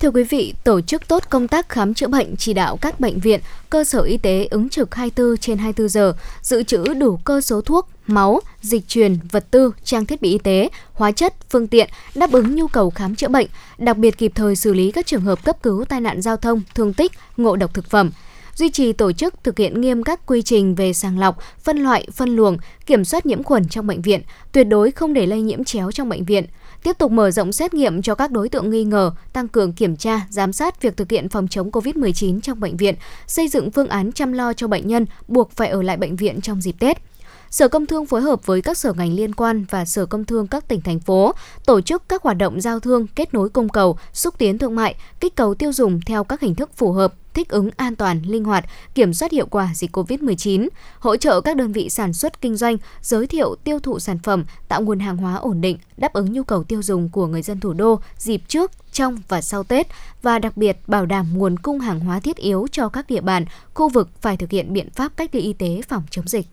Thưa 0.00 0.10
quý 0.10 0.22
vị, 0.22 0.54
tổ 0.64 0.80
chức 0.80 1.08
tốt 1.08 1.22
công 1.30 1.48
tác 1.48 1.68
khám 1.68 1.94
chữa 1.94 2.08
bệnh 2.08 2.36
chỉ 2.36 2.54
đạo 2.54 2.76
các 2.76 3.00
bệnh 3.00 3.20
viện, 3.20 3.40
cơ 3.70 3.84
sở 3.84 4.00
y 4.00 4.16
tế 4.16 4.46
ứng 4.50 4.68
trực 4.68 4.94
24 4.94 5.36
trên 5.36 5.58
24 5.58 5.88
giờ, 5.88 6.14
dự 6.42 6.62
trữ 6.62 6.94
đủ 6.94 7.16
cơ 7.16 7.40
số 7.40 7.60
thuốc, 7.60 7.88
máu, 8.06 8.40
dịch 8.60 8.88
truyền, 8.88 9.18
vật 9.30 9.50
tư, 9.50 9.72
trang 9.84 10.06
thiết 10.06 10.22
bị 10.22 10.30
y 10.30 10.38
tế, 10.38 10.68
hóa 10.92 11.12
chất, 11.12 11.34
phương 11.50 11.66
tiện 11.66 11.88
đáp 12.14 12.32
ứng 12.32 12.54
nhu 12.54 12.66
cầu 12.66 12.90
khám 12.90 13.16
chữa 13.16 13.28
bệnh, 13.28 13.46
đặc 13.78 13.96
biệt 13.96 14.18
kịp 14.18 14.32
thời 14.34 14.56
xử 14.56 14.74
lý 14.74 14.90
các 14.90 15.06
trường 15.06 15.22
hợp 15.22 15.44
cấp 15.44 15.62
cứu 15.62 15.84
tai 15.84 16.00
nạn 16.00 16.22
giao 16.22 16.36
thông, 16.36 16.62
thương 16.74 16.92
tích, 16.92 17.12
ngộ 17.36 17.56
độc 17.56 17.74
thực 17.74 17.90
phẩm 17.90 18.10
duy 18.58 18.70
trì 18.70 18.92
tổ 18.92 19.12
chức 19.12 19.34
thực 19.44 19.58
hiện 19.58 19.80
nghiêm 19.80 20.02
các 20.02 20.26
quy 20.26 20.42
trình 20.42 20.74
về 20.74 20.92
sàng 20.92 21.18
lọc, 21.18 21.38
phân 21.58 21.78
loại, 21.78 22.06
phân 22.12 22.36
luồng, 22.36 22.58
kiểm 22.86 23.04
soát 23.04 23.26
nhiễm 23.26 23.42
khuẩn 23.42 23.68
trong 23.68 23.86
bệnh 23.86 24.02
viện, 24.02 24.22
tuyệt 24.52 24.66
đối 24.68 24.90
không 24.90 25.14
để 25.14 25.26
lây 25.26 25.42
nhiễm 25.42 25.64
chéo 25.64 25.92
trong 25.92 26.08
bệnh 26.08 26.24
viện. 26.24 26.44
Tiếp 26.82 26.98
tục 26.98 27.12
mở 27.12 27.30
rộng 27.30 27.52
xét 27.52 27.74
nghiệm 27.74 28.02
cho 28.02 28.14
các 28.14 28.30
đối 28.30 28.48
tượng 28.48 28.70
nghi 28.70 28.84
ngờ, 28.84 29.12
tăng 29.32 29.48
cường 29.48 29.72
kiểm 29.72 29.96
tra, 29.96 30.26
giám 30.30 30.52
sát 30.52 30.82
việc 30.82 30.96
thực 30.96 31.10
hiện 31.10 31.28
phòng 31.28 31.48
chống 31.48 31.70
COVID-19 31.70 32.40
trong 32.40 32.60
bệnh 32.60 32.76
viện, 32.76 32.94
xây 33.26 33.48
dựng 33.48 33.70
phương 33.70 33.88
án 33.88 34.12
chăm 34.12 34.32
lo 34.32 34.52
cho 34.52 34.68
bệnh 34.68 34.88
nhân 34.88 35.06
buộc 35.28 35.50
phải 35.50 35.68
ở 35.68 35.82
lại 35.82 35.96
bệnh 35.96 36.16
viện 36.16 36.40
trong 36.40 36.60
dịp 36.60 36.74
Tết. 36.78 37.07
Sở 37.50 37.68
Công 37.68 37.86
Thương 37.86 38.06
phối 38.06 38.20
hợp 38.20 38.46
với 38.46 38.62
các 38.62 38.78
sở 38.78 38.92
ngành 38.92 39.12
liên 39.12 39.34
quan 39.34 39.64
và 39.70 39.84
Sở 39.84 40.06
Công 40.06 40.24
Thương 40.24 40.46
các 40.46 40.68
tỉnh 40.68 40.80
thành 40.80 41.00
phố 41.00 41.32
tổ 41.66 41.80
chức 41.80 42.08
các 42.08 42.22
hoạt 42.22 42.36
động 42.36 42.60
giao 42.60 42.80
thương, 42.80 43.06
kết 43.06 43.34
nối 43.34 43.48
cung 43.48 43.68
cầu, 43.68 43.98
xúc 44.12 44.34
tiến 44.38 44.58
thương 44.58 44.76
mại, 44.76 44.94
kích 45.20 45.36
cầu 45.36 45.54
tiêu 45.54 45.72
dùng 45.72 46.00
theo 46.00 46.24
các 46.24 46.40
hình 46.40 46.54
thức 46.54 46.70
phù 46.76 46.92
hợp, 46.92 47.14
thích 47.34 47.48
ứng 47.48 47.70
an 47.76 47.96
toàn, 47.96 48.22
linh 48.22 48.44
hoạt, 48.44 48.64
kiểm 48.94 49.14
soát 49.14 49.32
hiệu 49.32 49.46
quả 49.46 49.70
dịch 49.74 49.96
COVID-19, 49.96 50.68
hỗ 50.98 51.16
trợ 51.16 51.40
các 51.40 51.56
đơn 51.56 51.72
vị 51.72 51.90
sản 51.90 52.12
xuất 52.12 52.40
kinh 52.40 52.56
doanh, 52.56 52.76
giới 53.02 53.26
thiệu 53.26 53.54
tiêu 53.64 53.80
thụ 53.80 53.98
sản 53.98 54.18
phẩm, 54.18 54.44
tạo 54.68 54.82
nguồn 54.82 54.98
hàng 54.98 55.16
hóa 55.16 55.34
ổn 55.34 55.60
định, 55.60 55.78
đáp 55.96 56.12
ứng 56.12 56.32
nhu 56.32 56.42
cầu 56.42 56.64
tiêu 56.64 56.82
dùng 56.82 57.08
của 57.08 57.26
người 57.26 57.42
dân 57.42 57.60
thủ 57.60 57.72
đô 57.72 58.00
dịp 58.18 58.42
trước, 58.48 58.70
trong 58.92 59.18
và 59.28 59.40
sau 59.40 59.64
Tết 59.64 59.86
và 60.22 60.38
đặc 60.38 60.56
biệt 60.56 60.78
bảo 60.86 61.06
đảm 61.06 61.26
nguồn 61.34 61.58
cung 61.58 61.80
hàng 61.80 62.00
hóa 62.00 62.20
thiết 62.20 62.36
yếu 62.36 62.66
cho 62.72 62.88
các 62.88 63.10
địa 63.10 63.20
bàn, 63.20 63.44
khu 63.74 63.88
vực 63.88 64.08
phải 64.20 64.36
thực 64.36 64.50
hiện 64.50 64.72
biện 64.72 64.90
pháp 64.90 65.12
cách 65.16 65.34
ly 65.34 65.40
y 65.40 65.52
tế 65.52 65.80
phòng 65.88 66.02
chống 66.10 66.28
dịch. 66.28 66.46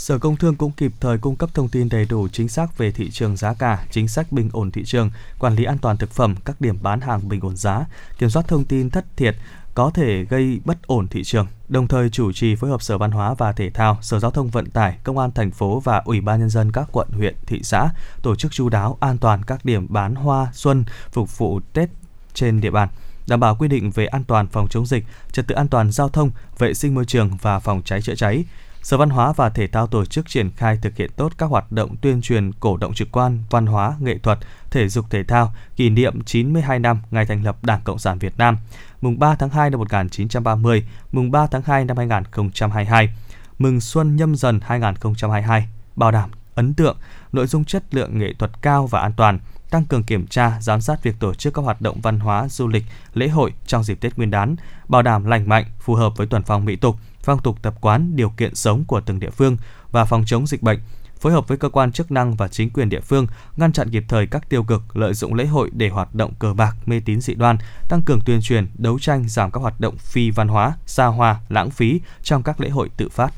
Sở 0.00 0.18
Công 0.18 0.36
Thương 0.36 0.56
cũng 0.56 0.72
kịp 0.72 0.92
thời 1.00 1.18
cung 1.18 1.36
cấp 1.36 1.50
thông 1.54 1.68
tin 1.68 1.88
đầy 1.88 2.04
đủ 2.04 2.28
chính 2.28 2.48
xác 2.48 2.78
về 2.78 2.92
thị 2.92 3.10
trường 3.10 3.36
giá 3.36 3.54
cả, 3.54 3.84
chính 3.90 4.08
sách 4.08 4.32
bình 4.32 4.50
ổn 4.52 4.70
thị 4.70 4.84
trường, 4.84 5.10
quản 5.38 5.54
lý 5.54 5.64
an 5.64 5.78
toàn 5.78 5.96
thực 5.96 6.10
phẩm, 6.10 6.34
các 6.44 6.60
điểm 6.60 6.78
bán 6.82 7.00
hàng 7.00 7.28
bình 7.28 7.40
ổn 7.40 7.56
giá, 7.56 7.84
kiểm 8.18 8.30
soát 8.30 8.48
thông 8.48 8.64
tin 8.64 8.90
thất 8.90 9.04
thiệt 9.16 9.36
có 9.74 9.90
thể 9.94 10.24
gây 10.24 10.60
bất 10.64 10.86
ổn 10.86 11.08
thị 11.08 11.24
trường. 11.24 11.46
Đồng 11.68 11.88
thời 11.88 12.10
chủ 12.10 12.32
trì 12.32 12.56
phối 12.56 12.70
hợp 12.70 12.82
Sở 12.82 12.98
Văn 12.98 13.10
hóa 13.10 13.34
và 13.34 13.52
Thể 13.52 13.70
thao, 13.70 13.98
Sở 14.02 14.20
Giao 14.20 14.30
thông 14.30 14.48
Vận 14.48 14.70
tải, 14.70 14.98
Công 15.04 15.18
an 15.18 15.30
thành 15.32 15.50
phố 15.50 15.80
và 15.80 16.02
Ủy 16.04 16.20
ban 16.20 16.40
nhân 16.40 16.50
dân 16.50 16.72
các 16.72 16.88
quận, 16.92 17.08
huyện, 17.10 17.34
thị 17.46 17.60
xã 17.62 17.88
tổ 18.22 18.36
chức 18.36 18.52
chú 18.52 18.68
đáo 18.68 18.96
an 19.00 19.18
toàn 19.18 19.42
các 19.42 19.64
điểm 19.64 19.86
bán 19.90 20.14
hoa 20.14 20.50
xuân 20.52 20.84
phục 21.12 21.38
vụ 21.38 21.60
Tết 21.72 21.88
trên 22.34 22.60
địa 22.60 22.70
bàn 22.70 22.88
đảm 23.26 23.40
bảo 23.40 23.56
quy 23.56 23.68
định 23.68 23.90
về 23.90 24.06
an 24.06 24.24
toàn 24.24 24.46
phòng 24.46 24.68
chống 24.68 24.86
dịch, 24.86 25.04
trật 25.32 25.46
tự 25.46 25.54
an 25.54 25.68
toàn 25.68 25.92
giao 25.92 26.08
thông, 26.08 26.30
vệ 26.58 26.74
sinh 26.74 26.94
môi 26.94 27.04
trường 27.04 27.30
và 27.42 27.58
phòng 27.58 27.82
cháy 27.84 28.02
chữa 28.02 28.14
cháy, 28.14 28.44
Sở 28.82 28.96
Văn 28.96 29.10
hóa 29.10 29.32
và 29.32 29.48
Thể 29.48 29.66
thao 29.66 29.86
tổ 29.86 30.04
chức 30.04 30.28
triển 30.28 30.50
khai 30.56 30.78
thực 30.82 30.96
hiện 30.96 31.10
tốt 31.16 31.32
các 31.38 31.46
hoạt 31.46 31.72
động 31.72 31.96
tuyên 31.96 32.22
truyền 32.22 32.52
cổ 32.52 32.76
động 32.76 32.94
trực 32.94 33.08
quan, 33.12 33.38
văn 33.50 33.66
hóa, 33.66 33.96
nghệ 34.00 34.18
thuật, 34.18 34.38
thể 34.70 34.88
dục 34.88 35.06
thể 35.10 35.24
thao 35.24 35.52
kỷ 35.76 35.90
niệm 35.90 36.24
92 36.24 36.78
năm 36.78 36.98
ngày 37.10 37.26
thành 37.26 37.44
lập 37.44 37.64
Đảng 37.64 37.80
Cộng 37.84 37.98
sản 37.98 38.18
Việt 38.18 38.38
Nam, 38.38 38.56
mùng 39.00 39.18
3 39.18 39.34
tháng 39.34 39.50
2 39.50 39.70
năm 39.70 39.80
1930, 39.80 40.86
mùng 41.12 41.30
3 41.30 41.46
tháng 41.46 41.62
2 41.62 41.84
năm 41.84 41.96
2022, 41.96 43.08
mừng 43.58 43.80
Xuân 43.80 44.16
Nhâm 44.16 44.34
Dần 44.34 44.60
2022, 44.62 45.68
bảo 45.96 46.10
đảm 46.10 46.30
ấn 46.54 46.74
tượng, 46.74 46.96
nội 47.32 47.46
dung 47.46 47.64
chất 47.64 47.94
lượng 47.94 48.18
nghệ 48.18 48.34
thuật 48.38 48.62
cao 48.62 48.86
và 48.86 49.00
an 49.00 49.12
toàn, 49.16 49.38
tăng 49.70 49.84
cường 49.84 50.02
kiểm 50.02 50.26
tra, 50.26 50.60
giám 50.60 50.80
sát 50.80 51.02
việc 51.02 51.14
tổ 51.20 51.34
chức 51.34 51.54
các 51.54 51.62
hoạt 51.62 51.80
động 51.80 52.00
văn 52.00 52.20
hóa, 52.20 52.48
du 52.48 52.68
lịch, 52.68 52.84
lễ 53.14 53.28
hội 53.28 53.52
trong 53.66 53.84
dịp 53.84 54.00
Tết 54.00 54.16
Nguyên 54.16 54.30
đán, 54.30 54.56
bảo 54.88 55.02
đảm 55.02 55.24
lành 55.24 55.48
mạnh, 55.48 55.64
phù 55.80 55.94
hợp 55.94 56.12
với 56.16 56.26
tuần 56.26 56.42
phong 56.42 56.64
mỹ 56.64 56.76
tục, 56.76 56.96
phong 57.22 57.42
tục 57.42 57.62
tập 57.62 57.74
quán, 57.80 58.16
điều 58.16 58.30
kiện 58.30 58.54
sống 58.54 58.84
của 58.84 59.00
từng 59.00 59.20
địa 59.20 59.30
phương 59.30 59.56
và 59.90 60.04
phòng 60.04 60.24
chống 60.26 60.46
dịch 60.46 60.62
bệnh, 60.62 60.78
phối 61.20 61.32
hợp 61.32 61.48
với 61.48 61.58
cơ 61.58 61.68
quan 61.68 61.92
chức 61.92 62.10
năng 62.10 62.34
và 62.34 62.48
chính 62.48 62.70
quyền 62.70 62.88
địa 62.88 63.00
phương 63.00 63.26
ngăn 63.56 63.72
chặn 63.72 63.90
kịp 63.90 64.04
thời 64.08 64.26
các 64.26 64.48
tiêu 64.48 64.62
cực 64.62 64.96
lợi 64.96 65.14
dụng 65.14 65.34
lễ 65.34 65.46
hội 65.46 65.70
để 65.72 65.88
hoạt 65.88 66.14
động 66.14 66.34
cờ 66.38 66.54
bạc, 66.54 66.76
mê 66.86 67.00
tín 67.04 67.20
dị 67.20 67.34
đoan, 67.34 67.58
tăng 67.88 68.02
cường 68.02 68.20
tuyên 68.26 68.40
truyền, 68.42 68.66
đấu 68.74 68.98
tranh 68.98 69.28
giảm 69.28 69.50
các 69.50 69.60
hoạt 69.60 69.80
động 69.80 69.96
phi 69.98 70.30
văn 70.30 70.48
hóa, 70.48 70.72
xa 70.86 71.06
hoa, 71.06 71.40
lãng 71.48 71.70
phí 71.70 72.00
trong 72.22 72.42
các 72.42 72.60
lễ 72.60 72.68
hội 72.68 72.90
tự 72.96 73.08
phát. 73.08 73.34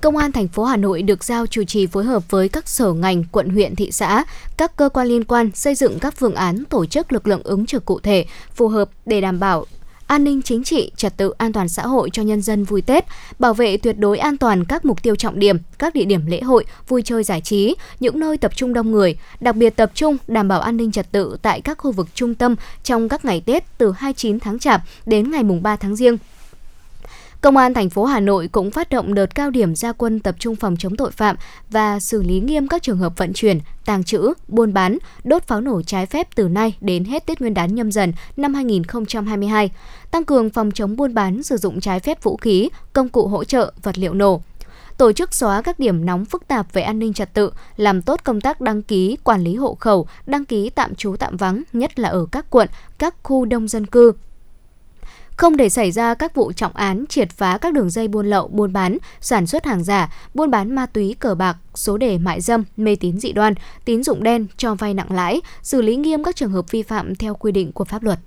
Công 0.00 0.16
an 0.16 0.32
thành 0.32 0.48
phố 0.48 0.64
Hà 0.64 0.76
Nội 0.76 1.02
được 1.02 1.24
giao 1.24 1.46
chủ 1.46 1.64
trì 1.64 1.86
phối 1.86 2.04
hợp 2.04 2.30
với 2.30 2.48
các 2.48 2.68
sở 2.68 2.92
ngành, 2.92 3.24
quận 3.24 3.48
huyện, 3.48 3.76
thị 3.76 3.92
xã, 3.92 4.24
các 4.56 4.76
cơ 4.76 4.88
quan 4.88 5.06
liên 5.06 5.24
quan 5.24 5.50
xây 5.54 5.74
dựng 5.74 5.98
các 5.98 6.14
phương 6.16 6.34
án 6.34 6.64
tổ 6.64 6.86
chức 6.86 7.12
lực 7.12 7.26
lượng 7.26 7.42
ứng 7.44 7.66
trực 7.66 7.84
cụ 7.84 8.00
thể, 8.00 8.26
phù 8.54 8.68
hợp 8.68 8.90
để 9.06 9.20
đảm 9.20 9.40
bảo 9.40 9.66
an 10.06 10.24
ninh 10.24 10.42
chính 10.42 10.64
trị, 10.64 10.90
trật 10.96 11.16
tự 11.16 11.30
an 11.38 11.52
toàn 11.52 11.68
xã 11.68 11.86
hội 11.86 12.10
cho 12.12 12.22
nhân 12.22 12.42
dân 12.42 12.64
vui 12.64 12.82
Tết, 12.82 13.04
bảo 13.38 13.54
vệ 13.54 13.76
tuyệt 13.76 13.98
đối 13.98 14.18
an 14.18 14.36
toàn 14.36 14.64
các 14.64 14.84
mục 14.84 15.02
tiêu 15.02 15.16
trọng 15.16 15.38
điểm, 15.38 15.58
các 15.78 15.94
địa 15.94 16.04
điểm 16.04 16.26
lễ 16.26 16.40
hội, 16.40 16.64
vui 16.88 17.02
chơi 17.02 17.24
giải 17.24 17.40
trí, 17.40 17.74
những 18.00 18.20
nơi 18.20 18.36
tập 18.36 18.56
trung 18.56 18.72
đông 18.72 18.92
người, 18.92 19.16
đặc 19.40 19.56
biệt 19.56 19.76
tập 19.76 19.90
trung 19.94 20.16
đảm 20.28 20.48
bảo 20.48 20.60
an 20.60 20.76
ninh 20.76 20.92
trật 20.92 21.12
tự 21.12 21.36
tại 21.42 21.60
các 21.60 21.78
khu 21.78 21.92
vực 21.92 22.08
trung 22.14 22.34
tâm 22.34 22.56
trong 22.82 23.08
các 23.08 23.24
ngày 23.24 23.42
Tết 23.46 23.78
từ 23.78 23.92
29 23.92 24.40
tháng 24.40 24.58
Chạp 24.58 24.80
đến 25.06 25.30
ngày 25.30 25.42
mùng 25.42 25.62
3 25.62 25.76
tháng 25.76 25.96
Giêng. 25.96 26.18
Công 27.42 27.56
an 27.56 27.74
thành 27.74 27.90
phố 27.90 28.04
Hà 28.04 28.20
Nội 28.20 28.48
cũng 28.52 28.70
phát 28.70 28.90
động 28.90 29.14
đợt 29.14 29.34
cao 29.34 29.50
điểm 29.50 29.74
gia 29.74 29.92
quân 29.92 30.20
tập 30.20 30.34
trung 30.38 30.56
phòng 30.56 30.76
chống 30.78 30.96
tội 30.96 31.10
phạm 31.10 31.36
và 31.70 32.00
xử 32.00 32.22
lý 32.22 32.40
nghiêm 32.40 32.68
các 32.68 32.82
trường 32.82 32.98
hợp 32.98 33.12
vận 33.16 33.32
chuyển, 33.32 33.60
tàng 33.84 34.04
trữ, 34.04 34.32
buôn 34.48 34.72
bán, 34.72 34.98
đốt 35.24 35.42
pháo 35.42 35.60
nổ 35.60 35.82
trái 35.82 36.06
phép 36.06 36.28
từ 36.34 36.48
nay 36.48 36.76
đến 36.80 37.04
hết 37.04 37.26
Tết 37.26 37.40
Nguyên 37.40 37.54
đán 37.54 37.74
nhâm 37.74 37.92
dần 37.92 38.12
năm 38.36 38.54
2022, 38.54 39.70
tăng 40.10 40.24
cường 40.24 40.50
phòng 40.50 40.70
chống 40.70 40.96
buôn 40.96 41.14
bán 41.14 41.42
sử 41.42 41.56
dụng 41.56 41.80
trái 41.80 42.00
phép 42.00 42.22
vũ 42.22 42.36
khí, 42.36 42.68
công 42.92 43.08
cụ 43.08 43.26
hỗ 43.26 43.44
trợ, 43.44 43.72
vật 43.82 43.98
liệu 43.98 44.14
nổ 44.14 44.42
tổ 44.98 45.12
chức 45.12 45.34
xóa 45.34 45.62
các 45.62 45.78
điểm 45.78 46.06
nóng 46.06 46.24
phức 46.24 46.48
tạp 46.48 46.72
về 46.72 46.82
an 46.82 46.98
ninh 46.98 47.12
trật 47.12 47.34
tự, 47.34 47.50
làm 47.76 48.02
tốt 48.02 48.20
công 48.24 48.40
tác 48.40 48.60
đăng 48.60 48.82
ký, 48.82 49.16
quản 49.24 49.40
lý 49.40 49.54
hộ 49.54 49.76
khẩu, 49.80 50.06
đăng 50.26 50.44
ký 50.44 50.70
tạm 50.70 50.94
trú 50.94 51.16
tạm 51.16 51.36
vắng, 51.36 51.62
nhất 51.72 51.98
là 51.98 52.08
ở 52.08 52.26
các 52.32 52.50
quận, 52.50 52.68
các 52.98 53.14
khu 53.22 53.44
đông 53.44 53.68
dân 53.68 53.86
cư, 53.86 54.12
không 55.42 55.56
để 55.56 55.68
xảy 55.68 55.92
ra 55.92 56.14
các 56.14 56.34
vụ 56.34 56.52
trọng 56.52 56.76
án 56.76 57.04
triệt 57.08 57.30
phá 57.30 57.58
các 57.58 57.72
đường 57.72 57.90
dây 57.90 58.08
buôn 58.08 58.26
lậu, 58.26 58.48
buôn 58.48 58.72
bán, 58.72 58.98
sản 59.20 59.46
xuất 59.46 59.64
hàng 59.64 59.84
giả, 59.84 60.12
buôn 60.34 60.50
bán 60.50 60.74
ma 60.74 60.86
túy, 60.86 61.16
cờ 61.18 61.34
bạc, 61.34 61.56
số 61.74 61.96
đề 61.96 62.18
mại 62.18 62.40
dâm, 62.40 62.64
mê 62.76 62.96
tín 62.96 63.20
dị 63.20 63.32
đoan, 63.32 63.54
tín 63.84 64.02
dụng 64.02 64.22
đen, 64.22 64.46
cho 64.56 64.74
vay 64.74 64.94
nặng 64.94 65.12
lãi, 65.12 65.40
xử 65.62 65.82
lý 65.82 65.96
nghiêm 65.96 66.24
các 66.24 66.36
trường 66.36 66.52
hợp 66.52 66.70
vi 66.70 66.82
phạm 66.82 67.14
theo 67.14 67.34
quy 67.34 67.52
định 67.52 67.72
của 67.72 67.84
pháp 67.84 68.02
luật. 68.02 68.18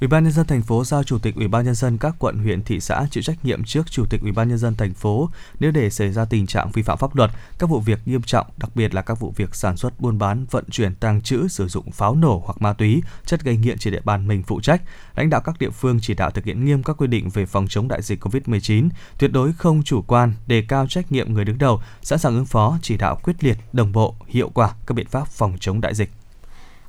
Ủy 0.00 0.08
ban 0.08 0.24
nhân 0.24 0.32
dân 0.32 0.46
thành 0.46 0.62
phố 0.62 0.84
giao 0.84 1.02
chủ 1.02 1.18
tịch 1.18 1.34
Ủy 1.34 1.48
ban 1.48 1.64
nhân 1.64 1.74
dân 1.74 1.98
các 1.98 2.14
quận 2.18 2.38
huyện 2.38 2.62
thị 2.62 2.80
xã 2.80 3.06
chịu 3.10 3.22
trách 3.22 3.44
nhiệm 3.44 3.64
trước 3.64 3.90
chủ 3.90 4.04
tịch 4.10 4.20
Ủy 4.22 4.32
ban 4.32 4.48
nhân 4.48 4.58
dân 4.58 4.74
thành 4.74 4.94
phố 4.94 5.30
nếu 5.60 5.70
để 5.70 5.90
xảy 5.90 6.12
ra 6.12 6.24
tình 6.24 6.46
trạng 6.46 6.70
vi 6.70 6.82
phạm 6.82 6.98
pháp 6.98 7.16
luật, 7.16 7.30
các 7.58 7.70
vụ 7.70 7.80
việc 7.80 7.98
nghiêm 8.06 8.22
trọng, 8.22 8.46
đặc 8.56 8.70
biệt 8.74 8.94
là 8.94 9.02
các 9.02 9.20
vụ 9.20 9.32
việc 9.36 9.54
sản 9.54 9.76
xuất, 9.76 10.00
buôn 10.00 10.18
bán, 10.18 10.46
vận 10.50 10.64
chuyển, 10.70 10.94
tàng 10.94 11.22
trữ, 11.22 11.48
sử 11.48 11.68
dụng 11.68 11.90
pháo 11.90 12.14
nổ 12.14 12.42
hoặc 12.44 12.62
ma 12.62 12.72
túy, 12.72 13.02
chất 13.26 13.44
gây 13.44 13.56
nghiện 13.56 13.78
trên 13.78 13.92
địa 13.92 14.00
bàn 14.04 14.28
mình 14.28 14.42
phụ 14.42 14.60
trách. 14.60 14.82
Lãnh 15.16 15.30
đạo 15.30 15.40
các 15.44 15.58
địa 15.58 15.70
phương 15.70 15.98
chỉ 16.02 16.14
đạo 16.14 16.30
thực 16.30 16.44
hiện 16.44 16.64
nghiêm 16.64 16.82
các 16.82 16.96
quy 16.96 17.06
định 17.06 17.28
về 17.30 17.46
phòng 17.46 17.66
chống 17.68 17.88
đại 17.88 18.02
dịch 18.02 18.24
COVID-19, 18.24 18.88
tuyệt 19.18 19.32
đối 19.32 19.52
không 19.52 19.82
chủ 19.82 20.02
quan, 20.02 20.32
đề 20.46 20.64
cao 20.68 20.86
trách 20.86 21.12
nhiệm 21.12 21.32
người 21.32 21.44
đứng 21.44 21.58
đầu, 21.58 21.82
sẵn 22.02 22.18
sàng 22.18 22.34
ứng 22.34 22.46
phó, 22.46 22.78
chỉ 22.82 22.96
đạo 22.96 23.18
quyết 23.22 23.44
liệt, 23.44 23.58
đồng 23.72 23.92
bộ, 23.92 24.14
hiệu 24.26 24.50
quả 24.54 24.74
các 24.86 24.94
biện 24.94 25.06
pháp 25.06 25.28
phòng 25.28 25.56
chống 25.60 25.80
đại 25.80 25.94
dịch. 25.94 26.10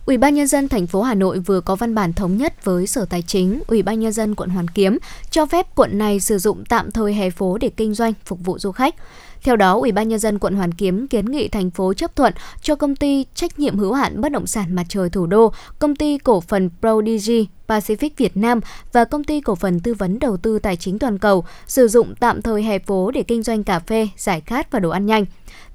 Ủy 0.07 0.17
ban 0.17 0.35
nhân 0.35 0.47
dân 0.47 0.69
thành 0.69 0.87
phố 0.87 1.01
Hà 1.01 1.13
Nội 1.13 1.39
vừa 1.39 1.61
có 1.61 1.75
văn 1.75 1.95
bản 1.95 2.13
thống 2.13 2.37
nhất 2.37 2.65
với 2.65 2.87
Sở 2.87 3.05
Tài 3.05 3.21
chính, 3.21 3.61
Ủy 3.67 3.81
ban 3.81 3.99
nhân 3.99 4.11
dân 4.11 4.35
quận 4.35 4.49
Hoàn 4.49 4.67
Kiếm 4.67 4.97
cho 5.31 5.45
phép 5.45 5.75
quận 5.75 5.97
này 5.97 6.19
sử 6.19 6.37
dụng 6.37 6.63
tạm 6.69 6.91
thời 6.91 7.13
hè 7.13 7.29
phố 7.29 7.57
để 7.57 7.69
kinh 7.69 7.93
doanh 7.93 8.13
phục 8.25 8.39
vụ 8.45 8.59
du 8.59 8.71
khách. 8.71 8.95
Theo 9.43 9.55
đó, 9.55 9.73
Ủy 9.79 9.91
ban 9.91 10.07
nhân 10.07 10.19
dân 10.19 10.39
quận 10.39 10.55
Hoàn 10.55 10.73
Kiếm 10.73 11.07
kiến 11.07 11.25
nghị 11.25 11.47
thành 11.47 11.71
phố 11.71 11.93
chấp 11.93 12.15
thuận 12.15 12.33
cho 12.61 12.75
công 12.75 12.95
ty 12.95 13.25
trách 13.35 13.59
nhiệm 13.59 13.77
hữu 13.77 13.93
hạn 13.93 14.21
bất 14.21 14.31
động 14.31 14.47
sản 14.47 14.75
Mặt 14.75 14.85
trời 14.89 15.09
Thủ 15.09 15.25
đô, 15.25 15.53
công 15.79 15.95
ty 15.95 16.17
cổ 16.17 16.41
phần 16.41 16.69
Prodigy 16.79 17.47
Pacific 17.67 18.09
Việt 18.17 18.37
Nam 18.37 18.59
và 18.93 19.05
công 19.05 19.23
ty 19.23 19.41
cổ 19.41 19.55
phần 19.55 19.79
tư 19.79 19.93
vấn 19.93 20.19
đầu 20.19 20.37
tư 20.37 20.59
tài 20.59 20.75
chính 20.75 20.99
toàn 20.99 21.17
cầu 21.17 21.45
sử 21.67 21.87
dụng 21.87 22.15
tạm 22.19 22.41
thời 22.41 22.63
hè 22.63 22.79
phố 22.79 23.11
để 23.11 23.23
kinh 23.23 23.43
doanh 23.43 23.63
cà 23.63 23.79
phê, 23.79 24.07
giải 24.17 24.41
khát 24.41 24.71
và 24.71 24.79
đồ 24.79 24.89
ăn 24.89 25.05
nhanh. 25.05 25.25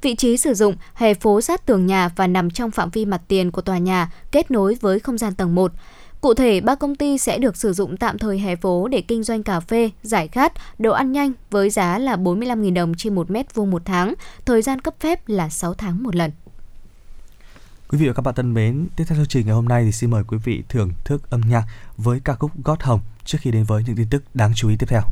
Vị 0.02 0.14
trí 0.14 0.36
sử 0.36 0.54
dụng 0.54 0.76
hè 0.94 1.14
phố 1.14 1.40
sát 1.40 1.66
tường 1.66 1.86
nhà 1.86 2.08
và 2.16 2.26
nằm 2.26 2.50
trong 2.50 2.70
phạm 2.70 2.90
vi 2.90 3.04
mặt 3.04 3.22
tiền 3.28 3.50
của 3.50 3.62
tòa 3.62 3.78
nhà, 3.78 4.12
kết 4.32 4.50
nối 4.50 4.76
với 4.80 5.00
không 5.00 5.18
gian 5.18 5.34
tầng 5.34 5.54
1. 5.54 5.72
Cụ 6.20 6.34
thể, 6.34 6.60
ba 6.60 6.74
công 6.74 6.94
ty 6.94 7.18
sẽ 7.18 7.38
được 7.38 7.56
sử 7.56 7.72
dụng 7.72 7.96
tạm 7.96 8.18
thời 8.18 8.38
hè 8.38 8.56
phố 8.56 8.88
để 8.88 9.00
kinh 9.00 9.22
doanh 9.22 9.42
cà 9.42 9.60
phê, 9.60 9.90
giải 10.02 10.28
khát, 10.28 10.52
đồ 10.78 10.92
ăn 10.92 11.12
nhanh 11.12 11.32
với 11.50 11.70
giá 11.70 11.98
là 11.98 12.16
45.000 12.16 12.74
đồng 12.74 12.94
trên 12.94 13.14
1 13.14 13.30
mét 13.30 13.54
vuông 13.54 13.70
một 13.70 13.82
tháng, 13.84 14.14
thời 14.44 14.62
gian 14.62 14.80
cấp 14.80 14.94
phép 15.00 15.28
là 15.28 15.48
6 15.48 15.74
tháng 15.74 16.02
một 16.02 16.16
lần. 16.16 16.30
Quý 17.88 17.98
vị 17.98 18.08
và 18.08 18.14
các 18.14 18.22
bạn 18.22 18.34
thân 18.34 18.54
mến, 18.54 18.86
tiếp 18.96 19.04
theo 19.08 19.16
chương 19.16 19.26
trình 19.26 19.46
ngày 19.46 19.54
hôm 19.54 19.68
nay 19.68 19.84
thì 19.84 19.92
xin 19.92 20.10
mời 20.10 20.24
quý 20.28 20.38
vị 20.44 20.62
thưởng 20.68 20.90
thức 21.04 21.30
âm 21.30 21.40
nhạc 21.40 21.64
với 21.96 22.20
ca 22.24 22.34
khúc 22.34 22.50
Gót 22.64 22.82
Hồng 22.82 23.00
trước 23.24 23.38
khi 23.40 23.50
đến 23.50 23.64
với 23.64 23.82
những 23.86 23.96
tin 23.96 24.08
tức 24.10 24.22
đáng 24.34 24.52
chú 24.54 24.68
ý 24.68 24.76
tiếp 24.76 24.86
theo. 24.88 25.02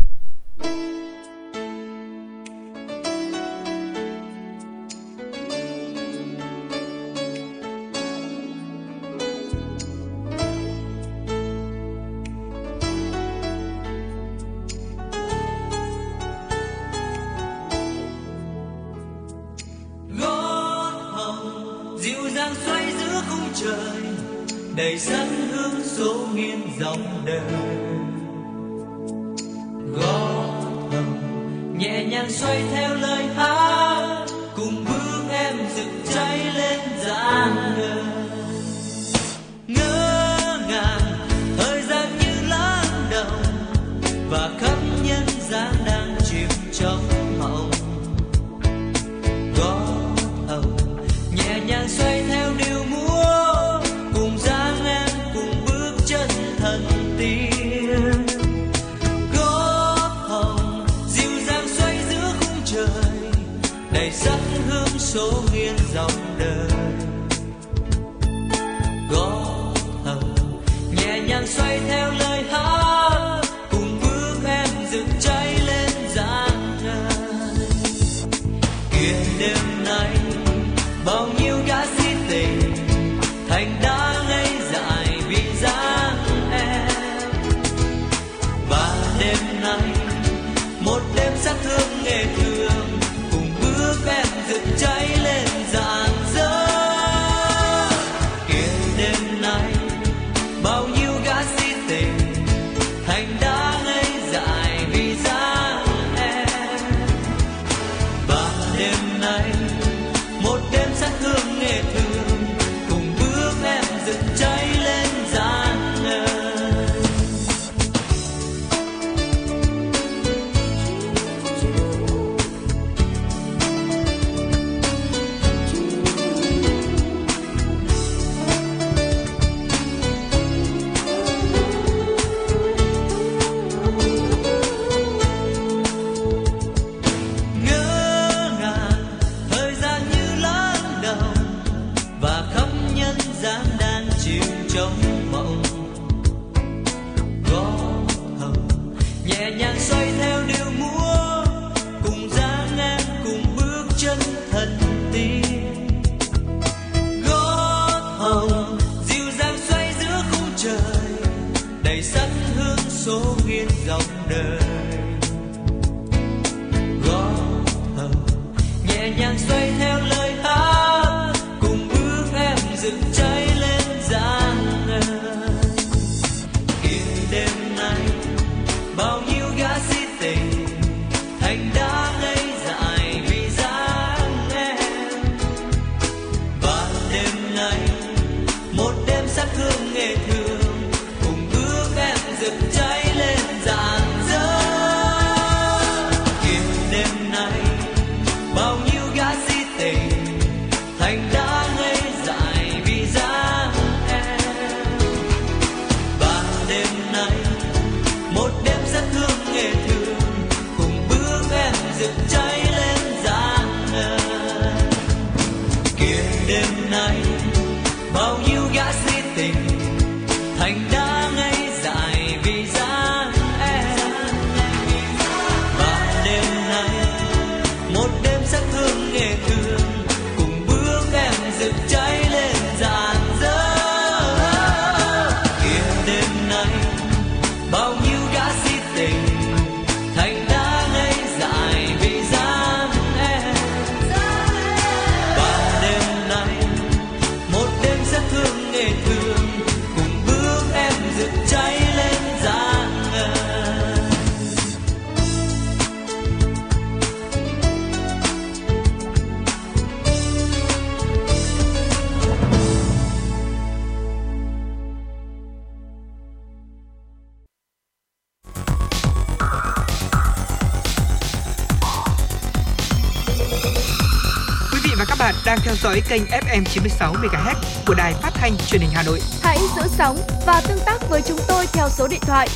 Đang 275.50 275.58
theo 275.64 275.74
dõi 275.74 276.02
kênh 276.08 276.22
FM 276.22 276.64
96 276.64 277.12
MHz 277.12 277.54
của 277.86 277.94
đài 277.94 278.14
phát 278.14 278.30
thanh 278.34 278.52
truyền 278.66 278.80
hình 278.80 278.90
Hà 278.92 279.02
Nội. 279.02 279.20
Hãy 279.42 279.58
giữ 279.76 279.82
sóng 279.98 280.18
và 280.46 280.62
tương 280.68 280.78
tác 280.86 280.98
với 281.08 281.22
chúng 281.28 281.38
tôi 281.48 281.66
theo 281.72 281.88
số 281.88 282.08
điện 282.08 282.20
thoại 282.22 282.48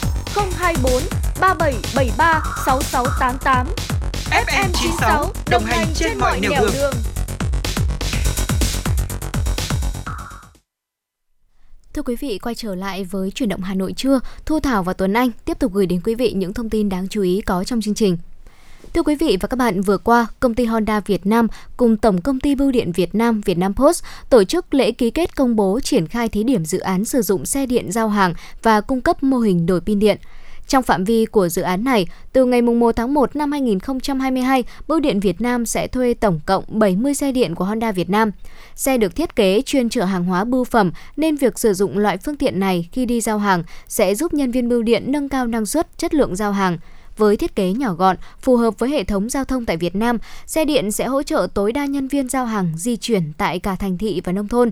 024 0.56 1.02
3773 1.40 2.42
6688. 2.66 3.66
FM 4.30 4.68
96 4.72 5.32
đồng 5.50 5.64
hành 5.64 5.86
trên 5.94 6.18
mọi 6.18 6.40
nẻo 6.40 6.52
đường. 6.60 6.94
Thưa 11.94 12.02
quý 12.02 12.16
vị, 12.20 12.38
quay 12.38 12.54
trở 12.54 12.74
lại 12.74 13.04
với 13.04 13.30
chuyển 13.30 13.48
động 13.48 13.62
Hà 13.62 13.74
Nội 13.74 13.92
trưa, 13.92 14.20
Thu 14.46 14.60
Thảo 14.60 14.82
và 14.82 14.92
Tuấn 14.92 15.12
Anh 15.12 15.30
tiếp 15.44 15.58
tục 15.58 15.72
gửi 15.72 15.86
đến 15.86 16.00
quý 16.04 16.14
vị 16.14 16.32
những 16.32 16.54
thông 16.54 16.70
tin 16.70 16.88
đáng 16.88 17.08
chú 17.08 17.22
ý 17.22 17.40
có 17.40 17.64
trong 17.64 17.80
chương 17.80 17.94
trình. 17.94 18.16
Thưa 18.94 19.02
quý 19.02 19.14
vị 19.14 19.36
và 19.40 19.48
các 19.48 19.56
bạn, 19.56 19.80
vừa 19.80 19.98
qua, 19.98 20.26
công 20.40 20.54
ty 20.54 20.64
Honda 20.64 21.00
Việt 21.00 21.26
Nam 21.26 21.48
cùng 21.76 21.96
Tổng 21.96 22.20
công 22.20 22.40
ty 22.40 22.54
Bưu 22.54 22.70
điện 22.70 22.92
Việt 22.92 23.14
Nam 23.14 23.40
Vietnam 23.40 23.74
Post 23.74 24.04
tổ 24.30 24.44
chức 24.44 24.74
lễ 24.74 24.92
ký 24.92 25.10
kết 25.10 25.36
công 25.36 25.56
bố 25.56 25.80
triển 25.80 26.06
khai 26.06 26.28
thí 26.28 26.44
điểm 26.44 26.64
dự 26.64 26.78
án 26.78 27.04
sử 27.04 27.22
dụng 27.22 27.46
xe 27.46 27.66
điện 27.66 27.92
giao 27.92 28.08
hàng 28.08 28.34
và 28.62 28.80
cung 28.80 29.00
cấp 29.00 29.22
mô 29.22 29.38
hình 29.38 29.66
đổi 29.66 29.80
pin 29.80 29.98
điện. 29.98 30.18
Trong 30.68 30.82
phạm 30.82 31.04
vi 31.04 31.26
của 31.26 31.48
dự 31.48 31.62
án 31.62 31.84
này, 31.84 32.06
từ 32.32 32.44
ngày 32.44 32.62
1 32.62 32.96
tháng 32.96 33.14
1 33.14 33.36
năm 33.36 33.52
2022, 33.52 34.64
Bưu 34.88 35.00
điện 35.00 35.20
Việt 35.20 35.40
Nam 35.40 35.66
sẽ 35.66 35.86
thuê 35.86 36.14
tổng 36.14 36.40
cộng 36.46 36.64
70 36.68 37.14
xe 37.14 37.32
điện 37.32 37.54
của 37.54 37.64
Honda 37.64 37.92
Việt 37.92 38.10
Nam. 38.10 38.30
Xe 38.74 38.98
được 38.98 39.16
thiết 39.16 39.36
kế 39.36 39.62
chuyên 39.62 39.88
chở 39.88 40.04
hàng 40.04 40.24
hóa 40.24 40.44
bưu 40.44 40.64
phẩm 40.64 40.92
nên 41.16 41.36
việc 41.36 41.58
sử 41.58 41.74
dụng 41.74 41.98
loại 41.98 42.16
phương 42.18 42.36
tiện 42.36 42.60
này 42.60 42.88
khi 42.92 43.06
đi 43.06 43.20
giao 43.20 43.38
hàng 43.38 43.64
sẽ 43.88 44.14
giúp 44.14 44.34
nhân 44.34 44.50
viên 44.50 44.68
bưu 44.68 44.82
điện 44.82 45.12
nâng 45.12 45.28
cao 45.28 45.46
năng 45.46 45.66
suất, 45.66 45.98
chất 45.98 46.14
lượng 46.14 46.36
giao 46.36 46.52
hàng. 46.52 46.78
Với 47.16 47.36
thiết 47.36 47.56
kế 47.56 47.72
nhỏ 47.72 47.94
gọn, 47.94 48.16
phù 48.40 48.56
hợp 48.56 48.78
với 48.78 48.90
hệ 48.90 49.04
thống 49.04 49.30
giao 49.30 49.44
thông 49.44 49.66
tại 49.66 49.76
Việt 49.76 49.96
Nam, 49.96 50.18
xe 50.46 50.64
điện 50.64 50.92
sẽ 50.92 51.06
hỗ 51.06 51.22
trợ 51.22 51.48
tối 51.54 51.72
đa 51.72 51.86
nhân 51.86 52.08
viên 52.08 52.28
giao 52.28 52.46
hàng 52.46 52.72
di 52.76 52.96
chuyển 52.96 53.32
tại 53.38 53.58
cả 53.58 53.76
thành 53.76 53.98
thị 53.98 54.20
và 54.24 54.32
nông 54.32 54.48
thôn. 54.48 54.70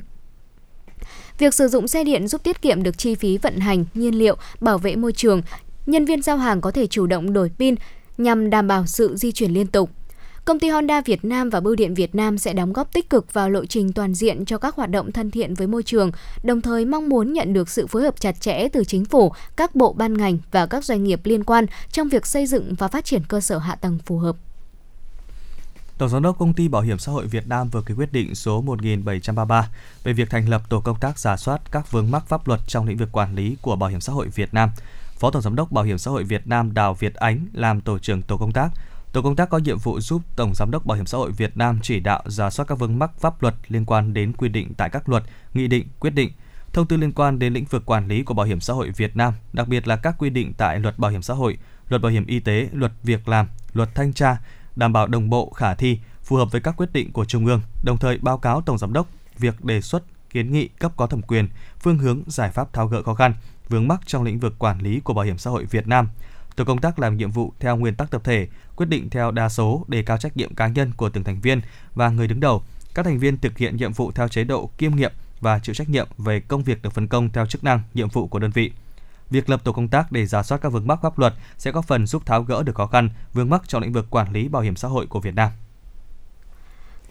Việc 1.39 1.55
sử 1.55 1.69
dụng 1.69 1.89
xe 1.89 2.05
điện 2.05 2.29
giúp 2.29 2.43
tiết 2.45 2.63
kiệm 2.63 2.83
được 2.83 2.99
chi 2.99 3.15
phí 3.15 3.39
vận 3.39 3.57
hành, 3.57 3.85
nhiên 3.95 4.19
liệu, 4.19 4.37
bảo 4.61 4.79
vệ 4.79 4.97
môi 4.97 5.13
trường. 5.13 5.43
Nhân 5.87 6.05
viên 6.05 6.23
giao 6.23 6.37
hàng 6.37 6.61
có 6.61 6.71
thể 6.71 6.87
chủ 6.87 7.07
động 7.07 7.33
đổi 7.33 7.51
pin 7.59 7.75
nhằm 8.19 8.51
đảm 8.51 8.69
bảo 8.69 8.87
sự 8.87 9.17
di 9.17 9.33
chuyển 9.33 9.53
liên 9.53 9.67
tục. 9.67 9.91
Công 10.45 10.59
ty 10.59 10.69
Honda 10.69 11.01
Việt 11.01 11.25
Nam 11.25 11.51
và 11.51 11.61
Bưu 11.61 11.75
điện 11.75 11.95
Việt 11.95 12.15
Nam 12.15 12.39
sẽ 12.39 12.53
đóng 12.53 12.73
góp 12.73 12.93
tích 12.93 13.11
cực 13.11 13.33
vào 13.33 13.51
lộ 13.51 13.67
trình 13.67 13.93
toàn 13.93 14.15
diện 14.15 14.45
cho 14.45 14.59
các 14.59 14.75
hoạt 14.75 14.91
động 14.91 15.13
thân 15.13 15.31
thiện 15.31 15.55
với 15.55 15.67
môi 15.67 15.83
trường, 15.83 16.11
đồng 16.43 16.61
thời 16.61 16.85
mong 16.85 17.09
muốn 17.09 17.33
nhận 17.33 17.53
được 17.53 17.69
sự 17.69 17.87
phối 17.87 18.03
hợp 18.03 18.21
chặt 18.21 18.41
chẽ 18.41 18.69
từ 18.69 18.85
chính 18.85 19.05
phủ, 19.05 19.33
các 19.57 19.75
bộ 19.75 19.93
ban 19.93 20.15
ngành 20.15 20.39
và 20.51 20.67
các 20.67 20.85
doanh 20.85 21.05
nghiệp 21.05 21.21
liên 21.25 21.45
quan 21.45 21.67
trong 21.93 22.09
việc 22.09 22.27
xây 22.27 22.47
dựng 22.47 22.75
và 22.75 22.89
phát 22.89 23.05
triển 23.05 23.23
cơ 23.29 23.41
sở 23.41 23.59
hạ 23.59 23.75
tầng 23.75 23.99
phù 24.07 24.19
hợp. 24.19 24.37
Tổng 25.99 26.09
giám 26.09 26.23
đốc 26.23 26.39
Công 26.39 26.55
ty 26.55 26.69
Bảo 26.69 26.83
hiểm 26.83 26.99
xã 26.99 27.13
hội 27.13 27.27
Việt 27.27 27.49
Nam 27.49 27.69
vừa 27.69 27.83
ký 27.83 27.95
quyết 27.95 28.13
định 28.13 28.35
số 28.35 28.61
1733 28.61 29.69
về 30.05 30.13
việc 30.13 30.31
thành 30.31 30.49
lập 30.49 30.63
tổ 30.69 30.81
công 30.81 31.01
tác 31.01 31.19
giả 31.19 31.37
soát 31.37 31.61
các 31.71 31.91
vướng 31.91 32.11
mắc 32.11 32.27
pháp 32.29 32.49
luật 32.49 32.61
trong 32.67 32.87
lĩnh 32.87 32.97
vực 32.97 33.09
quản 33.13 33.35
lý 33.35 33.57
của 33.63 33.77
Bảo 33.77 33.91
hiểm 33.91 34.01
xã 34.01 34.13
hội 34.13 34.29
Việt 34.29 34.55
Nam. 34.55 34.71
Phó 35.19 35.31
Tổng 35.31 35.43
giám 35.43 35.57
đốc 35.57 35.73
Bảo 35.73 35.85
hiểm 35.85 35.99
xã 35.99 36.11
hội 36.11 36.25
Việt 36.25 36.47
Nam 36.47 36.75
Đào 36.75 36.95
Việt 36.95 37.15
Ánh 37.15 37.47
làm 37.53 37.81
tổ 37.81 37.99
trưởng 37.99 38.23
tổ 38.23 38.37
công 38.37 38.53
tác. 38.53 38.69
Tổ 39.13 39.23
công 39.23 39.37
tác 39.37 39.51
có 39.51 39.59
nhiệm 39.59 39.79
vụ 39.79 40.01
giúp 40.01 40.23
Tổng 40.37 40.55
giám 40.55 40.71
đốc 40.71 40.87
Bảo 40.87 40.97
hiểm 40.97 41.07
xã 41.07 41.19
hội 41.19 41.33
Việt 41.33 41.57
Nam 41.57 41.79
chỉ 41.83 42.01
đạo 42.01 42.23
giả 42.27 42.51
soát 42.51 42.65
các 42.69 42.79
vướng 42.79 42.99
mắc 42.99 43.11
pháp 43.21 43.43
luật 43.43 43.55
liên 43.69 43.85
quan 43.85 44.15
đến 44.15 44.33
quy 44.33 44.49
định 44.49 44.75
tại 44.77 44.91
các 44.91 45.09
luật, 45.09 45.23
nghị 45.55 45.69
định, 45.69 45.87
quyết 46.01 46.11
định, 46.11 46.33
thông 46.73 46.87
tư 46.87 46.97
liên 46.97 47.13
quan 47.13 47.39
đến 47.39 47.53
lĩnh 47.53 47.65
vực 47.65 47.87
quản 47.87 48.09
lý 48.09 48.23
của 48.23 48.35
Bảo 48.35 48.47
hiểm 48.47 48.61
xã 48.61 48.73
hội 48.73 48.91
Việt 48.97 49.17
Nam, 49.17 49.35
đặc 49.53 49.69
biệt 49.69 49.89
là 49.89 49.97
các 49.97 50.15
quy 50.19 50.31
định 50.31 50.53
tại 50.57 50.81
Luật 50.81 50.99
Bảo 50.99 51.11
hiểm 51.11 51.23
xã 51.23 51.35
hội, 51.35 51.59
Luật 51.89 52.03
Bảo 52.03 52.13
hiểm 52.13 52.27
y 52.27 52.41
tế, 52.41 52.69
Luật 52.73 52.93
Việc 53.03 53.29
làm, 53.29 53.49
Luật 53.73 53.95
Thanh 53.95 54.13
tra, 54.13 54.37
đảm 54.77 54.93
bảo 54.93 55.07
đồng 55.07 55.31
bộ, 55.31 55.51
khả 55.51 55.75
thi, 55.75 55.99
phù 56.23 56.37
hợp 56.37 56.53
với 56.53 56.61
các 56.61 56.77
quyết 56.77 56.93
định 56.93 57.13
của 57.13 57.25
Trung 57.25 57.47
ương, 57.47 57.61
đồng 57.83 57.99
thời 57.99 58.19
báo 58.19 58.39
cáo 58.39 58.61
Tổng 58.61 58.79
giám 58.79 58.93
đốc 58.93 59.07
việc 59.39 59.65
đề 59.65 59.81
xuất 59.81 60.03
kiến 60.31 60.53
nghị 60.53 60.69
cấp 60.69 60.93
có 60.97 61.07
thẩm 61.07 61.23
quyền, 61.23 61.49
phương 61.79 61.99
hướng 61.99 62.23
giải 62.27 62.51
pháp 62.51 62.73
tháo 62.73 62.87
gỡ 62.87 63.03
khó 63.03 63.15
khăn, 63.15 63.35
vướng 63.69 63.89
mắc 63.89 64.01
trong 64.07 64.23
lĩnh 64.23 64.39
vực 64.39 64.59
quản 64.59 64.79
lý 64.79 65.01
của 65.01 65.15
Bảo 65.15 65.25
hiểm 65.25 65.39
xã 65.39 65.51
hội 65.51 65.65
Việt 65.65 65.87
Nam. 65.87 66.09
Tổ 66.57 66.65
công 66.65 66.79
tác 66.79 66.99
làm 66.99 67.17
nhiệm 67.17 67.31
vụ 67.31 67.53
theo 67.61 67.77
nguyên 67.77 67.95
tắc 67.95 68.11
tập 68.11 68.21
thể, 68.25 68.49
quyết 68.77 68.87
định 68.87 69.11
theo 69.11 69.31
đa 69.31 69.49
số, 69.49 69.85
đề 69.89 70.03
cao 70.03 70.17
trách 70.17 70.37
nhiệm 70.37 70.55
cá 70.55 70.67
nhân 70.69 70.93
của 70.97 71.09
từng 71.09 71.25
thành 71.25 71.41
viên 71.41 71.61
và 71.95 72.09
người 72.09 72.29
đứng 72.29 72.41
đầu. 72.41 72.63
Các 72.95 73.05
thành 73.05 73.19
viên 73.19 73.39
thực 73.39 73.59
hiện 73.59 73.77
nhiệm 73.77 73.93
vụ 73.93 74.13
theo 74.13 74.29
chế 74.29 74.45
độ 74.45 74.71
kiêm 74.79 74.97
nghiệm 74.97 75.13
và 75.41 75.59
chịu 75.59 75.75
trách 75.75 75.89
nhiệm 75.89 76.09
về 76.19 76.41
công 76.41 76.63
việc 76.63 76.83
được 76.83 76.93
phân 76.93 77.09
công 77.09 77.31
theo 77.31 77.47
chức 77.47 77.65
năng, 77.65 77.83
nhiệm 77.95 78.09
vụ 78.09 78.27
của 78.27 78.39
đơn 78.39 78.51
vị. 78.51 78.73
Việc 79.31 79.51
lập 79.51 79.65
tổ 79.65 79.73
công 79.73 79.89
tác 79.89 80.13
để 80.13 80.27
giả 80.27 80.43
soát 80.43 80.59
các 80.59 80.73
vướng 80.73 80.87
mắc 80.87 80.99
pháp 81.03 81.19
luật 81.19 81.35
sẽ 81.59 81.71
góp 81.71 81.85
phần 81.87 82.07
giúp 82.07 82.27
tháo 82.27 82.43
gỡ 82.43 82.63
được 82.63 82.75
khó 82.75 82.87
khăn, 82.87 83.11
vướng 83.33 83.51
mắc 83.51 83.63
trong 83.69 83.83
lĩnh 83.83 83.93
vực 83.93 84.07
quản 84.11 84.33
lý 84.33 84.49
bảo 84.49 84.63
hiểm 84.63 84.77
xã 84.77 84.89
hội 84.89 85.07
của 85.07 85.21
Việt 85.21 85.35
Nam. 85.35 85.51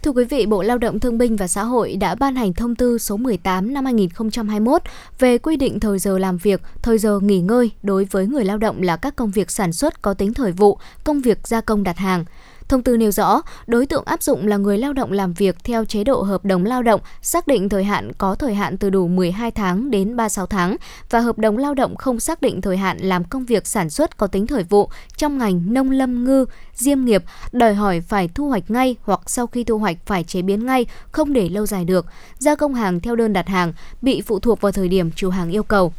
Thưa 0.03 0.11
quý 0.11 0.23
vị, 0.23 0.45
Bộ 0.45 0.61
Lao 0.61 0.78
động 0.78 0.99
Thương 0.99 1.18
binh 1.18 1.36
và 1.36 1.48
Xã 1.48 1.64
hội 1.64 1.95
đã 1.95 2.15
ban 2.15 2.36
hành 2.36 2.53
thông 2.53 2.76
tư 2.76 2.98
số 2.98 3.18
18 3.18 3.73
năm 3.73 3.86
2021 3.86 4.82
về 5.19 5.38
quy 5.38 5.57
định 5.57 5.80
thời 5.80 5.99
giờ 5.99 6.18
làm 6.18 6.38
việc, 6.38 6.61
thời 6.82 6.98
giờ 6.98 7.19
nghỉ 7.19 7.40
ngơi 7.40 7.72
đối 7.84 8.06
với 8.06 8.28
người 8.28 8.45
lao 8.45 8.57
động 8.57 8.82
là 8.82 8.98
các 8.98 9.15
công 9.15 9.32
việc 9.32 9.52
sản 9.52 9.73
xuất 9.73 10.02
có 10.02 10.14
tính 10.14 10.34
thời 10.34 10.52
vụ, 10.52 10.78
công 11.03 11.22
việc 11.22 11.48
gia 11.48 11.61
công 11.61 11.84
đặt 11.84 11.98
hàng. 11.98 12.26
Thông 12.72 12.84
tư 12.84 12.98
nêu 12.98 13.11
rõ, 13.11 13.41
đối 13.68 13.85
tượng 13.85 14.03
áp 14.06 14.23
dụng 14.23 14.48
là 14.48 14.57
người 14.57 14.77
lao 14.77 14.93
động 14.93 15.11
làm 15.11 15.34
việc 15.34 15.64
theo 15.64 15.85
chế 15.85 16.03
độ 16.03 16.22
hợp 16.22 16.45
đồng 16.45 16.65
lao 16.65 16.84
động, 16.84 17.02
xác 17.22 17.48
định 17.48 17.69
thời 17.69 17.84
hạn 17.84 18.11
có 18.18 18.35
thời 18.35 18.53
hạn 18.53 18.77
từ 18.77 18.89
đủ 18.89 19.07
12 19.07 19.52
tháng 19.52 19.91
đến 19.91 20.15
36 20.15 20.45
tháng 20.45 20.76
và 21.10 21.19
hợp 21.19 21.38
đồng 21.38 21.57
lao 21.57 21.73
động 21.73 21.95
không 21.95 22.19
xác 22.19 22.41
định 22.41 22.61
thời 22.61 22.77
hạn 22.77 22.98
làm 22.98 23.23
công 23.23 23.45
việc 23.45 23.68
sản 23.68 23.89
xuất 23.89 24.18
có 24.18 24.27
tính 24.27 24.48
thời 24.48 24.64
vụ 24.64 24.89
trong 25.18 25.38
ngành 25.38 25.73
nông 25.73 25.91
lâm 25.91 26.23
ngư, 26.23 26.45
diêm 26.73 27.06
nghiệp, 27.06 27.23
đòi 27.52 27.73
hỏi 27.73 28.02
phải 28.02 28.27
thu 28.27 28.49
hoạch 28.49 28.72
ngay 28.72 28.95
hoặc 29.02 29.22
sau 29.26 29.48
khi 29.48 29.64
thu 29.64 29.77
hoạch 29.77 29.98
phải 30.06 30.23
chế 30.23 30.41
biến 30.41 30.65
ngay, 30.65 30.85
không 31.11 31.34
để 31.34 31.49
lâu 31.49 31.65
dài 31.65 31.85
được, 31.85 32.06
gia 32.38 32.56
công 32.56 32.73
hàng 32.73 32.99
theo 32.99 33.15
đơn 33.15 33.34
đặt 33.34 33.48
hàng, 33.48 33.73
bị 34.02 34.22
phụ 34.22 34.39
thuộc 34.39 34.61
vào 34.61 34.72
thời 34.72 34.88
điểm 34.88 35.11
chủ 35.11 35.30
hàng 35.30 35.52
yêu 35.52 35.64
cầu. 35.64 35.93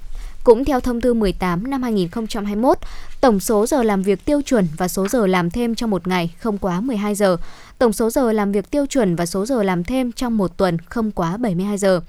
Cũng 0.44 0.64
theo 0.64 0.80
thông 0.80 1.00
tư 1.00 1.14
18 1.14 1.70
năm 1.70 1.82
2021, 1.82 2.78
tổng 3.20 3.40
số 3.40 3.66
giờ 3.66 3.82
làm 3.82 4.02
việc 4.02 4.24
tiêu 4.24 4.42
chuẩn 4.42 4.66
và 4.76 4.88
số 4.88 5.08
giờ 5.08 5.26
làm 5.26 5.50
thêm 5.50 5.74
trong 5.74 5.90
một 5.90 6.08
ngày 6.08 6.34
không 6.38 6.58
quá 6.58 6.80
12 6.80 7.14
giờ. 7.14 7.36
Tổng 7.78 7.92
số 7.92 8.10
giờ 8.10 8.32
làm 8.32 8.52
việc 8.52 8.70
tiêu 8.70 8.86
chuẩn 8.86 9.16
và 9.16 9.26
số 9.26 9.46
giờ 9.46 9.62
làm 9.62 9.84
thêm 9.84 10.12
trong 10.12 10.36
một 10.36 10.56
tuần 10.56 10.78
không 10.78 11.10
quá 11.10 11.36
72 11.36 11.78
giờ. 11.78 12.00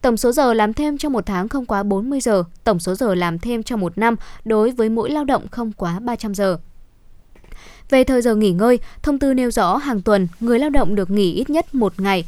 Tổng 0.00 0.16
số 0.16 0.32
giờ 0.32 0.54
làm 0.54 0.74
thêm 0.74 0.98
trong 0.98 1.12
một 1.12 1.26
tháng 1.26 1.48
không 1.48 1.66
quá 1.66 1.82
40 1.82 2.20
giờ, 2.20 2.44
tổng 2.64 2.78
số 2.78 2.94
giờ 2.94 3.14
làm 3.14 3.38
thêm 3.38 3.62
trong 3.62 3.80
một 3.80 3.98
năm 3.98 4.16
đối 4.44 4.70
với 4.70 4.88
mỗi 4.88 5.10
lao 5.10 5.24
động 5.24 5.48
không 5.50 5.72
quá 5.72 6.00
300 6.00 6.34
giờ. 6.34 6.58
Về 7.90 8.04
thời 8.04 8.22
giờ 8.22 8.34
nghỉ 8.34 8.52
ngơi, 8.52 8.78
thông 9.02 9.18
tư 9.18 9.34
nêu 9.34 9.50
rõ 9.50 9.76
hàng 9.76 10.02
tuần 10.02 10.28
người 10.40 10.58
lao 10.58 10.70
động 10.70 10.94
được 10.94 11.10
nghỉ 11.10 11.32
ít 11.32 11.50
nhất 11.50 11.74
một 11.74 12.00
ngày, 12.00 12.24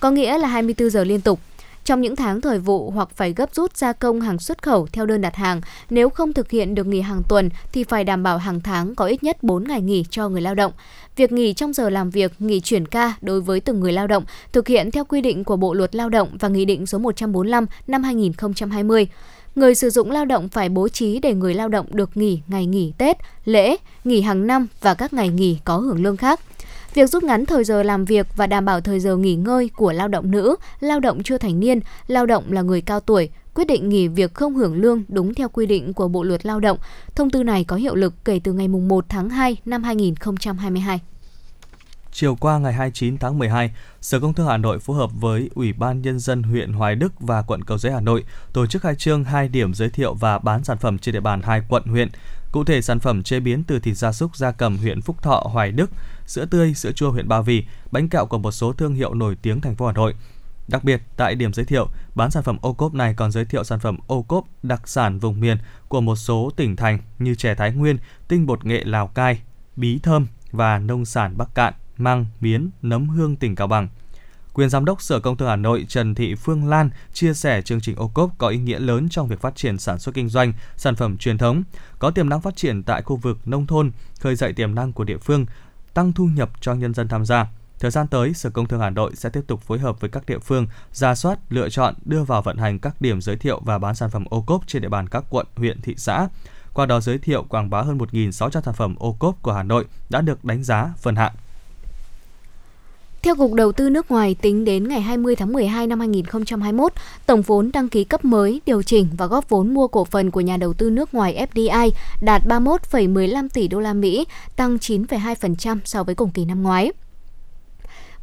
có 0.00 0.10
nghĩa 0.10 0.38
là 0.38 0.48
24 0.48 0.90
giờ 0.90 1.04
liên 1.04 1.20
tục 1.20 1.40
trong 1.86 2.00
những 2.00 2.16
tháng 2.16 2.40
thời 2.40 2.58
vụ 2.58 2.90
hoặc 2.90 3.08
phải 3.14 3.32
gấp 3.32 3.54
rút 3.54 3.76
gia 3.76 3.92
công 3.92 4.20
hàng 4.20 4.38
xuất 4.38 4.62
khẩu 4.62 4.86
theo 4.92 5.06
đơn 5.06 5.20
đặt 5.20 5.36
hàng. 5.36 5.60
Nếu 5.90 6.10
không 6.10 6.32
thực 6.32 6.50
hiện 6.50 6.74
được 6.74 6.86
nghỉ 6.86 7.00
hàng 7.00 7.22
tuần 7.28 7.50
thì 7.72 7.84
phải 7.84 8.04
đảm 8.04 8.22
bảo 8.22 8.38
hàng 8.38 8.60
tháng 8.60 8.94
có 8.94 9.04
ít 9.04 9.22
nhất 9.22 9.42
4 9.42 9.64
ngày 9.64 9.80
nghỉ 9.80 10.04
cho 10.10 10.28
người 10.28 10.40
lao 10.40 10.54
động. 10.54 10.72
Việc 11.16 11.32
nghỉ 11.32 11.52
trong 11.52 11.72
giờ 11.72 11.90
làm 11.90 12.10
việc, 12.10 12.32
nghỉ 12.38 12.60
chuyển 12.60 12.86
ca 12.86 13.14
đối 13.20 13.40
với 13.40 13.60
từng 13.60 13.80
người 13.80 13.92
lao 13.92 14.06
động 14.06 14.24
thực 14.52 14.68
hiện 14.68 14.90
theo 14.90 15.04
quy 15.04 15.20
định 15.20 15.44
của 15.44 15.56
Bộ 15.56 15.74
luật 15.74 15.94
Lao 15.94 16.08
động 16.08 16.28
và 16.40 16.48
Nghị 16.48 16.64
định 16.64 16.86
số 16.86 16.98
145 16.98 17.66
năm 17.86 18.02
2020 18.02 19.08
người 19.54 19.74
sử 19.74 19.90
dụng 19.90 20.10
lao 20.10 20.24
động 20.24 20.48
phải 20.48 20.68
bố 20.68 20.88
trí 20.88 21.18
để 21.18 21.34
người 21.34 21.54
lao 21.54 21.68
động 21.68 21.86
được 21.90 22.16
nghỉ 22.16 22.40
ngày 22.46 22.66
nghỉ 22.66 22.92
Tết, 22.98 23.16
lễ, 23.44 23.76
nghỉ 24.04 24.20
hàng 24.20 24.46
năm 24.46 24.66
và 24.80 24.94
các 24.94 25.12
ngày 25.12 25.28
nghỉ 25.28 25.58
có 25.64 25.76
hưởng 25.76 26.02
lương 26.02 26.16
khác. 26.16 26.40
Việc 26.96 27.10
rút 27.10 27.22
ngắn 27.22 27.46
thời 27.46 27.64
giờ 27.64 27.82
làm 27.82 28.04
việc 28.04 28.26
và 28.36 28.46
đảm 28.46 28.64
bảo 28.64 28.80
thời 28.80 29.00
giờ 29.00 29.16
nghỉ 29.16 29.34
ngơi 29.34 29.70
của 29.76 29.92
lao 29.92 30.08
động 30.08 30.30
nữ, 30.30 30.56
lao 30.80 31.00
động 31.00 31.22
chưa 31.22 31.38
thành 31.38 31.60
niên, 31.60 31.80
lao 32.06 32.26
động 32.26 32.52
là 32.52 32.62
người 32.62 32.80
cao 32.80 33.00
tuổi, 33.00 33.30
quyết 33.54 33.64
định 33.64 33.88
nghỉ 33.88 34.08
việc 34.08 34.34
không 34.34 34.54
hưởng 34.54 34.74
lương 34.74 35.02
đúng 35.08 35.34
theo 35.34 35.48
quy 35.48 35.66
định 35.66 35.92
của 35.92 36.08
Bộ 36.08 36.22
luật 36.22 36.46
Lao 36.46 36.60
động. 36.60 36.78
Thông 37.14 37.30
tư 37.30 37.42
này 37.42 37.64
có 37.64 37.76
hiệu 37.76 37.94
lực 37.94 38.14
kể 38.24 38.40
từ 38.44 38.52
ngày 38.52 38.68
1 38.68 39.04
tháng 39.08 39.28
2 39.28 39.56
năm 39.64 39.82
2022. 39.82 41.00
Chiều 42.12 42.34
qua 42.34 42.58
ngày 42.58 42.72
29 42.72 43.18
tháng 43.18 43.38
12, 43.38 43.74
Sở 44.00 44.20
Công 44.20 44.34
Thương 44.34 44.46
Hà 44.46 44.56
Nội 44.56 44.78
phối 44.78 44.96
hợp 44.96 45.10
với 45.20 45.50
Ủy 45.54 45.72
ban 45.72 46.02
Nhân 46.02 46.18
dân 46.18 46.42
huyện 46.42 46.72
Hoài 46.72 46.94
Đức 46.94 47.20
và 47.20 47.42
quận 47.42 47.64
Cầu 47.64 47.78
Giấy 47.78 47.92
Hà 47.92 48.00
Nội 48.00 48.24
tổ 48.52 48.66
chức 48.66 48.82
khai 48.82 48.94
trương 48.94 49.24
hai 49.24 49.48
điểm 49.48 49.74
giới 49.74 49.90
thiệu 49.90 50.14
và 50.14 50.38
bán 50.38 50.64
sản 50.64 50.78
phẩm 50.78 50.98
trên 50.98 51.12
địa 51.12 51.20
bàn 51.20 51.42
hai 51.42 51.62
quận 51.68 51.82
huyện. 51.84 52.08
Cụ 52.52 52.64
thể 52.64 52.82
sản 52.82 53.00
phẩm 53.00 53.22
chế 53.22 53.40
biến 53.40 53.64
từ 53.64 53.78
thịt 53.78 53.96
gia 53.96 54.12
súc 54.12 54.36
gia 54.36 54.52
cầm 54.52 54.76
huyện 54.78 55.02
Phúc 55.02 55.22
Thọ, 55.22 55.42
Hoài 55.52 55.72
Đức, 55.72 55.90
sữa 56.26 56.44
tươi, 56.44 56.74
sữa 56.74 56.92
chua 56.92 57.10
huyện 57.10 57.28
Ba 57.28 57.40
Vì, 57.40 57.64
bánh 57.90 58.08
kẹo 58.08 58.26
của 58.26 58.38
một 58.38 58.52
số 58.52 58.72
thương 58.72 58.94
hiệu 58.94 59.14
nổi 59.14 59.36
tiếng 59.42 59.60
thành 59.60 59.74
phố 59.74 59.86
Hà 59.86 59.92
Nội. 59.92 60.14
Đặc 60.68 60.84
biệt, 60.84 61.02
tại 61.16 61.34
điểm 61.34 61.52
giới 61.52 61.66
thiệu, 61.66 61.88
bán 62.14 62.30
sản 62.30 62.42
phẩm 62.42 62.58
ô 62.60 62.72
cốp 62.72 62.94
này 62.94 63.14
còn 63.14 63.32
giới 63.32 63.44
thiệu 63.44 63.64
sản 63.64 63.80
phẩm 63.80 63.98
ô 64.06 64.22
cốp 64.22 64.44
đặc 64.62 64.88
sản 64.88 65.18
vùng 65.18 65.40
miền 65.40 65.58
của 65.88 66.00
một 66.00 66.16
số 66.16 66.50
tỉnh 66.56 66.76
thành 66.76 66.98
như 67.18 67.34
chè 67.34 67.54
Thái 67.54 67.72
Nguyên, 67.72 67.98
tinh 68.28 68.46
bột 68.46 68.64
nghệ 68.64 68.84
Lào 68.84 69.06
Cai, 69.06 69.40
bí 69.76 69.98
thơm 70.02 70.26
và 70.52 70.78
nông 70.78 71.04
sản 71.04 71.34
Bắc 71.36 71.54
Cạn, 71.54 71.74
măng, 71.96 72.26
miến, 72.40 72.70
nấm 72.82 73.08
hương 73.08 73.36
tỉnh 73.36 73.54
Cao 73.54 73.66
Bằng. 73.66 73.88
Quyền 74.52 74.70
Giám 74.70 74.84
đốc 74.84 75.02
Sở 75.02 75.20
Công 75.20 75.36
Thương 75.36 75.48
Hà 75.48 75.56
Nội 75.56 75.86
Trần 75.88 76.14
Thị 76.14 76.34
Phương 76.34 76.68
Lan 76.68 76.90
chia 77.12 77.34
sẻ 77.34 77.62
chương 77.62 77.80
trình 77.80 77.96
ô 77.96 78.08
cốp 78.08 78.30
có 78.38 78.48
ý 78.48 78.58
nghĩa 78.58 78.78
lớn 78.78 79.08
trong 79.08 79.28
việc 79.28 79.40
phát 79.40 79.56
triển 79.56 79.78
sản 79.78 79.98
xuất 79.98 80.14
kinh 80.14 80.28
doanh, 80.28 80.52
sản 80.76 80.96
phẩm 80.96 81.16
truyền 81.18 81.38
thống, 81.38 81.62
có 81.98 82.10
tiềm 82.10 82.28
năng 82.28 82.40
phát 82.40 82.56
triển 82.56 82.82
tại 82.82 83.02
khu 83.02 83.16
vực 83.16 83.38
nông 83.48 83.66
thôn, 83.66 83.92
khơi 84.20 84.34
dậy 84.34 84.52
tiềm 84.52 84.74
năng 84.74 84.92
của 84.92 85.04
địa 85.04 85.18
phương, 85.18 85.46
tăng 85.96 86.12
thu 86.12 86.24
nhập 86.26 86.50
cho 86.60 86.74
nhân 86.74 86.94
dân 86.94 87.08
tham 87.08 87.24
gia. 87.24 87.46
Thời 87.78 87.90
gian 87.90 88.06
tới, 88.06 88.34
Sở 88.34 88.50
Công 88.50 88.68
Thương 88.68 88.80
Hà 88.80 88.90
Nội 88.90 89.10
sẽ 89.14 89.30
tiếp 89.30 89.40
tục 89.46 89.62
phối 89.62 89.78
hợp 89.78 90.00
với 90.00 90.10
các 90.10 90.26
địa 90.26 90.38
phương, 90.38 90.66
ra 90.92 91.14
soát, 91.14 91.38
lựa 91.48 91.68
chọn, 91.68 91.94
đưa 92.04 92.24
vào 92.24 92.42
vận 92.42 92.56
hành 92.56 92.78
các 92.78 93.00
điểm 93.00 93.20
giới 93.20 93.36
thiệu 93.36 93.60
và 93.64 93.78
bán 93.78 93.94
sản 93.94 94.10
phẩm 94.10 94.24
ô 94.30 94.42
cốp 94.42 94.66
trên 94.66 94.82
địa 94.82 94.88
bàn 94.88 95.08
các 95.08 95.24
quận, 95.30 95.46
huyện, 95.56 95.80
thị 95.80 95.94
xã. 95.96 96.28
Qua 96.74 96.86
đó 96.86 97.00
giới 97.00 97.18
thiệu 97.18 97.44
quảng 97.48 97.70
bá 97.70 97.82
hơn 97.82 97.98
1.600 97.98 98.60
sản 98.60 98.74
phẩm 98.74 98.94
ô 98.98 99.12
cốp 99.12 99.42
của 99.42 99.52
Hà 99.52 99.62
Nội 99.62 99.84
đã 100.10 100.20
được 100.20 100.44
đánh 100.44 100.64
giá 100.64 100.92
phân 100.98 101.16
hạng. 101.16 101.32
Theo 103.26 103.34
Cục 103.34 103.52
Đầu 103.52 103.72
tư 103.72 103.90
nước 103.90 104.10
ngoài, 104.10 104.36
tính 104.42 104.64
đến 104.64 104.88
ngày 104.88 105.00
20 105.00 105.36
tháng 105.36 105.52
12 105.52 105.86
năm 105.86 106.00
2021, 106.00 106.92
tổng 107.26 107.42
vốn 107.42 107.70
đăng 107.72 107.88
ký 107.88 108.04
cấp 108.04 108.24
mới, 108.24 108.60
điều 108.66 108.82
chỉnh 108.82 109.08
và 109.16 109.26
góp 109.26 109.48
vốn 109.48 109.74
mua 109.74 109.88
cổ 109.88 110.04
phần 110.04 110.30
của 110.30 110.40
nhà 110.40 110.56
đầu 110.56 110.72
tư 110.72 110.90
nước 110.90 111.14
ngoài 111.14 111.46
FDI 111.52 111.90
đạt 112.20 112.42
31,15 112.46 113.48
tỷ 113.48 113.68
đô 113.68 113.80
la 113.80 113.92
Mỹ, 113.92 114.26
tăng 114.56 114.76
9,2% 114.76 115.78
so 115.84 116.02
với 116.02 116.14
cùng 116.14 116.30
kỳ 116.30 116.44
năm 116.44 116.62
ngoái. 116.62 116.92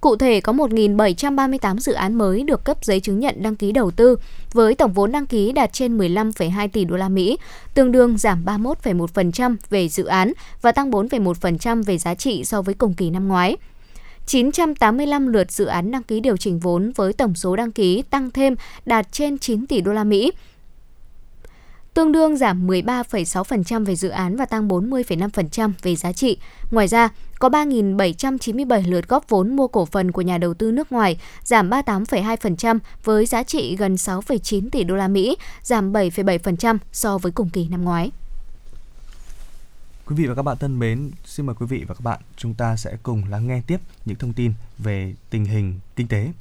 Cụ 0.02 0.16
thể 0.16 0.42
có 0.42 0.54
1.738 0.54 1.78
dự 1.78 1.94
án 1.94 2.16
mới 2.16 2.44
được 2.44 2.64
cấp 2.64 2.78
giấy 2.86 3.00
chứng 3.00 3.20
nhận 3.20 3.44
đăng 3.44 3.56
ký 3.56 3.72
đầu 3.72 3.92
tư 3.92 4.18
với 4.54 4.76
tổng 4.76 4.94
vốn 4.94 5.12
đăng 5.12 5.26
ký 5.26 5.52
đạt 5.52 5.74
trên 5.74 5.98
15,2 5.98 6.68
tỷ 6.74 6.86
đô 6.86 6.96
la 6.96 7.10
Mỹ, 7.10 7.38
tương 7.74 7.92
đương 7.92 8.18
giảm 8.18 8.46
31,1% 8.46 9.56
về 9.70 9.90
dự 9.90 10.06
án 10.06 10.34
và 10.62 10.72
tăng 10.72 10.92
4,1% 10.92 11.84
về 11.84 11.98
giá 11.98 12.16
trị 12.16 12.44
so 12.46 12.62
với 12.62 12.74
cùng 12.74 12.94
kỳ 12.94 13.10
năm 13.10 13.28
ngoái. 13.28 13.58
985 14.26 15.28
lượt 15.28 15.52
dự 15.52 15.66
án 15.66 15.92
đăng 15.92 16.04
ký 16.04 16.20
điều 16.20 16.38
chỉnh 16.38 16.60
vốn 16.60 16.92
với 16.96 17.14
tổng 17.14 17.36
số 17.36 17.56
đăng 17.56 17.72
ký 17.72 18.02
tăng 18.10 18.32
thêm 18.32 18.56
đạt 18.86 19.12
trên 19.12 19.38
9 19.38 19.68
tỷ 19.68 19.82
đô 19.82 19.94
la 19.94 20.04
Mỹ, 20.04 20.32
tương 21.94 22.12
đương 22.12 22.38
giảm 22.38 22.68
13,6% 22.68 23.86
về 23.86 23.96
dự 23.96 24.10
án 24.10 24.36
và 24.36 24.46
tăng 24.46 24.68
40,5% 24.68 25.72
về 25.82 25.96
giá 25.96 26.14
trị. 26.14 26.38
Ngoài 26.72 26.88
ra, 26.88 27.10
có 27.40 27.50
3.797 27.50 28.92
lượt 28.92 29.08
góp 29.08 29.30
vốn 29.30 29.56
mua 29.56 29.68
cổ 29.68 29.86
phần 29.86 30.12
của 30.12 30.22
nhà 30.22 30.38
đầu 30.38 30.54
tư 30.54 30.72
nước 30.72 30.92
ngoài, 30.92 31.20
giảm 31.44 31.70
38,2% 31.70 32.80
với 33.04 33.26
giá 33.26 33.44
trị 33.44 33.76
gần 33.76 33.96
6,9 33.96 34.70
tỷ 34.70 34.84
đô 34.84 34.96
la 34.96 35.08
Mỹ, 35.08 35.38
giảm 35.62 35.94
7,7% 35.94 36.78
so 36.92 37.18
với 37.18 37.32
cùng 37.32 37.50
kỳ 37.50 37.68
năm 37.68 37.84
ngoái. 37.84 38.12
Quý 40.06 40.16
vị 40.16 40.28
và 40.28 40.36
các 40.36 40.42
bạn 40.42 40.58
thân 40.58 40.80
mến, 40.80 41.12
xin 41.26 41.46
mời 41.46 41.56
quý 41.60 41.66
vị 41.66 41.86
và 41.88 41.94
các 41.96 42.02
bạn 42.04 42.20
chúng 42.38 42.54
ta 42.54 42.76
sẽ 42.76 42.98
cùng 43.04 43.24
lắng 43.30 43.48
nghe 43.48 43.62
tiếp 43.68 43.80
những 44.06 44.16
thông 44.16 44.34
tin 44.34 44.54
về 44.78 45.14
tình 45.30 45.46
hình 45.46 45.80
kinh 45.96 46.08
tế. 46.08 46.32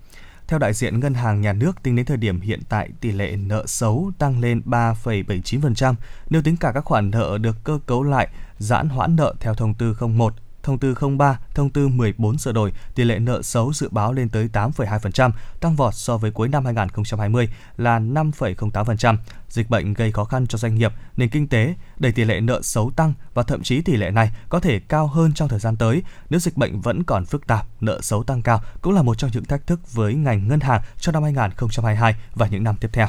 Theo 0.47 0.59
đại 0.59 0.72
diện 0.72 1.01
Ngân 1.01 1.14
hàng 1.14 1.40
Nhà 1.40 1.52
nước, 1.52 1.82
tính 1.82 1.97
đến 1.97 2.06
thời 2.06 2.16
điểm 2.16 2.40
hiện 2.40 2.60
tại, 2.68 2.90
tỷ 3.01 3.12
lệ 3.12 3.36
nợ 3.36 3.66
xấu 3.66 4.12
tăng 4.18 4.40
lên 4.40 4.62
3,79%. 4.66 5.94
Nếu 6.30 6.43
tính 6.43 6.56
cả 6.56 6.72
các 6.74 6.84
khoản 6.84 7.10
nợ 7.10 7.39
được 7.39 7.56
cơ 7.64 7.78
cấu 7.86 8.02
lại, 8.02 8.28
giãn 8.59 8.89
hoãn 8.89 9.16
nợ 9.16 9.34
theo 9.40 9.55
thông 9.55 9.74
tư 9.74 9.97
01 10.01 10.34
Thông 10.62 10.78
tư 10.78 10.94
03, 11.18 11.39
thông 11.55 11.70
tư 11.70 11.89
14 11.89 12.39
sửa 12.39 12.52
đổi, 12.52 12.72
tỷ 12.94 13.05
lệ 13.05 13.18
nợ 13.18 13.43
xấu 13.43 13.72
dự 13.72 13.89
báo 13.90 14.12
lên 14.12 14.28
tới 14.28 14.48
8,2%, 14.52 15.30
tăng 15.60 15.76
vọt 15.76 15.94
so 15.94 16.16
với 16.16 16.30
cuối 16.30 16.48
năm 16.48 16.64
2020 16.64 17.48
là 17.76 17.98
5,08%. 17.98 19.16
Dịch 19.48 19.70
bệnh 19.70 19.94
gây 19.94 20.12
khó 20.12 20.24
khăn 20.24 20.47
cho 20.47 20.59
doanh 20.59 20.74
nghiệp, 20.74 20.93
nền 21.16 21.28
kinh 21.28 21.48
tế, 21.48 21.74
đẩy 21.98 22.12
tỷ 22.12 22.24
lệ 22.24 22.40
nợ 22.40 22.62
xấu 22.62 22.90
tăng 22.90 23.14
và 23.34 23.43
thậm 23.43 23.62
chí 23.62 23.82
tỷ 23.82 23.97
lệ 23.97 24.10
này 24.10 24.32
có 24.48 24.60
thể 24.60 24.80
cao 24.80 25.06
hơn 25.06 25.32
trong 25.34 25.48
thời 25.48 25.60
gian 25.60 25.76
tới 25.76 26.02
nếu 26.30 26.40
dịch 26.40 26.56
bệnh 26.56 26.80
vẫn 26.80 27.02
còn 27.02 27.26
phức 27.26 27.47
tạp, 27.47 27.66
nợ 27.80 28.01
xấu 28.01 28.22
tăng 28.22 28.43
cao 28.43 28.60
cũng 28.82 28.94
là 28.94 29.02
một 29.02 29.18
trong 29.18 29.30
những 29.34 29.44
thách 29.44 29.66
thức 29.66 29.93
với 29.93 30.14
ngành 30.14 30.48
ngân 30.48 30.60
hàng 30.60 30.82
cho 31.01 31.12
năm 31.12 31.22
2022 31.22 32.14
và 32.34 32.47
những 32.47 32.64
năm 32.64 32.76
tiếp 32.80 32.89
theo. 32.93 33.09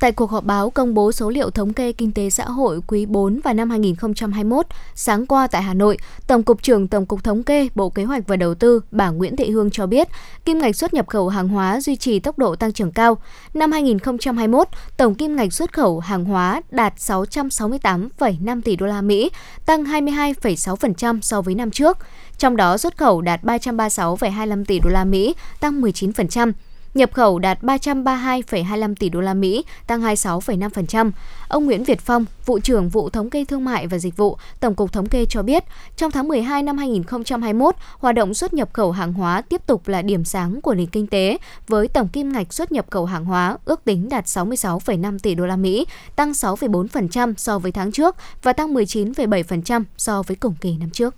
Tại 0.00 0.12
cuộc 0.12 0.30
họp 0.30 0.44
báo 0.44 0.70
công 0.70 0.94
bố 0.94 1.12
số 1.12 1.30
liệu 1.30 1.50
thống 1.50 1.72
kê 1.72 1.92
kinh 1.92 2.12
tế 2.12 2.30
xã 2.30 2.44
hội 2.44 2.80
quý 2.86 3.06
4 3.06 3.40
và 3.44 3.52
năm 3.52 3.70
2021, 3.70 4.66
sáng 4.94 5.26
qua 5.26 5.46
tại 5.46 5.62
Hà 5.62 5.74
Nội, 5.74 5.98
Tổng 6.26 6.42
cục 6.42 6.62
trưởng 6.62 6.88
Tổng 6.88 7.06
cục 7.06 7.24
Thống 7.24 7.42
kê 7.42 7.68
Bộ 7.74 7.90
Kế 7.90 8.04
hoạch 8.04 8.26
và 8.26 8.36
Đầu 8.36 8.54
tư 8.54 8.80
bà 8.90 9.10
Nguyễn 9.10 9.36
Thị 9.36 9.50
Hương 9.50 9.70
cho 9.70 9.86
biết, 9.86 10.08
kim 10.44 10.58
ngạch 10.58 10.76
xuất 10.76 10.94
nhập 10.94 11.06
khẩu 11.06 11.28
hàng 11.28 11.48
hóa 11.48 11.80
duy 11.80 11.96
trì 11.96 12.20
tốc 12.20 12.38
độ 12.38 12.56
tăng 12.56 12.72
trưởng 12.72 12.92
cao. 12.92 13.16
Năm 13.54 13.72
2021, 13.72 14.68
tổng 14.96 15.14
kim 15.14 15.36
ngạch 15.36 15.52
xuất 15.52 15.72
khẩu 15.72 16.00
hàng 16.00 16.24
hóa 16.24 16.62
đạt 16.70 16.94
668,5 16.96 18.60
tỷ 18.62 18.76
đô 18.76 18.86
la 18.86 19.02
Mỹ, 19.02 19.30
tăng 19.66 19.84
22,6% 19.84 21.20
so 21.20 21.42
với 21.42 21.54
năm 21.54 21.70
trước. 21.70 21.98
Trong 22.38 22.56
đó 22.56 22.78
xuất 22.78 22.96
khẩu 22.96 23.20
đạt 23.20 23.42
336,25 23.44 24.64
tỷ 24.64 24.78
đô 24.78 24.90
la 24.90 25.04
Mỹ, 25.04 25.34
tăng 25.60 25.80
19%. 25.80 26.52
Nhập 26.94 27.10
khẩu 27.12 27.38
đạt 27.38 27.62
332,25 27.62 28.94
tỷ 28.94 29.08
đô 29.08 29.20
la 29.20 29.34
Mỹ, 29.34 29.64
tăng 29.86 30.02
26,5%. 30.02 31.10
Ông 31.48 31.66
Nguyễn 31.66 31.84
Việt 31.84 32.00
Phong, 32.00 32.24
vụ 32.46 32.58
trưởng 32.58 32.88
vụ 32.88 33.10
thống 33.10 33.30
kê 33.30 33.44
thương 33.44 33.64
mại 33.64 33.86
và 33.86 33.98
dịch 33.98 34.16
vụ, 34.16 34.36
Tổng 34.60 34.74
cục 34.74 34.92
Thống 34.92 35.08
kê 35.08 35.24
cho 35.24 35.42
biết, 35.42 35.64
trong 35.96 36.10
tháng 36.10 36.28
12 36.28 36.62
năm 36.62 36.78
2021, 36.78 37.74
hoạt 37.98 38.14
động 38.14 38.34
xuất 38.34 38.54
nhập 38.54 38.68
khẩu 38.72 38.92
hàng 38.92 39.12
hóa 39.12 39.42
tiếp 39.42 39.66
tục 39.66 39.88
là 39.88 40.02
điểm 40.02 40.24
sáng 40.24 40.60
của 40.60 40.74
nền 40.74 40.86
kinh 40.86 41.06
tế 41.06 41.38
với 41.68 41.88
tổng 41.88 42.08
kim 42.08 42.32
ngạch 42.32 42.52
xuất 42.52 42.72
nhập 42.72 42.86
khẩu 42.90 43.06
hàng 43.06 43.24
hóa 43.24 43.58
ước 43.64 43.84
tính 43.84 44.08
đạt 44.08 44.24
66,5 44.24 45.18
tỷ 45.18 45.34
đô 45.34 45.46
la 45.46 45.56
Mỹ, 45.56 45.86
tăng 46.16 46.32
6,4% 46.32 47.34
so 47.36 47.58
với 47.58 47.72
tháng 47.72 47.92
trước 47.92 48.16
và 48.42 48.52
tăng 48.52 48.74
19,7% 48.74 49.84
so 49.96 50.22
với 50.22 50.36
cùng 50.36 50.54
kỳ 50.60 50.76
năm 50.76 50.90
trước. 50.90 51.14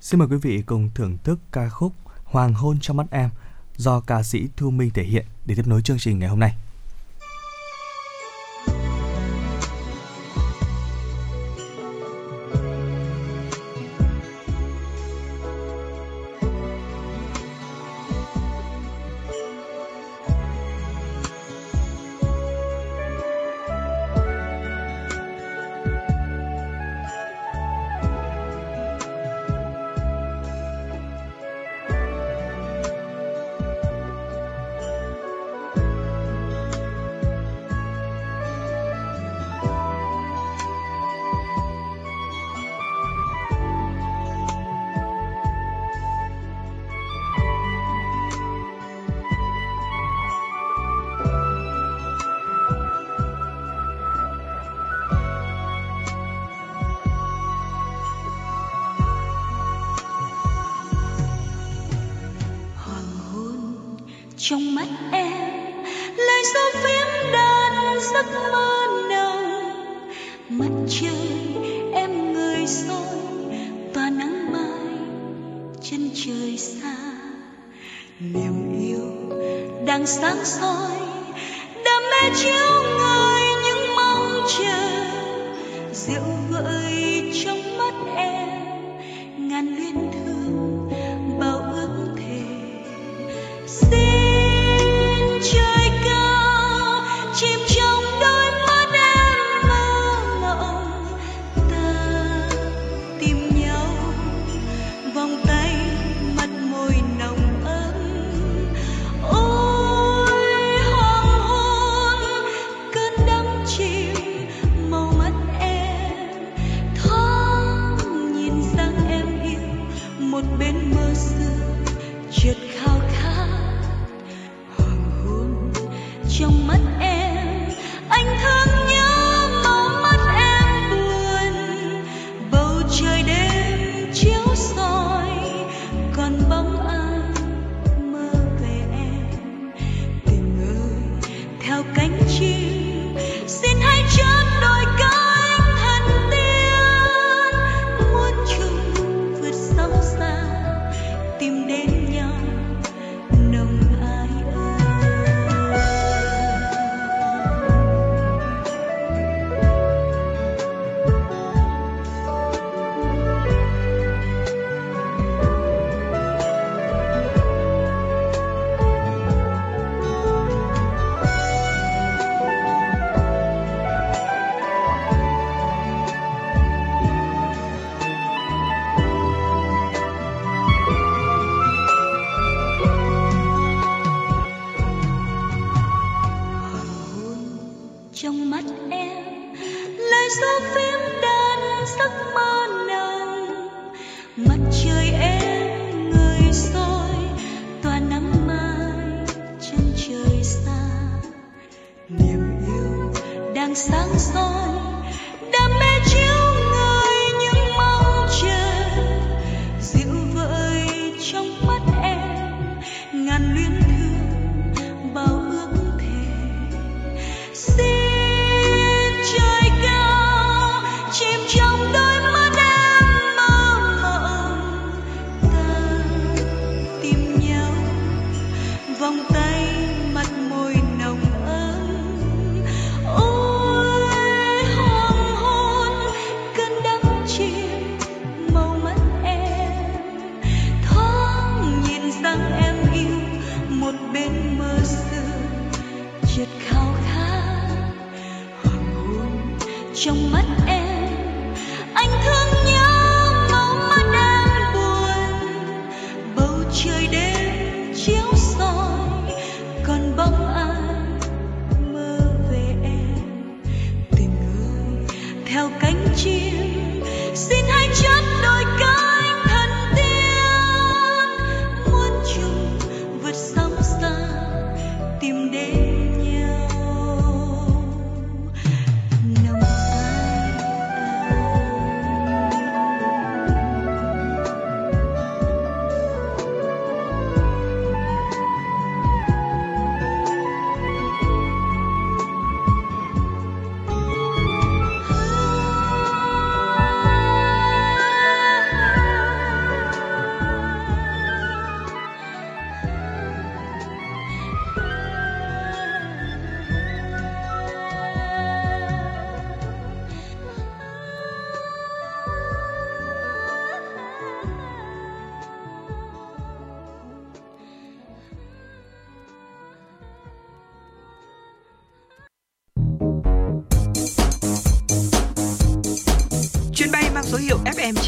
Xin 0.00 0.18
mời 0.18 0.28
quý 0.28 0.36
vị 0.36 0.62
cùng 0.66 0.90
thưởng 0.94 1.18
thức 1.24 1.38
ca 1.52 1.68
khúc 1.68 1.92
Hoàng 2.24 2.54
hôn 2.54 2.78
trong 2.80 2.96
mắt 2.96 3.06
em 3.10 3.30
do 3.80 4.00
ca 4.00 4.22
sĩ 4.22 4.48
Thu 4.56 4.70
Minh 4.70 4.90
thể 4.90 5.02
hiện 5.02 5.26
để 5.46 5.54
tiếp 5.54 5.66
nối 5.66 5.82
chương 5.82 5.98
trình 5.98 6.18
ngày 6.18 6.28
hôm 6.28 6.40
nay. 6.40 6.54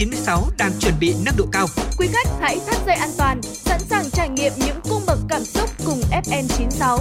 96 0.03 0.51
đang 0.59 0.73
chuẩn 0.81 0.95
bị 1.01 1.15
nâng 1.25 1.35
độ 1.39 1.45
cao. 1.53 1.67
Quý 1.99 2.09
khách 2.13 2.29
hãy 2.41 2.61
thắt 2.67 2.77
dây 2.87 2.97
an 2.97 3.11
toàn, 3.19 3.41
sẵn 3.43 3.81
sàng 3.81 4.05
trải 4.13 4.29
nghiệm 4.29 4.53
những 4.57 4.81
cung 4.89 5.03
bậc 5.07 5.19
cảm 5.29 5.45
xúc 5.45 5.71
cùng 5.87 6.01
FN96. 6.11 6.99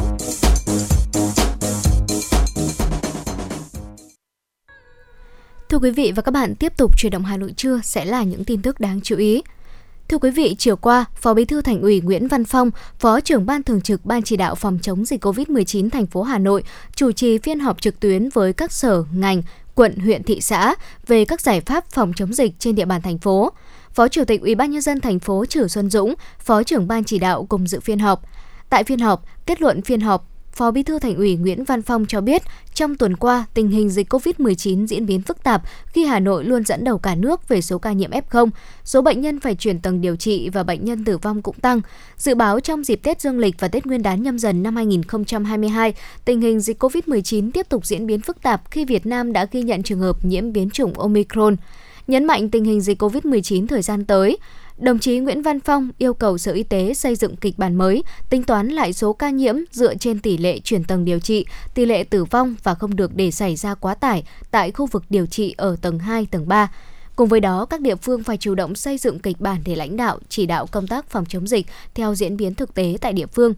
Thưa 5.70 5.78
quý 5.78 5.92
vị 5.92 6.12
và 6.16 6.22
các 6.22 6.32
bạn, 6.32 6.56
tiếp 6.56 6.74
tục 6.78 6.98
chuyển 6.98 7.12
động 7.12 7.24
Hà 7.24 7.38
Nội 7.38 7.54
trưa 7.58 7.80
sẽ 7.84 8.06
là 8.06 8.24
những 8.24 8.46
tin 8.46 8.62
tức 8.62 8.80
đáng 8.80 9.02
chú 9.04 9.18
ý. 9.18 9.42
Thưa 10.10 10.18
quý 10.18 10.32
vị, 10.32 10.56
chiều 10.58 10.76
qua, 10.76 11.06
Phó 11.16 11.34
Bí 11.34 11.46
thư 11.46 11.62
Thành 11.62 11.82
ủy 11.82 12.02
Nguyễn 12.02 12.28
Văn 12.28 12.46
Phong, 12.46 12.72
Phó 13.00 13.20
trưởng 13.20 13.46
ban 13.46 13.64
thường 13.64 13.82
trực 13.82 14.06
Ban 14.06 14.22
chỉ 14.22 14.38
đạo 14.38 14.56
phòng 14.56 14.80
chống 14.82 15.06
dịch 15.06 15.26
COVID-19 15.26 15.90
thành 15.90 16.06
phố 16.06 16.24
Hà 16.24 16.38
Nội 16.38 16.64
chủ 16.96 17.12
trì 17.12 17.38
phiên 17.38 17.60
họp 17.60 17.82
trực 17.82 18.00
tuyến 18.00 18.30
với 18.30 18.54
các 18.54 18.72
sở, 18.72 19.04
ngành, 19.14 19.42
quận, 19.82 19.96
huyện, 20.00 20.24
thị 20.24 20.42
xã 20.42 20.76
về 21.08 21.26
các 21.26 21.42
giải 21.42 21.62
pháp 21.62 21.86
phòng 21.92 22.14
chống 22.16 22.34
dịch 22.34 22.54
trên 22.60 22.76
địa 22.76 22.86
bàn 22.86 23.02
thành 23.02 23.18
phố. 23.18 23.52
Phó 23.94 24.08
Chủ 24.08 24.24
tịch 24.26 24.42
UBND 24.52 24.90
thành 25.04 25.20
phố 25.20 25.46
Trử 25.46 25.68
Xuân 25.68 25.90
Dũng, 25.90 26.14
Phó 26.40 26.64
trưởng 26.64 26.88
ban 26.88 27.04
chỉ 27.04 27.20
đạo 27.20 27.46
cùng 27.50 27.68
dự 27.68 27.80
phiên 27.80 28.00
họp. 28.00 28.22
Tại 28.70 28.84
phiên 28.84 29.00
họp, 29.00 29.26
kết 29.46 29.62
luận 29.62 29.82
phiên 29.82 30.02
họp 30.02 30.31
Phó 30.54 30.72
Bí 30.72 30.84
thư 30.84 31.00
Thành 31.00 31.16
ủy 31.16 31.36
Nguyễn 31.36 31.64
Văn 31.64 31.82
Phong 31.82 32.06
cho 32.06 32.22
biết, 32.22 32.42
trong 32.74 32.96
tuần 32.96 33.18
qua, 33.18 33.46
tình 33.54 33.70
hình 33.70 33.90
dịch 33.90 34.14
COVID-19 34.14 34.88
diễn 34.88 35.06
biến 35.06 35.22
phức 35.22 35.44
tạp 35.44 35.62
khi 35.88 36.06
Hà 36.06 36.20
Nội 36.20 36.44
luôn 36.44 36.66
dẫn 36.66 36.84
đầu 36.84 36.98
cả 36.98 37.16
nước 37.16 37.48
về 37.48 37.62
số 37.62 37.78
ca 37.78 37.92
nhiễm 37.92 38.12
F0, 38.12 38.50
số 38.84 39.02
bệnh 39.02 39.22
nhân 39.22 39.40
phải 39.40 39.56
chuyển 39.56 39.80
tầng 39.80 40.02
điều 40.02 40.16
trị 40.16 40.50
và 40.50 40.64
bệnh 40.64 40.86
nhân 40.86 41.06
tử 41.06 41.18
vong 41.18 41.42
cũng 41.42 41.60
tăng. 41.60 41.82
Dự 42.18 42.36
báo 42.36 42.60
trong 42.60 42.84
dịp 42.84 43.00
Tết 43.04 43.22
Dương 43.22 43.40
lịch 43.40 43.56
và 43.60 43.68
Tết 43.68 43.86
Nguyên 43.86 44.02
đán 44.02 44.24
nhâm 44.24 44.40
dần 44.40 44.64
năm 44.64 44.76
2022, 44.76 45.94
tình 46.26 46.42
hình 46.42 46.60
dịch 46.60 46.84
COVID-19 46.84 47.52
tiếp 47.52 47.70
tục 47.70 47.86
diễn 47.86 48.08
biến 48.08 48.22
phức 48.22 48.42
tạp 48.42 48.72
khi 48.72 48.86
Việt 48.86 49.06
Nam 49.06 49.34
đã 49.34 49.46
ghi 49.52 49.62
nhận 49.62 49.84
trường 49.84 50.00
hợp 50.00 50.26
nhiễm 50.26 50.54
biến 50.54 50.70
chủng 50.70 50.94
Omicron. 50.94 51.56
Nhấn 52.08 52.26
mạnh 52.26 52.50
tình 52.50 52.64
hình 52.64 52.82
dịch 52.82 53.02
COVID-19 53.02 53.68
thời 53.68 53.82
gian 53.82 54.06
tới, 54.06 54.38
Đồng 54.82 55.00
chí 55.00 55.20
Nguyễn 55.20 55.42
Văn 55.42 55.60
Phong 55.60 55.90
yêu 55.98 56.14
cầu 56.14 56.38
Sở 56.38 56.52
Y 56.52 56.64
tế 56.64 56.94
xây 56.94 57.16
dựng 57.16 57.36
kịch 57.36 57.58
bản 57.58 57.76
mới, 57.76 58.04
tính 58.30 58.44
toán 58.44 58.68
lại 58.68 58.94
số 58.94 59.14
ca 59.14 59.30
nhiễm 59.30 59.56
dựa 59.72 59.96
trên 59.96 60.20
tỷ 60.20 60.38
lệ 60.38 60.60
chuyển 60.60 60.84
tầng 60.84 61.06
điều 61.06 61.20
trị, 61.20 61.46
tỷ 61.74 61.86
lệ 61.86 62.04
tử 62.04 62.26
vong 62.26 62.56
và 62.64 62.74
không 62.74 62.96
được 62.96 63.16
để 63.16 63.32
xảy 63.32 63.56
ra 63.56 63.76
quá 63.76 63.96
tải 63.96 64.24
tại 64.52 64.72
khu 64.72 64.86
vực 64.86 65.04
điều 65.10 65.26
trị 65.26 65.56
ở 65.58 65.76
tầng 65.82 66.00
2, 66.00 66.26
tầng 66.32 66.48
3. 66.48 66.72
Cùng 67.16 67.28
với 67.28 67.40
đó, 67.40 67.66
các 67.66 67.82
địa 67.82 67.96
phương 67.96 68.24
phải 68.24 68.38
chủ 68.38 68.56
động 68.56 68.76
xây 68.76 68.98
dựng 68.98 69.20
kịch 69.20 69.42
bản 69.42 69.62
để 69.66 69.76
lãnh 69.76 69.98
đạo, 69.98 70.20
chỉ 70.30 70.46
đạo 70.46 70.68
công 70.68 70.88
tác 70.88 71.10
phòng 71.10 71.26
chống 71.26 71.48
dịch 71.48 71.66
theo 71.94 72.16
diễn 72.16 72.38
biến 72.38 72.56
thực 72.56 72.74
tế 72.74 72.98
tại 73.02 73.14
địa 73.14 73.28
phương. 73.28 73.54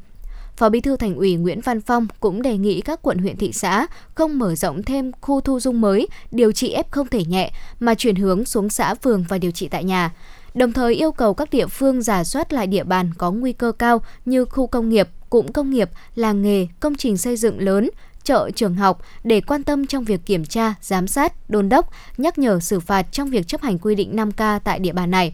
Phó 0.58 0.70
Bí 0.70 0.82
thư 0.82 0.98
Thành 0.98 1.16
ủy 1.16 1.36
Nguyễn 1.36 1.62
Văn 1.62 1.82
Phong 1.82 2.08
cũng 2.20 2.42
đề 2.42 2.58
nghị 2.58 2.82
các 2.82 3.02
quận 3.02 3.18
huyện 3.18 3.38
thị 3.38 3.52
xã 3.54 3.88
không 4.16 4.40
mở 4.40 4.56
rộng 4.56 4.84
thêm 4.84 5.12
khu 5.22 5.42
thu 5.42 5.60
dung 5.60 5.82
mới 5.82 6.08
điều 6.32 6.52
trị 6.52 6.76
F 6.76 6.84
không 6.92 7.08
thể 7.08 7.26
nhẹ 7.26 7.52
mà 7.80 7.96
chuyển 7.96 8.16
hướng 8.16 8.46
xuống 8.46 8.70
xã 8.70 8.96
phường 8.96 9.26
và 9.30 9.38
điều 9.38 9.52
trị 9.52 9.68
tại 9.68 9.84
nhà 9.84 10.12
đồng 10.54 10.72
thời 10.72 10.94
yêu 10.94 11.12
cầu 11.12 11.34
các 11.34 11.50
địa 11.50 11.68
phương 11.68 12.02
giả 12.02 12.24
soát 12.24 12.54
lại 12.54 12.68
địa 12.68 12.84
bàn 12.84 13.12
có 13.18 13.32
nguy 13.32 13.54
cơ 13.54 13.72
cao 13.72 14.02
như 14.26 14.46
khu 14.46 14.68
công 14.68 14.90
nghiệp, 14.90 15.10
cụm 15.30 15.48
công 15.48 15.70
nghiệp, 15.70 15.90
làng 16.16 16.42
nghề, 16.42 16.68
công 16.80 16.96
trình 16.96 17.18
xây 17.18 17.38
dựng 17.38 17.60
lớn, 17.60 17.90
chợ, 18.24 18.50
trường 18.56 18.76
học 18.76 19.02
để 19.24 19.42
quan 19.42 19.64
tâm 19.64 19.88
trong 19.88 20.04
việc 20.04 20.26
kiểm 20.26 20.46
tra, 20.46 20.74
giám 20.82 21.08
sát, 21.08 21.50
đôn 21.50 21.70
đốc, 21.70 21.90
nhắc 22.18 22.38
nhở 22.38 22.60
xử 22.60 22.80
phạt 22.80 23.06
trong 23.12 23.30
việc 23.30 23.48
chấp 23.48 23.62
hành 23.62 23.80
quy 23.80 23.96
định 23.96 24.16
5K 24.16 24.60
tại 24.64 24.80
địa 24.80 24.94
bàn 24.94 25.12
này. 25.12 25.34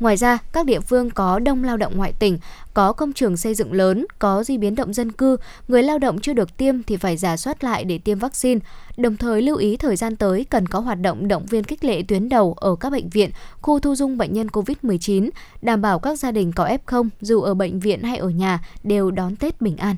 Ngoài 0.00 0.16
ra, 0.16 0.38
các 0.52 0.66
địa 0.66 0.80
phương 0.80 1.10
có 1.10 1.38
đông 1.38 1.64
lao 1.64 1.76
động 1.76 1.96
ngoại 1.96 2.12
tỉnh, 2.12 2.38
có 2.74 2.92
công 2.92 3.12
trường 3.12 3.36
xây 3.36 3.54
dựng 3.54 3.72
lớn, 3.72 4.06
có 4.18 4.44
di 4.44 4.58
biến 4.58 4.74
động 4.74 4.92
dân 4.92 5.12
cư, 5.12 5.36
người 5.68 5.82
lao 5.82 5.98
động 5.98 6.18
chưa 6.20 6.32
được 6.32 6.56
tiêm 6.56 6.82
thì 6.82 6.96
phải 6.96 7.16
giả 7.16 7.36
soát 7.36 7.64
lại 7.64 7.84
để 7.84 7.98
tiêm 7.98 8.18
vaccine. 8.18 8.60
Đồng 8.96 9.16
thời 9.16 9.42
lưu 9.42 9.56
ý 9.56 9.76
thời 9.76 9.96
gian 9.96 10.16
tới 10.16 10.44
cần 10.50 10.66
có 10.68 10.80
hoạt 10.80 11.00
động 11.00 11.28
động 11.28 11.46
viên 11.46 11.64
kích 11.64 11.84
lệ 11.84 12.02
tuyến 12.02 12.28
đầu 12.28 12.52
ở 12.52 12.76
các 12.76 12.90
bệnh 12.92 13.08
viện, 13.08 13.30
khu 13.62 13.80
thu 13.80 13.94
dung 13.94 14.18
bệnh 14.18 14.32
nhân 14.32 14.46
COVID-19, 14.46 15.30
đảm 15.62 15.82
bảo 15.82 15.98
các 15.98 16.18
gia 16.18 16.30
đình 16.30 16.52
có 16.52 16.68
F0 16.86 17.08
dù 17.20 17.40
ở 17.40 17.54
bệnh 17.54 17.80
viện 17.80 18.02
hay 18.02 18.16
ở 18.16 18.28
nhà 18.28 18.60
đều 18.82 19.10
đón 19.10 19.36
Tết 19.36 19.60
bình 19.60 19.76
an. 19.76 19.96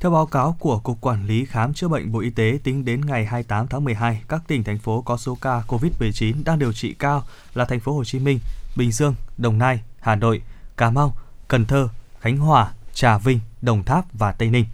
Theo 0.00 0.10
báo 0.10 0.26
cáo 0.26 0.56
của 0.58 0.78
Cục 0.78 1.00
Quản 1.00 1.26
lý 1.26 1.44
Khám 1.44 1.74
chữa 1.74 1.88
bệnh 1.88 2.12
Bộ 2.12 2.20
Y 2.20 2.30
tế, 2.30 2.58
tính 2.64 2.84
đến 2.84 3.00
ngày 3.06 3.24
28 3.24 3.66
tháng 3.66 3.84
12, 3.84 4.22
các 4.28 4.42
tỉnh 4.48 4.64
thành 4.64 4.78
phố 4.78 5.02
có 5.02 5.16
số 5.16 5.38
ca 5.40 5.62
COVID-19 5.68 6.34
đang 6.44 6.58
điều 6.58 6.72
trị 6.72 6.94
cao 6.98 7.24
là 7.54 7.64
thành 7.64 7.80
phố 7.80 7.92
Hồ 7.92 8.04
Chí 8.04 8.18
Minh, 8.18 8.38
Bình 8.76 8.92
Dương, 8.92 9.14
Đồng 9.38 9.58
Nai, 9.58 9.82
Hà 10.00 10.14
Nội, 10.14 10.42
Cà 10.76 10.90
Mau, 10.90 11.16
Cần 11.48 11.64
Thơ, 11.64 11.88
Khánh 12.20 12.36
Hòa, 12.36 12.72
Trà 12.94 13.18
Vinh, 13.18 13.40
Đồng 13.62 13.84
Tháp 13.84 14.04
và 14.12 14.32
Tây 14.32 14.50
Ninh. 14.50 14.66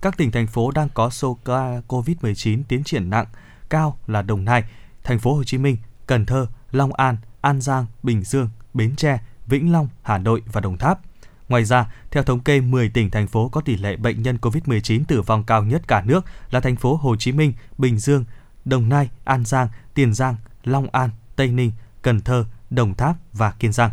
Các 0.00 0.16
tỉnh 0.16 0.30
thành 0.30 0.46
phố 0.46 0.70
đang 0.70 0.88
có 0.94 1.10
số 1.10 1.38
ca 1.44 1.80
COVID-19 1.88 2.62
tiến 2.68 2.84
triển 2.84 3.10
nặng 3.10 3.26
cao 3.68 3.98
là 4.06 4.22
Đồng 4.22 4.44
Nai, 4.44 4.64
Thành 5.04 5.18
phố 5.18 5.34
Hồ 5.34 5.44
Chí 5.44 5.58
Minh, 5.58 5.76
Cần 6.06 6.26
Thơ, 6.26 6.46
Long 6.72 6.92
An, 6.92 7.16
An 7.40 7.60
Giang, 7.60 7.86
Bình 8.02 8.24
Dương, 8.24 8.48
Bến 8.74 8.96
Tre, 8.96 9.18
Vĩnh 9.46 9.72
Long, 9.72 9.88
Hà 10.02 10.18
Nội 10.18 10.42
và 10.52 10.60
Đồng 10.60 10.78
Tháp. 10.78 11.00
Ngoài 11.48 11.64
ra, 11.64 11.92
theo 12.10 12.22
thống 12.22 12.40
kê 12.40 12.60
10 12.60 12.88
tỉnh 12.88 13.10
thành 13.10 13.26
phố 13.26 13.48
có 13.48 13.60
tỷ 13.60 13.76
lệ 13.76 13.96
bệnh 13.96 14.22
nhân 14.22 14.38
COVID-19 14.42 15.04
tử 15.08 15.22
vong 15.22 15.44
cao 15.44 15.64
nhất 15.64 15.82
cả 15.88 16.02
nước 16.06 16.24
là 16.50 16.60
thành 16.60 16.76
phố 16.76 16.96
Hồ 16.96 17.16
Chí 17.16 17.32
Minh, 17.32 17.52
Bình 17.78 17.98
Dương, 17.98 18.24
Đồng 18.64 18.88
Nai, 18.88 19.10
An 19.24 19.44
Giang, 19.44 19.68
Tiền 19.94 20.14
Giang, 20.14 20.36
Long 20.64 20.88
An, 20.92 21.10
Tây 21.36 21.48
Ninh, 21.48 21.72
Cần 22.02 22.20
Thơ, 22.20 22.44
Đồng 22.70 22.94
Tháp 22.94 23.16
và 23.32 23.50
Kiên 23.50 23.72
Giang. 23.72 23.90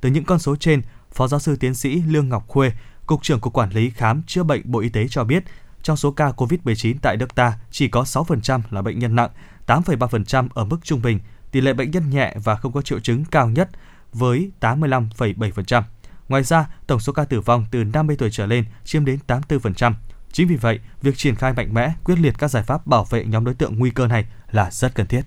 Từ 0.00 0.08
những 0.08 0.24
con 0.24 0.38
số 0.38 0.56
trên, 0.56 0.82
Phó 1.12 1.28
giáo 1.28 1.40
sư 1.40 1.56
tiến 1.56 1.74
sĩ 1.74 2.02
Lương 2.02 2.28
Ngọc 2.28 2.48
Khuê, 2.48 2.72
Cục 3.06 3.22
trưởng 3.22 3.40
Cục 3.40 3.52
Quản 3.52 3.70
lý 3.70 3.90
Khám 3.90 4.22
chữa 4.26 4.42
bệnh 4.42 4.62
Bộ 4.64 4.80
Y 4.80 4.88
tế 4.88 5.08
cho 5.08 5.24
biết, 5.24 5.44
trong 5.82 5.96
số 5.96 6.10
ca 6.10 6.30
COVID-19 6.30 6.96
tại 7.02 7.16
nước 7.16 7.34
ta 7.34 7.58
chỉ 7.70 7.88
có 7.88 8.02
6% 8.02 8.60
là 8.70 8.82
bệnh 8.82 8.98
nhân 8.98 9.16
nặng, 9.16 9.30
8,3% 9.66 10.48
ở 10.54 10.64
mức 10.64 10.78
trung 10.82 11.02
bình, 11.02 11.20
tỷ 11.50 11.60
lệ 11.60 11.72
bệnh 11.72 11.90
nhân 11.90 12.10
nhẹ 12.10 12.34
và 12.44 12.56
không 12.56 12.72
có 12.72 12.82
triệu 12.82 13.00
chứng 13.00 13.24
cao 13.24 13.48
nhất 13.48 13.70
với 14.12 14.50
85,7%. 14.60 15.82
Ngoài 16.28 16.42
ra, 16.42 16.68
tổng 16.86 17.00
số 17.00 17.12
ca 17.12 17.24
tử 17.24 17.40
vong 17.40 17.66
từ 17.70 17.84
50 17.84 18.16
tuổi 18.16 18.30
trở 18.30 18.46
lên 18.46 18.64
chiếm 18.84 19.04
đến 19.04 19.18
84%. 19.26 19.94
Chính 20.32 20.48
vì 20.48 20.56
vậy, 20.56 20.80
việc 21.02 21.16
triển 21.16 21.34
khai 21.34 21.52
mạnh 21.52 21.74
mẽ, 21.74 21.92
quyết 22.04 22.18
liệt 22.18 22.34
các 22.38 22.48
giải 22.48 22.62
pháp 22.62 22.86
bảo 22.86 23.04
vệ 23.04 23.24
nhóm 23.24 23.44
đối 23.44 23.54
tượng 23.54 23.78
nguy 23.78 23.90
cơ 23.90 24.06
này 24.06 24.26
là 24.50 24.70
rất 24.70 24.94
cần 24.94 25.06
thiết. 25.06 25.22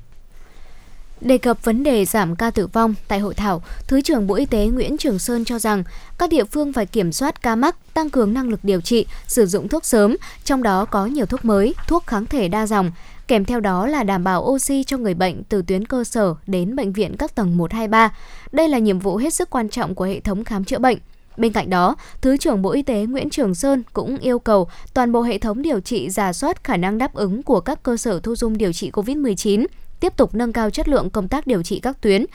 Đề 1.26 1.38
cập 1.38 1.65
vấn 1.65 1.84
đề 1.84 2.06
giảm 2.06 2.35
ca 2.35 2.52
tử 2.52 2.68
vong 2.68 2.93
tại 3.07 3.19
hội 3.19 3.34
thảo, 3.34 3.61
Thứ 3.88 4.02
trưởng 4.02 4.27
Bộ 4.27 4.35
Y 4.35 4.45
tế 4.45 4.65
Nguyễn 4.65 4.97
Trường 4.97 5.19
Sơn 5.19 5.45
cho 5.45 5.60
rằng 5.60 5.84
các 6.18 6.30
địa 6.30 6.43
phương 6.43 6.73
phải 6.73 6.85
kiểm 6.85 7.11
soát 7.11 7.41
ca 7.41 7.56
mắc, 7.56 7.76
tăng 7.93 8.10
cường 8.10 8.34
năng 8.34 8.49
lực 8.49 8.60
điều 8.64 8.81
trị, 8.81 9.06
sử 9.27 9.45
dụng 9.45 9.68
thuốc 9.68 9.85
sớm, 9.85 10.18
trong 10.43 10.64
đó 10.64 10.85
có 10.85 11.06
nhiều 11.06 11.26
thuốc 11.26 11.45
mới, 11.45 11.76
thuốc 11.88 12.07
kháng 12.07 12.26
thể 12.26 12.47
đa 12.47 12.68
dòng. 12.68 12.91
Kèm 13.27 13.45
theo 13.45 13.60
đó 13.60 13.88
là 13.88 14.03
đảm 14.03 14.23
bảo 14.23 14.43
oxy 14.43 14.84
cho 14.84 14.97
người 14.97 15.14
bệnh 15.14 15.43
từ 15.43 15.61
tuyến 15.61 15.85
cơ 15.85 16.03
sở 16.03 16.35
đến 16.47 16.76
bệnh 16.76 16.93
viện 16.93 17.15
các 17.18 17.35
tầng 17.35 17.57
1, 17.57 17.73
2, 17.73 17.88
3. 17.88 18.15
Đây 18.52 18.69
là 18.69 18.77
nhiệm 18.77 18.99
vụ 18.99 19.18
hết 19.18 19.34
sức 19.34 19.49
quan 19.49 19.69
trọng 19.69 19.95
của 19.95 20.06
hệ 20.06 20.19
thống 20.19 20.43
khám 20.43 20.64
chữa 20.64 20.80
bệnh. 20.80 20.97
Bên 21.38 21.53
cạnh 21.53 21.69
đó, 21.69 21.95
Thứ 22.22 22.38
trưởng 22.38 22.61
Bộ 22.61 22.72
Y 22.72 22.81
tế 22.81 23.06
Nguyễn 23.06 23.30
Trường 23.30 23.56
Sơn 23.56 23.84
cũng 23.93 24.18
yêu 24.18 24.39
cầu 24.39 24.68
toàn 24.93 25.11
bộ 25.11 25.22
hệ 25.22 25.38
thống 25.38 25.61
điều 25.61 25.80
trị 25.80 26.10
giả 26.10 26.34
soát 26.34 26.64
khả 26.64 26.77
năng 26.77 26.97
đáp 26.97 27.14
ứng 27.14 27.43
của 27.43 27.60
các 27.60 27.84
cơ 27.84 27.97
sở 27.97 28.19
thu 28.19 28.35
dung 28.35 28.57
điều 28.57 28.73
trị 28.73 28.91
COVID-19, 28.91 29.65
tiếp 30.06 30.18
tục 30.18 30.36
nâng 30.36 30.53
cao 30.53 30.69
chất 30.69 30.88
lượng 30.88 31.10
công 31.10 31.27
tác 31.27 31.48
điều 31.48 31.64
trị 31.64 31.80
các 31.80 32.02
tuyến. 32.02 32.26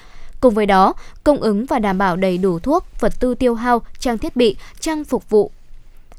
Cùng 0.40 0.54
với 0.54 0.66
đó, 0.66 0.94
cung 1.24 1.40
ứng 1.40 1.66
và 1.66 1.78
đảm 1.78 1.98
bảo 1.98 2.16
đầy 2.16 2.38
đủ 2.38 2.58
thuốc, 2.58 2.84
vật 3.00 3.12
tư 3.20 3.34
tiêu 3.34 3.54
hao, 3.54 3.82
trang 3.98 4.18
thiết 4.18 4.36
bị, 4.36 4.56
trang 4.80 5.04
phục 5.04 5.30
vụ 5.30 5.50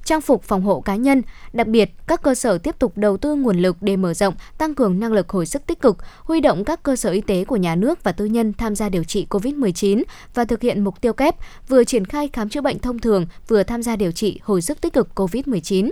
trang 0.03 0.21
phục 0.21 0.43
phòng 0.43 0.61
hộ 0.61 0.81
cá 0.81 0.95
nhân. 0.95 1.21
Đặc 1.53 1.67
biệt, 1.67 1.91
các 2.07 2.21
cơ 2.21 2.35
sở 2.35 2.57
tiếp 2.57 2.75
tục 2.79 2.93
đầu 2.95 3.17
tư 3.17 3.35
nguồn 3.35 3.57
lực 3.57 3.77
để 3.81 3.97
mở 3.97 4.13
rộng, 4.13 4.33
tăng 4.57 4.75
cường 4.75 4.99
năng 4.99 5.13
lực 5.13 5.29
hồi 5.29 5.45
sức 5.45 5.67
tích 5.67 5.81
cực, 5.81 5.97
huy 6.23 6.39
động 6.39 6.63
các 6.63 6.83
cơ 6.83 6.95
sở 6.95 7.11
y 7.11 7.21
tế 7.21 7.45
của 7.45 7.55
nhà 7.55 7.75
nước 7.75 8.03
và 8.03 8.11
tư 8.11 8.25
nhân 8.25 8.53
tham 8.53 8.75
gia 8.75 8.89
điều 8.89 9.03
trị 9.03 9.27
COVID-19 9.29 10.03
và 10.33 10.45
thực 10.45 10.61
hiện 10.61 10.83
mục 10.83 11.01
tiêu 11.01 11.13
kép 11.13 11.35
vừa 11.67 11.83
triển 11.83 12.05
khai 12.05 12.29
khám 12.33 12.49
chữa 12.49 12.61
bệnh 12.61 12.79
thông 12.79 12.99
thường, 12.99 13.25
vừa 13.47 13.63
tham 13.63 13.83
gia 13.83 13.95
điều 13.95 14.11
trị 14.11 14.39
hồi 14.43 14.61
sức 14.61 14.81
tích 14.81 14.93
cực 14.93 15.09
COVID-19. 15.15 15.89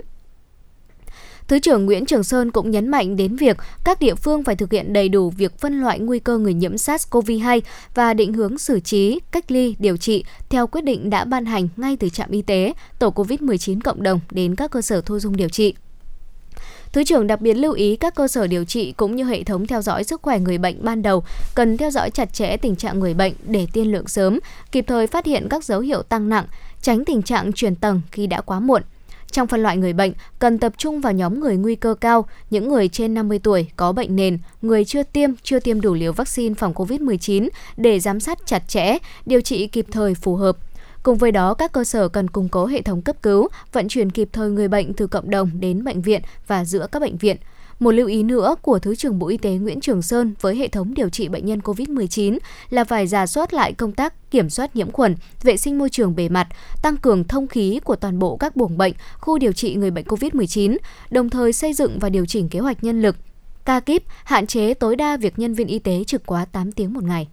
Thứ 1.50 1.58
trưởng 1.58 1.86
Nguyễn 1.86 2.06
Trường 2.06 2.24
Sơn 2.24 2.50
cũng 2.50 2.70
nhấn 2.70 2.88
mạnh 2.88 3.16
đến 3.16 3.36
việc 3.36 3.56
các 3.84 4.00
địa 4.00 4.14
phương 4.14 4.44
phải 4.44 4.56
thực 4.56 4.72
hiện 4.72 4.92
đầy 4.92 5.08
đủ 5.08 5.30
việc 5.30 5.58
phân 5.58 5.80
loại 5.80 5.98
nguy 5.98 6.18
cơ 6.18 6.38
người 6.38 6.54
nhiễm 6.54 6.74
SARS-CoV-2 6.74 7.60
và 7.94 8.14
định 8.14 8.32
hướng 8.32 8.58
xử 8.58 8.80
trí, 8.80 9.20
cách 9.30 9.50
ly, 9.50 9.76
điều 9.78 9.96
trị 9.96 10.24
theo 10.48 10.66
quyết 10.66 10.84
định 10.84 11.10
đã 11.10 11.24
ban 11.24 11.46
hành 11.46 11.68
ngay 11.76 11.96
từ 11.96 12.08
trạm 12.08 12.30
y 12.30 12.42
tế, 12.42 12.72
tổ 12.98 13.10
COVID-19 13.10 13.80
cộng 13.84 14.02
đồng 14.02 14.20
đến 14.30 14.56
các 14.56 14.70
cơ 14.70 14.82
sở 14.82 15.00
thu 15.00 15.18
dung 15.18 15.36
điều 15.36 15.48
trị. 15.48 15.74
Thứ 16.92 17.04
trưởng 17.04 17.26
đặc 17.26 17.40
biệt 17.40 17.54
lưu 17.54 17.72
ý 17.72 17.96
các 17.96 18.14
cơ 18.14 18.28
sở 18.28 18.46
điều 18.46 18.64
trị 18.64 18.92
cũng 18.92 19.16
như 19.16 19.24
hệ 19.24 19.44
thống 19.44 19.66
theo 19.66 19.82
dõi 19.82 20.04
sức 20.04 20.22
khỏe 20.22 20.38
người 20.38 20.58
bệnh 20.58 20.84
ban 20.84 21.02
đầu 21.02 21.24
cần 21.54 21.76
theo 21.76 21.90
dõi 21.90 22.10
chặt 22.10 22.32
chẽ 22.32 22.56
tình 22.56 22.76
trạng 22.76 23.00
người 23.00 23.14
bệnh 23.14 23.32
để 23.44 23.66
tiên 23.72 23.92
lượng 23.92 24.08
sớm, 24.08 24.38
kịp 24.72 24.84
thời 24.88 25.06
phát 25.06 25.26
hiện 25.26 25.46
các 25.50 25.64
dấu 25.64 25.80
hiệu 25.80 26.02
tăng 26.02 26.28
nặng, 26.28 26.46
tránh 26.82 27.04
tình 27.04 27.22
trạng 27.22 27.52
chuyển 27.52 27.74
tầng 27.74 28.00
khi 28.12 28.26
đã 28.26 28.40
quá 28.40 28.60
muộn. 28.60 28.82
Trong 29.32 29.46
phân 29.46 29.62
loại 29.62 29.76
người 29.76 29.92
bệnh, 29.92 30.12
cần 30.38 30.58
tập 30.58 30.72
trung 30.78 31.00
vào 31.00 31.12
nhóm 31.12 31.40
người 31.40 31.56
nguy 31.56 31.74
cơ 31.74 31.94
cao, 32.00 32.26
những 32.50 32.68
người 32.68 32.88
trên 32.88 33.14
50 33.14 33.38
tuổi 33.38 33.66
có 33.76 33.92
bệnh 33.92 34.16
nền, 34.16 34.38
người 34.62 34.84
chưa 34.84 35.02
tiêm, 35.02 35.30
chưa 35.42 35.60
tiêm 35.60 35.80
đủ 35.80 35.94
liều 35.94 36.12
vaccine 36.12 36.54
phòng 36.54 36.72
COVID-19 36.72 37.48
để 37.76 38.00
giám 38.00 38.20
sát 38.20 38.38
chặt 38.46 38.68
chẽ, 38.68 38.98
điều 39.26 39.40
trị 39.40 39.66
kịp 39.66 39.86
thời 39.90 40.14
phù 40.14 40.36
hợp. 40.36 40.56
Cùng 41.02 41.18
với 41.18 41.32
đó, 41.32 41.54
các 41.54 41.72
cơ 41.72 41.84
sở 41.84 42.08
cần 42.08 42.30
củng 42.30 42.48
cố 42.48 42.66
hệ 42.66 42.82
thống 42.82 43.02
cấp 43.02 43.22
cứu, 43.22 43.48
vận 43.72 43.88
chuyển 43.88 44.10
kịp 44.10 44.28
thời 44.32 44.50
người 44.50 44.68
bệnh 44.68 44.94
từ 44.94 45.06
cộng 45.06 45.30
đồng 45.30 45.50
đến 45.60 45.84
bệnh 45.84 46.02
viện 46.02 46.22
và 46.46 46.64
giữa 46.64 46.86
các 46.92 47.02
bệnh 47.02 47.16
viện– 47.16 47.36
một 47.80 47.90
lưu 47.90 48.06
ý 48.06 48.22
nữa 48.22 48.54
của 48.62 48.78
Thứ 48.78 48.94
trưởng 48.94 49.18
Bộ 49.18 49.28
Y 49.28 49.36
tế 49.36 49.50
Nguyễn 49.50 49.80
Trường 49.80 50.02
Sơn 50.02 50.34
với 50.40 50.56
hệ 50.56 50.68
thống 50.68 50.94
điều 50.94 51.08
trị 51.08 51.28
bệnh 51.28 51.46
nhân 51.46 51.60
COVID-19 51.60 52.38
là 52.70 52.84
phải 52.84 53.06
giả 53.06 53.26
soát 53.26 53.54
lại 53.54 53.72
công 53.72 53.92
tác 53.92 54.30
kiểm 54.30 54.50
soát 54.50 54.76
nhiễm 54.76 54.90
khuẩn, 54.90 55.14
vệ 55.42 55.56
sinh 55.56 55.78
môi 55.78 55.90
trường 55.90 56.16
bề 56.16 56.28
mặt, 56.28 56.48
tăng 56.82 56.96
cường 56.96 57.24
thông 57.24 57.48
khí 57.48 57.80
của 57.84 57.96
toàn 57.96 58.18
bộ 58.18 58.36
các 58.36 58.56
buồng 58.56 58.78
bệnh, 58.78 58.92
khu 59.18 59.38
điều 59.38 59.52
trị 59.52 59.74
người 59.74 59.90
bệnh 59.90 60.04
COVID-19, 60.04 60.76
đồng 61.10 61.30
thời 61.30 61.52
xây 61.52 61.74
dựng 61.74 61.98
và 61.98 62.08
điều 62.08 62.26
chỉnh 62.26 62.48
kế 62.48 62.58
hoạch 62.58 62.84
nhân 62.84 63.02
lực, 63.02 63.16
ca 63.64 63.80
kíp, 63.80 64.02
hạn 64.24 64.46
chế 64.46 64.74
tối 64.74 64.96
đa 64.96 65.16
việc 65.16 65.38
nhân 65.38 65.54
viên 65.54 65.66
y 65.66 65.78
tế 65.78 66.04
trực 66.06 66.26
quá 66.26 66.44
8 66.44 66.72
tiếng 66.72 66.92
một 66.92 67.04
ngày. 67.04 67.28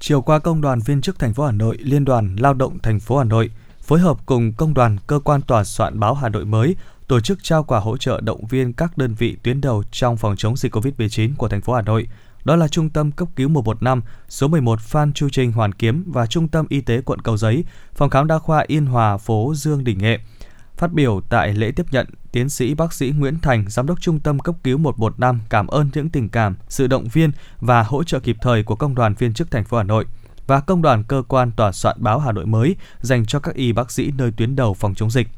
Chiều 0.00 0.20
qua 0.20 0.38
Công 0.38 0.60
đoàn 0.60 0.80
viên 0.86 1.00
chức 1.00 1.18
thành 1.18 1.34
phố 1.34 1.44
Hà 1.44 1.52
Nội, 1.52 1.76
Liên 1.80 2.04
đoàn 2.04 2.36
Lao 2.38 2.54
động 2.54 2.78
thành 2.82 3.00
phố 3.00 3.18
Hà 3.18 3.24
Nội 3.24 3.50
phối 3.80 3.98
hợp 3.98 4.26
cùng 4.26 4.52
Công 4.52 4.74
đoàn 4.74 4.96
Cơ 5.06 5.20
quan 5.24 5.42
Tòa 5.42 5.64
soạn 5.64 6.00
báo 6.00 6.14
Hà 6.14 6.28
Nội 6.28 6.44
mới 6.44 6.76
tổ 7.06 7.20
chức 7.20 7.44
trao 7.44 7.62
quà 7.62 7.80
hỗ 7.80 7.96
trợ 7.96 8.20
động 8.20 8.46
viên 8.46 8.72
các 8.72 8.98
đơn 8.98 9.14
vị 9.14 9.36
tuyến 9.42 9.60
đầu 9.60 9.82
trong 9.90 10.16
phòng 10.16 10.36
chống 10.36 10.56
dịch 10.56 10.74
COVID-19 10.74 11.30
của 11.36 11.48
thành 11.48 11.60
phố 11.60 11.74
Hà 11.74 11.82
Nội. 11.82 12.08
Đó 12.44 12.56
là 12.56 12.68
Trung 12.68 12.90
tâm 12.90 13.10
cấp 13.10 13.28
cứu 13.36 13.48
115, 13.48 14.02
số 14.28 14.48
11 14.48 14.80
Phan 14.80 15.12
Chu 15.12 15.28
Trinh 15.28 15.52
Hoàn 15.52 15.72
Kiếm 15.72 16.04
và 16.06 16.26
Trung 16.26 16.48
tâm 16.48 16.66
Y 16.68 16.80
tế 16.80 17.00
quận 17.00 17.20
Cầu 17.20 17.36
Giấy, 17.36 17.64
phòng 17.94 18.10
khám 18.10 18.26
đa 18.26 18.38
khoa 18.38 18.64
Yên 18.66 18.86
Hòa, 18.86 19.16
phố 19.16 19.52
Dương 19.56 19.84
Đình 19.84 19.98
Nghệ. 19.98 20.18
Phát 20.76 20.92
biểu 20.92 21.20
tại 21.28 21.54
lễ 21.54 21.72
tiếp 21.76 21.86
nhận, 21.90 22.06
tiến 22.32 22.48
sĩ 22.48 22.74
bác 22.74 22.92
sĩ 22.92 23.10
Nguyễn 23.10 23.40
Thành, 23.42 23.64
giám 23.68 23.86
đốc 23.86 24.00
Trung 24.00 24.20
tâm 24.20 24.38
cấp 24.38 24.54
cứu 24.62 24.78
115 24.78 25.40
cảm 25.48 25.66
ơn 25.66 25.90
những 25.94 26.08
tình 26.08 26.28
cảm, 26.28 26.56
sự 26.68 26.86
động 26.86 27.08
viên 27.12 27.32
và 27.60 27.82
hỗ 27.82 28.04
trợ 28.04 28.20
kịp 28.20 28.36
thời 28.40 28.62
của 28.62 28.76
công 28.76 28.94
đoàn 28.94 29.14
viên 29.14 29.34
chức 29.34 29.50
thành 29.50 29.64
phố 29.64 29.76
Hà 29.76 29.82
Nội 29.82 30.04
và 30.46 30.60
công 30.60 30.82
đoàn 30.82 31.04
cơ 31.04 31.22
quan 31.28 31.50
tòa 31.52 31.72
soạn 31.72 31.96
báo 32.00 32.18
Hà 32.18 32.32
Nội 32.32 32.46
mới 32.46 32.76
dành 33.00 33.26
cho 33.26 33.40
các 33.40 33.54
y 33.54 33.72
bác 33.72 33.90
sĩ 33.90 34.12
nơi 34.18 34.30
tuyến 34.36 34.56
đầu 34.56 34.74
phòng 34.74 34.94
chống 34.94 35.10
dịch. 35.10 35.28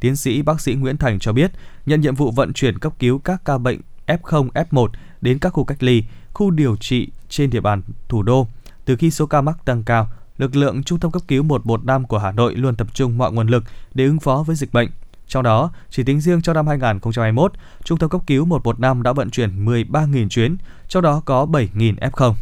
Tiến 0.00 0.16
sĩ 0.16 0.42
bác 0.42 0.60
sĩ 0.60 0.74
Nguyễn 0.74 0.96
Thành 0.96 1.18
cho 1.18 1.32
biết, 1.32 1.52
nhận 1.86 2.00
nhiệm 2.00 2.14
vụ 2.14 2.30
vận 2.30 2.52
chuyển 2.52 2.78
cấp 2.78 2.92
cứu 2.98 3.18
các 3.18 3.44
ca 3.44 3.58
bệnh 3.58 3.80
F0, 4.06 4.48
F1 4.50 4.88
đến 5.20 5.38
các 5.38 5.50
khu 5.50 5.64
cách 5.64 5.82
ly, 5.82 6.02
khu 6.32 6.50
điều 6.50 6.76
trị 6.76 7.08
trên 7.28 7.50
địa 7.50 7.60
bàn 7.60 7.82
thủ 8.08 8.22
đô. 8.22 8.46
Từ 8.84 8.96
khi 8.96 9.10
số 9.10 9.26
ca 9.26 9.40
mắc 9.40 9.64
tăng 9.64 9.84
cao, 9.84 10.08
lực 10.38 10.56
lượng 10.56 10.82
Trung 10.82 10.98
tâm 10.98 11.10
cấp 11.10 11.22
cứu 11.28 11.42
115 11.42 12.06
của 12.06 12.18
Hà 12.18 12.32
Nội 12.32 12.54
luôn 12.56 12.74
tập 12.74 12.86
trung 12.94 13.18
mọi 13.18 13.32
nguồn 13.32 13.48
lực 13.48 13.64
để 13.94 14.04
ứng 14.04 14.20
phó 14.20 14.44
với 14.46 14.56
dịch 14.56 14.72
bệnh. 14.72 14.88
Trong 15.28 15.42
đó, 15.42 15.70
chỉ 15.90 16.02
tính 16.02 16.20
riêng 16.20 16.42
cho 16.42 16.52
năm 16.52 16.66
2021, 16.66 17.52
Trung 17.84 17.98
tâm 17.98 18.10
cấp 18.10 18.20
cứu 18.26 18.44
115 18.44 19.02
đã 19.02 19.12
vận 19.12 19.30
chuyển 19.30 19.64
13.000 19.64 20.28
chuyến, 20.28 20.56
trong 20.88 21.02
đó 21.02 21.22
có 21.24 21.46
7.000 21.46 21.94
F0. 21.96 22.34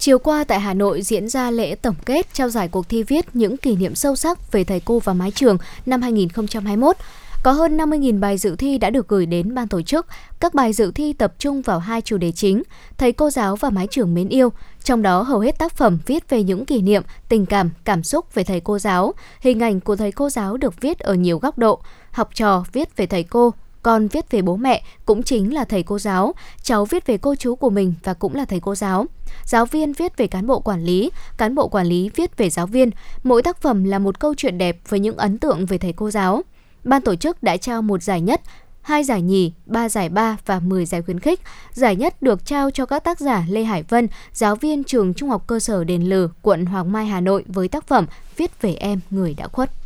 Chiều 0.00 0.18
qua 0.18 0.44
tại 0.44 0.60
Hà 0.60 0.74
Nội 0.74 1.02
diễn 1.02 1.28
ra 1.28 1.50
lễ 1.50 1.74
tổng 1.74 1.94
kết 2.06 2.26
trao 2.34 2.48
giải 2.48 2.68
cuộc 2.68 2.88
thi 2.88 3.02
viết 3.02 3.26
những 3.34 3.56
kỷ 3.56 3.76
niệm 3.76 3.94
sâu 3.94 4.16
sắc 4.16 4.52
về 4.52 4.64
thầy 4.64 4.80
cô 4.80 4.98
và 4.98 5.12
mái 5.12 5.30
trường 5.30 5.58
năm 5.86 6.02
2021. 6.02 6.96
Có 7.42 7.52
hơn 7.52 7.76
50.000 7.76 8.20
bài 8.20 8.38
dự 8.38 8.56
thi 8.56 8.78
đã 8.78 8.90
được 8.90 9.08
gửi 9.08 9.26
đến 9.26 9.54
ban 9.54 9.68
tổ 9.68 9.82
chức. 9.82 10.06
Các 10.40 10.54
bài 10.54 10.72
dự 10.72 10.92
thi 10.94 11.12
tập 11.12 11.34
trung 11.38 11.62
vào 11.62 11.78
hai 11.78 12.00
chủ 12.00 12.16
đề 12.16 12.32
chính, 12.32 12.62
thầy 12.98 13.12
cô 13.12 13.30
giáo 13.30 13.56
và 13.56 13.70
mái 13.70 13.86
trường 13.90 14.14
mến 14.14 14.28
yêu. 14.28 14.52
Trong 14.84 15.02
đó 15.02 15.22
hầu 15.22 15.40
hết 15.40 15.58
tác 15.58 15.76
phẩm 15.76 15.98
viết 16.06 16.30
về 16.30 16.42
những 16.42 16.66
kỷ 16.66 16.82
niệm, 16.82 17.02
tình 17.28 17.46
cảm, 17.46 17.70
cảm 17.84 18.02
xúc 18.02 18.34
về 18.34 18.44
thầy 18.44 18.60
cô 18.60 18.78
giáo. 18.78 19.14
Hình 19.40 19.60
ảnh 19.60 19.80
của 19.80 19.96
thầy 19.96 20.12
cô 20.12 20.30
giáo 20.30 20.56
được 20.56 20.80
viết 20.80 20.98
ở 20.98 21.14
nhiều 21.14 21.38
góc 21.38 21.58
độ. 21.58 21.80
Học 22.10 22.30
trò 22.34 22.64
viết 22.72 22.96
về 22.96 23.06
thầy 23.06 23.22
cô, 23.22 23.52
con 23.82 24.08
viết 24.08 24.30
về 24.30 24.42
bố 24.42 24.56
mẹ 24.56 24.82
cũng 25.04 25.22
chính 25.22 25.54
là 25.54 25.64
thầy 25.64 25.82
cô 25.82 25.98
giáo, 25.98 26.34
cháu 26.62 26.84
viết 26.84 27.06
về 27.06 27.18
cô 27.18 27.34
chú 27.34 27.54
của 27.54 27.70
mình 27.70 27.94
và 28.04 28.14
cũng 28.14 28.34
là 28.34 28.44
thầy 28.44 28.60
cô 28.60 28.74
giáo. 28.74 29.06
Giáo 29.44 29.66
viên 29.66 29.92
viết 29.92 30.16
về 30.16 30.26
cán 30.26 30.46
bộ 30.46 30.60
quản 30.60 30.84
lý, 30.84 31.10
cán 31.36 31.54
bộ 31.54 31.68
quản 31.68 31.86
lý 31.86 32.10
viết 32.16 32.36
về 32.36 32.50
giáo 32.50 32.66
viên. 32.66 32.90
Mỗi 33.22 33.42
tác 33.42 33.62
phẩm 33.62 33.84
là 33.84 33.98
một 33.98 34.20
câu 34.20 34.34
chuyện 34.34 34.58
đẹp 34.58 34.78
với 34.88 35.00
những 35.00 35.16
ấn 35.16 35.38
tượng 35.38 35.66
về 35.66 35.78
thầy 35.78 35.92
cô 35.92 36.10
giáo. 36.10 36.42
Ban 36.84 37.02
tổ 37.02 37.14
chức 37.14 37.42
đã 37.42 37.56
trao 37.56 37.82
một 37.82 38.02
giải 38.02 38.20
nhất, 38.20 38.40
hai 38.82 39.04
giải 39.04 39.22
nhì, 39.22 39.52
ba 39.66 39.88
giải 39.88 40.08
ba 40.08 40.36
và 40.46 40.60
10 40.60 40.86
giải 40.86 41.02
khuyến 41.02 41.20
khích. 41.20 41.40
Giải 41.72 41.96
nhất 41.96 42.22
được 42.22 42.46
trao 42.46 42.70
cho 42.70 42.86
các 42.86 43.04
tác 43.04 43.20
giả 43.20 43.44
Lê 43.48 43.64
Hải 43.64 43.82
Vân, 43.82 44.08
giáo 44.32 44.56
viên 44.56 44.84
trường 44.84 45.14
Trung 45.14 45.30
học 45.30 45.44
cơ 45.46 45.60
sở 45.60 45.84
Đền 45.84 46.02
Lừ, 46.02 46.28
quận 46.42 46.66
Hoàng 46.66 46.92
Mai, 46.92 47.06
Hà 47.06 47.20
Nội 47.20 47.44
với 47.46 47.68
tác 47.68 47.86
phẩm 47.86 48.06
Viết 48.36 48.62
về 48.62 48.74
em 48.74 49.00
người 49.10 49.34
đã 49.34 49.48
khuất. 49.48 49.79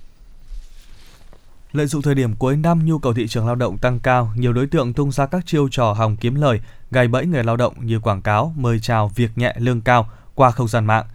Lợi 1.75 1.87
dụng 1.87 2.03
thời 2.03 2.15
điểm 2.15 2.35
cuối 2.37 2.57
năm 2.57 2.85
nhu 2.85 2.99
cầu 2.99 3.15
thị 3.15 3.27
trường 3.29 3.47
lao 3.47 3.55
động 3.55 3.79
tăng 3.79 4.01
cao, 4.01 4.33
nhiều 4.37 4.53
đối 4.53 4.67
tượng 4.67 4.93
tung 4.93 5.13
ra 5.13 5.27
các 5.27 5.47
chiêu 5.47 5.69
trò 5.71 5.93
hòng 5.93 6.17
kiếm 6.17 6.35
lời, 6.35 6.61
gài 6.91 7.09
bẫy 7.09 7.27
người 7.27 7.45
lao 7.45 7.57
động 7.57 7.87
như 7.87 8.01
quảng 8.01 8.23
cáo, 8.23 8.55
mời 8.57 8.81
chào 8.81 9.09
việc 9.09 9.39
nhẹ 9.39 9.55
lương 9.59 9.81
cao 9.81 10.11
qua 10.35 10.51
không 10.51 10.69
gian 10.69 10.85
mạng. 10.85 11.07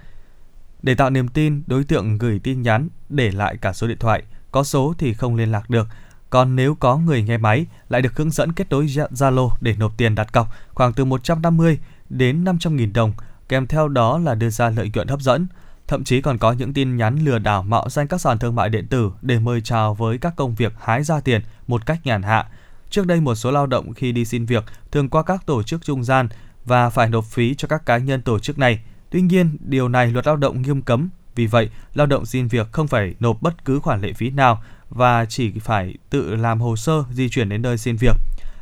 Để 0.82 0.96
tạo 0.96 1.10
niềm 1.10 1.28
tin, 1.28 1.64
đối 1.68 1.84
tượng 1.84 2.18
gửi 2.18 2.40
tin 2.44 2.62
nhắn 2.62 2.90
để 3.10 3.32
lại 3.32 3.58
cả 3.58 3.74
số 3.74 3.88
điện 3.88 3.98
thoại, 4.00 4.24
có 4.52 4.64
số 4.64 4.94
thì 4.98 5.14
không 5.14 5.36
liên 5.36 5.52
lạc 5.52 5.70
được. 5.70 5.88
Còn 6.30 6.56
nếu 6.56 6.76
có 6.76 6.98
người 6.98 7.24
nghe 7.24 7.38
máy, 7.38 7.66
lại 7.90 8.02
được 8.02 8.18
hướng 8.18 8.32
dẫn 8.32 8.54
kết 8.54 8.70
nối 8.70 8.86
Zalo 8.86 9.50
để 9.62 9.76
nộp 9.78 9.98
tiền 9.98 10.16
đặt 10.16 10.34
cọc 10.34 10.48
khoảng 10.74 10.94
từ 10.94 11.06
150 11.06 11.80
đến 12.10 12.44
500 12.44 12.76
nghìn 12.76 12.94
đồng, 12.94 13.14
kèm 13.50 13.68
theo 13.68 13.88
đó 13.88 14.18
là 14.18 14.36
đưa 14.36 14.50
ra 14.50 14.70
lợi 14.70 14.92
nhuận 14.94 15.08
hấp 15.08 15.22
dẫn. 15.22 15.48
Thậm 15.90 16.04
chí 16.04 16.22
còn 16.22 16.38
có 16.38 16.52
những 16.52 16.74
tin 16.74 16.98
nhắn 16.98 17.20
lừa 17.24 17.40
đảo 17.40 17.64
mạo 17.64 17.90
danh 17.90 18.08
các 18.08 18.22
sàn 18.22 18.40
thương 18.40 18.56
mại 18.56 18.70
điện 18.70 18.88
tử 18.88 19.12
để 19.22 19.40
mời 19.40 19.62
chào 19.62 19.94
với 19.94 20.18
các 20.18 20.34
công 20.36 20.56
việc 20.56 20.74
hái 20.80 21.04
ra 21.04 21.20
tiền 21.20 21.42
một 21.68 21.86
cách 21.86 22.00
nhàn 22.04 22.24
hạ. 22.24 22.46
Trước 22.90 23.08
đây 23.08 23.22
một 23.22 23.36
số 23.36 23.52
lao 23.52 23.68
động 23.68 23.94
khi 23.94 24.12
đi 24.12 24.26
xin 24.26 24.46
việc 24.46 24.64
thường 24.92 25.10
qua 25.10 25.24
các 25.24 25.46
tổ 25.46 25.64
chức 25.64 25.86
trung 25.86 26.04
gian 26.04 26.28
và 26.66 26.90
phải 26.90 27.10
nộp 27.10 27.26
phí 27.26 27.56
cho 27.56 27.68
các 27.68 27.86
cá 27.86 27.98
nhân 27.98 28.22
tổ 28.22 28.40
chức 28.40 28.60
này. 28.60 28.80
Tuy 29.10 29.22
nhiên, 29.22 29.58
điều 29.60 29.90
này 29.90 30.08
luật 30.12 30.28
lao 30.28 30.36
động 30.36 30.62
nghiêm 30.62 30.82
cấm, 30.82 31.10
vì 31.36 31.46
vậy 31.48 31.70
lao 31.94 32.08
động 32.08 32.26
xin 32.26 32.48
việc 32.48 32.72
không 32.72 32.88
phải 32.88 33.16
nộp 33.20 33.42
bất 33.42 33.66
cứ 33.66 33.80
khoản 33.80 34.02
lệ 34.02 34.14
phí 34.14 34.30
nào 34.30 34.64
và 34.90 35.26
chỉ 35.26 35.52
phải 35.60 35.96
tự 36.10 36.36
làm 36.36 36.62
hồ 36.62 36.76
sơ 36.76 37.04
di 37.12 37.30
chuyển 37.30 37.50
đến 37.50 37.62
nơi 37.62 37.78
xin 37.78 37.96
việc. 37.96 38.16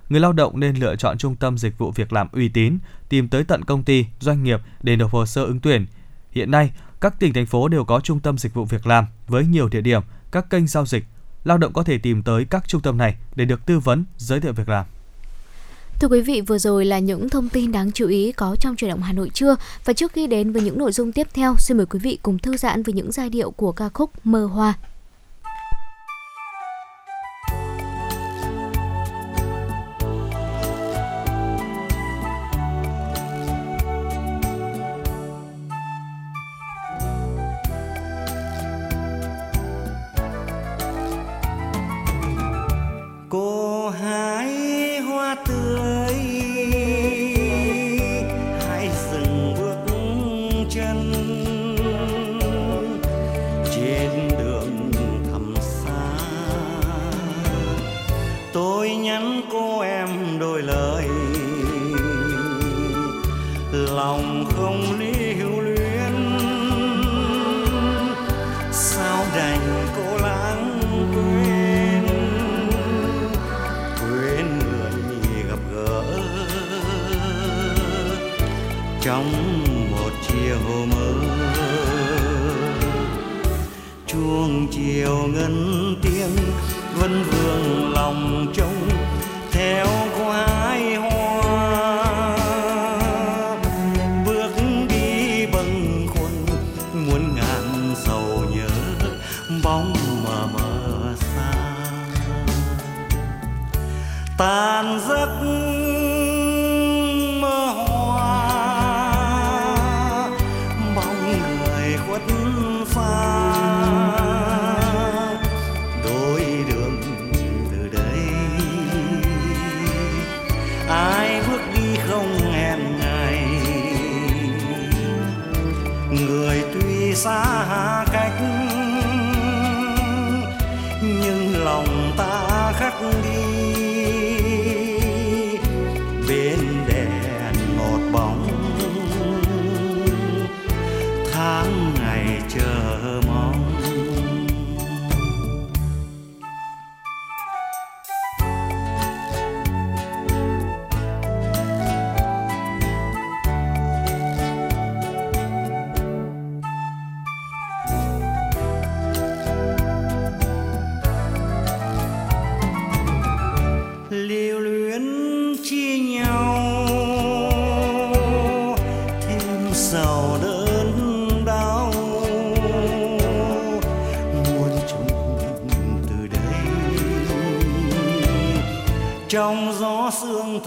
Người 0.10 0.20
lao 0.20 0.34
động 0.34 0.60
nên 0.60 0.76
lựa 0.76 0.96
chọn 0.96 1.18
trung 1.18 1.36
tâm 1.36 1.58
dịch 1.58 1.78
vụ 1.78 1.92
việc 1.92 2.14
làm 2.14 2.28
uy 2.32 2.50
tín, 2.50 2.78
tìm 3.10 3.28
tới 3.28 3.44
tận 3.44 3.64
công 3.66 3.84
ty, 3.84 4.06
doanh 4.20 4.44
nghiệp 4.44 4.62
để 4.84 4.96
nộp 4.96 5.12
hồ 5.12 5.26
sơ 5.26 5.44
ứng 5.44 5.60
tuyển. 5.60 5.86
Hiện 6.32 6.52
nay, 6.52 6.72
các 7.02 7.20
tỉnh 7.20 7.34
thành 7.34 7.46
phố 7.46 7.68
đều 7.68 7.84
có 7.86 8.00
trung 8.00 8.20
tâm 8.20 8.38
dịch 8.38 8.54
vụ 8.54 8.66
việc 8.66 8.88
làm 8.88 9.06
với 9.28 9.46
nhiều 9.46 9.70
địa 9.70 9.82
điểm, 9.82 10.02
các 10.32 10.50
kênh 10.50 10.68
giao 10.68 10.86
dịch. 10.86 11.06
Lao 11.44 11.58
động 11.58 11.74
có 11.74 11.84
thể 11.84 11.98
tìm 11.98 12.24
tới 12.24 12.46
các 12.50 12.68
trung 12.68 12.82
tâm 12.82 12.98
này 12.98 13.16
để 13.36 13.46
được 13.46 13.66
tư 13.66 13.80
vấn, 13.80 14.06
giới 14.18 14.40
thiệu 14.40 14.54
việc 14.54 14.70
làm. 14.70 14.86
Thưa 16.00 16.08
quý 16.08 16.22
vị, 16.22 16.42
vừa 16.42 16.58
rồi 16.58 16.86
là 16.86 17.00
những 17.00 17.30
thông 17.30 17.50
tin 17.50 17.72
đáng 17.72 17.92
chú 17.92 18.08
ý 18.08 18.32
có 18.32 18.56
trong 18.60 18.76
truyền 18.76 18.90
động 18.90 19.02
Hà 19.02 19.14
Nội 19.14 19.30
trưa. 19.34 19.56
Và 19.86 19.94
trước 19.94 20.14
khi 20.14 20.28
đến 20.28 20.52
với 20.52 20.62
những 20.62 20.78
nội 20.78 20.92
dung 20.92 21.12
tiếp 21.12 21.28
theo, 21.34 21.56
xin 21.58 21.78
mời 21.78 21.86
quý 21.86 22.00
vị 22.00 22.20
cùng 22.22 22.40
thư 22.40 22.58
giãn 22.58 22.84
với 22.84 22.94
những 22.94 23.12
giai 23.12 23.30
điệu 23.30 23.52
của 23.52 23.72
ca 23.72 23.90
khúc 23.90 24.12
Mơ 24.24 24.46
Hoa. 24.46 24.74
Vẫn 87.08 87.24
vương 87.24 87.94
lòng 87.94 88.48
trông 88.54 88.90
theo 89.52 89.88
khoái 90.18 90.96
hoa. 90.96 92.38
Bước 94.26 94.52
đi 94.90 95.46
bâng 95.46 96.08
khuâng, 96.08 96.46
muôn 96.94 97.36
ngàn 97.36 97.96
sầu 97.96 98.46
nhớ 98.56 98.70
bóng 99.64 99.94
mờ 100.24 100.48
mờ 100.54 101.14
xa. 101.20 101.54
Tan 104.38 105.00
giấc 105.08 105.57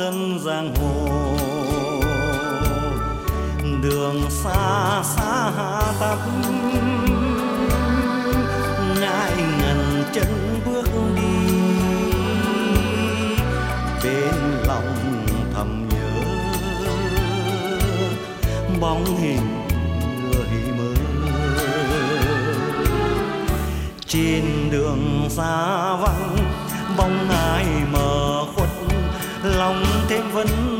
thân 0.01 0.39
giang 0.45 0.75
hồ 0.75 1.37
đường 3.83 4.31
xa 4.31 5.03
xa 5.03 5.53
tắp 6.01 6.19
ngại 9.01 9.33
ngần 9.61 10.05
chân 10.13 10.61
bước 10.67 10.89
đi. 11.17 11.63
Bên 14.05 14.35
lòng 14.67 15.25
thầm 15.55 15.89
nhớ. 15.89 16.11
Bóng 18.81 19.05
hình 19.05 19.67
người 20.23 20.73
mơ. 20.79 20.95
Trên 24.07 24.45
đường 24.71 25.29
xa 25.31 25.97
vắng, 25.97 26.37
bóng 26.97 27.29
ai 27.31 27.65
mờ? 27.93 28.00
Thêm 30.11 30.31
vấn 30.33 30.80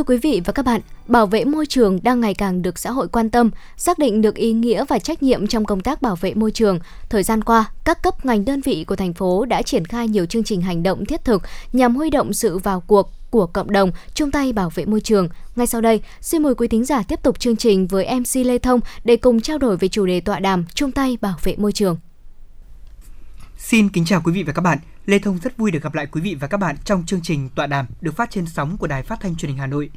Thưa 0.00 0.04
quý 0.04 0.16
vị 0.16 0.42
và 0.44 0.52
các 0.52 0.64
bạn, 0.64 0.80
bảo 1.06 1.26
vệ 1.26 1.44
môi 1.44 1.66
trường 1.66 1.98
đang 2.02 2.20
ngày 2.20 2.34
càng 2.34 2.62
được 2.62 2.78
xã 2.78 2.90
hội 2.90 3.08
quan 3.08 3.30
tâm, 3.30 3.50
xác 3.76 3.98
định 3.98 4.22
được 4.22 4.34
ý 4.34 4.52
nghĩa 4.52 4.84
và 4.88 4.98
trách 4.98 5.22
nhiệm 5.22 5.46
trong 5.46 5.64
công 5.64 5.80
tác 5.80 6.02
bảo 6.02 6.16
vệ 6.16 6.34
môi 6.34 6.50
trường. 6.50 6.78
Thời 7.08 7.22
gian 7.22 7.44
qua, 7.44 7.70
các 7.84 8.02
cấp 8.02 8.26
ngành 8.26 8.44
đơn 8.44 8.60
vị 8.60 8.84
của 8.84 8.96
thành 8.96 9.12
phố 9.12 9.44
đã 9.44 9.62
triển 9.62 9.84
khai 9.84 10.08
nhiều 10.08 10.26
chương 10.26 10.44
trình 10.44 10.60
hành 10.60 10.82
động 10.82 11.04
thiết 11.04 11.24
thực 11.24 11.42
nhằm 11.72 11.96
huy 11.96 12.10
động 12.10 12.32
sự 12.32 12.58
vào 12.58 12.80
cuộc 12.80 13.10
của 13.30 13.46
cộng 13.46 13.72
đồng 13.72 13.92
chung 14.14 14.30
tay 14.30 14.52
bảo 14.52 14.70
vệ 14.74 14.84
môi 14.84 15.00
trường. 15.00 15.28
Ngay 15.56 15.66
sau 15.66 15.80
đây, 15.80 16.00
xin 16.20 16.42
mời 16.42 16.54
quý 16.54 16.68
thính 16.68 16.84
giả 16.84 17.02
tiếp 17.02 17.22
tục 17.22 17.40
chương 17.40 17.56
trình 17.56 17.86
với 17.86 18.20
MC 18.20 18.46
Lê 18.46 18.58
Thông 18.58 18.80
để 19.04 19.16
cùng 19.16 19.40
trao 19.40 19.58
đổi 19.58 19.76
về 19.76 19.88
chủ 19.88 20.06
đề 20.06 20.20
tọa 20.20 20.38
đàm 20.38 20.64
chung 20.74 20.92
tay 20.92 21.18
bảo 21.20 21.34
vệ 21.42 21.56
môi 21.56 21.72
trường. 21.72 21.96
Xin 23.70 23.88
kính 23.88 24.04
chào 24.04 24.20
quý 24.24 24.32
vị 24.32 24.42
và 24.42 24.52
các 24.52 24.62
bạn. 24.62 24.78
Lê 25.06 25.18
Thông 25.18 25.38
rất 25.38 25.56
vui 25.56 25.70
được 25.70 25.82
gặp 25.82 25.94
lại 25.94 26.06
quý 26.06 26.20
vị 26.20 26.34
và 26.34 26.48
các 26.48 26.56
bạn 26.56 26.76
trong 26.84 27.06
chương 27.06 27.20
trình 27.22 27.48
tọa 27.48 27.66
đàm 27.66 27.86
được 28.00 28.16
phát 28.16 28.30
trên 28.30 28.46
sóng 28.46 28.76
của 28.76 28.86
Đài 28.86 29.02
Phát 29.02 29.20
thanh 29.20 29.36
Truyền 29.36 29.48
hình 29.50 29.58
Hà 29.58 29.66
Nội. 29.66 29.90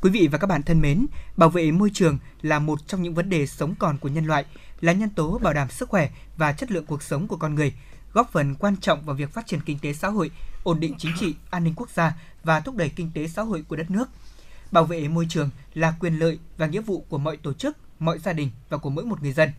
Quý 0.00 0.10
vị 0.10 0.28
và 0.32 0.38
các 0.38 0.46
bạn 0.46 0.62
thân 0.62 0.80
mến, 0.80 1.06
bảo 1.36 1.48
vệ 1.48 1.70
môi 1.70 1.90
trường 1.94 2.18
là 2.42 2.58
một 2.58 2.86
trong 2.86 3.02
những 3.02 3.14
vấn 3.14 3.30
đề 3.30 3.46
sống 3.46 3.74
còn 3.78 3.98
của 3.98 4.08
nhân 4.08 4.24
loại, 4.24 4.44
là 4.80 4.92
nhân 4.92 5.10
tố 5.10 5.38
bảo 5.38 5.52
đảm 5.52 5.70
sức 5.70 5.88
khỏe 5.88 6.10
và 6.36 6.52
chất 6.52 6.70
lượng 6.70 6.86
cuộc 6.86 7.02
sống 7.02 7.28
của 7.28 7.36
con 7.36 7.54
người, 7.54 7.72
góp 8.12 8.32
phần 8.32 8.54
quan 8.54 8.76
trọng 8.76 9.02
vào 9.02 9.16
việc 9.16 9.32
phát 9.32 9.46
triển 9.46 9.60
kinh 9.60 9.78
tế 9.78 9.92
xã 9.92 10.08
hội, 10.08 10.30
ổn 10.62 10.80
định 10.80 10.94
chính 10.98 11.12
trị, 11.20 11.34
an 11.50 11.64
ninh 11.64 11.74
quốc 11.76 11.90
gia 11.90 12.16
và 12.44 12.60
thúc 12.60 12.76
đẩy 12.76 12.88
kinh 12.88 13.10
tế 13.14 13.28
xã 13.28 13.42
hội 13.42 13.64
của 13.68 13.76
đất 13.76 13.90
nước. 13.90 14.08
Bảo 14.72 14.84
vệ 14.84 15.08
môi 15.08 15.26
trường 15.28 15.50
là 15.74 15.94
quyền 16.00 16.18
lợi 16.18 16.38
và 16.56 16.66
nghĩa 16.66 16.80
vụ 16.80 17.04
của 17.08 17.18
mọi 17.18 17.36
tổ 17.36 17.52
chức, 17.52 17.76
mọi 17.98 18.18
gia 18.18 18.32
đình 18.32 18.50
và 18.68 18.78
của 18.78 18.90
mỗi 18.90 19.04
một 19.04 19.22
người 19.22 19.32
dân. 19.32 19.50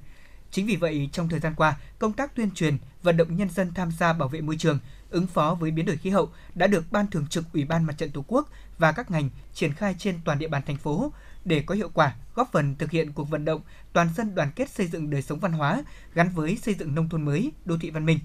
Chính 0.52 0.66
vì 0.66 0.76
vậy, 0.76 1.10
trong 1.12 1.30
thời 1.30 1.40
gian 1.40 1.54
qua, 1.56 1.78
công 2.00 2.14
tác 2.14 2.36
tuyên 2.36 2.52
truyền, 2.52 2.78
vận 3.04 3.18
động 3.18 3.36
nhân 3.36 3.50
dân 3.50 3.74
tham 3.74 3.92
gia 3.92 4.14
bảo 4.14 4.28
vệ 4.28 4.42
môi 4.42 4.58
trường, 4.58 4.80
ứng 5.10 5.28
phó 5.28 5.56
với 5.60 5.72
biến 5.72 5.86
đổi 5.86 5.98
khí 5.98 6.10
hậu 6.10 6.30
đã 6.56 6.68
được 6.68 6.92
Ban 6.92 7.08
Thường 7.08 7.28
trực 7.28 7.46
Ủy 7.54 7.66
ban 7.66 7.84
Mặt 7.84 7.98
trận 7.98 8.12
Tổ 8.12 8.26
quốc 8.28 8.50
và 8.78 8.92
các 8.92 9.12
ngành 9.12 9.30
triển 9.54 9.74
khai 9.74 9.96
trên 9.98 10.20
toàn 10.26 10.40
địa 10.40 10.48
bàn 10.48 10.62
thành 10.68 10.78
phố 10.78 11.12
để 11.46 11.64
có 11.66 11.76
hiệu 11.76 11.90
quả 11.94 12.16
góp 12.36 12.52
phần 12.52 12.76
thực 12.76 12.92
hiện 12.92 13.12
cuộc 13.14 13.30
vận 13.30 13.46
động 13.46 13.62
toàn 13.94 14.10
dân 14.16 14.36
đoàn 14.36 14.52
kết 14.56 14.70
xây 14.70 14.88
dựng 14.88 15.10
đời 15.10 15.22
sống 15.22 15.40
văn 15.40 15.52
hóa 15.52 15.84
gắn 16.14 16.30
với 16.30 16.58
xây 16.58 16.74
dựng 16.74 16.96
nông 16.96 17.10
thôn 17.10 17.26
mới, 17.26 17.52
đô 17.66 17.78
thị 17.78 17.90
văn 17.90 18.06
minh. 18.06 18.20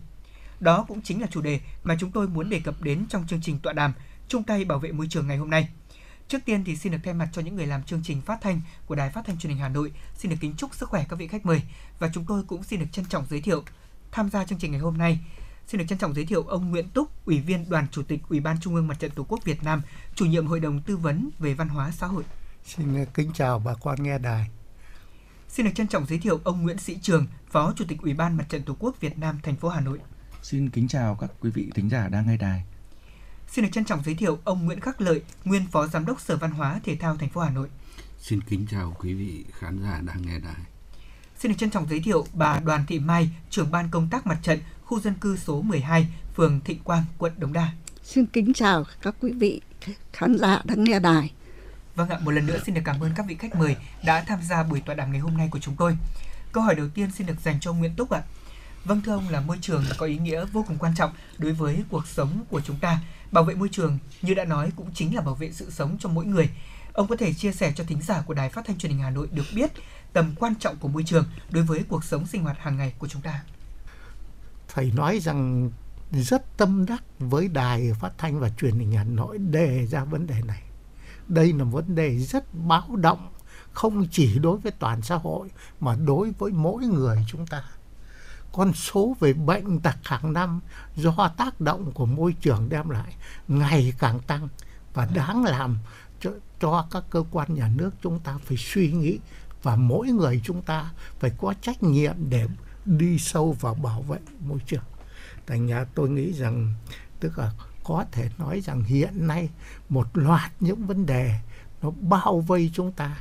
Đó 0.61 0.85
cũng 0.89 1.03
chính 1.03 1.21
là 1.21 1.27
chủ 1.31 1.41
đề 1.41 1.61
mà 1.85 1.97
chúng 2.01 2.11
tôi 2.11 2.29
muốn 2.29 2.51
đề 2.51 2.61
cập 2.61 2.83
đến 2.83 3.07
trong 3.09 3.27
chương 3.27 3.41
trình 3.43 3.59
tọa 3.59 3.73
đàm 3.73 3.93
chung 4.29 4.43
tay 4.43 4.65
bảo 4.65 4.79
vệ 4.79 4.93
môi 4.93 5.07
trường 5.11 5.27
ngày 5.27 5.37
hôm 5.37 5.51
nay. 5.51 5.69
Trước 6.29 6.39
tiên 6.45 6.65
thì 6.65 6.77
xin 6.77 6.93
được 6.93 6.99
thay 7.05 7.15
mặt 7.15 7.29
cho 7.33 7.43
những 7.43 7.57
người 7.57 7.67
làm 7.67 7.83
chương 7.83 8.03
trình 8.05 8.21
phát 8.21 8.39
thanh 8.41 8.61
của 8.87 8.95
Đài 8.95 9.11
Phát 9.11 9.27
thanh 9.27 9.39
Truyền 9.39 9.51
hình 9.51 9.59
Hà 9.59 9.69
Nội, 9.69 9.93
xin 10.17 10.31
được 10.31 10.37
kính 10.41 10.55
chúc 10.57 10.75
sức 10.75 10.89
khỏe 10.89 11.05
các 11.09 11.19
vị 11.19 11.29
khách 11.29 11.47
mời 11.47 11.63
và 11.99 12.11
chúng 12.15 12.25
tôi 12.25 12.43
cũng 12.47 12.63
xin 12.63 12.81
được 12.81 12.87
trân 12.93 13.05
trọng 13.05 13.27
giới 13.31 13.41
thiệu 13.41 13.63
tham 14.13 14.31
gia 14.31 14.45
chương 14.45 14.59
trình 14.59 14.71
ngày 14.71 14.81
hôm 14.81 14.99
nay. 14.99 15.21
Xin 15.67 15.79
được 15.79 15.85
trân 15.89 15.99
trọng 15.99 16.15
giới 16.15 16.27
thiệu 16.27 16.43
ông 16.43 16.71
Nguyễn 16.71 16.89
Túc, 16.89 17.27
Ủy 17.27 17.41
viên 17.41 17.69
Đoàn 17.69 17.87
Chủ 17.91 18.03
tịch 18.03 18.21
Ủy 18.29 18.41
ban 18.41 18.61
Trung 18.61 18.75
ương 18.75 18.87
Mặt 18.89 18.99
trận 18.99 19.11
Tổ 19.11 19.25
quốc 19.29 19.45
Việt 19.45 19.63
Nam, 19.63 19.83
chủ 20.15 20.25
nhiệm 20.25 20.47
Hội 20.47 20.61
đồng 20.61 20.83
tư 20.83 20.97
vấn 20.97 21.31
về 21.39 21.55
văn 21.55 21.69
hóa 21.69 21.91
xã 21.91 22.07
hội. 22.07 22.25
Xin 22.65 23.05
kính 23.15 23.31
chào 23.35 23.59
bà 23.59 23.75
con 23.75 24.03
nghe 24.03 24.19
đài. 24.19 24.49
Xin 25.49 25.67
được 25.67 25.73
trân 25.75 25.89
trọng 25.89 26.07
giới 26.07 26.19
thiệu 26.19 26.41
ông 26.45 26.63
Nguyễn 26.63 26.79
Sĩ 26.79 26.99
Trường, 27.03 27.27
Phó 27.51 27.73
Chủ 27.77 27.85
tịch 27.89 28.03
Ủy 28.03 28.15
ban 28.15 28.37
Mặt 28.37 28.45
trận 28.49 28.63
Tổ 28.63 28.77
quốc 28.79 29.01
Việt 29.01 29.19
Nam 29.19 29.39
thành 29.43 29.57
phố 29.57 29.69
Hà 29.69 29.81
Nội. 29.81 29.99
Xin 30.43 30.71
kính 30.71 30.89
chào 30.89 31.15
các 31.15 31.31
quý 31.41 31.51
vị 31.51 31.71
thính 31.75 31.91
giả 31.91 32.09
đang 32.09 32.27
nghe 32.27 32.37
đài. 32.37 32.65
Xin 33.49 33.65
được 33.65 33.71
trân 33.73 33.85
trọng 33.85 34.03
giới 34.05 34.15
thiệu 34.15 34.39
ông 34.45 34.65
Nguyễn 34.65 34.81
Khắc 34.81 35.01
Lợi, 35.01 35.23
nguyên 35.45 35.67
Phó 35.67 35.87
Giám 35.87 36.07
đốc 36.07 36.21
Sở 36.21 36.37
Văn 36.37 36.51
hóa 36.51 36.81
Thể 36.85 36.97
thao 36.97 37.17
thành 37.17 37.29
phố 37.29 37.41
Hà 37.41 37.51
Nội. 37.51 37.69
Xin 38.21 38.41
kính 38.41 38.67
chào 38.71 38.97
quý 38.99 39.15
vị 39.15 39.45
khán 39.53 39.83
giả 39.83 40.01
đang 40.07 40.23
nghe 40.27 40.39
đài. 40.39 40.61
Xin 41.39 41.53
được 41.53 41.59
trân 41.59 41.71
trọng 41.71 41.89
giới 41.89 42.01
thiệu 42.01 42.27
bà 42.33 42.61
Đoàn 42.61 42.85
Thị 42.87 42.99
Mai, 42.99 43.31
trưởng 43.51 43.71
ban 43.71 43.89
công 43.91 44.09
tác 44.11 44.27
mặt 44.27 44.39
trận 44.43 44.59
khu 44.85 45.01
dân 45.01 45.15
cư 45.15 45.37
số 45.37 45.63
12, 45.63 46.07
phường 46.35 46.61
Thịnh 46.61 46.79
Quang, 46.79 47.05
quận 47.19 47.33
Đống 47.37 47.53
Đa. 47.53 47.73
Xin 48.03 48.27
kính 48.27 48.53
chào 48.55 48.85
các 49.03 49.15
quý 49.21 49.33
vị 49.33 49.61
khán 50.13 50.39
giả 50.39 50.63
đang 50.65 50.85
nghe 50.85 50.99
đài. 50.99 51.33
Vâng 51.95 52.09
ạ, 52.09 52.19
một 52.23 52.31
lần 52.31 52.47
nữa 52.47 52.59
xin 52.67 52.75
được 52.75 52.81
cảm 52.85 53.01
ơn 53.01 53.13
các 53.17 53.27
vị 53.29 53.37
khách 53.39 53.55
mời 53.55 53.77
đã 54.05 54.25
tham 54.27 54.43
gia 54.43 54.63
buổi 54.63 54.81
tọa 54.81 54.95
đàm 54.95 55.13
ngày 55.13 55.21
hôm 55.21 55.37
nay 55.37 55.49
của 55.51 55.59
chúng 55.59 55.77
tôi. 55.77 55.97
Câu 56.53 56.63
hỏi 56.63 56.75
đầu 56.75 56.89
tiên 56.89 57.11
xin 57.11 57.27
được 57.27 57.41
dành 57.45 57.61
cho 57.61 57.73
Nguyễn 57.73 57.95
Túc 57.95 58.11
ạ. 58.11 58.23
Vâng 58.87 59.01
thưa 59.01 59.13
ông 59.13 59.29
là 59.29 59.41
môi 59.41 59.59
trường 59.61 59.85
có 59.99 60.07
ý 60.07 60.19
nghĩa 60.19 60.45
vô 60.45 60.65
cùng 60.69 60.79
quan 60.79 60.95
trọng 60.95 61.11
đối 61.39 61.53
với 61.53 61.85
cuộc 61.91 62.07
sống 62.07 62.45
của 62.51 62.61
chúng 62.61 62.79
ta. 62.79 63.01
Bảo 63.33 63.45
vệ 63.45 63.55
môi 63.55 63.69
trường, 63.73 63.99
như 64.23 64.35
đã 64.35 64.45
nói, 64.45 64.71
cũng 64.77 64.91
chính 64.95 65.15
là 65.15 65.23
bảo 65.23 65.35
vệ 65.35 65.53
sự 65.53 65.71
sống 65.71 65.97
cho 66.01 66.09
mỗi 66.09 66.25
người. 66.25 66.51
Ông 66.93 67.09
có 67.09 67.17
thể 67.17 67.35
chia 67.35 67.53
sẻ 67.53 67.73
cho 67.77 67.85
thính 67.85 68.03
giả 68.03 68.23
của 68.27 68.35
Đài 68.35 68.51
Phát 68.51 68.65
thanh 68.67 68.79
Truyền 68.79 68.93
hình 68.93 69.01
Hà 69.01 69.11
Nội 69.11 69.29
được 69.33 69.45
biết 69.55 69.71
tầm 70.13 70.35
quan 70.39 70.55
trọng 70.55 70.77
của 70.77 70.89
môi 70.89 71.03
trường 71.03 71.25
đối 71.51 71.65
với 71.65 71.85
cuộc 71.89 72.05
sống 72.05 72.27
sinh 72.27 72.43
hoạt 72.43 72.59
hàng 72.59 72.77
ngày 72.77 72.95
của 72.99 73.09
chúng 73.09 73.23
ta. 73.23 73.43
Phải 74.69 74.93
nói 74.95 75.21
rằng 75.21 75.71
rất 76.13 76.57
tâm 76.57 76.87
đắc 76.87 77.03
với 77.19 77.49
đài 77.49 77.93
phát 78.01 78.13
thanh 78.19 78.41
và 78.41 78.49
truyền 78.49 78.79
hình 78.79 78.93
Hà 78.93 79.05
Nội 79.05 79.39
đề 79.39 79.87
ra 79.87 80.05
vấn 80.05 80.27
đề 80.27 80.43
này. 80.47 80.63
đây 81.29 81.53
là 81.53 81.65
vấn 81.65 81.95
đề 81.95 82.19
rất 82.19 82.55
báo 82.55 82.97
động, 82.97 83.33
không 83.73 84.07
chỉ 84.11 84.39
đối 84.39 84.59
với 84.59 84.73
toàn 84.73 85.03
xã 85.03 85.15
hội, 85.15 85.49
mà 85.81 85.97
đối 86.07 86.31
với 86.39 86.53
mỗi 86.53 86.85
người 86.87 87.25
chúng 87.29 87.47
ta 87.47 87.63
con 88.57 88.73
số 88.73 89.17
về 89.21 89.33
bệnh 89.33 89.81
tật 89.81 89.97
hàng 90.03 90.33
năm 90.33 90.61
do 90.97 91.31
tác 91.37 91.61
động 91.61 91.93
của 91.93 92.07
môi 92.07 92.33
trường 92.41 92.69
đem 92.69 92.91
lại 92.91 93.15
ngày 93.49 93.93
càng 93.99 94.21
tăng 94.21 94.49
và 94.95 95.09
đáng 95.15 95.45
làm 95.45 95.79
cho, 96.21 96.31
cho 96.61 96.87
các 96.91 97.05
cơ 97.11 97.25
quan 97.31 97.55
nhà 97.55 97.71
nước 97.77 97.91
chúng 98.03 98.21
ta 98.21 98.39
phải 98.45 98.57
suy 98.57 98.93
nghĩ 98.93 99.19
và 99.63 99.77
mỗi 99.77 100.09
người 100.09 100.41
chúng 100.45 100.63
ta 100.63 100.91
phải 101.19 101.31
có 101.39 101.55
trách 101.61 101.83
nhiệm 101.83 102.15
để 102.29 102.49
đi 102.85 103.19
sâu 103.19 103.57
vào 103.61 103.75
bảo 103.75 104.03
vệ 104.03 104.19
môi 104.41 104.59
trường. 104.67 104.85
Thành 105.47 105.67
ra 105.67 105.85
tôi 105.95 106.09
nghĩ 106.09 106.33
rằng 106.33 106.75
tức 107.21 107.39
là 107.39 107.53
có 107.85 108.05
thể 108.13 108.31
nói 108.39 108.61
rằng 108.61 108.85
hiện 108.85 109.27
nay 109.27 109.49
một 109.89 110.07
loạt 110.15 110.53
những 110.61 110.87
vấn 110.87 111.07
đề 111.07 111.41
nó 111.83 111.91
bao 112.01 112.41
vây 112.41 112.71
chúng 112.75 112.93
ta 112.93 113.17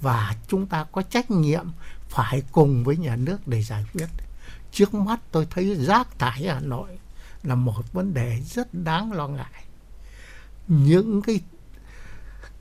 và 0.00 0.34
chúng 0.48 0.66
ta 0.66 0.84
có 0.92 1.02
trách 1.02 1.30
nhiệm 1.30 1.66
phải 2.08 2.42
cùng 2.52 2.84
với 2.84 2.96
nhà 2.96 3.16
nước 3.16 3.48
để 3.48 3.62
giải 3.62 3.84
quyết. 3.92 4.08
Trước 4.78 4.94
mắt 4.94 5.20
tôi 5.32 5.46
thấy 5.50 5.74
rác 5.74 6.18
thải 6.18 6.46
Hà 6.46 6.60
Nội 6.60 6.98
là 7.42 7.54
một 7.54 7.92
vấn 7.92 8.14
đề 8.14 8.40
rất 8.46 8.74
đáng 8.74 9.12
lo 9.12 9.28
ngại. 9.28 9.64
Những 10.68 11.22
cái 11.22 11.40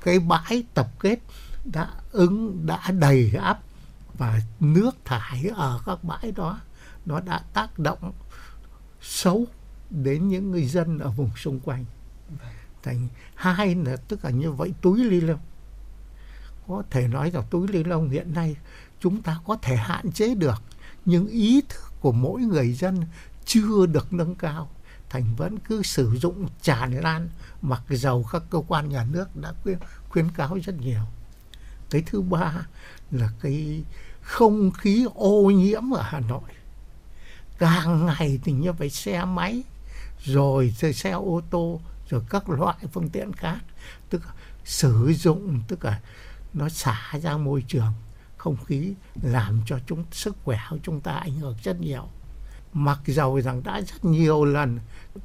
cái 0.03 0.19
bãi 0.19 0.63
tập 0.73 0.87
kết 0.99 1.19
đã 1.65 1.89
ứng, 2.11 2.65
đã 2.65 2.91
đầy 2.91 3.31
áp 3.41 3.59
và 4.17 4.41
nước 4.59 4.91
thải 5.05 5.51
ở 5.55 5.81
các 5.85 6.03
bãi 6.03 6.31
đó, 6.31 6.59
nó 7.05 7.19
đã 7.19 7.43
tác 7.53 7.79
động 7.79 8.11
xấu 9.01 9.45
đến 9.89 10.27
những 10.27 10.51
người 10.51 10.65
dân 10.65 10.99
ở 10.99 11.09
vùng 11.09 11.31
xung 11.35 11.59
quanh 11.59 11.85
thành 12.83 13.07
hai 13.35 13.75
là, 13.75 13.95
tức 14.07 14.25
là 14.25 14.31
như 14.31 14.51
vậy, 14.51 14.73
túi 14.81 15.03
ly 15.03 15.21
lông 15.21 15.39
có 16.67 16.83
thể 16.89 17.07
nói 17.07 17.31
rằng 17.31 17.43
túi 17.49 17.67
ly 17.67 17.83
lông 17.83 18.09
hiện 18.09 18.33
nay 18.33 18.55
chúng 18.99 19.21
ta 19.21 19.39
có 19.45 19.57
thể 19.61 19.75
hạn 19.75 20.11
chế 20.11 20.35
được, 20.35 20.61
nhưng 21.05 21.27
ý 21.27 21.61
thức 21.69 21.86
của 21.99 22.11
mỗi 22.11 22.41
người 22.41 22.73
dân 22.73 23.01
chưa 23.45 23.85
được 23.85 24.13
nâng 24.13 24.35
cao 24.35 24.69
thành 25.09 25.35
vẫn 25.35 25.59
cứ 25.59 25.83
sử 25.83 26.17
dụng 26.17 26.47
tràn 26.61 27.01
lan 27.01 27.29
mặc 27.61 27.81
dầu 27.89 28.25
các 28.31 28.43
cơ 28.49 28.61
quan 28.67 28.89
nhà 28.89 29.05
nước 29.11 29.35
đã 29.35 29.53
khuyên, 29.63 29.77
khuyến 30.09 30.29
cáo 30.29 30.57
rất 30.63 30.75
nhiều. 30.81 31.01
Cái 31.89 32.03
thứ 32.05 32.21
ba 32.21 32.53
là 33.11 33.29
cái 33.41 33.83
không 34.21 34.71
khí 34.71 35.07
ô 35.15 35.51
nhiễm 35.51 35.93
ở 35.93 36.01
Hà 36.01 36.19
Nội. 36.19 36.49
Càng 37.59 38.05
ngày 38.05 38.39
thì 38.43 38.51
như 38.51 38.71
vậy 38.71 38.89
xe 38.89 39.25
máy 39.25 39.63
rồi 40.23 40.75
xe 40.93 41.11
ô 41.11 41.41
tô 41.49 41.81
rồi 42.09 42.21
các 42.29 42.49
loại 42.49 42.77
phương 42.93 43.09
tiện 43.09 43.33
khác 43.33 43.57
tức 44.09 44.25
là 44.25 44.33
sử 44.65 45.13
dụng 45.13 45.61
tức 45.67 45.85
là 45.85 46.01
nó 46.53 46.69
xả 46.69 47.13
ra 47.21 47.37
môi 47.37 47.63
trường 47.67 47.93
không 48.37 48.57
khí 48.65 48.93
làm 49.21 49.61
cho 49.65 49.79
chúng, 49.87 50.03
sức 50.11 50.35
khỏe 50.43 50.59
của 50.69 50.77
chúng 50.83 51.01
ta 51.01 51.11
ảnh 51.11 51.33
hưởng 51.33 51.55
rất 51.63 51.81
nhiều. 51.81 52.03
Mặc 52.73 52.99
dầu 53.05 53.41
rằng 53.41 53.63
đã 53.63 53.81
rất 53.81 54.05
nhiều 54.05 54.45
lần 54.45 54.79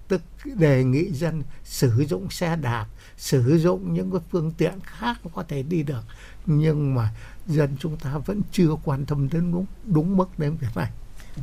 tức 0.08 0.22
đề 0.44 0.84
nghị 0.84 1.12
dân 1.12 1.42
sử 1.64 2.04
dụng 2.08 2.30
xe 2.30 2.56
đạp, 2.56 2.86
sử 3.16 3.58
dụng 3.58 3.94
những 3.94 4.10
cái 4.10 4.20
phương 4.30 4.50
tiện 4.50 4.80
khác 4.82 5.20
có 5.34 5.42
thể 5.48 5.62
đi 5.62 5.82
được, 5.82 6.04
nhưng 6.46 6.94
mà 6.94 7.14
dân 7.46 7.76
chúng 7.78 7.96
ta 7.96 8.18
vẫn 8.18 8.42
chưa 8.52 8.76
quan 8.84 9.06
tâm 9.06 9.28
đến 9.28 9.52
đúng 9.52 9.66
đúng 9.84 10.16
mức 10.16 10.38
đến 10.38 10.56
việc 10.56 10.76
này. 10.76 10.90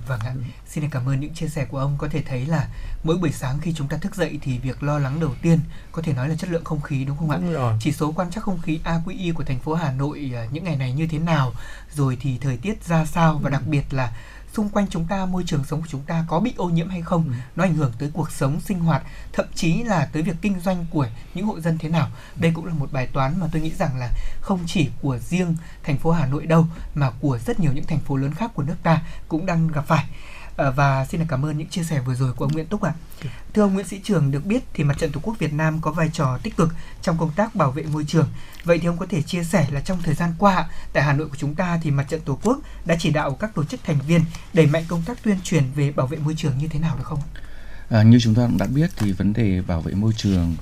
Vâng 0.07 0.19
ạ, 0.19 0.33
xin 0.67 0.89
cảm 0.89 1.09
ơn 1.09 1.19
những 1.19 1.33
chia 1.33 1.47
sẻ 1.47 1.65
của 1.65 1.77
ông. 1.77 1.95
Có 1.97 2.07
thể 2.07 2.21
thấy 2.21 2.45
là 2.45 2.67
mỗi 3.03 3.17
buổi 3.17 3.31
sáng 3.31 3.59
khi 3.61 3.73
chúng 3.73 3.87
ta 3.87 3.97
thức 3.97 4.15
dậy 4.15 4.39
thì 4.41 4.57
việc 4.57 4.83
lo 4.83 4.99
lắng 4.99 5.19
đầu 5.19 5.35
tiên 5.41 5.59
có 5.91 6.01
thể 6.01 6.13
nói 6.13 6.29
là 6.29 6.35
chất 6.35 6.49
lượng 6.49 6.63
không 6.63 6.81
khí 6.81 7.05
đúng 7.05 7.17
không 7.17 7.29
ạ? 7.29 7.37
Đúng 7.41 7.53
rồi. 7.53 7.73
Chỉ 7.79 7.91
số 7.91 8.11
quan 8.11 8.31
trắc 8.31 8.43
không 8.43 8.61
khí 8.61 8.79
AQI 8.83 9.33
của 9.33 9.43
thành 9.43 9.59
phố 9.59 9.73
Hà 9.73 9.91
Nội 9.91 10.31
à, 10.35 10.45
những 10.51 10.63
ngày 10.63 10.75
này 10.75 10.93
như 10.93 11.07
thế 11.07 11.19
nào, 11.19 11.53
rồi 11.93 12.17
thì 12.21 12.37
thời 12.37 12.57
tiết 12.57 12.83
ra 12.83 13.05
sao 13.05 13.39
và 13.43 13.49
đặc 13.49 13.61
biệt 13.67 13.93
là 13.93 14.13
xung 14.53 14.69
quanh 14.69 14.87
chúng 14.89 15.05
ta 15.05 15.25
môi 15.25 15.43
trường 15.45 15.63
sống 15.63 15.81
của 15.81 15.87
chúng 15.89 16.01
ta 16.01 16.25
có 16.27 16.39
bị 16.39 16.53
ô 16.57 16.69
nhiễm 16.69 16.89
hay 16.89 17.01
không 17.01 17.33
nó 17.55 17.63
ảnh 17.63 17.75
hưởng 17.75 17.91
tới 17.99 18.11
cuộc 18.13 18.31
sống 18.31 18.59
sinh 18.61 18.79
hoạt 18.79 19.03
thậm 19.33 19.45
chí 19.55 19.83
là 19.83 20.09
tới 20.13 20.23
việc 20.23 20.35
kinh 20.41 20.59
doanh 20.59 20.85
của 20.91 21.07
những 21.33 21.45
hộ 21.45 21.59
dân 21.59 21.77
thế 21.77 21.89
nào. 21.89 22.09
Đây 22.35 22.51
cũng 22.55 22.65
là 22.65 22.73
một 22.73 22.91
bài 22.91 23.07
toán 23.07 23.39
mà 23.39 23.47
tôi 23.51 23.61
nghĩ 23.61 23.71
rằng 23.79 23.97
là 23.97 24.09
không 24.41 24.59
chỉ 24.67 24.89
của 25.01 25.17
riêng 25.17 25.55
thành 25.83 25.97
phố 25.97 26.11
Hà 26.11 26.25
Nội 26.25 26.45
đâu 26.45 26.65
mà 26.95 27.11
của 27.11 27.39
rất 27.45 27.59
nhiều 27.59 27.71
những 27.73 27.85
thành 27.85 27.99
phố 27.99 28.15
lớn 28.15 28.33
khác 28.33 28.51
của 28.53 28.63
nước 28.63 28.75
ta 28.83 29.01
cũng 29.27 29.45
đang 29.45 29.67
gặp 29.67 29.85
phải 29.87 30.05
Ờ, 30.59 30.71
và 30.71 31.05
xin 31.05 31.19
được 31.19 31.25
cảm 31.29 31.45
ơn 31.45 31.57
những 31.57 31.67
chia 31.67 31.83
sẻ 31.83 32.01
vừa 32.01 32.15
rồi 32.15 32.33
của 32.33 32.45
ông 32.45 32.51
Nguyễn 32.51 32.65
Túc 32.65 32.81
ạ. 32.81 32.93
À. 33.23 33.29
Thưa 33.53 33.61
ông 33.61 33.73
Nguyễn 33.73 33.87
Sĩ 33.87 33.99
Trường, 34.03 34.31
được 34.31 34.45
biết 34.45 34.63
thì 34.73 34.83
Mặt 34.83 34.97
trận 34.97 35.11
Tổ 35.11 35.19
quốc 35.23 35.39
Việt 35.39 35.53
Nam 35.53 35.81
có 35.81 35.91
vai 35.91 36.09
trò 36.13 36.37
tích 36.43 36.57
cực 36.57 36.69
trong 37.01 37.17
công 37.17 37.31
tác 37.31 37.55
bảo 37.55 37.71
vệ 37.71 37.83
môi 37.83 38.05
trường. 38.07 38.27
Vậy 38.63 38.79
thì 38.79 38.87
ông 38.87 38.97
có 38.97 39.05
thể 39.09 39.21
chia 39.21 39.43
sẻ 39.43 39.67
là 39.71 39.81
trong 39.81 40.01
thời 40.03 40.15
gian 40.15 40.33
qua 40.37 40.69
tại 40.93 41.03
Hà 41.03 41.13
Nội 41.13 41.27
của 41.27 41.35
chúng 41.35 41.55
ta 41.55 41.79
thì 41.83 41.91
Mặt 41.91 42.03
trận 42.09 42.21
Tổ 42.21 42.39
quốc 42.43 42.59
đã 42.85 42.95
chỉ 42.99 43.11
đạo 43.11 43.31
các 43.31 43.55
tổ 43.55 43.63
chức 43.63 43.79
thành 43.83 43.99
viên 44.07 44.21
đẩy 44.53 44.65
mạnh 44.65 44.83
công 44.87 45.01
tác 45.05 45.23
tuyên 45.23 45.37
truyền 45.43 45.63
về 45.75 45.91
bảo 45.91 46.07
vệ 46.07 46.17
môi 46.17 46.33
trường 46.37 46.57
như 46.57 46.67
thế 46.67 46.79
nào 46.79 46.95
được 46.97 47.05
không? 47.05 47.19
À, 47.89 48.03
như 48.03 48.19
chúng 48.21 48.35
ta 48.35 48.41
cũng 48.41 48.57
đã 48.57 48.65
biết 48.65 48.89
thì 48.95 49.11
vấn 49.11 49.33
đề 49.33 49.61
bảo 49.61 49.81
vệ 49.81 49.93
môi 49.93 50.13
trường 50.17 50.55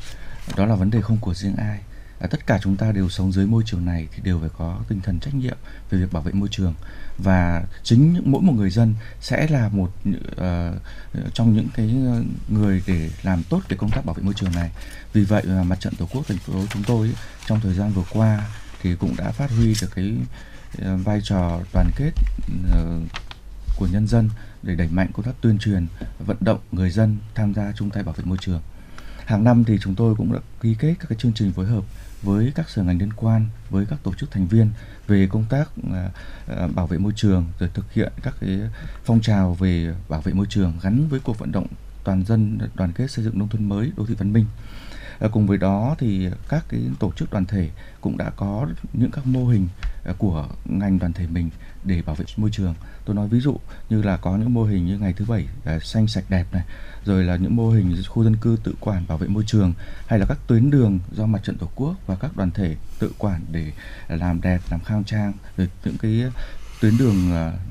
đó 0.56 0.66
là 0.66 0.76
vấn 0.76 0.92
đề 0.92 1.02
không 1.02 1.18
của 1.18 1.34
riêng 1.34 1.56
ai 1.56 1.80
à, 2.20 2.28
tất 2.28 2.48
cả 2.48 2.60
chúng 2.62 2.76
ta 2.76 2.92
đều 2.92 3.10
sống 3.10 3.32
dưới 3.32 3.46
môi 3.46 3.64
trường 3.66 3.86
này 3.86 4.08
thì 4.12 4.22
đều 4.24 4.40
phải 4.40 4.50
có 4.58 4.80
tinh 4.88 5.02
thần 5.02 5.20
trách 5.20 5.36
nhiệm 5.36 5.58
về 5.90 6.00
việc 6.00 6.14
bảo 6.14 6.24
vệ 6.24 6.32
môi 6.32 6.48
trường. 6.52 6.74
Và 7.18 7.64
chính 7.84 8.14
những 8.14 8.32
mỗi 8.32 8.42
một 8.42 8.54
người 8.54 8.70
dân 8.70 8.94
sẽ 9.22 9.48
là 9.48 9.70
một 9.70 9.92
uh, 10.32 11.34
trong 11.34 11.56
những 11.56 11.68
cái 11.76 11.96
ờ, 12.06 12.24
người 12.50 12.84
để 12.88 13.10
làm 13.24 13.44
tốt 13.44 13.62
cái 13.70 13.78
công 13.78 13.92
tác 13.92 14.06
bảo 14.06 14.14
vệ 14.14 14.24
môi 14.24 14.34
trường 14.34 14.52
này. 14.52 14.72
Vì 15.14 15.24
vậy 15.24 15.44
mà 15.46 15.64
mặt 15.64 15.80
trận 15.80 15.96
tổ 15.96 16.08
quốc 16.14 16.28
thành 16.28 16.38
phố 16.38 16.54
chúng 16.74 16.84
tôi 16.84 17.14
trong 17.48 17.60
thời 17.60 17.74
gian 17.74 17.92
vừa 17.92 18.04
qua 18.10 18.48
thì 18.82 18.96
cũng 18.96 19.16
đã 19.18 19.32
phát 19.32 19.52
huy 19.52 19.74
được 19.82 19.88
cái 19.96 20.14
ờ, 20.82 20.98
vai 20.98 21.22
trò 21.24 21.60
đoàn 21.74 21.92
kết 21.96 22.12
uh, 22.70 23.04
của 23.78 23.88
nhân 23.92 24.08
dân 24.08 24.30
để 24.64 24.76
đẩy 24.76 24.88
mạnh 24.88 25.10
công 25.14 25.26
tác 25.26 25.32
tuyên 25.42 25.58
truyền 25.58 25.88
vận 26.26 26.38
động 26.40 26.60
người 26.72 26.92
dân 26.92 27.18
tham 27.36 27.54
gia 27.54 27.72
chung 27.72 27.90
tay 27.90 28.04
bảo 28.04 28.14
vệ 28.14 28.24
môi 28.24 28.38
trường. 28.42 28.62
Hàng 29.26 29.44
năm 29.44 29.64
thì 29.64 29.78
chúng 29.82 29.96
tôi 29.96 30.16
cũng 30.16 30.34
đã 30.34 30.40
ký 30.62 30.76
kết 30.80 30.96
các 31.00 31.06
cái 31.10 31.18
chương 31.22 31.34
trình 31.34 31.52
phối 31.52 31.66
hợp 31.66 31.84
với 32.22 32.52
các 32.56 32.70
sở 32.70 32.84
ngành 32.84 33.00
liên 33.00 33.14
quan, 33.14 33.50
với 33.70 33.86
các 33.86 34.00
tổ 34.04 34.14
chức 34.14 34.32
thành 34.32 34.48
viên 34.48 34.70
về 35.08 35.28
công 35.32 35.46
tác 35.50 35.70
à, 35.94 36.10
à, 36.48 36.68
bảo 36.68 36.88
vệ 36.88 36.98
môi 36.98 37.14
trường, 37.16 37.46
rồi 37.60 37.70
thực 37.74 37.94
hiện 37.94 38.12
các 38.24 38.34
cái 38.40 38.60
phong 39.06 39.22
trào 39.22 39.54
về 39.54 39.96
bảo 40.10 40.22
vệ 40.22 40.34
môi 40.34 40.46
trường 40.50 40.74
gắn 40.82 41.08
với 41.08 41.20
cuộc 41.20 41.40
vận 41.40 41.52
động 41.52 41.68
toàn 42.04 42.26
dân, 42.26 42.60
đoàn 42.76 42.92
kết 42.92 43.12
xây 43.12 43.26
dựng 43.26 43.40
nông 43.40 43.50
thôn 43.50 43.70
mới, 43.70 43.92
đô 43.98 44.06
thị 44.06 44.16
văn 44.18 44.34
minh. 44.34 44.46
Ờ, 45.20 45.30
cùng 45.30 45.48
với 45.48 45.58
đó 45.58 45.96
thì 46.00 46.30
các 46.50 46.66
cái 46.70 46.82
tổ 47.00 47.12
chức 47.16 47.32
đoàn 47.32 47.46
thể 47.46 47.70
cũng 48.02 48.18
đã 48.18 48.30
có 48.30 48.68
những 48.94 49.12
các 49.12 49.28
mô 49.28 49.46
hình 49.46 49.68
ờ, 50.04 50.14
của 50.18 50.48
ngành 50.66 51.00
đoàn 51.00 51.14
thể 51.14 51.28
mình 51.28 51.50
để 51.84 52.02
bảo 52.02 52.16
vệ 52.16 52.26
môi 52.38 52.50
trường. 52.52 52.76
Tôi 53.06 53.16
nói 53.16 53.28
ví 53.28 53.40
dụ 53.40 53.58
như 53.90 54.02
là 54.02 54.18
có 54.18 54.38
những 54.38 54.54
mô 54.54 54.64
hình 54.64 54.86
như 54.86 54.98
ngày 54.98 55.14
thứ 55.14 55.26
bảy 55.26 55.48
ờ, 55.66 55.80
xanh 55.80 56.08
sạch 56.08 56.24
đẹp 56.30 56.46
này, 56.52 56.64
rồi 57.06 57.24
là 57.24 57.36
những 57.36 57.56
mô 57.56 57.70
hình 57.70 57.96
khu 58.08 58.24
dân 58.24 58.36
cư 58.36 58.58
tự 58.64 58.74
quản 58.80 59.08
bảo 59.08 59.18
vệ 59.18 59.28
môi 59.28 59.44
trường, 59.48 59.74
hay 60.08 60.20
là 60.20 60.26
các 60.30 60.38
tuyến 60.48 60.70
đường 60.70 61.00
do 61.12 61.26
mặt 61.26 61.44
trận 61.44 61.58
tổ 61.58 61.70
quốc 61.76 61.96
và 62.08 62.16
các 62.16 62.38
đoàn 62.38 62.52
thể 62.52 62.76
tự 63.00 63.12
quản 63.18 63.42
để 63.52 63.72
làm 64.08 64.42
đẹp, 64.42 64.62
làm 64.70 64.80
khang 64.80 65.04
trang. 65.04 65.34
Rồi 65.58 65.70
những 65.86 65.98
cái 65.98 66.24
tuyến 66.82 66.98
đường 66.98 67.16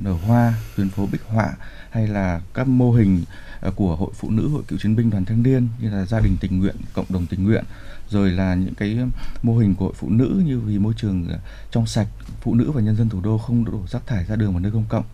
nở 0.01 0.13
hoa, 0.13 0.55
tuyến 0.77 0.89
phố 0.89 1.07
bích 1.13 1.23
họa, 1.25 1.53
hay 1.91 2.07
là 2.07 2.41
các 2.55 2.69
mô 2.69 2.93
hình 2.93 3.25
Ờ, 3.61 3.71
của 3.71 3.97
hội 3.97 4.11
phụ 4.15 4.31
nữ 4.31 4.49
hội 4.49 4.63
cựu 4.69 4.79
chiến 4.79 4.97
binh 4.97 5.11
đoàn 5.11 5.25
thanh 5.25 5.43
niên 5.43 5.69
như 5.81 5.91
là 5.91 6.07
gia 6.07 6.21
đình 6.21 6.37
tình 6.41 6.59
nguyện 6.59 6.77
cộng 6.93 7.07
đồng 7.09 7.27
tình 7.27 7.45
nguyện 7.45 7.65
rồi 8.09 8.31
là 8.31 8.55
những 8.55 8.75
cái 8.75 8.99
mô 9.43 9.59
hình 9.59 9.75
của 9.75 9.85
hội 9.85 9.95
phụ 9.97 10.11
nữ 10.11 10.43
như 10.47 10.61
vì 10.61 10.79
môi 10.79 10.95
trường 10.97 11.29
ờ, 11.29 11.39
trong 11.71 11.87
sạch 11.87 12.07
phụ 12.41 12.55
nữ 12.55 12.71
và 12.71 12.81
nhân 12.81 12.97
dân 12.97 13.09
thủ 13.09 13.21
đô 13.21 13.39
không 13.39 13.65
đổ 13.65 13.81
rác 13.89 14.07
thải 14.07 14.25
ra 14.25 14.37
đường 14.37 14.55
và 14.55 14.61
nơi 14.61 14.73
công 14.73 14.85
cộng 14.89 15.05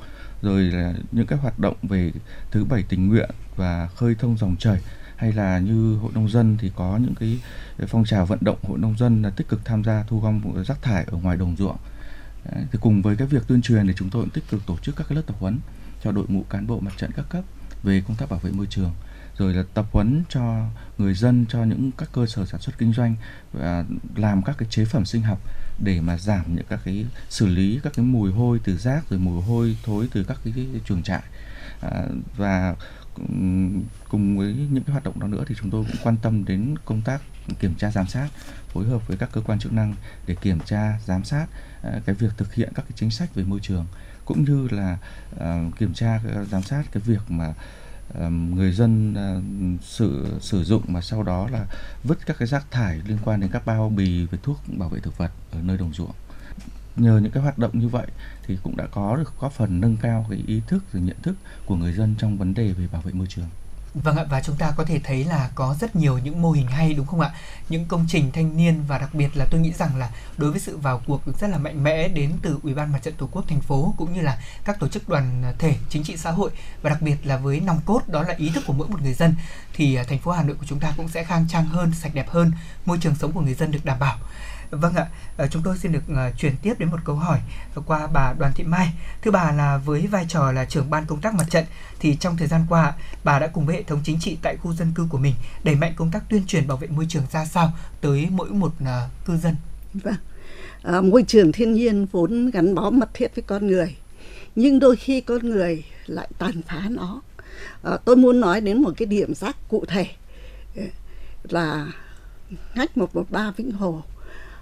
rồi 0.42 0.62
là 0.62 0.94
những 1.12 1.26
cái 1.26 1.38
hoạt 1.38 1.58
động 1.58 1.76
về 1.82 2.12
thứ 2.50 2.64
bảy 2.64 2.82
tình 2.82 3.08
nguyện 3.08 3.30
và 3.56 3.88
khơi 3.96 4.14
thông 4.14 4.38
dòng 4.38 4.56
chảy 4.56 4.80
hay 5.16 5.32
là 5.32 5.58
như 5.58 5.96
hội 5.96 6.12
nông 6.14 6.28
dân 6.28 6.56
thì 6.60 6.70
có 6.76 6.98
những 7.02 7.14
cái 7.14 7.38
ờ, 7.78 7.86
phong 7.88 8.04
trào 8.04 8.26
vận 8.26 8.38
động 8.42 8.58
hội 8.62 8.78
nông 8.78 8.98
dân 8.98 9.22
là 9.22 9.30
tích 9.30 9.48
cực 9.48 9.64
tham 9.64 9.84
gia 9.84 10.04
thu 10.08 10.20
gom 10.20 10.64
rác 10.64 10.82
thải 10.82 11.04
ở 11.04 11.18
ngoài 11.22 11.36
đồng 11.36 11.56
ruộng. 11.56 11.76
Đấy, 12.52 12.64
thì 12.72 12.78
cùng 12.82 13.02
với 13.02 13.16
cái 13.16 13.26
việc 13.26 13.42
tuyên 13.46 13.62
truyền 13.62 13.86
thì 13.86 13.92
chúng 13.96 14.10
tôi 14.10 14.22
cũng 14.22 14.30
tích 14.30 14.44
cực 14.50 14.66
tổ 14.66 14.76
chức 14.82 14.96
các 14.96 15.06
cái 15.08 15.16
lớp 15.16 15.22
tập 15.26 15.36
huấn 15.40 15.58
cho 16.04 16.12
đội 16.12 16.24
ngũ 16.28 16.42
cán 16.50 16.66
bộ 16.66 16.80
mặt 16.80 16.92
trận 16.96 17.10
các 17.16 17.24
cấp 17.28 17.44
về 17.82 18.02
công 18.08 18.16
tác 18.16 18.30
bảo 18.30 18.40
vệ 18.40 18.50
môi 18.50 18.66
trường 18.66 18.92
rồi 19.36 19.54
là 19.54 19.62
tập 19.74 19.86
huấn 19.92 20.22
cho 20.28 20.66
người 20.98 21.14
dân 21.14 21.46
cho 21.48 21.64
những 21.64 21.90
các 21.98 22.08
cơ 22.12 22.26
sở 22.26 22.46
sản 22.46 22.60
xuất 22.60 22.78
kinh 22.78 22.92
doanh 22.92 23.16
và 23.52 23.84
làm 24.16 24.42
các 24.42 24.58
cái 24.58 24.68
chế 24.70 24.84
phẩm 24.84 25.04
sinh 25.04 25.22
học 25.22 25.40
để 25.84 26.00
mà 26.00 26.18
giảm 26.18 26.56
những 26.56 26.66
các 26.68 26.80
cái 26.84 27.06
xử 27.28 27.46
lý 27.46 27.80
các 27.82 27.92
cái 27.96 28.04
mùi 28.04 28.32
hôi 28.32 28.60
từ 28.64 28.76
rác 28.76 29.10
rồi 29.10 29.18
mùi 29.18 29.42
hôi 29.42 29.76
thối 29.84 30.08
từ 30.12 30.24
các 30.24 30.38
cái, 30.44 30.52
cái 30.56 30.80
chuồng 30.84 31.02
trại. 31.02 31.22
À, 31.80 32.02
và 32.36 32.76
cùng 34.08 34.38
với 34.38 34.54
những 34.70 34.84
cái 34.84 34.92
hoạt 34.92 35.04
động 35.04 35.20
đó 35.20 35.26
nữa 35.26 35.44
thì 35.46 35.54
chúng 35.60 35.70
tôi 35.70 35.84
cũng 35.84 35.96
quan 36.02 36.16
tâm 36.22 36.44
đến 36.44 36.74
công 36.84 37.02
tác 37.02 37.22
kiểm 37.60 37.74
tra 37.74 37.90
giám 37.90 38.06
sát 38.06 38.28
phối 38.68 38.84
hợp 38.84 39.08
với 39.08 39.16
các 39.16 39.28
cơ 39.32 39.40
quan 39.40 39.58
chức 39.58 39.72
năng 39.72 39.94
để 40.26 40.34
kiểm 40.34 40.60
tra 40.60 40.98
giám 41.06 41.24
sát 41.24 41.46
à, 41.82 42.00
cái 42.06 42.14
việc 42.14 42.32
thực 42.36 42.54
hiện 42.54 42.72
các 42.74 42.82
cái 42.82 42.92
chính 42.96 43.10
sách 43.10 43.34
về 43.34 43.44
môi 43.44 43.60
trường 43.60 43.86
cũng 44.24 44.44
như 44.44 44.68
là 44.70 44.98
uh, 45.36 45.78
kiểm 45.78 45.94
tra 45.94 46.20
giám 46.50 46.62
sát 46.62 46.82
cái 46.92 47.02
việc 47.06 47.20
mà 47.28 47.54
ờ, 48.14 48.30
người 48.30 48.72
dân 48.72 49.14
ờ, 49.14 49.40
sử 49.82 50.26
sử 50.40 50.64
dụng 50.64 50.82
mà 50.86 51.00
sau 51.00 51.22
đó 51.22 51.48
là 51.50 51.66
vứt 52.04 52.18
các 52.26 52.36
cái 52.38 52.48
rác 52.48 52.70
thải 52.70 53.00
liên 53.06 53.18
quan 53.24 53.40
đến 53.40 53.50
các 53.52 53.66
bao 53.66 53.88
bì 53.88 54.26
về 54.26 54.38
thuốc 54.42 54.60
bảo 54.66 54.88
vệ 54.88 55.00
thực 55.00 55.18
vật 55.18 55.30
ở 55.52 55.58
nơi 55.62 55.78
đồng 55.78 55.92
ruộng. 55.94 56.12
Nhờ 56.96 57.20
những 57.22 57.32
cái 57.32 57.42
hoạt 57.42 57.58
động 57.58 57.78
như 57.78 57.88
vậy 57.88 58.06
thì 58.46 58.58
cũng 58.62 58.76
đã 58.76 58.86
có 58.86 59.16
được 59.16 59.32
góp 59.40 59.52
phần 59.52 59.80
nâng 59.80 59.96
cao 59.96 60.26
cái 60.30 60.42
ý 60.46 60.60
thức 60.66 60.84
rồi 60.92 61.02
nhận 61.02 61.16
thức 61.22 61.36
của 61.66 61.76
người 61.76 61.92
dân 61.92 62.14
trong 62.18 62.38
vấn 62.38 62.54
đề 62.54 62.72
về 62.72 62.86
bảo 62.92 63.02
vệ 63.02 63.12
môi 63.12 63.26
trường. 63.26 63.48
Vâng 63.94 64.16
ạ 64.16 64.24
và 64.30 64.40
chúng 64.40 64.56
ta 64.56 64.72
có 64.76 64.84
thể 64.84 65.00
thấy 65.04 65.24
là 65.24 65.50
có 65.54 65.76
rất 65.80 65.96
nhiều 65.96 66.18
những 66.18 66.42
mô 66.42 66.50
hình 66.52 66.66
hay 66.66 66.94
đúng 66.94 67.06
không 67.06 67.20
ạ? 67.20 67.30
Những 67.68 67.84
công 67.84 68.06
trình 68.08 68.32
thanh 68.32 68.56
niên 68.56 68.82
và 68.88 68.98
đặc 68.98 69.14
biệt 69.14 69.36
là 69.36 69.46
tôi 69.50 69.60
nghĩ 69.60 69.72
rằng 69.72 69.96
là 69.96 70.10
đối 70.36 70.50
với 70.50 70.60
sự 70.60 70.76
vào 70.76 71.02
cuộc 71.06 71.22
rất 71.40 71.50
là 71.50 71.58
mạnh 71.58 71.84
mẽ 71.84 72.08
đến 72.08 72.32
từ 72.42 72.58
Ủy 72.62 72.74
ban 72.74 72.92
Mặt 72.92 72.98
trận 73.02 73.14
Tổ 73.14 73.28
quốc 73.32 73.44
thành 73.48 73.60
phố 73.60 73.94
cũng 73.98 74.12
như 74.12 74.20
là 74.20 74.38
các 74.64 74.80
tổ 74.80 74.88
chức 74.88 75.08
đoàn 75.08 75.54
thể 75.58 75.76
chính 75.88 76.04
trị 76.04 76.16
xã 76.16 76.30
hội 76.30 76.50
và 76.82 76.90
đặc 76.90 77.02
biệt 77.02 77.16
là 77.24 77.36
với 77.36 77.60
nòng 77.60 77.80
cốt 77.84 78.08
đó 78.08 78.22
là 78.22 78.34
ý 78.38 78.50
thức 78.54 78.64
của 78.66 78.72
mỗi 78.72 78.88
một 78.88 79.02
người 79.02 79.14
dân 79.14 79.34
thì 79.72 79.94
à, 79.94 80.04
thành 80.08 80.18
phố 80.18 80.32
Hà 80.32 80.42
Nội 80.42 80.56
của 80.56 80.66
chúng 80.66 80.80
ta 80.80 80.94
cũng 80.96 81.08
sẽ 81.08 81.24
khang 81.24 81.46
trang 81.48 81.66
hơn, 81.66 81.92
sạch 81.94 82.14
đẹp 82.14 82.28
hơn, 82.28 82.52
môi 82.84 82.98
trường 83.00 83.14
sống 83.14 83.32
của 83.32 83.40
người 83.40 83.54
dân 83.54 83.70
được 83.70 83.84
đảm 83.84 83.98
bảo. 83.98 84.18
Vâng 84.72 84.94
ạ, 84.94 85.06
ờ, 85.36 85.46
chúng 85.50 85.62
tôi 85.62 85.78
xin 85.78 85.92
được 85.92 86.02
ờ, 86.08 86.30
chuyển 86.38 86.52
tiếp 86.62 86.74
đến 86.78 86.90
một 86.90 86.98
câu 87.04 87.16
hỏi 87.16 87.38
qua 87.86 88.06
bà 88.06 88.32
Đoàn 88.38 88.52
Thị 88.56 88.64
Mai. 88.64 88.92
Thưa 89.22 89.30
bà 89.30 89.52
là 89.52 89.78
với 89.78 90.06
vai 90.06 90.26
trò 90.28 90.52
là 90.52 90.64
trưởng 90.64 90.90
ban 90.90 91.06
công 91.06 91.20
tác 91.20 91.34
mặt 91.34 91.44
trận 91.50 91.64
thì 92.00 92.16
trong 92.16 92.36
thời 92.36 92.48
gian 92.48 92.66
qua 92.68 92.92
bà 93.24 93.38
đã 93.38 93.46
cùng 93.46 93.66
với 93.66 93.76
hệ 93.76 93.82
thống 93.82 94.00
chính 94.04 94.20
trị 94.20 94.38
tại 94.42 94.56
khu 94.56 94.72
dân 94.72 94.92
cư 94.94 95.06
của 95.10 95.18
mình 95.18 95.34
đẩy 95.64 95.74
mạnh 95.74 95.92
công 95.96 96.10
tác 96.10 96.22
tuyên 96.28 96.46
truyền 96.46 96.66
bảo 96.66 96.76
vệ 96.76 96.88
môi 96.88 97.06
trường 97.08 97.22
ra 97.32 97.44
sao 97.44 97.72
tới 98.00 98.28
mỗi 98.30 98.48
một 98.50 98.72
ờ, 98.84 99.08
cư 99.24 99.36
dân. 99.36 99.56
Vâng. 99.94 100.14
À, 100.82 101.00
môi 101.00 101.22
trường 101.22 101.52
thiên 101.52 101.72
nhiên 101.72 102.06
vốn 102.12 102.50
gắn 102.50 102.74
bó 102.74 102.90
mật 102.90 103.10
thiết 103.14 103.34
với 103.36 103.42
con 103.46 103.66
người 103.66 103.96
nhưng 104.54 104.78
đôi 104.78 104.96
khi 104.96 105.20
con 105.20 105.50
người 105.50 105.84
lại 106.06 106.28
tàn 106.38 106.62
phá 106.62 106.86
nó 106.90 107.22
à, 107.82 107.96
tôi 108.04 108.16
muốn 108.16 108.40
nói 108.40 108.60
đến 108.60 108.82
một 108.82 108.92
cái 108.96 109.06
điểm 109.06 109.34
rác 109.34 109.56
cụ 109.68 109.84
thể 109.88 110.06
là 111.48 111.92
ngách 112.74 112.96
113 112.96 113.50
Vĩnh 113.56 113.70
Hồ 113.70 114.02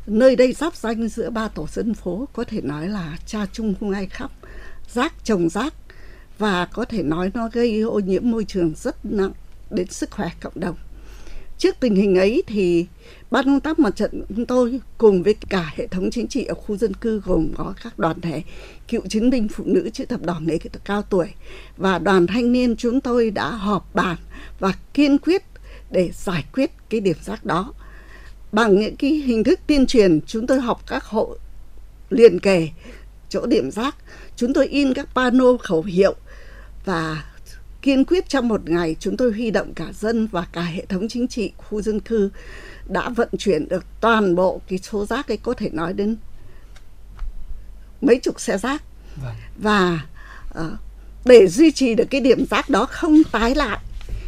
nơi 0.06 0.36
đây 0.36 0.52
giáp 0.52 0.76
danh 0.76 1.08
giữa 1.08 1.30
ba 1.30 1.48
tổ 1.48 1.66
dân 1.72 1.94
phố, 1.94 2.28
có 2.32 2.44
thể 2.44 2.60
nói 2.60 2.88
là 2.88 3.18
cha 3.26 3.46
chung 3.52 3.74
không 3.80 3.90
ai 3.90 4.06
khóc 4.06 4.32
rác, 4.94 5.24
trồng 5.24 5.48
rác, 5.48 5.74
và 6.38 6.66
có 6.66 6.84
thể 6.84 7.02
nói 7.02 7.30
nó 7.34 7.48
gây 7.52 7.80
ô 7.80 7.98
nhiễm 7.98 8.30
môi 8.30 8.44
trường 8.44 8.72
rất 8.76 9.04
nặng 9.04 9.32
đến 9.70 9.86
sức 9.90 10.10
khỏe 10.10 10.30
cộng 10.40 10.60
đồng. 10.60 10.76
Trước 11.58 11.76
tình 11.80 11.94
hình 11.94 12.18
ấy 12.18 12.42
thì 12.46 12.86
ban 13.30 13.44
công 13.44 13.60
tác 13.60 13.78
mặt 13.78 13.96
trận 13.96 14.24
chúng 14.36 14.46
tôi 14.46 14.80
cùng 14.98 15.22
với 15.22 15.34
cả 15.48 15.72
hệ 15.76 15.86
thống 15.86 16.10
chính 16.10 16.28
trị 16.28 16.44
ở 16.44 16.54
khu 16.54 16.76
dân 16.76 16.94
cư 16.94 17.20
gồm 17.24 17.52
có 17.56 17.74
các 17.82 17.98
đoàn 17.98 18.20
thể, 18.20 18.42
cựu 18.88 19.00
chiến 19.08 19.30
binh 19.30 19.48
phụ 19.48 19.64
nữ 19.66 19.90
chữ 19.92 20.04
thập 20.04 20.22
đỏ 20.22 20.40
người 20.40 20.58
cao 20.84 21.02
tuổi 21.02 21.28
và 21.76 21.98
đoàn 21.98 22.26
thanh 22.26 22.52
niên 22.52 22.76
chúng 22.76 23.00
tôi 23.00 23.30
đã 23.30 23.50
họp 23.50 23.94
bàn 23.94 24.16
và 24.58 24.74
kiên 24.94 25.18
quyết 25.18 25.42
để 25.90 26.10
giải 26.14 26.44
quyết 26.52 26.70
cái 26.90 27.00
điểm 27.00 27.16
rác 27.24 27.44
đó 27.44 27.72
bằng 28.52 28.80
những 28.80 28.96
cái 28.96 29.10
hình 29.10 29.44
thức 29.44 29.60
tuyên 29.66 29.86
truyền 29.86 30.20
chúng 30.26 30.46
tôi 30.46 30.60
học 30.60 30.82
các 30.86 31.04
hộ 31.04 31.36
liền 32.10 32.38
kề 32.40 32.68
chỗ 33.28 33.46
điểm 33.46 33.70
rác 33.70 33.96
chúng 34.36 34.52
tôi 34.52 34.66
in 34.66 34.94
các 34.94 35.08
pano 35.14 35.56
khẩu 35.56 35.82
hiệu 35.82 36.14
và 36.84 37.24
kiên 37.82 38.04
quyết 38.04 38.28
trong 38.28 38.48
một 38.48 38.68
ngày 38.68 38.96
chúng 39.00 39.16
tôi 39.16 39.32
huy 39.32 39.50
động 39.50 39.74
cả 39.74 39.86
dân 39.92 40.26
và 40.26 40.46
cả 40.52 40.62
hệ 40.62 40.86
thống 40.86 41.08
chính 41.08 41.28
trị 41.28 41.52
khu 41.56 41.82
dân 41.82 42.00
cư 42.00 42.30
đã 42.88 43.08
vận 43.08 43.28
chuyển 43.38 43.68
được 43.68 43.84
toàn 44.00 44.34
bộ 44.34 44.60
cái 44.68 44.78
số 44.78 45.06
rác 45.06 45.28
ấy 45.28 45.36
có 45.36 45.54
thể 45.54 45.70
nói 45.72 45.92
đến 45.92 46.16
mấy 48.00 48.18
chục 48.18 48.40
xe 48.40 48.58
rác 48.58 48.82
Vâng. 49.22 49.34
và 49.58 50.06
ờ, 50.50 50.76
để 51.24 51.46
duy 51.46 51.70
trì 51.72 51.94
được 51.94 52.04
cái 52.10 52.20
điểm 52.20 52.46
rác 52.50 52.70
đó 52.70 52.86
không 52.86 53.22
tái 53.32 53.54
lại 53.54 53.78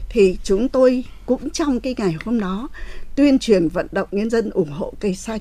thì 0.09 0.39
chúng 0.45 0.69
tôi 0.69 1.05
cũng 1.27 1.51
trong 1.51 1.81
cái 1.81 1.95
ngày 1.99 2.17
hôm 2.25 2.41
đó 2.41 2.69
tuyên 3.17 3.39
truyền 3.39 3.69
vận 3.69 3.87
động 3.93 4.09
nhân 4.13 4.31
dân 4.31 4.51
ủng 4.51 4.71
hộ 4.71 4.93
cây 5.01 5.15
xanh. 5.15 5.41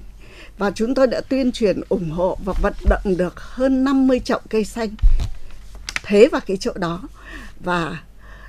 Và 0.57 0.71
chúng 0.75 0.95
tôi 0.95 1.07
đã 1.07 1.21
tuyên 1.21 1.51
truyền 1.51 1.81
ủng 1.89 2.09
hộ 2.09 2.37
và 2.45 2.53
vận 2.61 2.73
động 2.89 3.17
được 3.17 3.39
hơn 3.39 3.83
50 3.83 4.19
chậu 4.19 4.39
cây 4.49 4.63
xanh 4.63 4.89
thế 6.03 6.27
vào 6.27 6.41
cái 6.47 6.57
chỗ 6.57 6.71
đó. 6.75 7.01
Và 7.59 7.97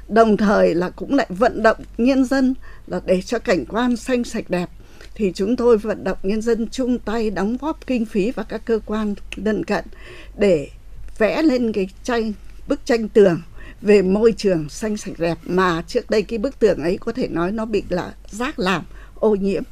đồng 0.08 0.36
thời 0.36 0.74
là 0.74 0.90
cũng 0.90 1.14
lại 1.14 1.26
vận 1.28 1.62
động 1.62 1.76
nhân 1.98 2.24
dân 2.24 2.54
là 2.86 3.00
để 3.04 3.22
cho 3.22 3.38
cảnh 3.38 3.64
quan 3.66 3.96
xanh 3.96 4.24
sạch 4.24 4.50
đẹp. 4.50 4.70
Thì 5.14 5.32
chúng 5.34 5.56
tôi 5.56 5.78
vận 5.78 6.04
động 6.04 6.18
nhân 6.22 6.42
dân 6.42 6.68
chung 6.70 6.98
tay 6.98 7.30
đóng 7.30 7.56
góp 7.60 7.86
kinh 7.86 8.04
phí 8.04 8.30
và 8.30 8.42
các 8.42 8.62
cơ 8.64 8.78
quan 8.86 9.14
lân 9.36 9.64
cận 9.64 9.84
để 10.38 10.68
vẽ 11.18 11.42
lên 11.42 11.72
cái 11.72 11.88
tranh, 12.04 12.32
bức 12.68 12.86
tranh 12.86 13.08
tường 13.08 13.42
về 13.82 14.02
môi 14.02 14.34
trường 14.36 14.68
xanh 14.68 14.96
sạch 14.96 15.18
đẹp 15.18 15.38
mà 15.42 15.82
trước 15.86 16.10
đây 16.10 16.22
cái 16.22 16.38
bức 16.38 16.58
tường 16.58 16.82
ấy 16.82 16.98
có 16.98 17.12
thể 17.12 17.28
nói 17.28 17.52
nó 17.52 17.64
bị 17.64 17.82
là 17.88 18.14
rác 18.30 18.58
làm 18.58 18.84
ô 19.22 19.34
nhiễm 19.34 19.62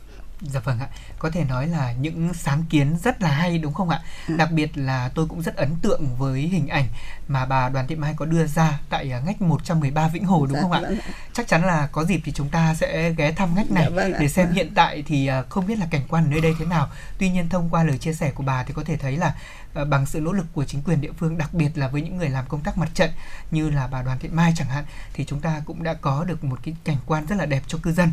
Dạ 0.43 0.61
vâng 0.61 0.79
ạ, 0.81 0.89
có 1.19 1.31
thể 1.31 1.45
nói 1.45 1.67
là 1.67 1.93
những 1.93 2.35
sáng 2.35 2.65
kiến 2.71 2.97
rất 3.05 3.23
là 3.23 3.29
hay 3.31 3.59
đúng 3.59 3.75
không 3.75 3.89
ạ? 3.89 4.03
Đặc 4.29 4.53
biệt 4.53 4.71
là 4.75 5.11
tôi 5.15 5.27
cũng 5.27 5.43
rất 5.43 5.57
ấn 5.57 5.77
tượng 5.83 6.17
với 6.19 6.41
hình 6.41 6.69
ảnh 6.69 6.87
mà 7.29 7.47
bà 7.47 7.69
Đoàn 7.69 7.87
Thị 7.87 7.97
Mai 7.97 8.15
có 8.17 8.25
đưa 8.27 8.47
ra 8.47 8.81
tại 8.91 9.13
à, 9.13 9.21
ngách 9.27 9.43
113 9.43 10.09
Vĩnh 10.09 10.25
Hồ 10.25 10.47
đúng 10.47 10.55
Dạ 10.55 10.63
không 10.63 10.73
ạ? 10.73 10.81
vâng. 10.81 10.99
Chắc 11.33 11.49
chắn 11.49 11.65
là 11.65 11.89
có 11.93 12.05
dịp 12.05 12.21
thì 12.25 12.33
chúng 12.33 12.49
ta 12.49 12.75
sẽ 12.75 13.13
ghé 13.13 13.33
thăm 13.33 13.55
ngách 13.55 13.71
này 13.71 13.85
Dạ 13.85 13.91
vâng 13.91 14.13
để 14.21 14.29
xem 14.29 14.53
hiện 14.53 14.73
tại 14.75 15.03
thì 15.07 15.27
à, 15.27 15.43
không 15.49 15.67
biết 15.67 15.79
là 15.79 15.87
cảnh 15.91 16.03
quan 16.09 16.25
ở 16.25 16.31
nơi 16.31 16.41
đây 16.41 16.55
thế 16.59 16.65
nào. 16.65 16.89
Tuy 17.19 17.29
nhiên 17.31 17.49
thông 17.49 17.71
qua 17.71 17.85
lời 17.85 17.99
chia 17.99 18.13
sẻ 18.13 18.31
của 18.31 18.43
bà 18.43 18.63
thì 18.65 18.73
có 18.75 18.85
thể 18.85 18.97
thấy 18.97 19.17
là 19.17 19.35
à, 19.75 19.85
bằng 19.85 20.07
sự 20.07 20.21
nỗ 20.21 20.33
lực 20.33 20.47
của 20.53 20.65
chính 20.65 20.83
quyền 20.83 21.01
địa 21.01 21.13
phương 21.19 21.39
đặc 21.39 21.55
biệt 21.55 21.71
là 21.79 21.89
với 21.89 22.03
những 22.03 22.17
người 22.17 22.29
làm 22.29 22.45
công 22.49 22.61
tác 22.61 22.79
mặt 22.79 22.89
trận 22.95 23.11
như 23.51 23.71
là 23.71 23.87
bà 23.87 24.03
Đoàn 24.03 24.19
Thị 24.19 24.29
Mai 24.29 24.53
chẳng 24.57 24.69
hạn 24.69 24.85
thì 25.13 25.25
chúng 25.25 25.41
ta 25.41 25.63
cũng 25.65 25.83
đã 25.83 25.95
có 25.95 26.25
được 26.25 26.45
một 26.45 26.59
cái 26.63 26.75
cảnh 26.85 26.99
quan 27.07 27.27
rất 27.27 27.37
là 27.39 27.47
đẹp 27.47 27.63
cho 27.67 27.79
cư 27.83 27.93
dân. 27.93 28.13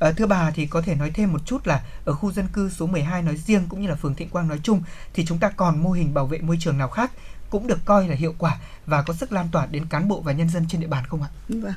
À, 0.00 0.12
thưa 0.12 0.26
bà 0.26 0.50
thì 0.50 0.66
có 0.66 0.82
thể 0.82 0.94
nói 0.94 1.10
thêm 1.14 1.32
một 1.32 1.46
chút 1.46 1.66
là 1.66 1.82
ở 2.04 2.12
khu 2.12 2.32
dân 2.32 2.46
cư 2.52 2.70
số 2.70 2.86
12 2.86 3.22
nói 3.22 3.36
riêng 3.36 3.62
cũng 3.68 3.82
như 3.82 3.88
là 3.88 3.94
phường 3.94 4.14
Thịnh 4.14 4.28
Quang 4.28 4.48
nói 4.48 4.60
chung 4.62 4.82
thì 5.14 5.24
chúng 5.26 5.38
ta 5.38 5.48
còn 5.48 5.82
mô 5.82 5.90
hình 5.90 6.14
bảo 6.14 6.26
vệ 6.26 6.38
môi 6.38 6.56
trường 6.60 6.78
nào 6.78 6.88
khác 6.88 7.12
cũng 7.50 7.66
được 7.66 7.78
coi 7.84 8.08
là 8.08 8.14
hiệu 8.14 8.34
quả 8.38 8.56
và 8.86 9.02
có 9.02 9.14
sức 9.14 9.32
lan 9.32 9.48
tỏa 9.52 9.66
đến 9.66 9.86
cán 9.86 10.08
bộ 10.08 10.20
và 10.20 10.32
nhân 10.32 10.48
dân 10.48 10.64
trên 10.68 10.80
địa 10.80 10.86
bàn 10.86 11.04
không 11.08 11.22
ạ? 11.22 11.28
Vâng. 11.48 11.72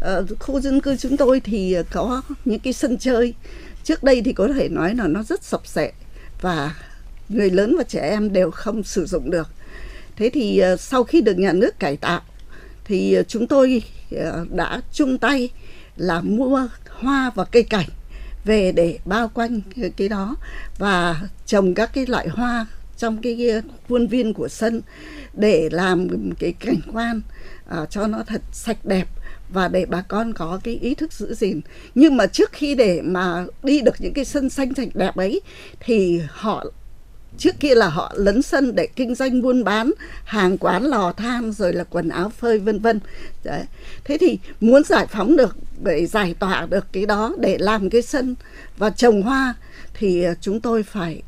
Ờ, 0.00 0.26
khu 0.40 0.60
dân 0.60 0.80
cư 0.80 0.96
chúng 0.96 1.16
tôi 1.16 1.40
thì 1.40 1.76
có 1.90 2.22
những 2.44 2.60
cái 2.60 2.72
sân 2.72 2.98
chơi 2.98 3.34
trước 3.84 4.02
đây 4.02 4.22
thì 4.24 4.32
có 4.32 4.48
thể 4.48 4.68
nói 4.68 4.94
là 4.94 5.06
nó 5.06 5.22
rất 5.22 5.42
sập 5.42 5.66
sệ 5.66 5.92
và 6.40 6.74
người 7.28 7.50
lớn 7.50 7.74
và 7.78 7.84
trẻ 7.84 8.00
em 8.00 8.32
đều 8.32 8.50
không 8.50 8.82
sử 8.82 9.06
dụng 9.06 9.30
được 9.30 9.48
thế 10.16 10.30
thì 10.34 10.58
ờ, 10.58 10.76
sau 10.76 11.04
khi 11.04 11.20
được 11.20 11.38
nhà 11.38 11.52
nước 11.52 11.78
cải 11.78 11.96
tạo 11.96 12.20
thì 12.84 13.14
ờ, 13.14 13.22
chúng 13.22 13.46
tôi 13.46 13.82
đã 14.50 14.80
chung 14.92 15.18
tay 15.18 15.50
là 15.96 16.20
mua 16.20 16.68
hoa 17.00 17.30
và 17.34 17.44
cây 17.44 17.62
cảnh 17.62 17.88
về 18.44 18.72
để 18.72 18.98
bao 19.04 19.28
quanh 19.28 19.60
cái- 19.96 20.08
đó 20.08 20.36
và 20.78 21.20
trồng 21.46 21.74
các 21.74 21.90
cái 21.94 22.06
loại 22.06 22.28
hoa 22.28 22.66
trong 22.96 23.22
cái 23.22 23.50
khuôn 23.88 24.06
viên 24.06 24.34
của 24.34 24.48
sân 24.48 24.82
để 25.32 25.68
làm 25.72 26.08
cái 26.38 26.52
cảnh 26.52 26.80
quan 26.92 27.20
à, 27.68 27.86
cho 27.90 28.06
nó 28.06 28.22
thật 28.26 28.42
sạch 28.52 28.84
đẹp 28.84 29.08
và 29.48 29.68
để 29.68 29.86
bà 29.86 30.02
con 30.02 30.32
có 30.32 30.60
cái 30.64 30.74
ý 30.74 30.94
thức 30.94 31.12
giữ 31.12 31.34
gìn. 31.34 31.60
Nhưng 31.94 32.16
mà 32.16 32.26
trước 32.26 32.52
khi 32.52 32.74
để 32.74 33.02
mà 33.02 33.44
đi 33.62 33.80
được 33.80 33.94
những 33.98 34.14
cái 34.14 34.24
sân 34.24 34.50
xanh 34.50 34.74
sạch 34.74 34.88
đẹp 34.94 35.16
ấy 35.16 35.40
thì 35.80 36.20
họ 36.30 36.64
trước 37.38 37.60
kia 37.60 37.74
là 37.74 37.88
họ 37.88 38.12
lấn 38.16 38.42
sân 38.42 38.74
để 38.74 38.88
kinh 38.96 39.14
doanh 39.14 39.42
buôn 39.42 39.64
bán, 39.64 39.90
hàng 40.24 40.58
quán, 40.58 40.82
lò 40.82 41.12
than, 41.12 41.52
rồi 41.52 41.72
là 41.72 41.84
quần 41.84 42.08
áo 42.08 42.28
phơi, 42.28 42.58
vân 42.58 42.78
vân 42.78 43.00
Đấy. 43.44 43.62
thế 44.04 44.18
thì 44.18 44.38
muốn 44.60 44.84
giải 44.84 45.06
phóng 45.06 45.36
được, 45.36 45.56
để 45.82 46.06
giải 46.06 46.34
tỏa 46.38 46.66
được 46.66 46.86
cái 46.92 47.06
đó, 47.06 47.32
để 47.38 47.58
làm 47.58 47.90
cái 47.90 48.02
sân 48.02 48.34
và 48.76 48.90
trồng 48.90 49.22
hoa, 49.22 49.54
thì 49.94 50.22
ờ, 50.22 50.34
chúng 50.40 50.60
tôi 50.60 50.82
phải 50.82 51.22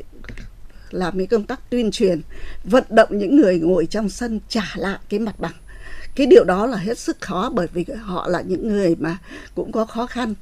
làm 0.91 1.19
cái 1.19 1.27
công 1.27 1.47
tác 1.47 1.71
tuyên 1.71 1.91
truyền, 1.91 2.21
vận 2.65 2.85
động 2.89 3.09
những 3.19 3.37
người 3.37 3.61
ngồi 3.61 3.87
trong 3.87 4.09
sân 4.09 4.41
trả 4.49 4.73
lại 4.77 4.99
cái 5.09 5.21
mặt 5.21 5.41
bằng 5.41 5.55
cái 6.17 6.27
điều 6.27 6.45
đó 6.45 6.67
là 6.67 6.77
hết 6.77 6.99
sức 6.99 7.21
khó 7.21 7.51
bởi 7.55 7.67
vì 7.73 7.85
họ 8.03 8.29
là 8.29 8.41
những 8.41 8.69
người 8.69 8.97
mà 8.99 9.19
cũng 9.55 9.73
có 9.73 9.85
khó 9.85 10.07
khăn 10.07 10.35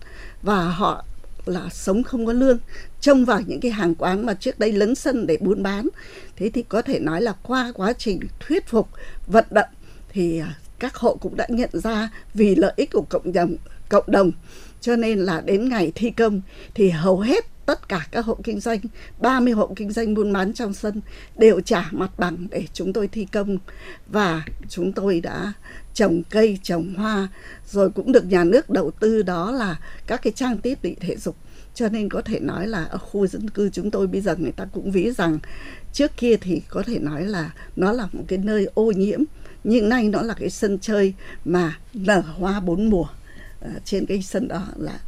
và 0.43 0.62
họ 0.62 1.05
là 1.49 1.69
sống 1.73 2.03
không 2.03 2.27
có 2.27 2.33
lương, 2.33 2.59
trông 3.01 3.25
vào 3.25 3.41
những 3.47 3.61
cái 3.61 3.71
hàng 3.71 3.95
quán 3.95 4.27
mà 4.27 4.35
trước 4.35 4.59
đây 4.59 4.73
lấn 4.73 4.95
sân 4.95 5.27
để 5.27 5.37
buôn 5.41 5.62
bán. 5.62 5.89
Thế 6.37 6.51
thì 6.51 6.62
có 6.62 6.83
thể 6.83 6.99
nói 6.99 7.23
là 7.23 7.35
qua 7.43 7.73
quá 7.75 7.93
trình 7.93 8.21
thuyết 8.41 8.66
phục, 8.66 8.89
vận 9.27 9.45
động 9.51 9.69
thì 10.09 10.39
à, 10.39 10.59
các 10.79 10.95
hộ 10.95 11.16
cũng 11.16 11.37
đã 11.37 11.47
nhận 11.51 11.71
ra 11.73 12.11
vì 12.35 12.55
lợi 12.55 12.73
ích 12.77 12.93
của 12.93 13.05
cộng 13.09 13.33
đồng 13.33 13.57
cộng 13.89 14.05
đồng 14.07 14.33
cho 14.85 14.97
nên 14.97 15.19
là 15.19 15.40
đến 15.40 15.69
ngày 15.69 15.93
thi 15.94 16.11
công 16.11 16.40
thì 16.74 16.90
hầu 16.90 17.20
hết 17.20 17.44
tất 17.66 17.89
cả 17.89 18.06
các 18.11 18.24
hộ 18.24 18.39
kinh 18.44 18.61
doanh 18.61 18.78
30 19.19 19.52
hộ 19.52 19.73
kinh 19.77 19.93
doanh 19.93 20.15
buôn 20.15 20.32
bán 20.32 20.52
trong 20.52 20.74
sân 20.74 21.01
đều 21.36 21.61
trả 21.61 21.89
mặt 21.90 22.11
bằng 22.19 22.47
để 22.51 22.65
chúng 22.73 22.93
tôi 22.93 23.09
thi 23.09 23.27
công. 23.32 23.59
Và 24.06 24.43
chúng 24.69 24.93
tôi 24.93 25.20
đã 25.20 25.52
trồng 25.94 26.23
cây, 26.31 26.59
trồng 26.62 26.94
hoa, 26.94 27.28
rồi 27.70 27.90
cũng 27.90 28.12
được 28.12 28.24
nhà 28.24 28.44
nước 28.44 28.70
đầu 28.70 28.90
tư 28.90 29.23
đó 29.23 29.51
là 29.51 29.78
các 30.06 30.23
cái 30.23 30.32
trang 30.32 30.61
thiết 30.61 30.82
bị 30.82 30.97
thể 31.01 31.16
dục. 31.16 31.36
Cho 31.74 31.89
nên 31.89 32.09
có 32.09 32.23
thể 32.23 32.40
nói 32.40 32.66
là 32.66 32.85
ở 32.85 32.98
khu 32.98 33.27
dân 33.27 33.51
cư 33.51 33.70
chúng 33.70 33.90
tôi 33.90 34.06
bây 34.06 34.20
giờ 34.20 34.36
người 34.39 34.52
ta 34.52 34.65
cũng 34.73 34.90
ví 34.90 35.11
rằng 35.11 35.39
trước 35.93 36.11
kia 36.16 36.36
thì 36.36 36.62
có 36.69 36.82
thể 36.86 36.98
nói 36.98 37.27
là 37.27 37.55
nó 37.77 37.93
là 37.93 38.09
một 38.12 38.24
cái 38.28 38.39
nơi 38.39 38.66
ô 38.74 38.90
nhiễm, 38.90 39.20
nhưng 39.65 39.89
nay 39.89 40.09
nó 40.09 40.23
là 40.23 40.35
cái 40.35 40.51
sân 40.51 40.78
chơi 40.78 41.15
mà 41.44 41.78
nở 41.94 42.20
hoa 42.20 42.61
bốn 42.61 42.90
mùa. 42.90 43.06
Ờ, 43.65 43.70
trên 43.85 44.07
cái 44.07 44.23
sân 44.23 44.49
đó 44.49 44.66
là 44.77 44.99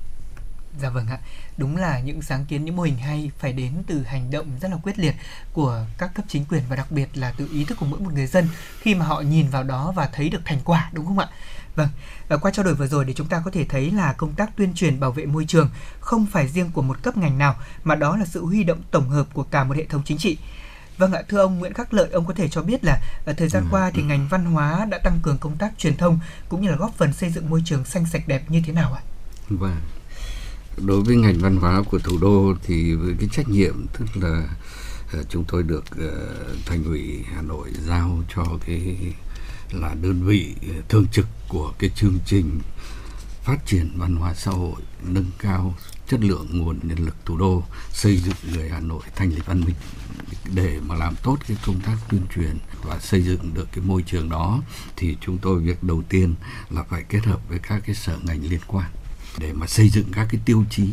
Dạ 0.81 0.91
vâng 0.91 1.07
ạ, 1.09 1.19
đúng 1.57 1.77
là 1.77 2.01
những 2.01 2.23
sáng 2.23 2.45
kiến, 2.45 2.65
những 2.65 2.77
mô 2.77 2.83
hình 2.83 2.99
hay 2.99 3.31
phải 3.39 3.53
đến 3.53 3.73
từ 3.87 4.03
hành 4.03 4.31
động 4.31 4.47
rất 4.61 4.70
là 4.70 4.77
quyết 4.83 4.99
liệt 4.99 5.15
của 5.53 5.85
các 5.99 6.15
cấp 6.15 6.24
chính 6.28 6.45
quyền 6.45 6.62
và 6.69 6.77
đặc 6.77 6.91
biệt 6.91 7.09
là 7.15 7.35
từ 7.37 7.49
ý 7.53 7.65
thức 7.65 7.78
của 7.81 7.87
mỗi 7.87 8.01
một 8.01 8.12
người 8.12 8.27
dân 8.27 8.49
khi 8.81 8.95
mà 8.95 9.07
họ 9.07 9.20
nhìn 9.20 9.49
vào 9.49 9.62
đó 9.62 9.93
và 9.97 10.09
thấy 10.12 10.28
được 10.28 10.41
thành 10.45 10.59
quả 10.65 10.91
đúng 10.93 11.07
không 11.07 11.19
ạ? 11.19 11.28
Vâng, 11.74 11.89
và 12.28 12.37
qua 12.37 12.51
trao 12.51 12.65
đổi 12.65 12.74
vừa 12.74 12.87
rồi 12.87 13.05
thì 13.05 13.15
chúng 13.15 13.28
ta 13.28 13.43
có 13.45 13.51
thể 13.51 13.65
thấy 13.65 13.91
là 13.91 14.12
công 14.12 14.33
tác 14.33 14.57
tuyên 14.57 14.74
truyền 14.74 15.01
bảo 15.01 15.12
vệ 15.12 15.27
môi 15.27 15.45
trường 15.45 15.70
không 16.01 16.27
phải 16.27 16.49
riêng 16.49 16.70
của 16.73 16.83
một 16.83 17.03
cấp 17.03 17.16
ngành 17.16 17.39
nào 17.39 17.57
mà 17.85 17.95
đó 17.95 18.16
là 18.16 18.24
sự 18.24 18.45
huy 18.45 18.65
động 18.65 18.83
tổng 18.91 19.09
hợp 19.09 19.27
của 19.33 19.43
cả 19.43 19.65
một 19.65 19.77
hệ 19.77 19.85
thống 19.85 20.03
chính 20.05 20.19
trị. 20.19 20.39
Vâng 20.98 21.12
ạ, 21.12 21.23
thưa 21.28 21.40
ông 21.40 21.59
Nguyễn 21.59 21.74
Khắc 21.74 21.94
Lợi, 21.94 22.10
ông 22.10 22.27
có 22.27 22.35
thể 22.35 22.48
cho 22.48 22.62
biết 22.62 22.85
là 22.85 23.01
ở 23.24 23.32
thời 23.32 23.48
gian 23.48 23.64
qua 23.70 23.90
thì 23.94 24.02
ngành 24.02 24.28
văn 24.31 24.44
hóa 24.44 24.86
đã 24.90 24.98
tăng 24.98 25.18
cường 25.23 25.39
công 25.39 25.56
tác 25.59 25.73
truyền 25.78 25.97
thông 25.97 26.18
cũng 26.48 26.62
như 26.62 26.68
là 26.68 26.77
góp 26.77 26.94
phần 26.97 27.12
xây 27.12 27.31
dựng 27.31 27.51
môi 27.51 27.62
trường 27.64 27.85
xanh 27.85 28.06
sạch 28.06 28.28
đẹp 28.28 28.51
như 28.51 28.62
thế 28.66 28.73
nào 28.73 28.93
ạ? 28.93 29.02
Vâng. 29.48 29.77
Đối 30.77 31.02
với 31.02 31.16
ngành 31.16 31.39
văn 31.39 31.56
hóa 31.56 31.82
của 31.90 31.98
thủ 31.98 32.18
đô 32.20 32.55
thì 32.62 32.94
với 32.94 33.14
cái 33.20 33.28
trách 33.32 33.48
nhiệm 33.48 33.86
tức 33.98 34.06
là 34.14 34.48
ờ, 35.12 35.24
chúng 35.28 35.44
tôi 35.44 35.62
được 35.62 35.85
ờ, 35.98 36.36
thành 36.66 36.85
ủy 36.85 37.24
Hà 37.35 37.43
Nội 37.43 37.68
giao 37.86 38.23
cho 38.35 38.44
cái 38.66 38.97
là 39.73 39.94
đơn 40.02 40.23
vị 40.27 40.55
thường 40.89 41.06
trực 41.12 41.27
của 41.48 41.73
cái 41.78 41.90
chương 41.94 42.18
trình 42.27 42.60
phát 43.43 43.66
triển 43.66 43.90
văn 43.97 44.16
hóa 44.16 44.35
xã 44.35 44.51
hội 44.51 44.81
nâng 45.02 45.31
cao 45.39 45.74
chất 46.09 46.20
lượng 46.20 46.47
nguồn 46.53 46.78
nhân 46.83 46.99
lực 46.99 47.16
thủ 47.24 47.37
đô, 47.37 47.62
xây 47.93 48.16
dựng 48.16 48.55
người 48.55 48.69
Hà 48.69 48.81
Nội 48.81 49.03
thành 49.16 49.31
lịch 49.31 49.47
văn 49.47 49.61
minh 49.61 49.74
để 50.55 50.81
mà 50.87 50.95
làm 50.95 51.15
tốt 51.23 51.39
cái 51.49 51.57
công 51.66 51.81
tác 51.81 51.97
tuyên 52.09 52.23
truyền 52.35 52.59
và 52.83 52.99
xây 52.99 53.23
dựng 53.23 53.55
được 53.55 53.69
cái 53.73 53.85
môi 53.85 54.03
trường 54.03 54.28
đó, 54.28 54.62
thì 54.97 55.16
chúng 55.20 55.39
tôi 55.39 55.61
việc 55.61 55.83
đầu 55.83 56.03
tiên 56.09 56.35
là 56.70 56.83
phải 56.83 57.05
kết 57.09 57.24
hợp 57.24 57.49
với 57.49 57.59
các 57.59 57.83
cái 57.87 57.95
sở 57.95 58.19
ngành 58.23 58.43
liên 58.43 58.61
quan 58.66 58.91
để 59.39 59.53
mà 59.53 59.66
xây 59.66 59.89
dựng 59.89 60.12
các 60.12 60.28
cái 60.31 60.41
tiêu 60.45 60.65
chí 60.70 60.89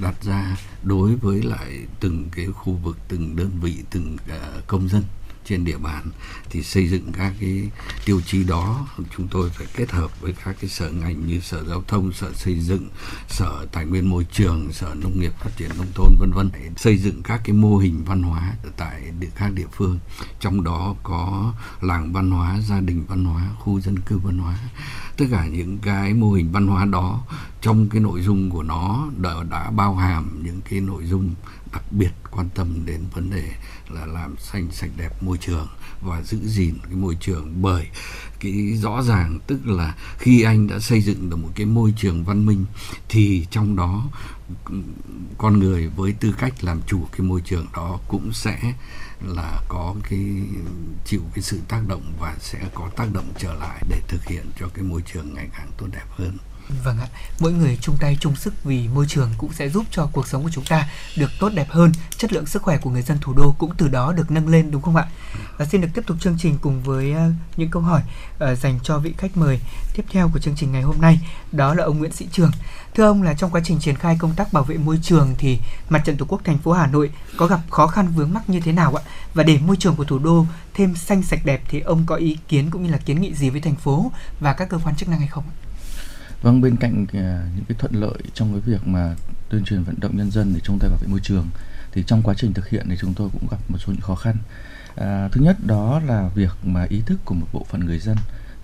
đặt 0.00 0.22
ra 0.22 0.56
đối 0.82 1.16
với 1.16 1.42
lại 1.42 1.86
từng 2.00 2.28
cái 2.36 2.46
khu 2.46 2.72
vực, 2.72 2.98
từng 3.08 3.36
đơn 3.36 3.50
vị, 3.60 3.76
từng 3.90 4.16
ờ, 4.28 4.62
công 4.66 4.88
dân 4.88 5.02
trên 5.46 5.64
địa 5.64 5.78
bàn 5.78 6.10
thì 6.50 6.62
xây 6.62 6.88
dựng 6.88 7.12
các 7.12 7.32
cái 7.40 7.70
tiêu 8.04 8.20
chí 8.26 8.44
đó. 8.44 8.86
Chúng 9.16 9.28
tôi 9.28 9.50
phải 9.50 9.66
kết 9.76 9.90
hợp 9.90 10.20
với 10.20 10.34
các 10.44 10.56
cái 10.60 10.70
sở 10.70 10.90
ngành 10.90 11.26
như 11.26 11.40
sở 11.40 11.64
giao 11.64 11.82
thông 11.88 12.12
sở 12.12 12.32
xây 12.32 12.60
dựng 12.60 12.88
sở 13.28 13.66
tài 13.72 13.86
nguyên 13.86 14.10
môi 14.10 14.26
trường 14.32 14.72
sở 14.72 14.94
nông 14.94 15.20
nghiệp 15.20 15.32
phát 15.38 15.50
triển 15.56 15.70
nông 15.78 15.92
thôn 15.94 16.16
vân 16.20 16.30
vân. 16.32 16.50
Để 16.52 16.70
xây 16.76 16.96
dựng 16.98 17.22
các 17.22 17.40
cái 17.44 17.52
mô 17.52 17.76
hình 17.76 18.04
văn 18.04 18.22
hóa 18.22 18.52
tại 18.76 19.02
địa 19.20 19.28
các 19.34 19.52
địa 19.52 19.66
phương. 19.72 19.98
Trong 20.40 20.64
đó 20.64 20.94
có 21.02 21.52
làng 21.80 22.12
văn 22.12 22.30
hóa 22.30 22.60
gia 22.60 22.80
đình 22.80 23.04
văn 23.08 23.24
hóa 23.24 23.48
khu 23.58 23.80
dân 23.80 23.98
cư 23.98 24.18
văn 24.18 24.38
hóa. 24.38 24.58
Tất 25.16 25.24
cả 25.30 25.46
những 25.46 25.78
cái 25.78 26.14
mô 26.14 26.32
hình 26.32 26.52
văn 26.52 26.66
hóa 26.66 26.84
đó 26.84 27.24
trong 27.60 27.88
cái 27.88 28.00
nội 28.00 28.22
dung 28.22 28.50
của 28.50 28.62
nó 28.62 29.06
đã, 29.16 29.34
đã 29.50 29.70
bao 29.70 29.94
hàm 29.94 30.42
những 30.44 30.60
cái 30.70 30.80
nội 30.80 31.04
dung 31.04 31.34
đặc 31.72 31.92
biệt 31.92 32.10
quan 32.30 32.48
tâm 32.54 32.86
đến 32.86 33.00
vấn 33.14 33.30
đề 33.30 33.52
là 33.90 34.06
làm 34.06 34.36
xanh 34.38 34.68
sạch 34.72 34.90
đẹp 34.96 35.22
môi 35.22 35.38
trường 35.38 35.68
và 36.00 36.22
giữ 36.22 36.38
gìn 36.44 36.74
cái 36.84 36.94
môi 36.94 37.16
trường 37.20 37.62
bởi 37.62 37.86
cái 38.40 38.78
rõ 38.82 39.02
ràng, 39.02 39.38
tức 39.46 39.66
là 39.66 39.94
khi 40.18 40.42
anh 40.42 40.66
đã 40.66 40.78
xây 40.78 41.00
dựng 41.00 41.30
được 41.30 41.36
một 41.36 41.50
cái 41.54 41.66
môi 41.66 41.94
trường 41.96 42.24
văn 42.24 42.46
minh 42.46 42.64
thì 43.08 43.46
trong 43.50 43.76
đó 43.76 44.06
con 45.38 45.58
người 45.58 45.88
với 45.88 46.12
tư 46.12 46.34
cách 46.38 46.64
làm 46.64 46.80
chủ 46.86 47.06
cái 47.12 47.20
môi 47.20 47.40
trường 47.40 47.66
đó 47.72 47.98
cũng 48.08 48.32
sẽ 48.32 48.74
là 49.20 49.62
có 49.68 49.94
cái, 50.10 50.24
chịu 51.04 51.20
cái 51.34 51.42
sự 51.42 51.60
tác 51.68 51.80
động 51.88 52.12
và 52.20 52.36
sẽ 52.40 52.58
có 52.74 52.90
tác 52.96 53.06
động 53.12 53.32
trở 53.38 53.54
lại 53.54 53.82
để 53.90 54.00
thực 54.08 54.24
hiện 54.26 54.46
cho 54.60 54.68
cái 54.74 54.84
môi 54.84 55.02
trường 55.12 55.34
ngày 55.34 55.48
càng 55.52 55.70
tốt 55.78 55.86
đẹp 55.92 56.06
hơn. 56.10 56.36
Vâng 56.84 56.98
ạ, 56.98 57.08
mỗi 57.40 57.52
người 57.52 57.78
chung 57.80 57.96
tay 58.00 58.16
chung 58.20 58.36
sức 58.36 58.64
vì 58.64 58.88
môi 58.88 59.06
trường 59.08 59.30
cũng 59.38 59.52
sẽ 59.52 59.68
giúp 59.68 59.84
cho 59.90 60.08
cuộc 60.12 60.28
sống 60.28 60.42
của 60.42 60.50
chúng 60.52 60.64
ta 60.64 60.88
được 61.16 61.30
tốt 61.40 61.48
đẹp 61.54 61.66
hơn, 61.70 61.92
chất 62.16 62.32
lượng 62.32 62.46
sức 62.46 62.62
khỏe 62.62 62.78
của 62.78 62.90
người 62.90 63.02
dân 63.02 63.18
thủ 63.20 63.32
đô 63.32 63.54
cũng 63.58 63.74
từ 63.76 63.88
đó 63.88 64.12
được 64.12 64.30
nâng 64.30 64.48
lên 64.48 64.70
đúng 64.70 64.82
không 64.82 64.96
ạ? 64.96 65.08
Và 65.58 65.66
xin 65.66 65.80
được 65.80 65.88
tiếp 65.94 66.02
tục 66.06 66.16
chương 66.20 66.36
trình 66.38 66.58
cùng 66.60 66.82
với 66.82 67.12
ờ, 67.12 67.30
những 67.56 67.70
câu 67.70 67.82
hỏi 67.82 68.02
ờ, 68.38 68.54
dành 68.54 68.78
cho 68.82 68.98
vị 68.98 69.14
khách 69.18 69.36
mời 69.36 69.60
tiếp 69.94 70.04
theo 70.10 70.30
của 70.32 70.38
chương 70.38 70.56
trình 70.56 70.72
ngày 70.72 70.82
hôm 70.82 71.00
nay, 71.00 71.20
đó 71.52 71.74
là 71.74 71.84
ông 71.84 71.98
Nguyễn 71.98 72.12
Sĩ 72.12 72.28
Trường. 72.32 72.50
Thưa 72.94 73.04
ông 73.04 73.22
là 73.22 73.34
trong 73.34 73.50
quá 73.50 73.60
trình 73.64 73.78
triển 73.80 73.96
khai 73.96 74.16
công 74.20 74.34
tác 74.34 74.52
bảo 74.52 74.64
vệ 74.64 74.76
môi 74.76 74.98
trường 75.02 75.34
thì 75.38 75.58
Mặt 75.88 76.02
trận 76.04 76.16
Tổ 76.16 76.26
quốc 76.28 76.40
thành 76.44 76.58
phố 76.58 76.72
Hà 76.72 76.86
Nội 76.86 77.10
có 77.36 77.46
gặp 77.46 77.60
khó 77.70 77.86
khăn 77.86 78.08
vướng 78.08 78.32
mắc 78.34 78.50
như 78.50 78.60
thế 78.60 78.72
nào 78.72 78.94
ạ? 78.94 79.02
Và 79.34 79.42
để 79.42 79.58
môi 79.58 79.76
trường 79.76 79.96
của 79.96 80.04
thủ 80.04 80.18
đô 80.18 80.46
thêm 80.74 80.96
xanh 80.96 81.22
sạch 81.22 81.40
đẹp 81.44 81.62
thì 81.68 81.80
ông 81.80 82.06
có 82.06 82.14
ý 82.14 82.36
kiến 82.48 82.70
cũng 82.70 82.84
như 82.84 82.90
là 82.90 82.98
kiến 82.98 83.20
nghị 83.20 83.34
gì 83.34 83.50
với 83.50 83.60
thành 83.60 83.76
phố 83.76 84.12
và 84.40 84.52
các 84.52 84.68
cơ 84.68 84.78
quan 84.84 84.96
chức 84.96 85.08
năng 85.08 85.18
hay 85.18 85.28
không 85.28 85.44
ạ? 85.48 85.65
Vâng, 86.42 86.60
bên 86.60 86.76
cạnh 86.76 87.06
ờ, 87.12 87.40
những 87.56 87.64
cái 87.68 87.76
thuận 87.78 87.94
lợi 87.94 88.18
trong 88.34 88.52
cái 88.52 88.60
việc 88.60 88.86
mà 88.86 89.14
tuyên 89.48 89.64
truyền 89.64 89.82
vận 89.82 90.00
động 90.00 90.16
nhân 90.16 90.30
dân 90.30 90.54
để 90.54 90.60
chung 90.60 90.78
tay 90.78 90.90
bảo 90.90 90.98
vệ 91.02 91.06
môi 91.08 91.20
trường 91.22 91.46
thì 91.92 92.04
trong 92.06 92.22
quá 92.22 92.34
trình 92.38 92.52
thực 92.52 92.68
hiện 92.68 92.86
thì 92.88 92.96
chúng 93.00 93.14
tôi 93.14 93.28
cũng 93.32 93.48
gặp 93.50 93.58
một 93.68 93.78
số 93.78 93.92
những 93.92 94.02
khó 94.02 94.14
khăn. 94.14 94.36
À, 94.96 95.28
thứ 95.32 95.40
nhất 95.40 95.56
đó 95.66 96.00
là 96.06 96.30
việc 96.34 96.50
mà 96.64 96.86
ý 96.88 97.02
thức 97.06 97.20
của 97.24 97.34
một 97.34 97.46
bộ 97.52 97.66
phận 97.70 97.86
người 97.86 97.98
dân 97.98 98.16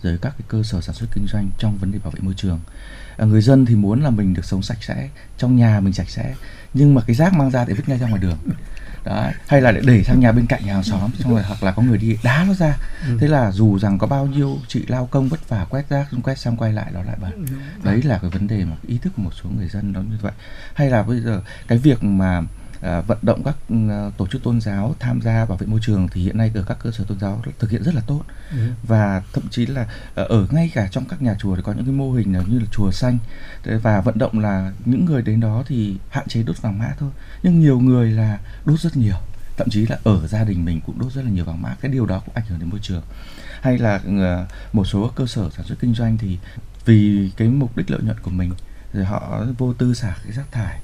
rồi 0.02 0.18
các 0.22 0.34
cái 0.38 0.46
cơ 0.48 0.62
sở 0.62 0.80
sản 0.80 0.94
xuất 0.94 1.06
kinh 1.14 1.26
doanh 1.26 1.50
trong 1.58 1.78
vấn 1.78 1.92
đề 1.92 1.98
bảo 1.98 2.10
vệ 2.10 2.20
môi 2.20 2.34
trường. 2.36 2.60
À, 3.16 3.26
người 3.26 3.42
dân 3.42 3.66
thì 3.66 3.74
muốn 3.74 4.02
là 4.02 4.10
mình 4.10 4.34
được 4.34 4.44
sống 4.44 4.62
sạch 4.62 4.78
sẽ, 4.80 5.08
trong 5.38 5.56
nhà 5.56 5.80
mình 5.80 5.92
sạch 5.92 6.10
sẽ, 6.10 6.34
nhưng 6.74 6.94
mà 6.94 7.02
cái 7.06 7.16
rác 7.16 7.34
mang 7.34 7.50
ra 7.50 7.64
để 7.64 7.74
vứt 7.74 7.88
ngay 7.88 7.98
ra 7.98 8.08
ngoài 8.08 8.22
đường 8.22 8.38
đó 9.04 9.30
hay 9.48 9.60
là 9.60 9.72
để 9.72 9.80
để 9.84 10.04
sang 10.04 10.20
nhà 10.20 10.32
bên 10.32 10.46
cạnh 10.46 10.66
nhà 10.66 10.72
hàng 10.72 10.82
xóm 10.82 11.10
xong 11.18 11.32
rồi 11.32 11.42
hoặc 11.42 11.62
là 11.62 11.72
có 11.72 11.82
người 11.82 11.98
đi 11.98 12.18
đá 12.22 12.44
nó 12.48 12.54
ra 12.54 12.76
ừ. 13.08 13.16
thế 13.20 13.28
là 13.28 13.52
dù 13.52 13.78
rằng 13.78 13.98
có 13.98 14.06
bao 14.06 14.26
nhiêu 14.26 14.58
chị 14.68 14.84
lao 14.88 15.06
công 15.06 15.28
vất 15.28 15.48
vả 15.48 15.66
quét 15.70 15.88
rác 15.88 16.06
quét 16.22 16.38
xong 16.38 16.56
quay 16.56 16.72
lại 16.72 16.90
đó 16.94 17.02
lại 17.02 17.16
bẩn 17.20 17.32
ừ. 17.32 17.54
đấy 17.84 18.02
là 18.02 18.18
cái 18.18 18.30
vấn 18.30 18.48
đề 18.48 18.64
mà 18.64 18.76
ý 18.86 18.98
thức 18.98 19.12
của 19.16 19.22
một 19.22 19.34
số 19.42 19.50
người 19.56 19.68
dân 19.68 19.92
đó 19.92 20.00
như 20.00 20.16
vậy 20.20 20.32
hay 20.74 20.90
là 20.90 21.02
bây 21.02 21.20
giờ 21.20 21.42
cái 21.68 21.78
việc 21.78 22.04
mà 22.04 22.42
À, 22.82 23.00
vận 23.00 23.18
động 23.22 23.42
các 23.44 23.56
à, 23.90 24.10
tổ 24.16 24.26
chức 24.26 24.42
tôn 24.42 24.60
giáo 24.60 24.94
tham 24.98 25.20
gia 25.20 25.44
bảo 25.44 25.56
vệ 25.56 25.66
môi 25.66 25.80
trường 25.82 26.08
thì 26.12 26.22
hiện 26.22 26.38
nay 26.38 26.50
ở 26.54 26.64
các 26.68 26.78
cơ 26.82 26.90
sở 26.90 27.04
tôn 27.04 27.18
giáo 27.20 27.42
thực 27.58 27.70
hiện 27.70 27.82
rất 27.82 27.94
là 27.94 28.00
tốt. 28.06 28.22
Ừ. 28.50 28.58
và 28.82 29.22
thậm 29.32 29.44
chí 29.50 29.66
là 29.66 29.86
à, 30.14 30.24
ở 30.28 30.46
ngay 30.50 30.70
cả 30.74 30.88
trong 30.90 31.04
các 31.04 31.22
nhà 31.22 31.34
chùa 31.38 31.56
thì 31.56 31.62
có 31.64 31.72
những 31.72 31.84
cái 31.84 31.94
mô 31.94 32.12
hình 32.12 32.32
như 32.32 32.58
là 32.58 32.66
chùa 32.72 32.90
xanh. 32.90 33.18
Và 33.82 34.00
vận 34.00 34.18
động 34.18 34.38
là 34.38 34.72
những 34.84 35.04
người 35.04 35.22
đến 35.22 35.40
đó 35.40 35.62
thì 35.66 35.96
hạn 36.10 36.28
chế 36.28 36.42
đốt 36.42 36.62
vàng 36.62 36.78
mã 36.78 36.88
thôi. 36.98 37.10
Nhưng 37.42 37.60
nhiều 37.60 37.80
người 37.80 38.10
là 38.10 38.38
đốt 38.64 38.80
rất 38.80 38.96
nhiều. 38.96 39.16
Thậm 39.56 39.68
chí 39.70 39.86
là 39.86 39.98
ở 40.04 40.26
gia 40.26 40.44
đình 40.44 40.64
mình 40.64 40.80
cũng 40.86 40.98
đốt 40.98 41.12
rất 41.12 41.22
là 41.24 41.30
nhiều 41.30 41.44
vàng 41.44 41.62
mã. 41.62 41.76
Cái 41.80 41.92
điều 41.92 42.06
đó 42.06 42.22
cũng 42.26 42.34
ảnh 42.34 42.44
hưởng 42.48 42.58
đến 42.58 42.70
môi 42.70 42.80
trường. 42.82 43.02
Hay 43.60 43.78
là 43.78 44.00
một 44.72 44.84
số 44.84 45.10
cơ 45.16 45.26
sở 45.26 45.50
sản 45.56 45.66
xuất 45.66 45.78
kinh 45.80 45.94
doanh 45.94 46.18
thì 46.18 46.38
vì 46.84 47.30
cái 47.36 47.48
mục 47.48 47.76
đích 47.76 47.90
lợi 47.90 48.00
nhuận 48.02 48.20
của 48.20 48.30
mình 48.30 48.52
rồi 48.92 49.04
họ 49.04 49.44
vô 49.58 49.72
tư 49.72 49.94
xả 49.94 50.16
cái 50.24 50.32
rác 50.32 50.52
thải 50.52 50.80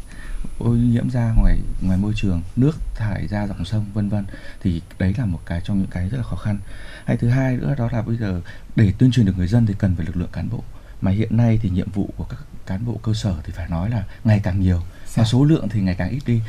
ô 0.58 0.70
nhiễm 0.70 1.10
ra 1.10 1.32
ngoài 1.36 1.58
ngoài 1.80 1.98
môi 1.98 2.12
trường 2.16 2.42
nước 2.56 2.76
thải 2.94 3.26
ra 3.28 3.46
dòng 3.46 3.64
sông 3.64 3.86
vân 3.94 4.08
vân. 4.08 4.24
Thì 4.62 4.82
đấy 4.98 5.14
là 5.18 5.24
một 5.24 5.40
cái 5.46 5.60
trong 5.64 5.78
những 5.78 5.90
cái 5.90 6.08
rất 6.08 6.18
là 6.18 6.24
khó 6.24 6.36
khăn. 6.36 6.58
Hay 7.04 7.16
thứ 7.16 7.28
hai 7.28 7.56
nữa 7.56 7.74
đó 7.78 7.88
là 7.92 8.02
bây 8.02 8.16
giờ 8.16 8.40
để 8.76 8.92
tuyên 8.98 9.10
truyền 9.10 9.26
được 9.26 9.34
người 9.36 9.48
dân 9.48 9.66
thì 9.66 9.74
cần 9.78 9.96
phải 9.96 10.06
lực 10.06 10.16
lượng 10.16 10.30
cán 10.32 10.48
bộ. 10.50 10.62
Mà 11.00 11.10
hiện 11.10 11.36
nay 11.36 11.58
thì 11.62 11.70
nhiệm 11.70 11.90
vụ 11.90 12.10
của 12.16 12.24
các 12.24 12.38
cán 12.66 12.86
bộ 12.86 13.00
cơ 13.02 13.14
sở 13.14 13.34
thì 13.44 13.52
phải 13.56 13.68
nói 13.68 13.90
là 13.90 14.04
ngày 14.24 14.40
càng 14.42 14.60
nhiều. 14.60 14.82
Và 15.14 15.24
số 15.24 15.44
lượng 15.44 15.68
thì 15.68 15.80
ngày 15.80 15.94
càng 15.94 16.10
ít 16.10 16.20
đi. 16.26 16.40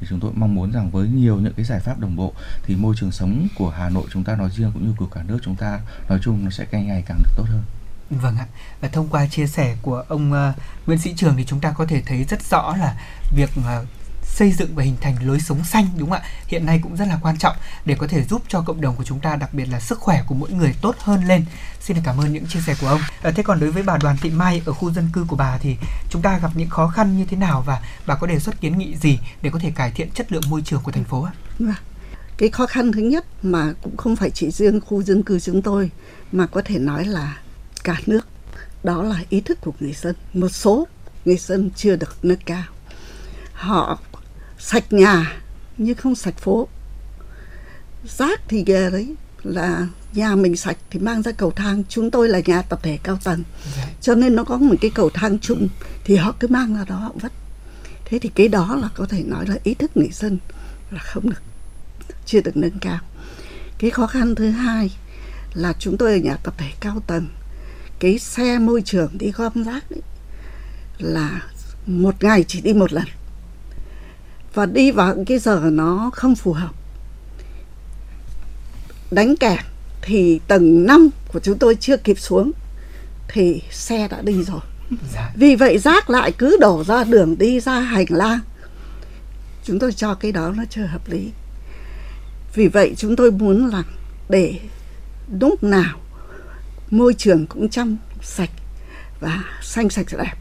Thì 0.00 0.06
chúng 0.10 0.20
tôi 0.20 0.32
mong 0.34 0.54
muốn 0.54 0.72
rằng 0.72 0.90
với 0.90 1.08
nhiều 1.08 1.36
những 1.36 1.54
cái 1.54 1.64
giải 1.64 1.80
pháp 1.80 1.98
đồng 1.98 2.16
bộ 2.16 2.32
thì 2.62 2.76
môi 2.76 2.94
trường 2.98 3.12
sống 3.12 3.48
của 3.54 3.70
Hà 3.70 3.88
Nội 3.88 4.04
chúng 4.12 4.24
ta 4.24 4.36
nói 4.36 4.50
riêng 4.50 4.70
cũng 4.74 4.86
như 4.86 4.94
của 4.96 5.06
cả 5.06 5.22
nước 5.22 5.38
chúng 5.42 5.56
ta 5.56 5.80
nói 6.08 6.18
chung 6.22 6.44
nó 6.44 6.50
sẽ 6.50 6.66
ngày 6.72 7.02
càng 7.06 7.18
được 7.18 7.30
tốt 7.36 7.44
hơn. 7.48 7.62
Vâng 8.10 8.36
ạ. 8.36 8.46
Và 8.80 8.88
thông 8.88 9.08
qua 9.08 9.26
chia 9.26 9.46
sẻ 9.46 9.76
của 9.82 10.04
ông 10.08 10.32
uh, 10.32 10.86
Nguyễn 10.86 10.98
Sĩ 10.98 11.14
Trường 11.16 11.36
thì 11.36 11.44
chúng 11.44 11.60
ta 11.60 11.72
có 11.72 11.86
thể 11.86 12.02
thấy 12.06 12.24
rất 12.24 12.42
rõ 12.42 12.76
là 12.76 12.96
việc 13.34 13.50
à, 13.66 13.80
xây 14.36 14.52
dựng 14.52 14.74
và 14.74 14.82
hình 14.82 14.96
thành 15.00 15.16
lối 15.26 15.40
sống 15.40 15.64
xanh 15.64 15.88
đúng 15.98 16.10
không 16.10 16.18
ạ? 16.18 16.28
Hiện 16.46 16.66
nay 16.66 16.80
cũng 16.82 16.96
rất 16.96 17.08
là 17.08 17.18
quan 17.22 17.38
trọng 17.38 17.56
để 17.84 17.94
có 17.98 18.06
thể 18.06 18.24
giúp 18.24 18.42
cho 18.48 18.60
cộng 18.60 18.80
đồng 18.80 18.96
của 18.96 19.04
chúng 19.04 19.20
ta 19.20 19.36
đặc 19.36 19.54
biệt 19.54 19.64
là 19.64 19.80
sức 19.80 19.98
khỏe 19.98 20.22
của 20.26 20.34
mỗi 20.34 20.50
người 20.50 20.74
tốt 20.82 20.94
hơn 20.98 21.24
lên. 21.24 21.44
Xin 21.80 21.96
cảm 22.04 22.20
ơn 22.20 22.32
những 22.32 22.46
chia 22.46 22.60
sẻ 22.60 22.74
của 22.80 22.86
ông. 22.88 23.00
À, 23.22 23.30
thế 23.30 23.42
còn 23.42 23.60
đối 23.60 23.70
với 23.70 23.82
bà 23.82 23.98
đoàn 23.98 24.16
thị 24.20 24.30
mai 24.30 24.62
ở 24.66 24.72
khu 24.72 24.92
dân 24.92 25.08
cư 25.12 25.24
của 25.28 25.36
bà 25.36 25.58
thì 25.58 25.76
chúng 26.10 26.22
ta 26.22 26.38
gặp 26.38 26.50
những 26.54 26.68
khó 26.68 26.88
khăn 26.88 27.18
như 27.18 27.24
thế 27.24 27.36
nào 27.36 27.62
và 27.66 27.82
bà 28.06 28.14
có 28.14 28.26
đề 28.26 28.38
xuất 28.38 28.60
kiến 28.60 28.78
nghị 28.78 28.96
gì 28.96 29.18
để 29.42 29.50
có 29.50 29.58
thể 29.58 29.70
cải 29.70 29.90
thiện 29.90 30.10
chất 30.10 30.32
lượng 30.32 30.42
môi 30.48 30.62
trường 30.62 30.80
của 30.82 30.92
thành 30.92 31.04
phố 31.04 31.22
ạ. 31.22 31.32
Vâng 31.58 31.74
Cái 32.36 32.48
khó 32.48 32.66
khăn 32.66 32.92
thứ 32.92 33.00
nhất 33.00 33.26
mà 33.42 33.72
cũng 33.82 33.96
không 33.96 34.16
phải 34.16 34.30
chỉ 34.30 34.50
riêng 34.50 34.80
khu 34.80 35.02
dân 35.02 35.22
cư 35.22 35.40
chúng 35.40 35.62
tôi 35.62 35.90
mà 36.32 36.46
có 36.46 36.62
thể 36.64 36.78
nói 36.78 37.04
là 37.04 37.38
cả 37.84 37.96
nước. 38.06 38.28
Đó 38.84 39.02
là 39.02 39.20
ý 39.28 39.40
thức 39.40 39.58
của 39.60 39.72
người 39.80 39.92
dân. 39.92 40.16
Một 40.34 40.48
số 40.48 40.86
người 41.24 41.36
dân 41.36 41.70
chưa 41.76 41.96
được 41.96 42.16
nâng 42.22 42.38
cao 42.46 42.64
họ 43.56 43.98
sạch 44.58 44.92
nhà 44.92 45.36
nhưng 45.78 45.96
không 45.96 46.14
sạch 46.14 46.38
phố. 46.38 46.68
Rác 48.04 48.40
thì 48.48 48.64
ghê 48.66 48.90
đấy 48.90 49.14
là 49.42 49.86
nhà 50.12 50.36
mình 50.36 50.56
sạch 50.56 50.76
thì 50.90 50.98
mang 51.00 51.22
ra 51.22 51.32
cầu 51.32 51.50
thang. 51.50 51.82
Chúng 51.88 52.10
tôi 52.10 52.28
là 52.28 52.40
nhà 52.46 52.62
tập 52.62 52.80
thể 52.82 52.98
cao 53.02 53.18
tầng. 53.24 53.42
Cho 54.00 54.14
nên 54.14 54.36
nó 54.36 54.44
có 54.44 54.56
một 54.56 54.74
cái 54.80 54.90
cầu 54.94 55.10
thang 55.10 55.38
chung 55.38 55.68
thì 56.04 56.16
họ 56.16 56.34
cứ 56.40 56.48
mang 56.48 56.76
ra 56.76 56.84
đó 56.84 56.96
họ 56.96 57.12
vứt 57.14 57.32
thế 58.04 58.18
thì 58.18 58.30
cái 58.34 58.48
đó 58.48 58.76
là 58.82 58.88
có 58.94 59.06
thể 59.06 59.22
nói 59.22 59.46
là 59.46 59.56
ý 59.62 59.74
thức 59.74 59.96
người 59.96 60.10
dân 60.12 60.38
là 60.90 60.98
không 60.98 61.30
được 61.30 61.42
chưa 62.26 62.40
được 62.40 62.56
nâng 62.56 62.78
cao. 62.80 62.98
Cái 63.78 63.90
khó 63.90 64.06
khăn 64.06 64.34
thứ 64.34 64.50
hai 64.50 64.90
là 65.54 65.72
chúng 65.78 65.96
tôi 65.96 66.12
ở 66.12 66.18
nhà 66.18 66.36
tập 66.36 66.54
thể 66.58 66.70
cao 66.80 67.02
tầng 67.06 67.28
cái 67.98 68.18
xe 68.18 68.58
môi 68.58 68.82
trường 68.82 69.18
đi 69.18 69.30
gom 69.30 69.64
rác 69.64 69.90
ấy, 69.90 70.00
là 70.98 71.42
một 71.86 72.24
ngày 72.24 72.44
chỉ 72.48 72.60
đi 72.60 72.72
một 72.72 72.92
lần 72.92 73.04
và 74.56 74.66
đi 74.66 74.90
vào 74.90 75.14
những 75.14 75.24
cái 75.24 75.38
giờ 75.38 75.60
nó 75.72 76.10
không 76.14 76.34
phù 76.34 76.52
hợp. 76.52 76.70
Đánh 79.10 79.36
kẻ 79.36 79.58
thì 80.02 80.40
tầng 80.48 80.86
5 80.86 81.08
của 81.32 81.40
chúng 81.40 81.58
tôi 81.58 81.74
chưa 81.80 81.96
kịp 81.96 82.18
xuống 82.18 82.52
thì 83.28 83.62
xe 83.70 84.08
đã 84.08 84.22
đi 84.22 84.42
rồi. 84.42 84.60
Dạ. 85.14 85.30
vì 85.36 85.56
vậy 85.56 85.78
rác 85.78 86.10
lại 86.10 86.32
cứ 86.32 86.56
đổ 86.60 86.84
ra 86.84 87.04
đường 87.04 87.38
đi 87.38 87.60
ra 87.60 87.80
hành 87.80 88.06
lang. 88.08 88.38
Chúng 89.64 89.78
tôi 89.78 89.92
cho 89.92 90.14
cái 90.14 90.32
đó 90.32 90.52
nó 90.56 90.64
chưa 90.70 90.86
hợp 90.86 91.08
lý. 91.08 91.30
Vì 92.54 92.68
vậy 92.68 92.94
chúng 92.96 93.16
tôi 93.16 93.30
muốn 93.30 93.66
là 93.66 93.82
để 94.28 94.60
lúc 95.40 95.62
nào 95.62 95.98
môi 96.90 97.14
trường 97.14 97.46
cũng 97.46 97.68
trong 97.68 97.96
sạch 98.22 98.50
và 99.20 99.44
xanh 99.62 99.90
sạch 99.90 100.06
đẹp 100.18 100.34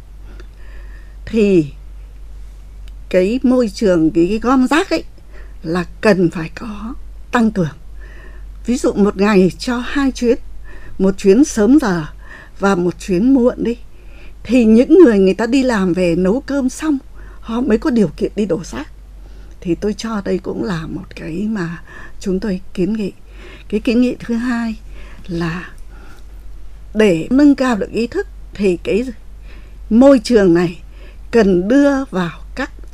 thì 1.25 1.71
cái 3.09 3.39
môi 3.43 3.69
trường 3.73 4.11
cái, 4.11 4.27
cái 4.29 4.39
gom 4.39 4.67
rác 4.67 4.89
ấy 4.89 5.03
là 5.63 5.85
cần 6.01 6.29
phải 6.29 6.49
có 6.55 6.93
tăng 7.31 7.51
cường. 7.51 7.75
Ví 8.65 8.77
dụ 8.77 8.93
một 8.93 9.17
ngày 9.17 9.51
cho 9.59 9.77
hai 9.77 10.11
chuyến 10.11 10.37
một 10.97 11.17
chuyến 11.17 11.45
sớm 11.45 11.77
giờ 11.81 12.05
và 12.59 12.75
một 12.75 12.99
chuyến 12.99 13.33
muộn 13.33 13.63
đi 13.63 13.77
thì 14.43 14.65
những 14.65 14.99
người 15.03 15.19
người 15.19 15.33
ta 15.33 15.45
đi 15.45 15.63
làm 15.63 15.93
về 15.93 16.15
nấu 16.15 16.43
cơm 16.45 16.69
xong 16.69 16.97
họ 17.39 17.61
mới 17.61 17.77
có 17.77 17.89
điều 17.89 18.07
kiện 18.17 18.31
đi 18.35 18.45
đổ 18.45 18.63
rác. 18.63 18.87
Thì 19.61 19.75
tôi 19.75 19.93
cho 19.93 20.21
đây 20.25 20.37
cũng 20.37 20.63
là 20.63 20.87
một 20.87 21.15
cái 21.15 21.47
mà 21.49 21.81
chúng 22.19 22.39
tôi 22.39 22.61
kiến 22.73 22.93
nghị. 22.93 23.11
Cái 23.69 23.79
kiến 23.79 24.01
nghị 24.01 24.15
thứ 24.19 24.35
hai 24.35 24.75
là 25.27 25.69
để 26.93 27.27
nâng 27.29 27.55
cao 27.55 27.75
được 27.75 27.91
ý 27.91 28.07
thức 28.07 28.27
thì 28.53 28.77
cái 28.83 29.03
môi 29.89 30.19
trường 30.23 30.53
này 30.53 30.81
cần 31.31 31.67
đưa 31.67 32.05
vào 32.05 32.44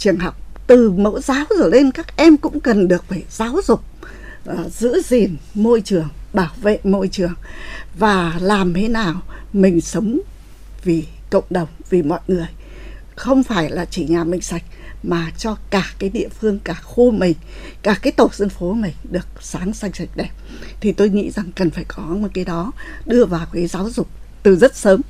trường 0.01 0.19
học 0.19 0.37
từ 0.67 0.91
mẫu 0.91 1.19
giáo 1.21 1.45
rồi 1.59 1.71
lên 1.71 1.91
các 1.91 2.17
em 2.17 2.37
cũng 2.37 2.59
cần 2.59 2.87
được 2.87 3.05
phải 3.07 3.23
giáo 3.29 3.57
dục 3.67 3.83
uh, 4.49 4.73
giữ 4.73 5.01
gìn 5.05 5.35
môi 5.53 5.81
trường 5.81 6.07
bảo 6.33 6.51
vệ 6.61 6.79
môi 6.83 7.07
trường 7.07 7.33
và 7.97 8.37
làm 8.39 8.73
thế 8.73 8.87
nào 8.87 9.21
mình 9.53 9.81
sống 9.81 10.19
vì 10.83 11.05
cộng 11.29 11.43
đồng 11.49 11.67
vì 11.89 12.01
mọi 12.01 12.19
người. 12.27 12.47
Không 13.15 13.43
phải 13.43 13.69
là 13.69 13.85
chỉ 13.85 14.05
nhà 14.05 14.23
mình 14.23 14.41
sạch 14.41 14.63
mà 15.03 15.31
cho 15.37 15.57
cả 15.69 15.85
cái 15.99 16.09
địa 16.09 16.29
phương 16.39 16.59
cả 16.59 16.73
khu 16.73 17.11
mình 17.11 17.33
cả 17.81 17.95
cái 18.01 18.11
tổ 18.11 18.29
dân 18.33 18.49
phố 18.49 18.73
mình 18.73 18.93
được 19.11 19.27
sáng 19.41 19.73
xanh 19.73 19.93
sạch 19.93 20.09
đẹp. 20.15 20.29
Thì 20.79 20.91
tôi 20.91 21.09
nghĩ 21.09 21.31
rằng 21.31 21.51
cần 21.55 21.69
phải 21.69 21.83
có 21.87 22.03
một 22.03 22.27
cái 22.33 22.45
đó 22.45 22.71
đưa 23.05 23.25
vào 23.25 23.45
cái 23.53 23.67
giáo 23.67 23.89
dục 23.89 24.07
từ 24.43 24.55
rất 24.55 24.75
sớm 24.75 25.01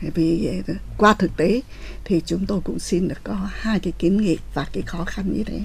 vì 0.00 0.62
qua 0.96 1.14
thực 1.18 1.36
tế 1.36 1.60
thì 2.04 2.22
chúng 2.26 2.46
tôi 2.46 2.60
cũng 2.64 2.78
xin 2.78 3.08
được 3.08 3.18
có 3.24 3.48
hai 3.52 3.80
cái 3.80 3.92
kiến 3.98 4.16
nghị 4.16 4.38
và 4.54 4.66
cái 4.72 4.82
khó 4.82 5.04
khăn 5.04 5.32
như 5.32 5.44
thế 5.44 5.60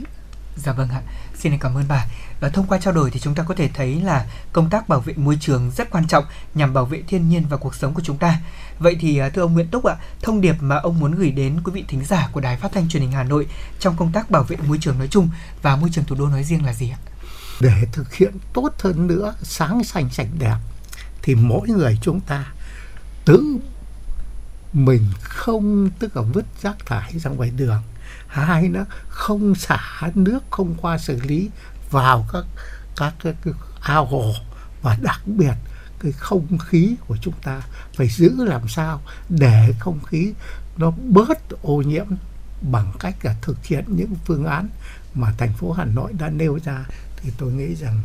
Dạ 0.55 0.73
vâng 0.73 0.89
ạ, 0.89 1.01
xin 1.35 1.57
cảm 1.57 1.77
ơn 1.77 1.85
bà. 1.87 2.05
Và 2.39 2.49
thông 2.49 2.67
qua 2.67 2.79
trao 2.79 2.93
đổi 2.93 3.11
thì 3.11 3.19
chúng 3.19 3.35
ta 3.35 3.43
có 3.43 3.55
thể 3.55 3.69
thấy 3.73 4.01
là 4.01 4.25
công 4.51 4.69
tác 4.69 4.89
bảo 4.89 4.99
vệ 4.99 5.13
môi 5.17 5.37
trường 5.41 5.71
rất 5.71 5.91
quan 5.91 6.07
trọng 6.07 6.25
nhằm 6.55 6.73
bảo 6.73 6.85
vệ 6.85 7.01
thiên 7.07 7.29
nhiên 7.29 7.43
và 7.49 7.57
cuộc 7.57 7.75
sống 7.75 7.93
của 7.93 8.01
chúng 8.05 8.17
ta. 8.17 8.39
Vậy 8.79 8.97
thì 8.99 9.17
à, 9.17 9.29
thưa 9.29 9.41
ông 9.41 9.53
Nguyễn 9.53 9.67
Túc 9.67 9.83
ạ, 9.83 9.95
thông 10.21 10.41
điệp 10.41 10.55
mà 10.59 10.75
ông 10.75 10.99
muốn 10.99 11.15
gửi 11.15 11.31
đến 11.31 11.59
quý 11.63 11.71
vị 11.71 11.85
thính 11.87 12.05
giả 12.05 12.29
của 12.31 12.39
Đài 12.39 12.57
Phát 12.57 12.71
thanh 12.73 12.89
Truyền 12.89 13.01
hình 13.01 13.11
Hà 13.11 13.23
Nội 13.23 13.47
trong 13.79 13.95
công 13.97 14.11
tác 14.11 14.31
bảo 14.31 14.43
vệ 14.43 14.57
môi 14.67 14.77
trường 14.81 14.97
nói 14.97 15.07
chung 15.07 15.29
và 15.61 15.75
môi 15.75 15.89
trường 15.93 16.05
thủ 16.05 16.15
đô 16.15 16.27
nói 16.27 16.43
riêng 16.43 16.65
là 16.65 16.73
gì 16.73 16.89
ạ? 16.89 16.97
để 17.59 17.87
thực 17.91 18.13
hiện 18.13 18.33
tốt 18.53 18.69
hơn 18.79 19.07
nữa 19.07 19.35
sáng 19.41 19.83
xanh 19.83 20.09
sạch 20.09 20.27
đẹp 20.39 20.55
thì 21.21 21.35
mỗi 21.35 21.69
người 21.69 21.99
chúng 22.01 22.19
ta 22.19 22.53
tự 23.25 23.57
mình 24.73 25.05
không 25.21 25.89
tức 25.99 26.17
là 26.17 26.21
vứt 26.21 26.45
rác 26.61 26.85
thải 26.85 27.19
ra 27.19 27.31
ngoài 27.31 27.51
đường. 27.57 27.81
Hai 28.27 28.69
nữa 28.69 28.85
không 29.07 29.55
xả 29.55 30.11
nước 30.15 30.39
không 30.49 30.75
qua 30.81 30.97
xử 30.97 31.21
lý 31.21 31.49
vào 31.91 32.27
các 32.33 32.45
các 32.97 33.13
cái, 33.23 33.33
cái 33.43 33.53
ao 33.81 34.05
hồ. 34.05 34.33
Và 34.81 34.97
đặc 35.01 35.21
biệt 35.25 35.53
cái 35.99 36.11
không 36.11 36.57
khí 36.57 36.95
của 37.07 37.17
chúng 37.21 37.33
ta 37.43 37.61
phải 37.95 38.07
giữ 38.07 38.45
làm 38.45 38.67
sao 38.67 39.01
để 39.29 39.73
không 39.79 39.99
khí 40.03 40.33
nó 40.77 40.91
bớt 40.91 41.37
ô 41.61 41.81
nhiễm 41.81 42.05
bằng 42.61 42.93
cách 42.99 43.15
là 43.25 43.35
thực 43.41 43.65
hiện 43.65 43.85
những 43.87 44.15
phương 44.25 44.45
án 44.45 44.69
mà 45.13 45.33
thành 45.37 45.53
phố 45.53 45.71
Hà 45.71 45.85
Nội 45.85 46.13
đã 46.13 46.29
nêu 46.29 46.59
ra. 46.65 46.85
Thì 47.17 47.31
tôi 47.37 47.53
nghĩ 47.53 47.75
rằng 47.75 48.01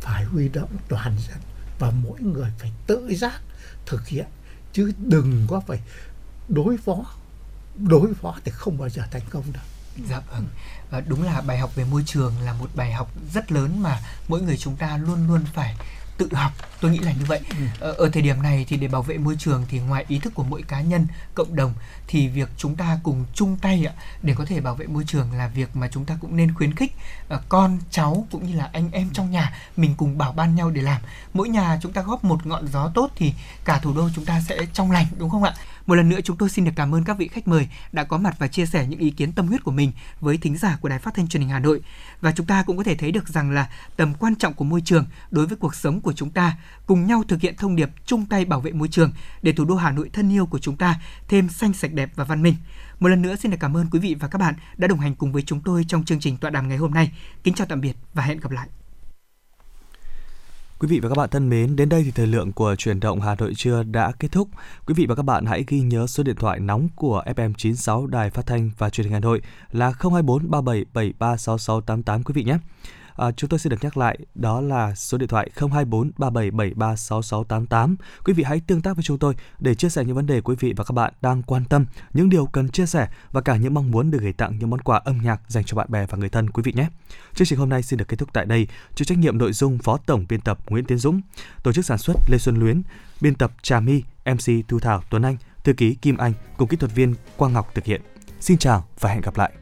phải 0.00 0.24
huy 0.24 0.48
động 0.48 0.70
toàn 0.88 1.16
dân 1.28 1.38
và 1.78 1.90
mỗi 1.90 2.20
người 2.20 2.50
phải 2.58 2.72
tự 2.86 3.14
giác 3.14 3.40
thực 3.86 4.08
hiện 4.08 4.26
chứ 4.72 4.92
đừng 4.98 5.46
có 5.48 5.60
phải 5.60 5.80
đối 6.48 6.76
phó. 6.76 7.04
Đối 7.76 8.14
phó 8.14 8.36
thì 8.44 8.50
không 8.50 8.78
bao 8.78 8.88
giờ 8.88 9.02
thành 9.10 9.22
công 9.30 9.44
được. 9.52 9.60
Dạ 10.08 10.20
vâng. 10.30 10.46
Và 10.90 11.00
đúng 11.00 11.22
là 11.22 11.40
bài 11.40 11.58
học 11.58 11.74
về 11.74 11.84
môi 11.84 12.02
trường 12.06 12.34
là 12.44 12.52
một 12.52 12.70
bài 12.74 12.92
học 12.92 13.10
rất 13.34 13.52
lớn 13.52 13.82
mà 13.82 14.00
mỗi 14.28 14.42
người 14.42 14.56
chúng 14.56 14.76
ta 14.76 14.96
luôn 14.96 15.26
luôn 15.26 15.44
phải 15.54 15.76
tự 16.16 16.28
học. 16.32 16.52
Tôi 16.80 16.90
nghĩ 16.90 16.98
là 16.98 17.12
như 17.12 17.24
vậy. 17.26 17.40
Ở, 17.80 17.92
ở 17.92 18.10
thời 18.12 18.22
điểm 18.22 18.42
này 18.42 18.66
thì 18.68 18.76
để 18.76 18.88
bảo 18.88 19.02
vệ 19.02 19.18
môi 19.18 19.36
trường 19.38 19.64
thì 19.68 19.78
ngoài 19.78 20.04
ý 20.08 20.18
thức 20.18 20.34
của 20.34 20.42
mỗi 20.42 20.62
cá 20.62 20.80
nhân 20.80 21.06
cộng 21.34 21.56
đồng 21.56 21.74
thì 22.06 22.28
việc 22.28 22.48
chúng 22.56 22.76
ta 22.76 22.98
cùng 23.02 23.24
chung 23.34 23.56
tay 23.56 23.86
ạ 23.86 23.92
để 24.22 24.34
có 24.34 24.44
thể 24.44 24.60
bảo 24.60 24.74
vệ 24.74 24.86
môi 24.86 25.04
trường 25.06 25.32
là 25.32 25.48
việc 25.48 25.76
mà 25.76 25.88
chúng 25.88 26.04
ta 26.04 26.18
cũng 26.20 26.36
nên 26.36 26.54
khuyến 26.54 26.74
khích 26.74 26.92
uh, 27.34 27.40
con 27.48 27.78
cháu 27.90 28.26
cũng 28.30 28.46
như 28.46 28.54
là 28.54 28.70
anh 28.72 28.90
em 28.92 29.10
trong 29.12 29.30
nhà 29.30 29.52
mình 29.76 29.94
cùng 29.96 30.18
bảo 30.18 30.32
ban 30.32 30.54
nhau 30.54 30.70
để 30.70 30.82
làm. 30.82 31.02
Mỗi 31.34 31.48
nhà 31.48 31.78
chúng 31.82 31.92
ta 31.92 32.02
góp 32.02 32.24
một 32.24 32.46
ngọn 32.46 32.68
gió 32.68 32.90
tốt 32.94 33.10
thì 33.16 33.34
cả 33.64 33.78
thủ 33.78 33.94
đô 33.94 34.08
chúng 34.14 34.24
ta 34.24 34.40
sẽ 34.48 34.58
trong 34.72 34.90
lành 34.90 35.06
đúng 35.18 35.30
không 35.30 35.42
ạ 35.42 35.54
một 35.88 35.94
lần 35.94 36.08
nữa 36.08 36.20
chúng 36.24 36.36
tôi 36.36 36.48
xin 36.48 36.64
được 36.64 36.70
cảm 36.76 36.94
ơn 36.94 37.04
các 37.04 37.18
vị 37.18 37.28
khách 37.28 37.48
mời 37.48 37.68
đã 37.92 38.04
có 38.04 38.18
mặt 38.18 38.34
và 38.38 38.48
chia 38.48 38.66
sẻ 38.66 38.86
những 38.86 39.00
ý 39.00 39.10
kiến 39.10 39.32
tâm 39.32 39.46
huyết 39.46 39.64
của 39.64 39.70
mình 39.70 39.92
với 40.20 40.36
thính 40.36 40.56
giả 40.56 40.78
của 40.80 40.88
Đài 40.88 40.98
Phát 40.98 41.14
thanh 41.14 41.28
Truyền 41.28 41.40
hình 41.40 41.50
Hà 41.50 41.58
Nội. 41.58 41.80
Và 42.20 42.32
chúng 42.32 42.46
ta 42.46 42.62
cũng 42.62 42.76
có 42.76 42.84
thể 42.84 42.94
thấy 42.94 43.12
được 43.12 43.28
rằng 43.28 43.50
là 43.50 43.70
tầm 43.96 44.14
quan 44.14 44.36
trọng 44.36 44.54
của 44.54 44.64
môi 44.64 44.80
trường 44.80 45.06
đối 45.30 45.46
với 45.46 45.56
cuộc 45.56 45.74
sống 45.74 46.00
của 46.00 46.12
chúng 46.12 46.30
ta, 46.30 46.56
cùng 46.86 47.06
nhau 47.06 47.22
thực 47.28 47.40
hiện 47.40 47.56
thông 47.56 47.76
điệp 47.76 47.90
chung 48.06 48.26
tay 48.26 48.44
bảo 48.44 48.60
vệ 48.60 48.72
môi 48.72 48.88
trường 48.88 49.12
để 49.42 49.52
thủ 49.52 49.64
đô 49.64 49.74
Hà 49.74 49.90
Nội 49.90 50.10
thân 50.12 50.32
yêu 50.32 50.46
của 50.46 50.58
chúng 50.58 50.76
ta 50.76 51.00
thêm 51.28 51.48
xanh 51.48 51.72
sạch 51.72 51.92
đẹp 51.92 52.10
và 52.14 52.24
văn 52.24 52.42
minh. 52.42 52.54
Một 53.00 53.08
lần 53.08 53.22
nữa 53.22 53.36
xin 53.36 53.50
được 53.50 53.58
cảm 53.60 53.76
ơn 53.76 53.86
quý 53.90 53.98
vị 53.98 54.16
và 54.20 54.28
các 54.28 54.38
bạn 54.38 54.54
đã 54.76 54.88
đồng 54.88 55.00
hành 55.00 55.14
cùng 55.14 55.32
với 55.32 55.42
chúng 55.42 55.60
tôi 55.60 55.84
trong 55.88 56.04
chương 56.04 56.20
trình 56.20 56.36
tọa 56.36 56.50
đàm 56.50 56.68
ngày 56.68 56.78
hôm 56.78 56.94
nay. 56.94 57.12
Kính 57.44 57.54
chào 57.54 57.66
tạm 57.66 57.80
biệt 57.80 57.96
và 58.14 58.22
hẹn 58.22 58.40
gặp 58.40 58.50
lại. 58.50 58.68
Quý 60.80 60.88
vị 60.88 61.00
và 61.00 61.08
các 61.08 61.14
bạn 61.14 61.28
thân 61.30 61.48
mến, 61.48 61.76
đến 61.76 61.88
đây 61.88 62.02
thì 62.04 62.10
thời 62.10 62.26
lượng 62.26 62.52
của 62.52 62.74
truyền 62.78 63.00
động 63.00 63.20
Hà 63.20 63.34
Nội 63.34 63.52
trưa 63.56 63.82
đã 63.82 64.12
kết 64.18 64.32
thúc. 64.32 64.48
Quý 64.86 64.94
vị 64.94 65.06
và 65.06 65.14
các 65.14 65.22
bạn 65.22 65.46
hãy 65.46 65.64
ghi 65.68 65.80
nhớ 65.80 66.06
số 66.06 66.22
điện 66.22 66.36
thoại 66.36 66.60
nóng 66.60 66.88
của 66.96 67.22
FM96 67.26 68.06
Đài 68.06 68.30
Phát 68.30 68.46
thanh 68.46 68.70
và 68.78 68.90
Truyền 68.90 69.04
hình 69.04 69.12
Hà 69.12 69.20
Nội 69.20 69.42
là 69.72 69.86
024 69.86 70.50
3773 70.50 71.36
6688 71.36 72.22
quý 72.22 72.32
vị 72.34 72.44
nhé. 72.44 72.58
À, 73.18 73.30
chúng 73.30 73.50
tôi 73.50 73.58
xin 73.58 73.70
được 73.70 73.76
nhắc 73.80 73.96
lại 73.96 74.18
đó 74.34 74.60
là 74.60 74.94
số 74.94 75.18
điện 75.18 75.28
thoại 75.28 75.50
024 75.56 76.10
3773 76.18 76.96
6688. 76.96 77.96
Quý 78.24 78.32
vị 78.32 78.44
hãy 78.44 78.60
tương 78.60 78.82
tác 78.82 78.96
với 78.96 79.02
chúng 79.02 79.18
tôi 79.18 79.34
để 79.58 79.74
chia 79.74 79.88
sẻ 79.88 80.04
những 80.04 80.16
vấn 80.16 80.26
đề 80.26 80.40
quý 80.40 80.56
vị 80.60 80.74
và 80.76 80.84
các 80.84 80.92
bạn 80.92 81.12
đang 81.22 81.42
quan 81.42 81.64
tâm, 81.64 81.86
những 82.12 82.30
điều 82.30 82.46
cần 82.46 82.68
chia 82.68 82.86
sẻ 82.86 83.08
và 83.32 83.40
cả 83.40 83.56
những 83.56 83.74
mong 83.74 83.90
muốn 83.90 84.10
được 84.10 84.18
gửi 84.22 84.32
tặng 84.32 84.58
những 84.58 84.70
món 84.70 84.80
quà 84.80 84.98
âm 85.04 85.18
nhạc 85.22 85.40
dành 85.48 85.64
cho 85.64 85.76
bạn 85.76 85.90
bè 85.90 86.06
và 86.06 86.18
người 86.18 86.28
thân 86.28 86.50
quý 86.50 86.62
vị 86.66 86.72
nhé. 86.76 86.88
Chương 87.34 87.46
trình 87.46 87.58
hôm 87.58 87.68
nay 87.68 87.82
xin 87.82 87.98
được 87.98 88.08
kết 88.08 88.16
thúc 88.16 88.28
tại 88.32 88.46
đây. 88.46 88.66
Chịu 88.94 89.04
trách 89.04 89.18
nhiệm 89.18 89.38
nội 89.38 89.52
dung 89.52 89.78
Phó 89.78 89.96
Tổng 89.96 90.26
biên 90.28 90.40
tập 90.40 90.58
Nguyễn 90.68 90.84
Tiến 90.84 90.98
Dũng, 90.98 91.20
tổ 91.62 91.72
chức 91.72 91.84
sản 91.84 91.98
xuất 91.98 92.16
Lê 92.28 92.38
Xuân 92.38 92.56
Luyến, 92.56 92.82
biên 93.20 93.34
tập 93.34 93.52
Trà 93.62 93.80
My, 93.80 94.02
MC 94.24 94.68
Thu 94.68 94.78
Thảo 94.78 95.02
Tuấn 95.10 95.22
Anh, 95.22 95.36
thư 95.64 95.72
ký 95.72 95.94
Kim 95.94 96.16
Anh 96.16 96.32
cùng 96.56 96.68
kỹ 96.68 96.76
thuật 96.76 96.94
viên 96.94 97.14
Quang 97.36 97.52
Ngọc 97.52 97.74
thực 97.74 97.84
hiện. 97.84 98.00
Xin 98.40 98.58
chào 98.58 98.84
và 99.00 99.10
hẹn 99.10 99.20
gặp 99.20 99.36
lại. 99.36 99.52